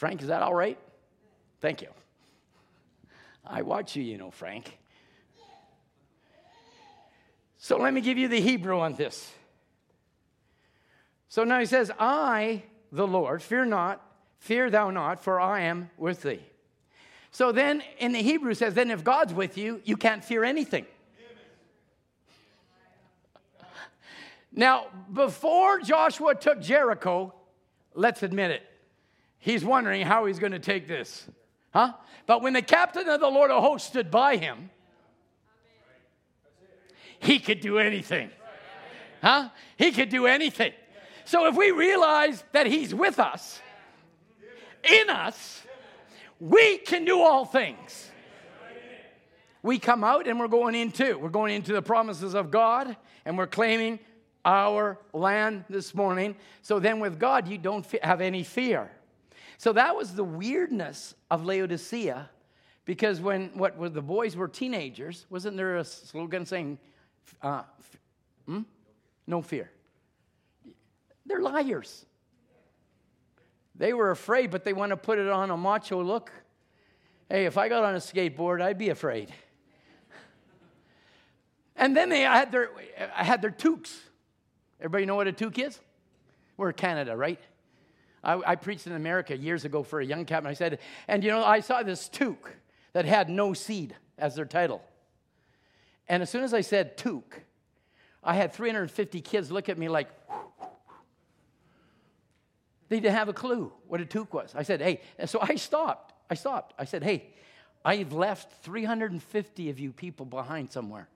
Frank, 0.01 0.23
is 0.23 0.29
that 0.29 0.41
all 0.41 0.55
right? 0.55 0.79
Thank 1.59 1.83
you. 1.83 1.89
I 3.45 3.61
watch 3.61 3.95
you, 3.95 4.01
you 4.01 4.17
know, 4.17 4.31
Frank. 4.31 4.79
So 7.59 7.77
let 7.77 7.93
me 7.93 8.01
give 8.01 8.17
you 8.17 8.27
the 8.27 8.41
Hebrew 8.41 8.79
on 8.79 8.95
this. 8.95 9.31
So 11.29 11.43
now 11.43 11.59
he 11.59 11.67
says, 11.67 11.91
I, 11.99 12.63
the 12.91 13.05
Lord, 13.05 13.43
fear 13.43 13.63
not, 13.63 14.03
fear 14.39 14.71
thou 14.71 14.89
not, 14.89 15.23
for 15.23 15.39
I 15.39 15.61
am 15.61 15.91
with 15.99 16.23
thee. 16.23 16.41
So 17.29 17.51
then 17.51 17.83
in 17.99 18.11
the 18.11 18.23
Hebrew 18.23 18.55
says, 18.55 18.73
then 18.73 18.89
if 18.89 19.03
God's 19.03 19.35
with 19.35 19.55
you, 19.55 19.81
you 19.83 19.97
can't 19.97 20.25
fear 20.25 20.43
anything. 20.43 20.87
Now, 24.51 24.87
before 25.13 25.79
Joshua 25.81 26.33
took 26.33 26.59
Jericho, 26.59 27.35
let's 27.93 28.23
admit 28.23 28.49
it, 28.49 28.63
he's 29.41 29.65
wondering 29.65 30.05
how 30.05 30.25
he's 30.25 30.39
going 30.39 30.53
to 30.53 30.59
take 30.59 30.87
this. 30.87 31.27
Huh? 31.73 31.93
But 32.25 32.41
when 32.41 32.53
the 32.53 32.61
captain 32.61 33.09
of 33.09 33.19
the 33.19 33.27
Lord 33.27 33.51
of 33.51 33.61
hosts 33.61 33.89
stood 33.89 34.09
by 34.09 34.37
him, 34.37 34.69
he 37.19 37.39
could 37.39 37.59
do 37.59 37.77
anything. 37.77 38.29
Huh? 39.21 39.49
He 39.77 39.91
could 39.91 40.09
do 40.09 40.25
anything. 40.25 40.71
So 41.25 41.47
if 41.47 41.55
we 41.55 41.71
realize 41.71 42.43
that 42.53 42.65
he's 42.65 42.95
with 42.95 43.19
us, 43.19 43.61
in 44.83 45.09
us, 45.09 45.61
we 46.39 46.77
can 46.77 47.05
do 47.05 47.21
all 47.21 47.45
things. 47.45 48.09
We 49.63 49.77
come 49.77 50.03
out 50.03 50.27
and 50.27 50.39
we're 50.39 50.47
going 50.47 50.73
into. 50.73 51.17
We're 51.19 51.29
going 51.29 51.53
into 51.53 51.73
the 51.73 51.83
promises 51.83 52.33
of 52.33 52.49
God 52.49 52.95
and 53.25 53.37
we're 53.37 53.47
claiming 53.47 53.99
our 54.43 54.97
land 55.13 55.65
this 55.69 55.93
morning. 55.93 56.35
So 56.63 56.79
then 56.79 56.99
with 56.99 57.19
God, 57.19 57.47
you 57.47 57.59
don't 57.59 57.85
have 58.01 58.21
any 58.21 58.43
fear. 58.43 58.89
So 59.61 59.73
that 59.73 59.95
was 59.95 60.15
the 60.15 60.23
weirdness 60.23 61.13
of 61.29 61.45
Laodicea 61.45 62.31
because 62.83 63.21
when 63.21 63.49
what 63.49 63.93
the 63.93 64.01
boys 64.01 64.35
were 64.35 64.47
teenagers, 64.47 65.27
wasn't 65.29 65.55
there 65.55 65.77
a 65.77 65.83
slogan 65.83 66.47
saying, 66.47 66.79
uh, 67.43 67.61
hmm? 68.47 68.61
no 69.27 69.43
fear? 69.43 69.69
They're 71.27 71.41
liars. 71.41 72.07
They 73.75 73.93
were 73.93 74.09
afraid, 74.09 74.49
but 74.49 74.63
they 74.63 74.73
want 74.73 74.89
to 74.89 74.97
put 74.97 75.19
it 75.19 75.27
on 75.27 75.51
a 75.51 75.57
macho 75.57 76.01
look. 76.01 76.31
Hey, 77.29 77.45
if 77.45 77.55
I 77.55 77.69
got 77.69 77.83
on 77.83 77.93
a 77.93 77.99
skateboard, 77.99 78.63
I'd 78.63 78.79
be 78.79 78.89
afraid. 78.89 79.31
And 81.75 81.95
then 81.95 82.09
they 82.09 82.21
had 82.21 82.51
their, 82.51 82.71
I 83.15 83.23
had 83.23 83.43
their 83.43 83.51
toques. 83.51 83.95
Everybody 84.79 85.05
know 85.05 85.13
what 85.13 85.27
a 85.27 85.31
toque 85.31 85.59
is? 85.59 85.79
We're 86.57 86.73
Canada, 86.73 87.15
right? 87.15 87.39
I, 88.23 88.51
I, 88.51 88.55
preached 88.55 88.87
in 88.87 88.93
America 88.93 89.35
years 89.35 89.65
ago 89.65 89.83
for 89.83 89.99
a 89.99 90.05
young 90.05 90.25
captain. 90.25 90.49
I 90.49 90.53
said, 90.53 90.79
and 91.07 91.23
you 91.23 91.31
know, 91.31 91.43
I 91.43 91.59
saw 91.59 91.81
this 91.81 92.07
toque 92.07 92.51
that 92.93 93.05
had 93.05 93.29
no 93.29 93.53
seed 93.53 93.95
as 94.17 94.35
their 94.35 94.45
title. 94.45 94.83
And 96.07 96.21
as 96.21 96.29
soon 96.29 96.43
as 96.43 96.53
I 96.53 96.61
said 96.61 96.97
toque, 96.97 97.41
I 98.23 98.35
had 98.35 98.53
350 98.53 99.21
kids 99.21 99.51
look 99.51 99.69
at 99.69 99.77
me 99.77 99.89
like, 99.89 100.09
they 102.89 102.99
didn't 102.99 103.15
have 103.15 103.29
a 103.29 103.33
clue 103.33 103.71
what 103.87 104.01
a 104.01 104.05
toque 104.05 104.33
was. 104.33 104.53
I 104.55 104.63
said, 104.63 104.81
hey, 104.81 105.01
and 105.17 105.29
so 105.29 105.39
I 105.41 105.55
stopped. 105.55 106.13
I 106.29 106.35
stopped. 106.35 106.75
I 106.77 106.85
said, 106.85 107.03
hey, 107.03 107.25
I've 107.83 108.13
left 108.13 108.63
350 108.63 109.69
of 109.69 109.79
you 109.79 109.91
people 109.91 110.25
behind 110.25 110.71
somewhere. 110.71 111.09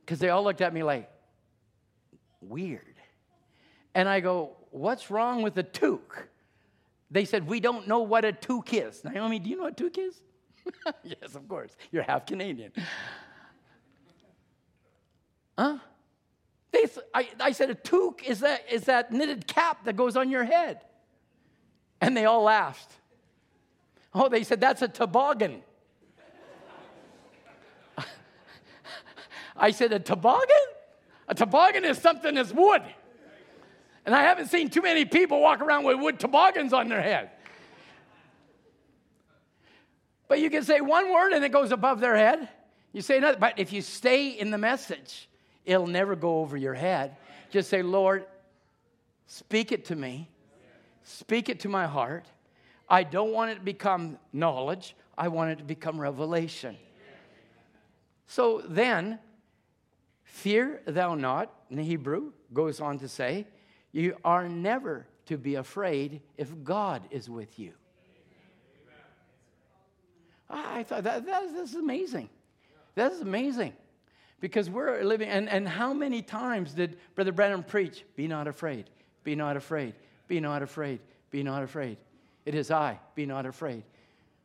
Because 0.00 0.18
they 0.18 0.30
all 0.30 0.42
looked 0.42 0.60
at 0.60 0.72
me 0.72 0.82
like, 0.82 1.10
weird. 2.40 2.93
And 3.94 4.08
I 4.08 4.20
go, 4.20 4.56
what's 4.70 5.10
wrong 5.10 5.42
with 5.42 5.56
a 5.58 5.62
toque? 5.62 6.26
They 7.10 7.24
said, 7.24 7.46
we 7.46 7.60
don't 7.60 7.86
know 7.86 8.00
what 8.00 8.24
a 8.24 8.32
toque 8.32 8.74
is. 8.74 9.04
Naomi, 9.04 9.38
do 9.38 9.48
you 9.48 9.56
know 9.56 9.64
what 9.64 9.80
a 9.80 9.84
toque 9.84 9.98
is? 9.98 10.20
yes, 11.04 11.34
of 11.34 11.46
course. 11.48 11.76
You're 11.92 12.02
half 12.02 12.26
Canadian. 12.26 12.72
Huh? 15.56 15.78
They, 16.72 16.86
I, 17.14 17.28
I 17.38 17.52
said, 17.52 17.70
a 17.70 17.76
toque 17.76 18.24
is 18.24 18.40
that, 18.40 18.64
is 18.70 18.86
that 18.86 19.12
knitted 19.12 19.46
cap 19.46 19.84
that 19.84 19.96
goes 19.96 20.16
on 20.16 20.28
your 20.30 20.42
head. 20.42 20.80
And 22.00 22.16
they 22.16 22.24
all 22.24 22.42
laughed. 22.42 22.92
Oh, 24.12 24.28
they 24.28 24.42
said, 24.42 24.60
that's 24.60 24.82
a 24.82 24.88
toboggan. 24.88 25.62
I 29.56 29.70
said, 29.70 29.92
a 29.92 30.00
toboggan? 30.00 30.48
A 31.28 31.34
toboggan 31.34 31.84
is 31.84 31.98
something 31.98 32.34
that's 32.34 32.52
wood. 32.52 32.82
And 34.06 34.14
I 34.14 34.22
haven't 34.22 34.48
seen 34.48 34.68
too 34.68 34.82
many 34.82 35.04
people 35.04 35.40
walk 35.40 35.60
around 35.60 35.84
with 35.84 35.98
wood 35.98 36.20
toboggans 36.20 36.72
on 36.72 36.88
their 36.88 37.02
head. 37.02 37.30
But 40.28 40.40
you 40.40 40.50
can 40.50 40.62
say 40.62 40.80
one 40.80 41.12
word 41.12 41.32
and 41.32 41.44
it 41.44 41.52
goes 41.52 41.72
above 41.72 42.00
their 42.00 42.16
head. 42.16 42.48
You 42.92 43.02
say 43.02 43.20
nothing. 43.20 43.40
But 43.40 43.58
if 43.58 43.72
you 43.72 43.82
stay 43.82 44.28
in 44.28 44.50
the 44.50 44.58
message, 44.58 45.28
It'll 45.64 45.86
never 45.86 46.14
go 46.14 46.40
over 46.40 46.56
your 46.56 46.74
head. 46.74 47.16
Just 47.50 47.70
say, 47.70 47.82
Lord, 47.82 48.26
speak 49.26 49.72
it 49.72 49.86
to 49.86 49.96
me, 49.96 50.28
speak 51.04 51.48
it 51.48 51.60
to 51.60 51.68
my 51.68 51.86
heart. 51.86 52.26
I 52.88 53.02
don't 53.02 53.32
want 53.32 53.52
it 53.52 53.54
to 53.56 53.60
become 53.60 54.18
knowledge, 54.32 54.94
I 55.16 55.28
want 55.28 55.52
it 55.52 55.58
to 55.58 55.64
become 55.64 55.98
revelation. 55.98 56.76
So 58.26 58.62
then, 58.66 59.18
fear 60.24 60.82
thou 60.86 61.14
not, 61.14 61.52
in 61.70 61.78
Hebrew, 61.78 62.32
goes 62.52 62.80
on 62.80 62.98
to 62.98 63.08
say, 63.08 63.46
you 63.94 64.16
are 64.24 64.48
never 64.48 65.06
to 65.26 65.38
be 65.38 65.54
afraid 65.54 66.20
if 66.36 66.52
God 66.64 67.02
is 67.10 67.30
with 67.30 67.60
you. 67.60 67.72
I 70.50 70.82
thought 70.82 71.04
that, 71.04 71.24
that, 71.24 71.54
that 71.54 71.62
is 71.62 71.74
amazing. 71.76 72.28
That 72.96 73.12
is 73.12 73.20
amazing 73.20 73.72
because 74.40 74.68
we're 74.68 75.02
living, 75.04 75.28
and, 75.28 75.48
and 75.48 75.66
how 75.66 75.94
many 75.94 76.22
times 76.22 76.74
did 76.74 76.98
Brother 77.14 77.30
Branham 77.30 77.62
preach, 77.62 78.04
Be 78.16 78.26
not 78.26 78.48
afraid, 78.48 78.90
be 79.22 79.36
not 79.36 79.56
afraid, 79.56 79.94
be 80.26 80.40
not 80.40 80.62
afraid, 80.62 80.98
be 81.30 81.44
not 81.44 81.62
afraid. 81.62 81.96
It 82.44 82.56
is 82.56 82.72
I, 82.72 82.98
be 83.14 83.26
not 83.26 83.46
afraid. 83.46 83.84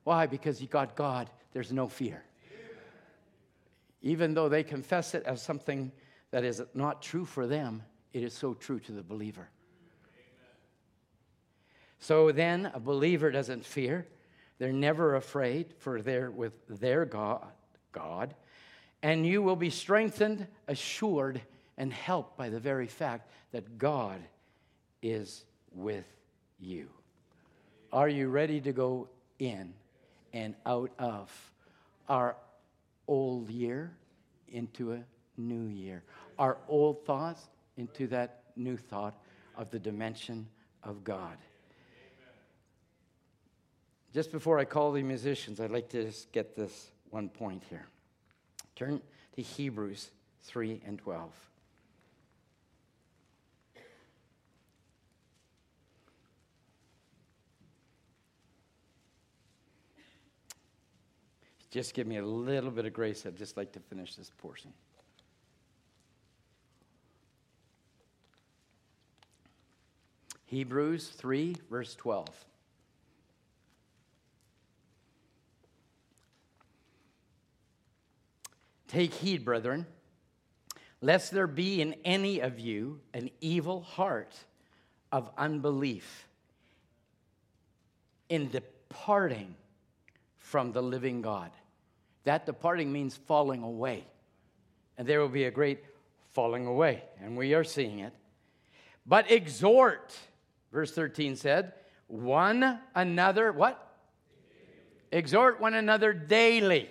Why? 0.03 0.27
Because 0.27 0.61
you 0.61 0.67
got 0.67 0.95
God, 0.95 1.27
there's 1.53 1.73
no 1.73 1.87
fear. 1.87 2.23
Even 4.03 4.35
though 4.35 4.47
they 4.47 4.63
confess 4.63 5.15
it 5.15 5.23
as 5.23 5.41
something 5.41 5.91
that 6.29 6.43
is 6.43 6.61
not 6.75 7.01
true 7.01 7.25
for 7.25 7.47
them, 7.47 7.81
it 8.13 8.23
is 8.23 8.33
so 8.33 8.53
true 8.53 8.79
to 8.81 8.91
the 8.91 9.03
believer. 9.03 9.49
So 11.99 12.31
then, 12.31 12.71
a 12.73 12.79
believer 12.79 13.29
doesn't 13.29 13.65
fear. 13.65 14.07
They're 14.57 14.71
never 14.71 15.15
afraid, 15.15 15.73
for 15.79 16.01
they're 16.01 16.31
with 16.31 16.53
their 16.67 17.05
God. 17.05 17.45
God 17.91 18.35
and 19.01 19.25
you 19.25 19.41
will 19.41 19.55
be 19.55 19.69
strengthened, 19.69 20.47
assured, 20.67 21.41
and 21.77 21.93
helped 21.93 22.37
by 22.37 22.49
the 22.49 22.59
very 22.59 22.87
fact 22.87 23.29
that 23.51 23.77
God 23.77 24.19
is 25.01 25.45
with 25.73 26.05
you. 26.59 26.89
Are 27.93 28.09
you 28.09 28.27
ready 28.27 28.59
to 28.61 28.73
go 28.73 29.07
in 29.39 29.73
and 30.33 30.55
out 30.65 30.91
of 30.99 31.51
our 32.09 32.35
old 33.07 33.49
year 33.49 33.91
into 34.49 34.91
a 34.91 34.99
new 35.37 35.67
year? 35.67 36.03
Our 36.37 36.57
old 36.67 37.05
thoughts 37.05 37.47
into 37.79 38.07
that 38.07 38.43
new 38.57 38.75
thought 38.75 39.15
of 39.55 39.71
the 39.71 39.79
dimension 39.79 40.45
of 40.83 41.03
God. 41.03 41.37
Just 44.13 44.31
before 44.31 44.59
I 44.59 44.65
call 44.65 44.91
the 44.91 45.01
musicians, 45.01 45.59
I'd 45.59 45.71
like 45.71 45.87
to 45.89 46.05
just 46.05 46.31
get 46.33 46.55
this 46.55 46.91
one 47.09 47.29
point 47.29 47.63
here. 47.69 47.87
Turn 48.75 49.01
to 49.35 49.41
Hebrews 49.41 50.09
3 50.43 50.81
and 50.85 50.99
12. 50.99 51.31
Just 61.71 61.93
give 61.93 62.07
me 62.07 62.17
a 62.17 62.25
little 62.25 62.71
bit 62.71 62.85
of 62.85 62.93
grace. 62.93 63.25
I'd 63.25 63.37
just 63.37 63.55
like 63.55 63.71
to 63.73 63.79
finish 63.79 64.15
this 64.15 64.31
portion. 64.39 64.73
Hebrews 70.49 71.09
3, 71.09 71.55
verse 71.69 71.93
12. 71.93 72.27
Take 78.87 79.13
heed, 79.13 79.45
brethren, 79.45 79.85
lest 81.01 81.29
there 81.31 81.45
be 81.45 81.83
in 81.83 81.93
any 82.03 82.39
of 82.39 82.59
you 82.59 82.99
an 83.13 83.29
evil 83.41 83.81
heart 83.81 84.35
of 85.11 85.29
unbelief 85.37 86.27
in 88.29 88.49
departing 88.49 89.53
from 90.39 90.71
the 90.71 90.81
living 90.81 91.21
God. 91.21 91.51
That 92.23 92.47
departing 92.47 92.91
means 92.91 93.15
falling 93.15 93.61
away. 93.61 94.03
And 94.97 95.07
there 95.07 95.19
will 95.19 95.29
be 95.29 95.43
a 95.43 95.51
great 95.51 95.83
falling 96.31 96.65
away, 96.65 97.03
and 97.21 97.37
we 97.37 97.53
are 97.53 97.63
seeing 97.63 97.99
it. 97.99 98.13
But 99.05 99.29
exhort, 99.29 100.17
verse 100.71 100.91
13 100.91 101.35
said, 101.35 101.73
one 102.07 102.79
another, 102.95 103.51
what? 103.51 103.85
Exhort 105.11 105.59
one 105.59 105.73
another 105.73 106.13
daily. 106.13 106.89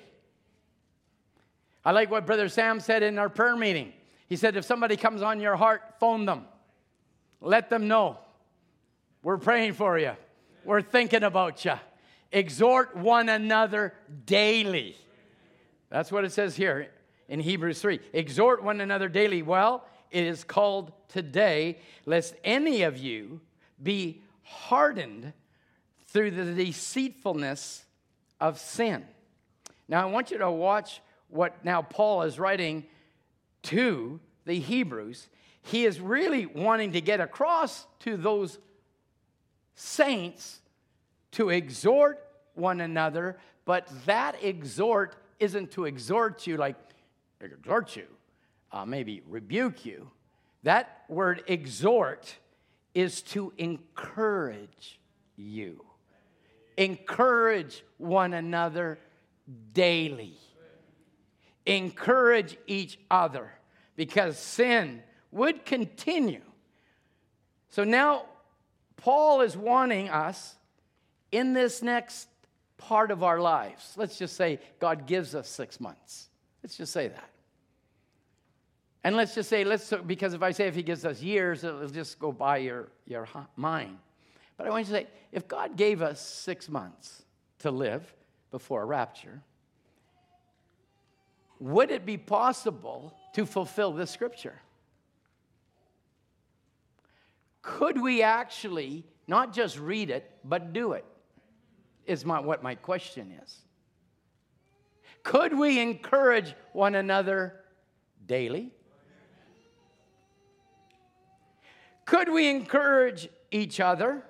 I 1.85 1.93
like 1.93 2.11
what 2.11 2.27
Brother 2.27 2.49
Sam 2.49 2.81
said 2.81 3.03
in 3.03 3.19
our 3.19 3.29
prayer 3.29 3.57
meeting. 3.57 3.93
He 4.29 4.37
said, 4.37 4.57
if 4.57 4.65
somebody 4.65 4.97
comes 4.97 5.23
on 5.23 5.41
your 5.41 5.57
heart, 5.57 5.83
phone 6.01 6.27
them. 6.27 6.45
Let 7.41 7.71
them 7.71 7.89
know. 7.89 8.19
We're 9.23 9.39
praying 9.39 9.75
for 9.75 9.99
you. 9.99 10.13
We're 10.65 10.83
thinking 10.83 11.23
about 11.23 11.65
you. 11.65 11.75
Exhort 12.31 12.97
one 12.97 13.29
another 13.29 13.95
daily. 14.27 14.97
That's 15.89 16.13
what 16.13 16.25
it 16.25 16.33
says 16.33 16.57
here 16.57 16.89
in 17.29 17.41
Hebrews 17.41 17.81
3. 17.81 18.01
Exhort 18.13 18.63
one 18.63 18.81
another 18.81 19.09
daily. 19.09 19.43
Well, 19.43 19.85
it 20.11 20.25
is 20.25 20.45
called 20.45 20.93
today, 21.09 21.79
lest 22.05 22.35
any 22.45 22.83
of 22.83 22.99
you 22.99 23.41
be 23.83 24.23
hardened 24.43 25.33
through 26.09 26.31
the 26.31 26.53
deceitfulness 26.55 27.85
of 28.41 28.59
sin. 28.59 29.05
Now, 29.89 30.03
I 30.03 30.11
want 30.11 30.31
you 30.31 30.39
to 30.39 30.51
watch 30.51 31.01
what 31.29 31.65
now 31.65 31.83
Paul 31.83 32.23
is 32.23 32.39
writing 32.39 32.85
to 33.65 34.21
the 34.45 34.59
Hebrews. 34.59 35.29
He 35.63 35.85
is 35.85 36.01
really 36.01 36.47
wanting 36.47 36.93
to 36.93 37.01
get 37.01 37.21
across 37.21 37.87
to 38.01 38.17
those 38.17 38.59
saints 39.75 40.61
to 41.33 41.51
exhort 41.51 42.25
one 42.55 42.81
another, 42.81 43.39
but 43.65 43.89
that 44.07 44.43
exhort 44.43 45.15
isn't 45.39 45.71
to 45.73 45.85
exhort 45.85 46.47
you 46.47 46.57
like 46.57 46.77
exhort 47.41 47.95
you, 47.95 48.07
uh, 48.73 48.85
maybe 48.85 49.23
rebuke 49.29 49.85
you. 49.85 50.11
That 50.65 51.05
word 51.09 51.45
exhort 51.47 52.37
is 52.99 53.23
to 53.23 53.53
encourage 53.59 54.99
you. 55.37 55.85
Encourage 56.77 57.85
one 57.97 58.35
another 58.35 58.99
daily. 59.73 60.37
Encourage 61.65 62.57
each 62.67 62.99
other 63.09 63.53
because 63.95 64.37
sin 64.37 65.01
would 65.31 65.65
continue. 65.65 66.43
So 67.69 67.85
now, 67.85 68.25
Paul 68.97 69.43
is 69.43 69.57
wanting 69.57 70.09
us 70.09 70.57
in 71.31 71.53
this 71.53 71.83
next 71.83 72.27
part 72.79 73.13
of 73.13 73.23
our 73.23 73.39
lives. 73.39 73.93
Let's 73.97 74.19
just 74.19 74.35
say 74.35 74.59
God 74.81 75.07
gives 75.07 75.37
us 75.37 75.49
six 75.49 75.79
months. 75.79 76.31
Let's 76.65 76.77
just 76.77 76.93
say 76.93 77.07
that. 77.07 77.31
And 79.09 79.17
let's 79.17 79.35
just 79.35 79.49
say, 79.49 79.65
let's 79.65 79.91
because 80.07 80.35
if 80.35 80.43
I 80.43 80.51
say 80.51 80.67
if 80.67 80.75
he 80.75 80.83
gives 80.83 81.07
us 81.07 81.23
years, 81.23 81.65
it'll 81.65 81.89
just 81.89 82.19
go 82.19 82.31
by 82.31 82.59
your, 82.59 82.89
your 83.07 83.27
mind. 83.57 83.97
But 84.59 84.67
I 84.67 84.71
want 84.71 84.87
you 84.87 84.93
to 84.93 85.01
say, 85.01 85.07
if 85.33 85.49
God 85.49 85.79
gave 85.79 86.03
us 86.03 86.21
six 86.21 86.69
months 86.69 87.23
to 87.61 87.71
live 87.71 88.05
before 88.51 88.83
a 88.83 88.85
rapture, 88.85 89.41
would 91.59 91.91
it 91.91 92.05
be 92.05 92.19
possible 92.19 93.15
to 93.33 93.47
fulfill 93.47 93.93
this 93.93 94.11
scripture? 94.11 94.61
Could 97.63 97.99
we 97.99 98.21
actually 98.23 99.07
not 99.27 99.55
just 99.55 99.79
read 99.79 100.11
it, 100.11 100.31
but 100.45 100.75
do 100.75 100.93
it? 100.93 101.07
Is 102.05 102.27
my, 102.27 102.41
what 102.41 102.63
my 102.63 102.75
question 102.75 103.33
is. 103.43 103.57
Could 105.23 105.59
we 105.59 105.81
encourage 105.81 106.55
one 106.75 106.95
another 106.95 107.55
daily? 108.27 108.75
Could 112.09 112.31
we 112.31 112.49
encourage 112.49 113.29
each 113.51 113.81
other? 113.81 114.23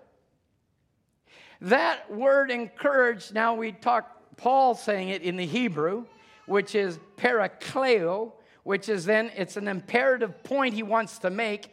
That 1.61 2.13
word 2.13 2.51
encourage, 2.51 3.33
now 3.33 3.55
we 3.55 3.71
talk, 3.71 4.37
Paul 4.37 4.75
saying 4.75 5.11
it 5.11 5.23
in 5.23 5.37
the 5.37 5.47
Hebrew, 5.47 6.05
which 6.47 6.75
is 6.75 6.99
parakleo, 7.17 8.33
which 8.65 8.89
is 8.89 9.05
then, 9.05 9.31
it's 9.37 9.57
an 9.57 9.69
imperative 9.69 10.43
point 10.43 10.75
he 10.75 10.83
wants 10.83 11.19
to 11.21 11.31
make. 11.31 11.73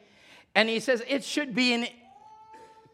And 0.54 0.70
he 0.70 0.80
says 0.80 1.04
it 1.08 1.24
should 1.24 1.56
be 1.56 1.74
an 1.74 1.88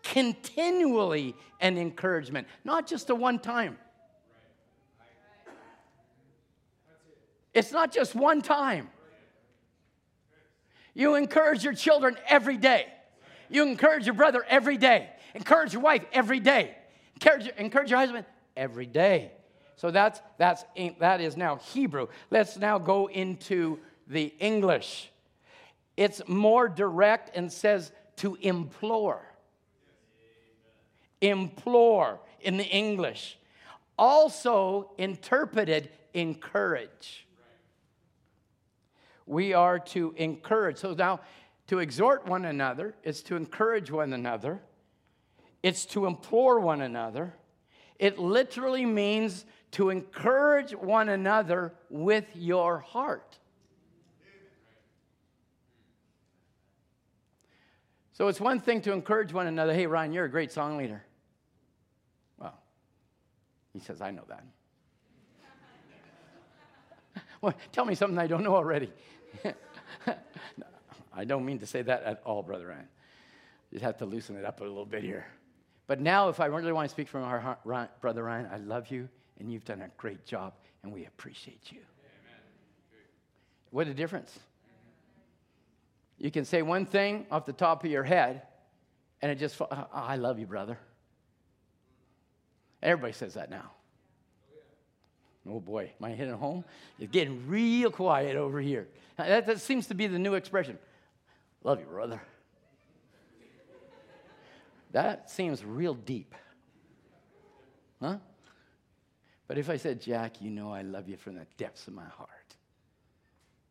continually 0.04 1.36
an 1.60 1.78
encouragement, 1.78 2.48
not 2.64 2.88
just 2.88 3.10
a 3.10 3.16
one 3.16 3.40
time. 3.40 3.78
It's 7.54 7.74
not 7.74 7.92
just 7.92 8.16
one 8.16 8.42
time. 8.42 8.90
You 10.94 11.16
encourage 11.16 11.62
your 11.66 11.74
children 11.74 12.16
every 12.30 12.56
day. 12.56 12.88
You 13.52 13.64
encourage 13.64 14.06
your 14.06 14.16
brother 14.16 14.44
every 14.48 14.78
day. 14.78 15.10
Encourage 15.36 15.74
your 15.74 15.82
wife 15.82 16.04
every 16.14 16.40
day. 16.40 16.76
Encourage, 17.16 17.48
encourage 17.58 17.90
your 17.92 18.00
husband 18.00 18.26
every 18.56 18.86
day. 18.86 19.32
So 19.76 19.92
that's, 19.92 20.22
that's, 20.38 20.64
that 21.00 21.22
is 21.22 21.36
now 21.36 21.58
Hebrew. 21.58 22.08
Let's 22.30 22.58
now 22.58 22.80
go 22.80 23.08
into 23.08 23.80
the 24.08 24.34
English. 24.40 25.12
It's 25.98 26.22
more 26.28 26.70
direct 26.70 27.36
and 27.36 27.52
says 27.52 27.92
to 28.18 28.38
implore. 28.42 29.22
Implore 31.20 32.20
in 32.40 32.58
the 32.58 32.66
English. 32.66 33.38
Also 33.98 34.92
interpreted 34.98 35.90
encourage. 36.14 37.28
We 39.26 39.54
are 39.54 39.80
to 39.80 40.14
encourage. 40.18 40.78
So 40.78 40.94
now 40.94 41.20
to 41.72 41.80
exhort 41.80 42.28
one 42.28 42.44
another, 42.44 42.94
it's 43.02 43.22
to 43.22 43.38
encourage 43.38 43.90
one 43.90 44.12
another, 44.12 44.60
it's 45.64 45.86
to 45.86 46.06
implore 46.06 46.60
one 46.60 46.82
another. 46.82 47.34
It 47.98 48.20
literally 48.20 48.86
means 48.86 49.46
to 49.72 49.90
encourage 49.90 50.74
one 50.76 51.08
another 51.08 51.74
with 51.90 52.26
your 52.36 52.80
heart. 52.80 53.40
So 58.12 58.28
it's 58.28 58.42
one 58.42 58.60
thing 58.60 58.82
to 58.82 58.92
encourage 58.92 59.32
one 59.32 59.48
another. 59.48 59.74
Hey, 59.74 59.88
Ryan, 59.88 60.12
you're 60.12 60.26
a 60.26 60.30
great 60.30 60.52
song 60.52 60.76
leader. 60.76 61.06
Well, 62.38 62.60
he 63.72 63.80
says, 63.80 64.02
I 64.02 64.12
know 64.12 64.26
that. 64.28 64.44
well, 67.42 67.54
tell 67.72 67.86
me 67.86 67.96
something 67.96 68.20
I 68.20 68.28
don't 68.28 68.44
know 68.44 68.56
already. 68.56 68.92
I 71.14 71.26
don't 71.26 71.46
mean 71.46 71.60
to 71.60 71.66
say 71.66 71.82
that 71.82 72.04
at 72.04 72.22
all, 72.26 72.42
Brother 72.44 72.68
Ryan. 72.68 72.88
You 73.72 73.80
have 73.80 73.98
to 73.98 74.06
loosen 74.06 74.36
it 74.36 74.46
up 74.46 74.62
a 74.62 74.64
little 74.64 74.86
bit 74.86 75.04
here. 75.04 75.26
But 75.88 76.00
now, 76.00 76.30
if 76.30 76.40
I 76.40 76.46
really 76.46 76.72
want 76.72 76.88
to 76.88 76.94
speak 76.94 77.08
from 77.08 77.24
our 77.24 77.40
heart, 77.40 77.60
Ryan, 77.66 77.90
Brother 78.00 78.24
Ryan, 78.24 78.48
I 78.52 78.58
love 78.58 78.90
you, 78.92 79.10
and 79.40 79.52
you've 79.52 79.66
done 79.66 79.82
a 79.82 79.90
great 79.98 80.26
job, 80.26 80.54
and 80.84 80.92
we 80.92 81.06
appreciate 81.06 81.72
you. 81.72 81.80
Amen. 81.80 82.42
What 83.72 83.88
a 83.88 83.94
difference. 83.94 84.40
You 86.18 86.32
can 86.32 86.46
say 86.46 86.62
one 86.62 86.86
thing 86.86 87.26
off 87.32 87.46
the 87.46 87.54
top 87.54 87.84
of 87.84 87.92
your 87.92 88.04
head, 88.04 88.44
and 89.22 89.32
it 89.32 89.40
just, 89.40 89.60
uh, 89.60 89.66
oh, 89.72 89.88
I 89.92 90.16
love 90.18 90.40
you, 90.40 90.46
brother. 90.46 90.78
Everybody 92.82 93.14
says 93.14 93.34
that 93.34 93.50
now. 93.50 93.72
Oh 95.50 95.60
boy, 95.60 95.92
am 96.00 96.06
I 96.06 96.12
hitting 96.12 96.36
home? 96.36 96.64
It's 97.00 97.12
getting 97.12 97.48
real 97.48 97.90
quiet 97.90 98.36
over 98.36 98.62
here. 98.62 98.88
That, 99.18 99.48
that 99.48 99.60
seems 99.60 99.88
to 99.88 99.96
be 99.96 100.08
the 100.08 100.20
new 100.20 100.36
expression. 100.36 100.78
Love 101.64 101.80
you, 101.80 101.86
brother. 101.86 102.22
That 104.92 105.30
seems 105.30 105.64
real 105.64 105.94
deep. 105.94 106.36
Huh? 108.02 108.18
But 109.48 109.58
if 109.58 109.70
I 109.70 109.78
said, 109.78 110.02
Jack, 110.02 110.42
you 110.42 110.50
know 110.50 110.74
I 110.74 110.82
love 110.82 111.08
you 111.08 111.18
from 111.18 111.36
the 111.36 111.46
depths 111.58 111.88
of 111.88 111.94
my 111.94 112.08
heart, 112.08 112.30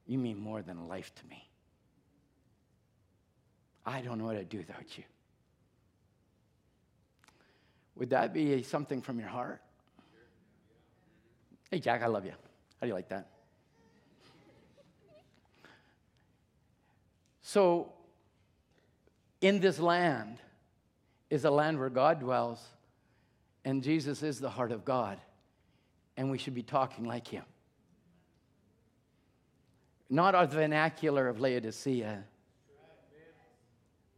you 0.06 0.18
mean 0.18 0.38
more 0.38 0.62
than 0.62 0.88
life 0.88 1.14
to 1.16 1.26
me. 1.26 1.48
I 3.84 4.00
don't 4.02 4.18
know 4.18 4.24
what 4.24 4.36
I'd 4.36 4.48
do 4.48 4.58
without 4.58 4.96
you. 4.96 5.04
Would 7.96 8.10
that 8.10 8.32
be 8.32 8.62
something 8.62 9.02
from 9.02 9.18
your 9.18 9.28
heart? 9.28 9.60
Hey, 11.70 11.80
Jack, 11.80 12.02
I 12.02 12.06
love 12.06 12.24
you. 12.24 12.32
How 12.32 12.82
do 12.82 12.88
you 12.88 12.94
like 12.94 13.08
that? 13.08 13.28
So, 17.42 17.92
in 19.40 19.60
this 19.60 19.78
land 19.78 20.38
is 21.30 21.44
a 21.44 21.50
land 21.50 21.78
where 21.78 21.88
God 21.88 22.20
dwells, 22.20 22.60
and 23.64 23.82
Jesus 23.82 24.22
is 24.22 24.40
the 24.40 24.50
heart 24.50 24.72
of 24.72 24.84
God, 24.84 25.18
and 26.16 26.30
we 26.30 26.38
should 26.38 26.54
be 26.54 26.62
talking 26.62 27.04
like 27.04 27.26
Him. 27.28 27.44
not 30.10 30.34
our 30.34 30.46
vernacular 30.46 31.28
of 31.28 31.40
Laodicea, 31.40 32.24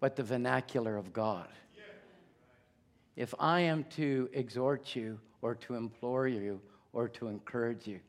but 0.00 0.16
the 0.16 0.22
vernacular 0.22 0.96
of 0.96 1.12
God. 1.12 1.48
If 3.14 3.34
I 3.38 3.60
am 3.60 3.84
to 3.96 4.28
exhort 4.32 4.96
you 4.96 5.20
or 5.42 5.54
to 5.56 5.74
implore 5.74 6.26
you 6.26 6.60
or 6.94 7.08
to 7.08 7.28
encourage 7.28 7.86
you, 7.86 8.00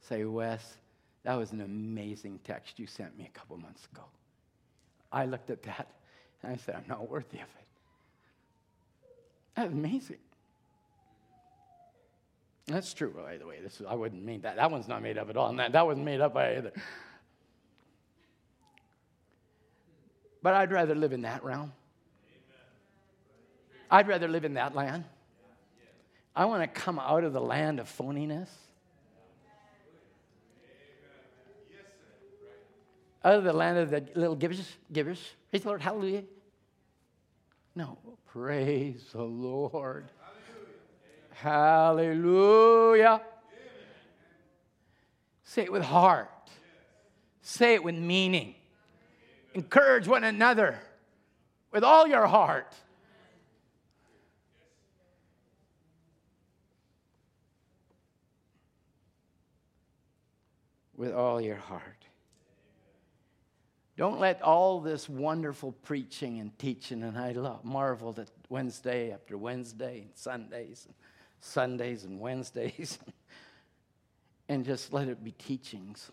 say, 0.00 0.24
Wes, 0.24 0.78
that 1.22 1.36
was 1.36 1.52
an 1.52 1.60
amazing 1.60 2.40
text 2.42 2.78
you 2.78 2.88
sent 2.88 3.16
me 3.16 3.30
a 3.32 3.38
couple 3.38 3.56
months 3.56 3.86
ago. 3.92 4.02
I 5.10 5.24
looked 5.26 5.50
at 5.50 5.62
that 5.64 5.88
and 6.42 6.52
I 6.52 6.56
said, 6.56 6.76
I'm 6.76 6.84
not 6.88 7.08
worthy 7.08 7.38
of 7.38 7.44
it. 7.44 7.66
That's 9.54 9.72
amazing. 9.72 10.18
That's 12.66 12.92
true, 12.92 13.14
by 13.16 13.38
the 13.38 13.46
way. 13.46 13.56
This 13.62 13.80
is, 13.80 13.86
I 13.86 13.94
wouldn't 13.94 14.22
mean 14.22 14.42
that. 14.42 14.56
That 14.56 14.70
one's 14.70 14.88
not 14.88 15.02
made 15.02 15.16
up 15.16 15.30
at 15.30 15.36
all. 15.36 15.48
And 15.48 15.58
that, 15.58 15.72
that 15.72 15.86
wasn't 15.86 16.04
made 16.04 16.20
up 16.20 16.34
by 16.34 16.56
either. 16.56 16.72
But 20.42 20.54
I'd 20.54 20.70
rather 20.70 20.94
live 20.94 21.12
in 21.12 21.22
that 21.22 21.42
realm. 21.42 21.72
I'd 23.90 24.06
rather 24.06 24.28
live 24.28 24.44
in 24.44 24.54
that 24.54 24.74
land. 24.74 25.04
I 26.36 26.44
want 26.44 26.62
to 26.62 26.68
come 26.68 26.98
out 26.98 27.24
of 27.24 27.32
the 27.32 27.40
land 27.40 27.80
of 27.80 27.88
phoniness. 27.88 28.48
Out 33.24 33.34
of 33.34 33.44
the 33.44 33.52
land 33.52 33.78
of 33.78 33.90
the 33.90 34.06
little 34.14 34.36
givers, 34.36 34.76
givers. 34.92 35.20
Praise 35.50 35.62
the 35.62 35.68
Lord, 35.68 35.82
hallelujah. 35.82 36.22
No, 37.74 37.98
praise 38.26 39.04
the 39.12 39.22
Lord. 39.22 40.08
Hallelujah. 41.30 43.20
Say 45.44 45.62
it 45.62 45.72
with 45.72 45.84
heart. 45.84 46.30
Say 47.42 47.74
it 47.74 47.82
with 47.82 47.94
meaning. 47.94 48.54
Encourage 49.54 50.06
one 50.06 50.24
another 50.24 50.78
with 51.72 51.84
all 51.84 52.06
your 52.06 52.26
heart. 52.26 52.74
With 60.96 61.12
all 61.12 61.40
your 61.40 61.56
heart. 61.56 61.97
Don't 63.98 64.20
let 64.20 64.40
all 64.42 64.80
this 64.80 65.08
wonderful 65.08 65.72
preaching 65.72 66.38
and 66.38 66.56
teaching, 66.56 67.02
and 67.02 67.18
I 67.18 67.32
love, 67.32 67.64
marveled 67.64 68.20
at 68.20 68.28
Wednesday 68.48 69.10
after 69.10 69.36
Wednesday 69.36 70.02
and 70.02 70.10
Sundays 70.14 70.84
and 70.86 70.94
Sundays 71.40 72.04
and 72.04 72.20
Wednesdays, 72.20 73.00
and 74.48 74.64
just 74.64 74.92
let 74.92 75.08
it 75.08 75.24
be 75.24 75.32
teachings. 75.32 76.12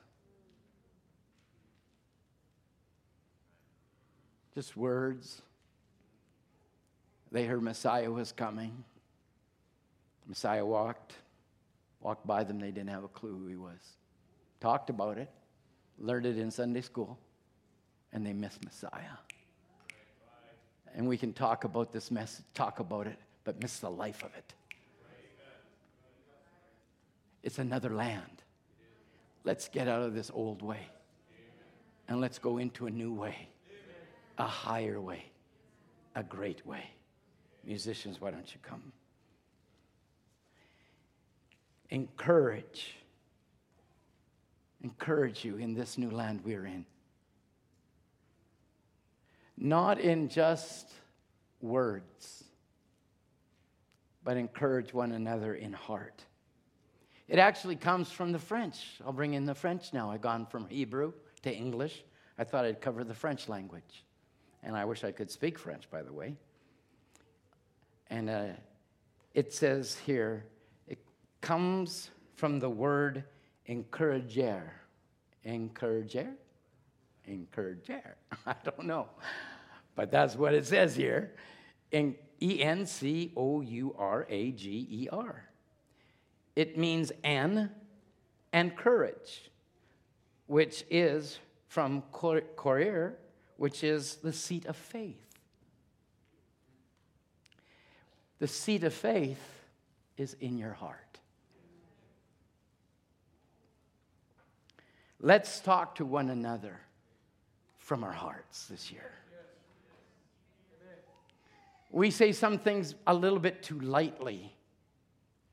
Just 4.56 4.76
words. 4.76 5.44
They 7.32 7.46
heard 7.46 7.62
Messiah 7.62 8.10
was 8.10 8.32
coming. 8.32 8.84
Messiah 10.26 10.66
walked, 10.66 11.14
walked 12.00 12.26
by 12.26 12.44
them. 12.44 12.58
They 12.60 12.72
didn't 12.72 12.90
have 12.90 13.04
a 13.04 13.10
clue 13.10 13.38
who 13.38 13.46
he 13.46 13.58
was. 13.58 13.98
Talked 14.60 14.90
about 14.90 15.20
it, 15.20 15.30
learned 16.00 16.26
it 16.26 16.40
in 16.40 16.50
Sunday 16.50 16.82
school, 16.82 17.20
and 18.16 18.26
they 18.26 18.32
miss 18.32 18.58
Messiah. 18.64 19.18
And 20.96 21.06
we 21.06 21.18
can 21.18 21.34
talk 21.34 21.66
about 21.66 21.92
this 21.92 22.10
message, 22.10 22.46
talk 22.54 22.80
about 22.80 23.08
it, 23.08 23.20
but 23.44 23.62
miss 23.62 23.80
the 23.80 23.92
life 23.92 24.24
of 24.24 24.34
it. 24.36 24.54
It's 27.44 27.60
another 27.60 27.90
land. 27.90 28.42
Let's 29.44 29.68
get 29.68 29.90
out 29.90 30.02
of 30.02 30.16
this 30.16 30.32
old 30.34 30.62
way 30.62 30.80
and 32.08 32.22
let's 32.22 32.40
go 32.40 32.58
into 32.58 32.88
a 32.88 32.90
new 32.90 33.14
way, 33.14 33.50
a 34.38 34.48
higher 34.48 35.02
way, 35.02 35.26
a 36.16 36.24
great 36.24 36.66
way. 36.66 36.90
Musicians, 37.66 38.22
why 38.22 38.32
don't 38.32 38.52
you 38.54 38.60
come? 38.64 38.94
Encourage, 41.90 42.96
encourage 44.82 45.44
you 45.44 45.58
in 45.58 45.74
this 45.74 45.98
new 45.98 46.10
land 46.10 46.40
we're 46.46 46.66
in. 46.66 46.86
Not 49.58 50.00
in 50.00 50.28
just 50.30 50.92
words, 51.62 52.44
but 54.24 54.38
encourage 54.38 54.94
one 54.94 55.12
another 55.12 55.56
in 55.56 55.74
heart. 55.74 56.24
It 57.28 57.40
actually 57.40 57.76
comes 57.76 58.12
from 58.12 58.32
the 58.32 58.40
French. 58.40 59.00
I'll 59.06 59.14
bring 59.14 59.34
in 59.34 59.46
the 59.46 59.56
French 59.56 59.94
now. 59.94 60.12
I've 60.12 60.22
gone 60.22 60.46
from 60.46 60.68
Hebrew 60.68 61.14
to 61.44 61.54
English. 61.54 62.04
I 62.38 62.44
thought 62.44 62.66
I'd 62.66 62.82
cover 62.82 63.04
the 63.04 63.14
French 63.14 63.50
language. 63.50 64.04
And 64.62 64.76
I 64.76 64.86
wish 64.86 65.04
I 65.04 65.12
could 65.12 65.32
speak 65.32 65.58
French, 65.58 65.90
by 65.90 66.04
the 66.04 66.14
way. 66.14 66.36
And 68.10 68.30
uh, 68.30 68.48
it 69.34 69.54
says 69.54 69.98
here, 70.06 70.46
it 70.88 71.00
comes 71.42 72.12
from 72.36 72.60
the 72.60 72.70
word 72.70 73.24
encourager. 73.66 74.72
Encourager? 75.44 76.30
Encourager. 77.28 78.16
I 78.46 78.56
don't 78.64 78.86
know. 78.86 79.08
But 79.96 80.12
that's 80.12 80.36
what 80.36 80.54
it 80.54 80.66
says 80.66 80.96
here. 80.96 81.34
In 81.92 82.16
E 82.42 82.62
N 82.62 82.86
C 82.86 83.32
O 83.36 83.62
U 83.62 83.96
R 83.98 84.26
A 84.30 84.52
G 84.52 84.88
E 84.90 85.08
R. 85.12 85.50
It 86.56 86.78
means 86.78 87.12
an 87.24 87.72
and 88.54 88.76
courage, 88.76 89.52
which 90.48 90.86
is 90.90 91.40
from 91.68 92.04
Korir, 92.14 93.16
which 93.58 93.84
is 93.84 94.16
the 94.18 94.32
seat 94.32 94.66
of 94.66 94.78
faith. 94.78 95.22
The 98.40 98.48
seat 98.48 98.84
of 98.84 98.94
faith 98.94 99.42
is 100.18 100.36
in 100.40 100.58
your 100.58 100.74
heart. 100.74 101.20
Let's 105.20 105.60
talk 105.60 105.96
to 105.96 106.06
one 106.06 106.30
another 106.30 106.85
from 107.86 108.04
our 108.04 108.12
hearts 108.12 108.66
this 108.66 108.92
year. 108.92 109.12
We 111.92 112.10
say 112.10 112.32
some 112.32 112.58
things 112.58 112.96
a 113.06 113.14
little 113.14 113.38
bit 113.38 113.62
too 113.62 113.80
lightly, 113.80 114.52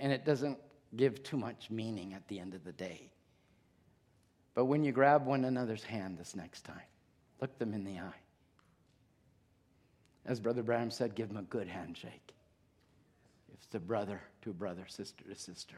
and 0.00 0.10
it 0.10 0.24
doesn't 0.24 0.56
give 0.96 1.22
too 1.22 1.36
much 1.36 1.70
meaning 1.70 2.14
at 2.14 2.26
the 2.28 2.40
end 2.40 2.54
of 2.54 2.64
the 2.64 2.72
day. 2.72 3.10
But 4.54 4.64
when 4.64 4.82
you 4.82 4.92
grab 4.92 5.26
one 5.26 5.44
another's 5.44 5.84
hand 5.84 6.18
this 6.18 6.34
next 6.34 6.62
time, 6.62 6.80
look 7.42 7.59
them 7.59 7.74
in 7.74 7.84
the 7.84 7.98
eye. 7.98 8.20
As 10.24 10.40
Brother 10.40 10.62
Branham 10.62 10.90
said, 10.90 11.14
give 11.14 11.28
them 11.28 11.36
a 11.36 11.42
good 11.42 11.68
handshake. 11.68 12.32
If 13.52 13.62
it's 13.62 13.74
a 13.74 13.78
brother 13.78 14.22
to 14.40 14.50
a 14.50 14.54
brother, 14.54 14.86
sister 14.88 15.22
to 15.28 15.34
sister, 15.34 15.76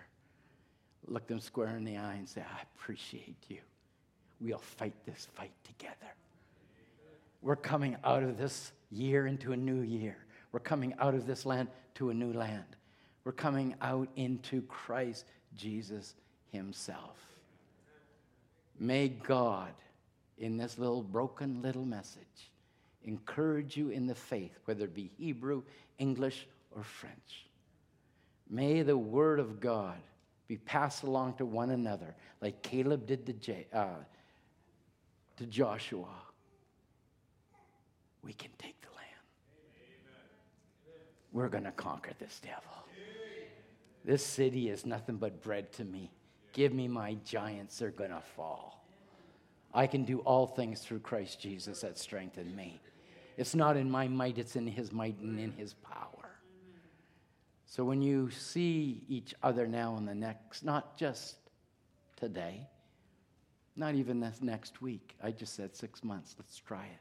look 1.09 1.27
them 1.27 1.41
square 1.41 1.77
in 1.77 1.85
the 1.85 1.97
eye 1.97 2.15
and 2.15 2.29
say, 2.29 2.43
I 2.43 2.63
appreciate 2.77 3.43
you. 3.49 3.59
We'll 4.41 4.59
fight 4.59 4.95
this 5.05 5.27
fight 5.35 5.53
together. 5.65 6.15
We're 7.45 7.57
coming 7.57 7.95
out 8.03 8.23
of 8.23 8.39
this 8.39 8.73
year 8.91 9.27
into 9.27 9.53
a 9.53 9.57
new 9.57 9.83
year. 9.83 10.17
We're 10.51 10.61
coming 10.61 10.95
out 10.99 11.15
of 11.15 11.27
this 11.27 11.45
land 11.45 11.69
to 11.97 12.09
a 12.09 12.15
new 12.15 12.33
land. 12.33 12.65
We're 13.23 13.33
coming 13.33 13.75
out 13.83 14.09
into 14.17 14.63
Christ 14.63 15.27
Jesus 15.55 16.15
Himself. 16.53 17.19
May 18.81 19.09
God, 19.09 19.75
in 20.39 20.57
this 20.57 20.79
little 20.79 21.03
broken 21.03 21.61
little 21.61 21.85
message, 21.85 22.51
encourage 23.05 23.77
you 23.77 23.91
in 23.91 24.07
the 24.07 24.15
faith, 24.15 24.59
whether 24.65 24.87
it 24.87 24.95
be 24.95 25.11
Hebrew, 25.19 25.65
English, 25.99 26.47
or 26.75 26.83
French. 26.83 27.45
May 28.49 28.81
the 28.81 28.97
Word 28.97 29.39
of 29.39 29.61
God 29.61 29.99
be 30.49 30.57
passed 30.57 31.03
along 31.03 31.35
to 31.35 31.45
one 31.45 31.71
another, 31.71 32.15
like 32.41 32.63
Caleb 32.63 33.07
did 33.07 33.27
to, 33.27 33.35
J- 33.35 33.67
uh, 33.71 33.97
to 35.37 35.45
Joshua. 35.45 36.09
We 38.25 38.33
can 38.33 38.51
take 38.59 38.81
the 38.81 38.89
land. 38.97 39.07
We're 41.33 41.49
going 41.49 41.65
to 41.65 41.73
conquer 41.73 42.13
this 42.19 42.41
devil. 42.41 42.87
This 44.05 44.25
city 44.25 44.69
is 44.69 44.87
nothing 44.87 45.17
but 45.17 45.43
bread 45.43 45.73
to 45.75 45.85
me. 45.85 46.11
Give 46.53 46.73
me 46.73 46.89
my 46.89 47.15
giants, 47.25 47.79
they're 47.79 47.91
going 47.91 48.11
to 48.11 48.23
fall. 48.37 48.87
I 49.73 49.87
can 49.87 50.05
do 50.05 50.21
all 50.21 50.47
things 50.47 50.81
through 50.81 51.01
Christ 51.01 51.41
Jesus 51.41 51.81
that 51.81 51.99
strengthen 51.99 52.55
me. 52.55 52.81
It's 53.37 53.55
not 53.55 53.77
in 53.77 53.91
my 53.91 54.07
might, 54.07 54.39
it's 54.39 54.55
in 54.55 54.67
his 54.67 54.93
might 54.93 55.19
and 55.19 55.41
in 55.41 55.53
his 55.53 55.75
power. 55.75 56.31
So 57.67 57.85
when 57.85 58.01
you 58.01 58.31
see 58.31 59.03
each 59.09 59.35
other 59.43 59.67
now 59.67 59.97
and 59.97 60.07
the 60.07 60.15
next, 60.15 60.65
not 60.65 60.97
just 60.97 61.37
today, 62.15 62.69
not 63.75 63.97
even 63.97 64.21
this 64.21 64.41
next 64.41 64.81
week, 64.81 65.17
I 65.21 65.33
just 65.33 65.57
said 65.57 65.75
six 65.75 66.05
months, 66.05 66.37
let's 66.39 66.57
try 66.59 66.85
it. 66.85 67.01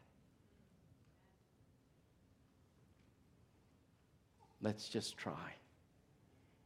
Let's 4.64 4.88
just 4.88 5.18
try 5.18 5.54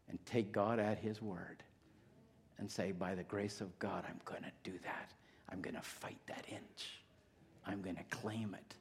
and 0.08 0.24
take 0.28 0.52
God 0.52 0.80
at 0.80 1.00
His 1.00 1.22
word 1.22 1.64
and 2.60 2.70
say, 2.72 2.92
by 2.92 3.16
the 3.16 3.24
grace 3.24 3.60
of 3.60 3.78
God, 3.80 4.04
I'm 4.08 4.22
going 4.24 4.44
to 4.44 4.52
do 4.64 4.78
that. 4.84 5.12
I'm 5.50 5.62
going 5.62 5.76
to 5.76 5.82
fight 5.82 6.20
that 6.28 6.46
inch. 6.50 7.02
I'm 7.66 7.82
going 7.82 7.96
to 7.96 8.04
claim 8.04 8.56
it. 8.58 8.76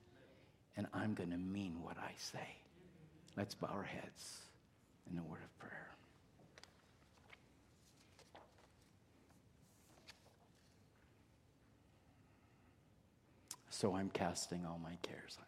And 0.77 0.87
I'm 0.93 1.15
going 1.15 1.31
to 1.31 1.39
mean 1.39 1.79
what 1.83 1.97
I 1.99 2.13
say. 2.19 2.47
Let's 3.37 3.55
bow 3.55 3.69
our 3.73 3.83
heads 3.83 4.37
in 5.11 5.19
a 5.19 5.23
word 5.23 5.41
of 5.43 5.59
prayer. 5.59 5.73
So 13.71 13.95
I'm 13.95 14.11
casting 14.11 14.67
all 14.67 14.79
my 14.83 14.97
cares 15.03 15.39
on 15.39 15.46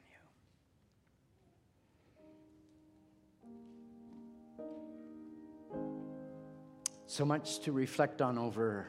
So 7.07 7.25
much 7.25 7.61
to 7.61 7.73
reflect 7.73 8.21
on 8.21 8.39
over 8.39 8.87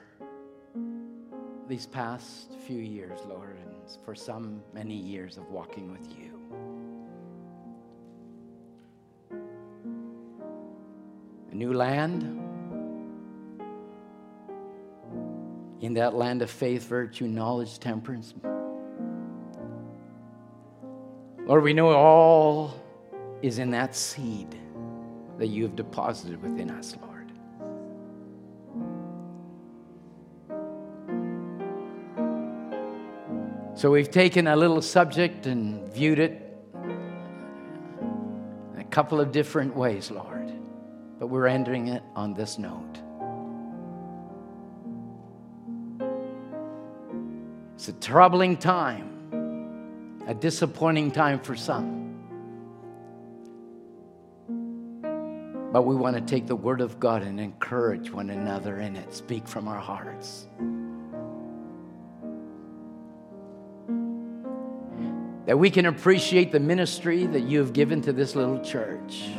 these 1.67 1.85
past 1.85 2.51
few 2.67 2.79
years, 2.79 3.19
Lord, 3.27 3.57
and 3.57 3.97
for 4.03 4.13
some 4.13 4.61
many 4.73 4.95
years 4.95 5.37
of 5.37 5.49
walking 5.49 5.91
with 5.91 6.07
you. 6.17 6.39
A 11.51 11.55
new 11.55 11.73
land. 11.73 12.23
In 15.81 15.93
that 15.93 16.13
land 16.13 16.41
of 16.41 16.51
faith, 16.51 16.87
virtue, 16.87 17.25
knowledge, 17.25 17.79
temperance. 17.79 18.33
Lord, 21.45 21.63
we 21.63 21.73
know 21.73 21.89
all 21.89 22.73
is 23.41 23.59
in 23.59 23.71
that 23.71 23.95
seed 23.95 24.55
that 25.39 25.47
you 25.47 25.63
have 25.63 25.75
deposited 25.75 26.41
within 26.43 26.69
us, 26.69 26.95
Lord. 27.01 27.31
So 33.79 33.89
we've 33.89 34.11
taken 34.11 34.47
a 34.47 34.57
little 34.57 34.81
subject 34.81 35.45
and 35.45 35.91
viewed 35.93 36.19
it 36.19 36.57
in 36.83 38.79
a 38.79 38.83
couple 38.83 39.21
of 39.21 39.31
different 39.31 39.73
ways, 39.73 40.11
Lord. 40.11 40.51
But 41.17 41.27
we're 41.27 41.47
ending 41.47 41.87
it 41.87 42.03
on 42.13 42.33
this 42.33 42.59
note. 42.59 42.99
It's 47.75 47.87
a 47.87 47.93
troubling 47.93 48.57
time, 48.57 50.21
a 50.27 50.33
disappointing 50.33 51.11
time 51.11 51.39
for 51.39 51.55
some. 51.55 51.98
But 55.71 55.83
we 55.83 55.95
want 55.95 56.15
to 56.15 56.21
take 56.21 56.47
the 56.47 56.55
Word 56.55 56.81
of 56.81 56.99
God 56.99 57.21
and 57.21 57.39
encourage 57.39 58.11
one 58.11 58.29
another 58.29 58.79
in 58.79 58.95
it, 58.95 59.13
speak 59.13 59.47
from 59.47 59.67
our 59.67 59.79
hearts. 59.79 60.47
that 65.49 65.57
we 65.57 65.71
can 65.71 65.87
appreciate 65.87 66.51
the 66.51 66.59
ministry 66.59 67.25
that 67.25 67.39
you 67.39 67.57
have 67.57 67.73
given 67.73 68.03
to 68.03 68.13
this 68.13 68.35
little 68.35 68.59
church. 68.59 69.31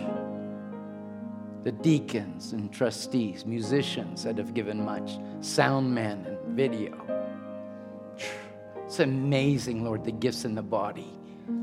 The 1.63 1.71
deacons 1.71 2.53
and 2.53 2.73
trustees, 2.73 3.47
musicians 3.47 4.25
that 4.25 4.37
have 4.37 4.53
given 4.53 4.85
much, 4.85 5.21
sound 5.41 5.95
men 5.95 6.27
and 6.27 6.57
video. 6.57 7.01
It's 8.85 8.99
amazing, 8.99 9.85
Lord, 9.85 10.03
the 10.03 10.11
gifts 10.11 10.45
in 10.45 10.57
the 10.57 10.65
body, 10.65 11.17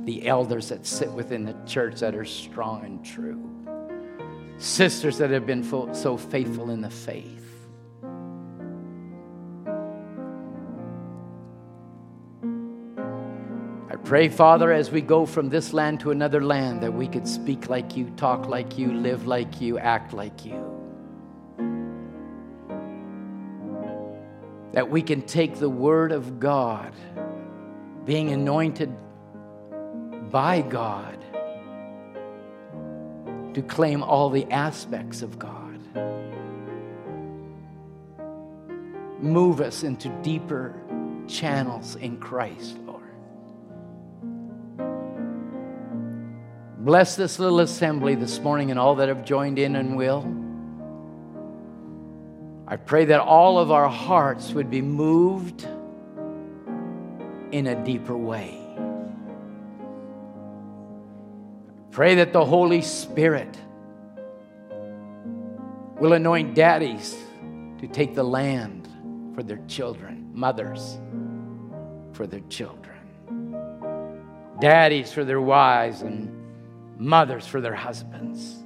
the 0.05 0.25
elders 0.25 0.69
that 0.69 0.85
sit 0.85 1.11
within 1.11 1.43
the 1.43 1.55
church 1.65 1.99
that 1.99 2.15
are 2.15 2.23
strong 2.23 2.85
and 2.85 3.03
true, 3.03 3.46
sisters 4.57 5.17
that 5.19 5.29
have 5.29 5.45
been 5.45 5.63
so 5.93 6.17
faithful 6.17 6.69
in 6.69 6.81
the 6.81 6.89
faith. 6.89 7.43
I 13.89 13.95
pray, 13.95 14.29
Father, 14.29 14.71
as 14.71 14.91
we 14.91 15.01
go 15.01 15.25
from 15.25 15.49
this 15.49 15.73
land 15.73 15.99
to 16.01 16.11
another 16.11 16.41
land, 16.41 16.81
that 16.81 16.93
we 16.93 17.07
could 17.07 17.27
speak 17.27 17.69
like 17.69 17.95
you, 17.95 18.09
talk 18.17 18.47
like 18.47 18.77
you, 18.77 18.93
live 18.93 19.27
like 19.27 19.61
you, 19.61 19.77
act 19.79 20.13
like 20.13 20.45
you. 20.45 20.63
That 24.73 24.89
we 24.89 25.01
can 25.01 25.21
take 25.23 25.55
the 25.55 25.69
Word 25.69 26.11
of 26.11 26.39
God, 26.39 26.93
being 28.05 28.31
anointed 28.31 28.95
by 30.29 30.61
God, 30.61 31.16
to 33.57 33.63
claim 33.63 34.03
all 34.03 34.29
the 34.29 34.45
aspects 34.51 35.23
of 35.23 35.39
God. 35.39 35.79
Move 39.19 39.61
us 39.61 39.81
into 39.81 40.09
deeper 40.21 40.79
channels 41.27 41.95
in 41.95 42.19
Christ, 42.19 42.77
Lord. 42.85 43.01
Bless 46.85 47.15
this 47.15 47.39
little 47.39 47.61
assembly 47.61 48.13
this 48.13 48.39
morning 48.41 48.69
and 48.69 48.79
all 48.79 48.93
that 48.97 49.07
have 49.07 49.25
joined 49.25 49.57
in 49.57 49.75
and 49.75 49.97
will. 49.97 50.21
I 52.67 52.75
pray 52.75 53.05
that 53.05 53.21
all 53.21 53.57
of 53.57 53.71
our 53.71 53.89
hearts 53.89 54.51
would 54.51 54.69
be 54.69 54.83
moved 54.83 55.63
in 57.51 57.65
a 57.65 57.83
deeper 57.83 58.15
way. 58.15 58.56
Pray 61.97 62.13
that 62.13 62.31
the 62.31 62.45
Holy 62.45 62.83
Spirit 62.83 63.57
will 65.99 66.13
anoint 66.13 66.53
daddies 66.53 67.17
to 67.79 67.87
take 67.87 68.13
the 68.13 68.21
land 68.21 68.87
for 69.33 69.41
their 69.41 69.59
children, 69.67 70.29
mothers 70.31 70.99
for 72.13 72.27
their 72.27 72.43
children, 72.49 72.99
daddies 74.61 75.11
for 75.11 75.25
their 75.25 75.41
wives, 75.41 76.03
and 76.03 76.31
mothers 76.99 77.47
for 77.47 77.61
their 77.61 77.73
husbands. 77.73 78.57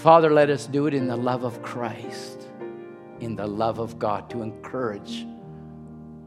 Father, 0.00 0.30
let 0.30 0.48
us 0.48 0.66
do 0.66 0.86
it 0.86 0.94
in 0.94 1.06
the 1.06 1.18
love 1.18 1.44
of 1.44 1.60
Christ, 1.60 2.48
in 3.20 3.36
the 3.36 3.46
love 3.46 3.78
of 3.78 3.98
God, 3.98 4.30
to 4.30 4.40
encourage 4.40 5.26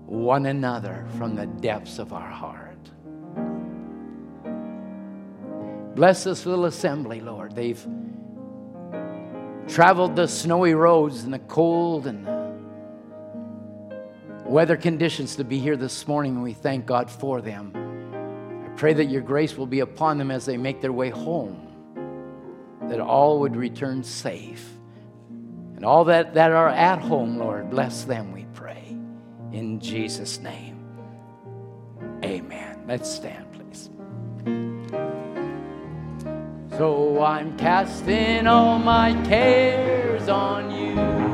one 0.06 0.46
another 0.46 1.08
from 1.18 1.34
the 1.34 1.48
depths 1.48 1.98
of 1.98 2.14
our 2.14 2.30
heart. 2.30 2.73
Bless 5.96 6.24
this 6.24 6.46
little 6.46 6.66
assembly, 6.66 7.22
Lord. 7.22 7.56
They've 7.56 7.86
traveled 9.68 10.16
the 10.16 10.28
snowy 10.28 10.74
roads 10.74 11.24
and 11.24 11.34
the 11.34 11.40
cold 11.40 12.08
and 12.08 12.28
weather 14.44 14.76
conditions 14.76 15.36
to 15.36 15.44
be 15.44 15.60
here 15.60 15.78
this 15.78 16.08
morning, 16.08 16.34
and 16.34 16.44
we 16.44 16.54
thank 16.54 16.88
God 16.88 17.12
for 17.12 17.42
them. 17.42 17.74
I 18.66 18.70
pray 18.76 18.94
that 18.94 19.06
your 19.06 19.22
grace 19.22 19.56
will 19.56 19.68
be 19.68 19.82
upon 19.82 20.18
them 20.18 20.32
as 20.32 20.46
they 20.46 20.58
make 20.58 20.82
their 20.82 20.92
way 20.92 21.12
home, 21.12 21.68
that 22.90 23.00
all 23.00 23.40
would 23.42 23.56
return 23.56 24.04
safe. 24.04 24.68
And 25.76 25.86
all 25.86 26.06
that, 26.06 26.34
that 26.34 26.52
are 26.52 26.70
at 26.70 27.00
home, 27.00 27.38
Lord, 27.38 27.70
bless 27.70 28.04
them, 28.04 28.32
we 28.32 28.46
pray. 28.54 28.98
In 29.52 29.80
Jesus' 29.80 30.40
name, 30.40 30.84
amen. 32.24 32.84
Let's 32.88 33.12
stand, 33.12 33.52
please. 33.54 33.92
So 36.78 37.24
I'm 37.24 37.56
casting 37.56 38.48
all 38.48 38.80
my 38.80 39.14
cares 39.26 40.28
on 40.28 40.72
you. 40.72 41.33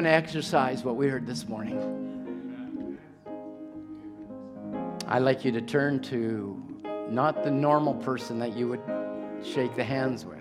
Going 0.00 0.10
to 0.10 0.16
exercise 0.16 0.82
what 0.82 0.96
we 0.96 1.08
heard 1.08 1.26
this 1.26 1.46
morning. 1.46 2.96
I'd 5.06 5.18
like 5.18 5.44
you 5.44 5.52
to 5.52 5.60
turn 5.60 6.00
to 6.04 6.58
not 7.10 7.44
the 7.44 7.50
normal 7.50 7.92
person 7.92 8.38
that 8.38 8.56
you 8.56 8.66
would 8.66 8.80
shake 9.44 9.76
the 9.76 9.84
hands 9.84 10.24
with, 10.24 10.38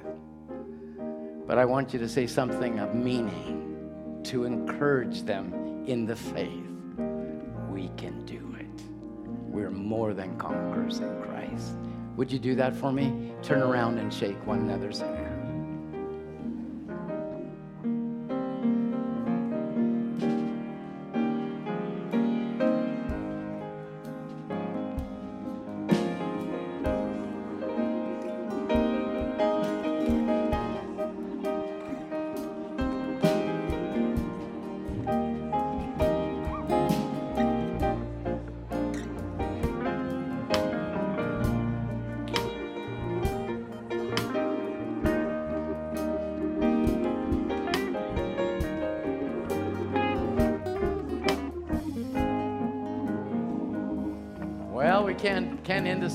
but 1.46 1.58
I 1.58 1.66
want 1.66 1.92
you 1.92 2.00
to 2.00 2.08
say 2.08 2.26
something 2.26 2.80
of 2.80 2.96
meaning 2.96 4.22
to 4.24 4.46
encourage 4.46 5.24
them 5.24 5.84
in 5.86 6.06
the 6.06 6.16
faith. 6.16 6.64
We 7.70 7.90
can 7.98 8.24
do 8.26 8.56
it. 8.58 8.82
We're 9.26 9.72
more 9.72 10.14
than 10.14 10.38
conquerors 10.38 11.00
in 11.00 11.22
Christ. 11.24 11.74
Would 12.16 12.32
you 12.32 12.40
do 12.40 12.56
that 12.56 12.78
for 12.78 12.94
me? 12.94 13.34
Turn 13.42 13.62
around 13.62 13.98
and 13.98 14.14
shake 14.14 14.38
one 14.48 14.60
another's 14.60 15.02
hand. 15.02 15.39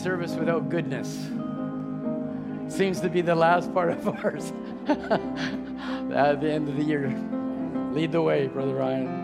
Service 0.04 0.34
without 0.34 0.68
goodness. 0.68 1.08
Seems 2.68 3.00
to 3.00 3.08
be 3.08 3.22
the 3.22 3.34
last 3.34 3.72
part 3.72 3.88
of 3.88 4.06
ours. 4.22 4.52
At 4.86 6.42
the 6.42 6.52
end 6.52 6.68
of 6.68 6.76
the 6.76 6.84
year. 6.84 7.08
Lead 7.94 8.12
the 8.12 8.20
way, 8.20 8.48
Brother 8.48 8.74
Ryan. 8.74 9.23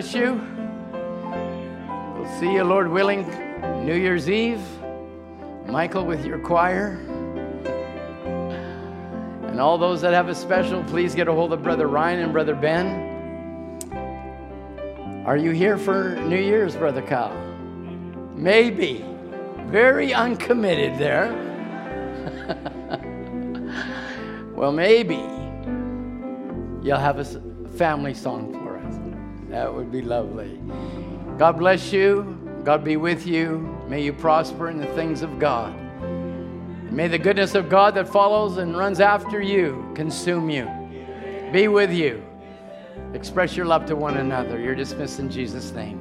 Bless 0.00 0.14
you. 0.14 0.40
We'll 2.16 2.40
see 2.40 2.54
you, 2.54 2.64
Lord 2.64 2.88
willing, 2.88 3.28
New 3.84 3.94
Year's 3.94 4.30
Eve. 4.30 4.62
Michael 5.66 6.06
with 6.06 6.24
your 6.24 6.38
choir. 6.38 6.92
And 9.48 9.60
all 9.60 9.76
those 9.76 10.00
that 10.00 10.14
have 10.14 10.30
a 10.30 10.34
special, 10.34 10.82
please 10.84 11.14
get 11.14 11.28
a 11.28 11.32
hold 11.32 11.52
of 11.52 11.62
Brother 11.62 11.86
Ryan 11.86 12.20
and 12.20 12.32
Brother 12.32 12.54
Ben. 12.54 13.10
Are 15.26 15.36
you 15.36 15.50
here 15.50 15.76
for 15.76 16.16
New 16.16 16.40
Year's, 16.40 16.74
Brother 16.74 17.02
Kyle? 17.02 17.36
Maybe. 18.34 19.04
Very 19.66 20.14
uncommitted 20.14 20.96
there. 20.96 21.30
well, 24.56 24.72
maybe 24.72 25.22
you'll 26.82 26.96
have 26.96 27.18
a 27.18 27.24
family 27.76 28.14
song 28.14 28.49
would 29.80 29.90
be 29.90 30.02
lovely. 30.02 30.60
God 31.38 31.52
bless 31.52 31.90
you. 31.90 32.36
God 32.64 32.84
be 32.84 32.98
with 32.98 33.26
you. 33.26 33.82
May 33.88 34.02
you 34.02 34.12
prosper 34.12 34.68
in 34.68 34.76
the 34.76 34.84
things 34.88 35.22
of 35.22 35.38
God. 35.38 35.74
May 36.92 37.08
the 37.08 37.18
goodness 37.18 37.54
of 37.54 37.70
God 37.70 37.94
that 37.94 38.06
follows 38.06 38.58
and 38.58 38.76
runs 38.76 39.00
after 39.00 39.40
you 39.40 39.90
consume 39.94 40.50
you, 40.50 40.68
be 41.50 41.68
with 41.68 41.92
you. 41.92 42.22
Express 43.14 43.56
your 43.56 43.64
love 43.64 43.86
to 43.86 43.96
one 43.96 44.18
another. 44.18 44.60
You're 44.60 44.74
dismissed 44.74 45.18
in 45.18 45.30
Jesus' 45.30 45.72
name. 45.72 45.99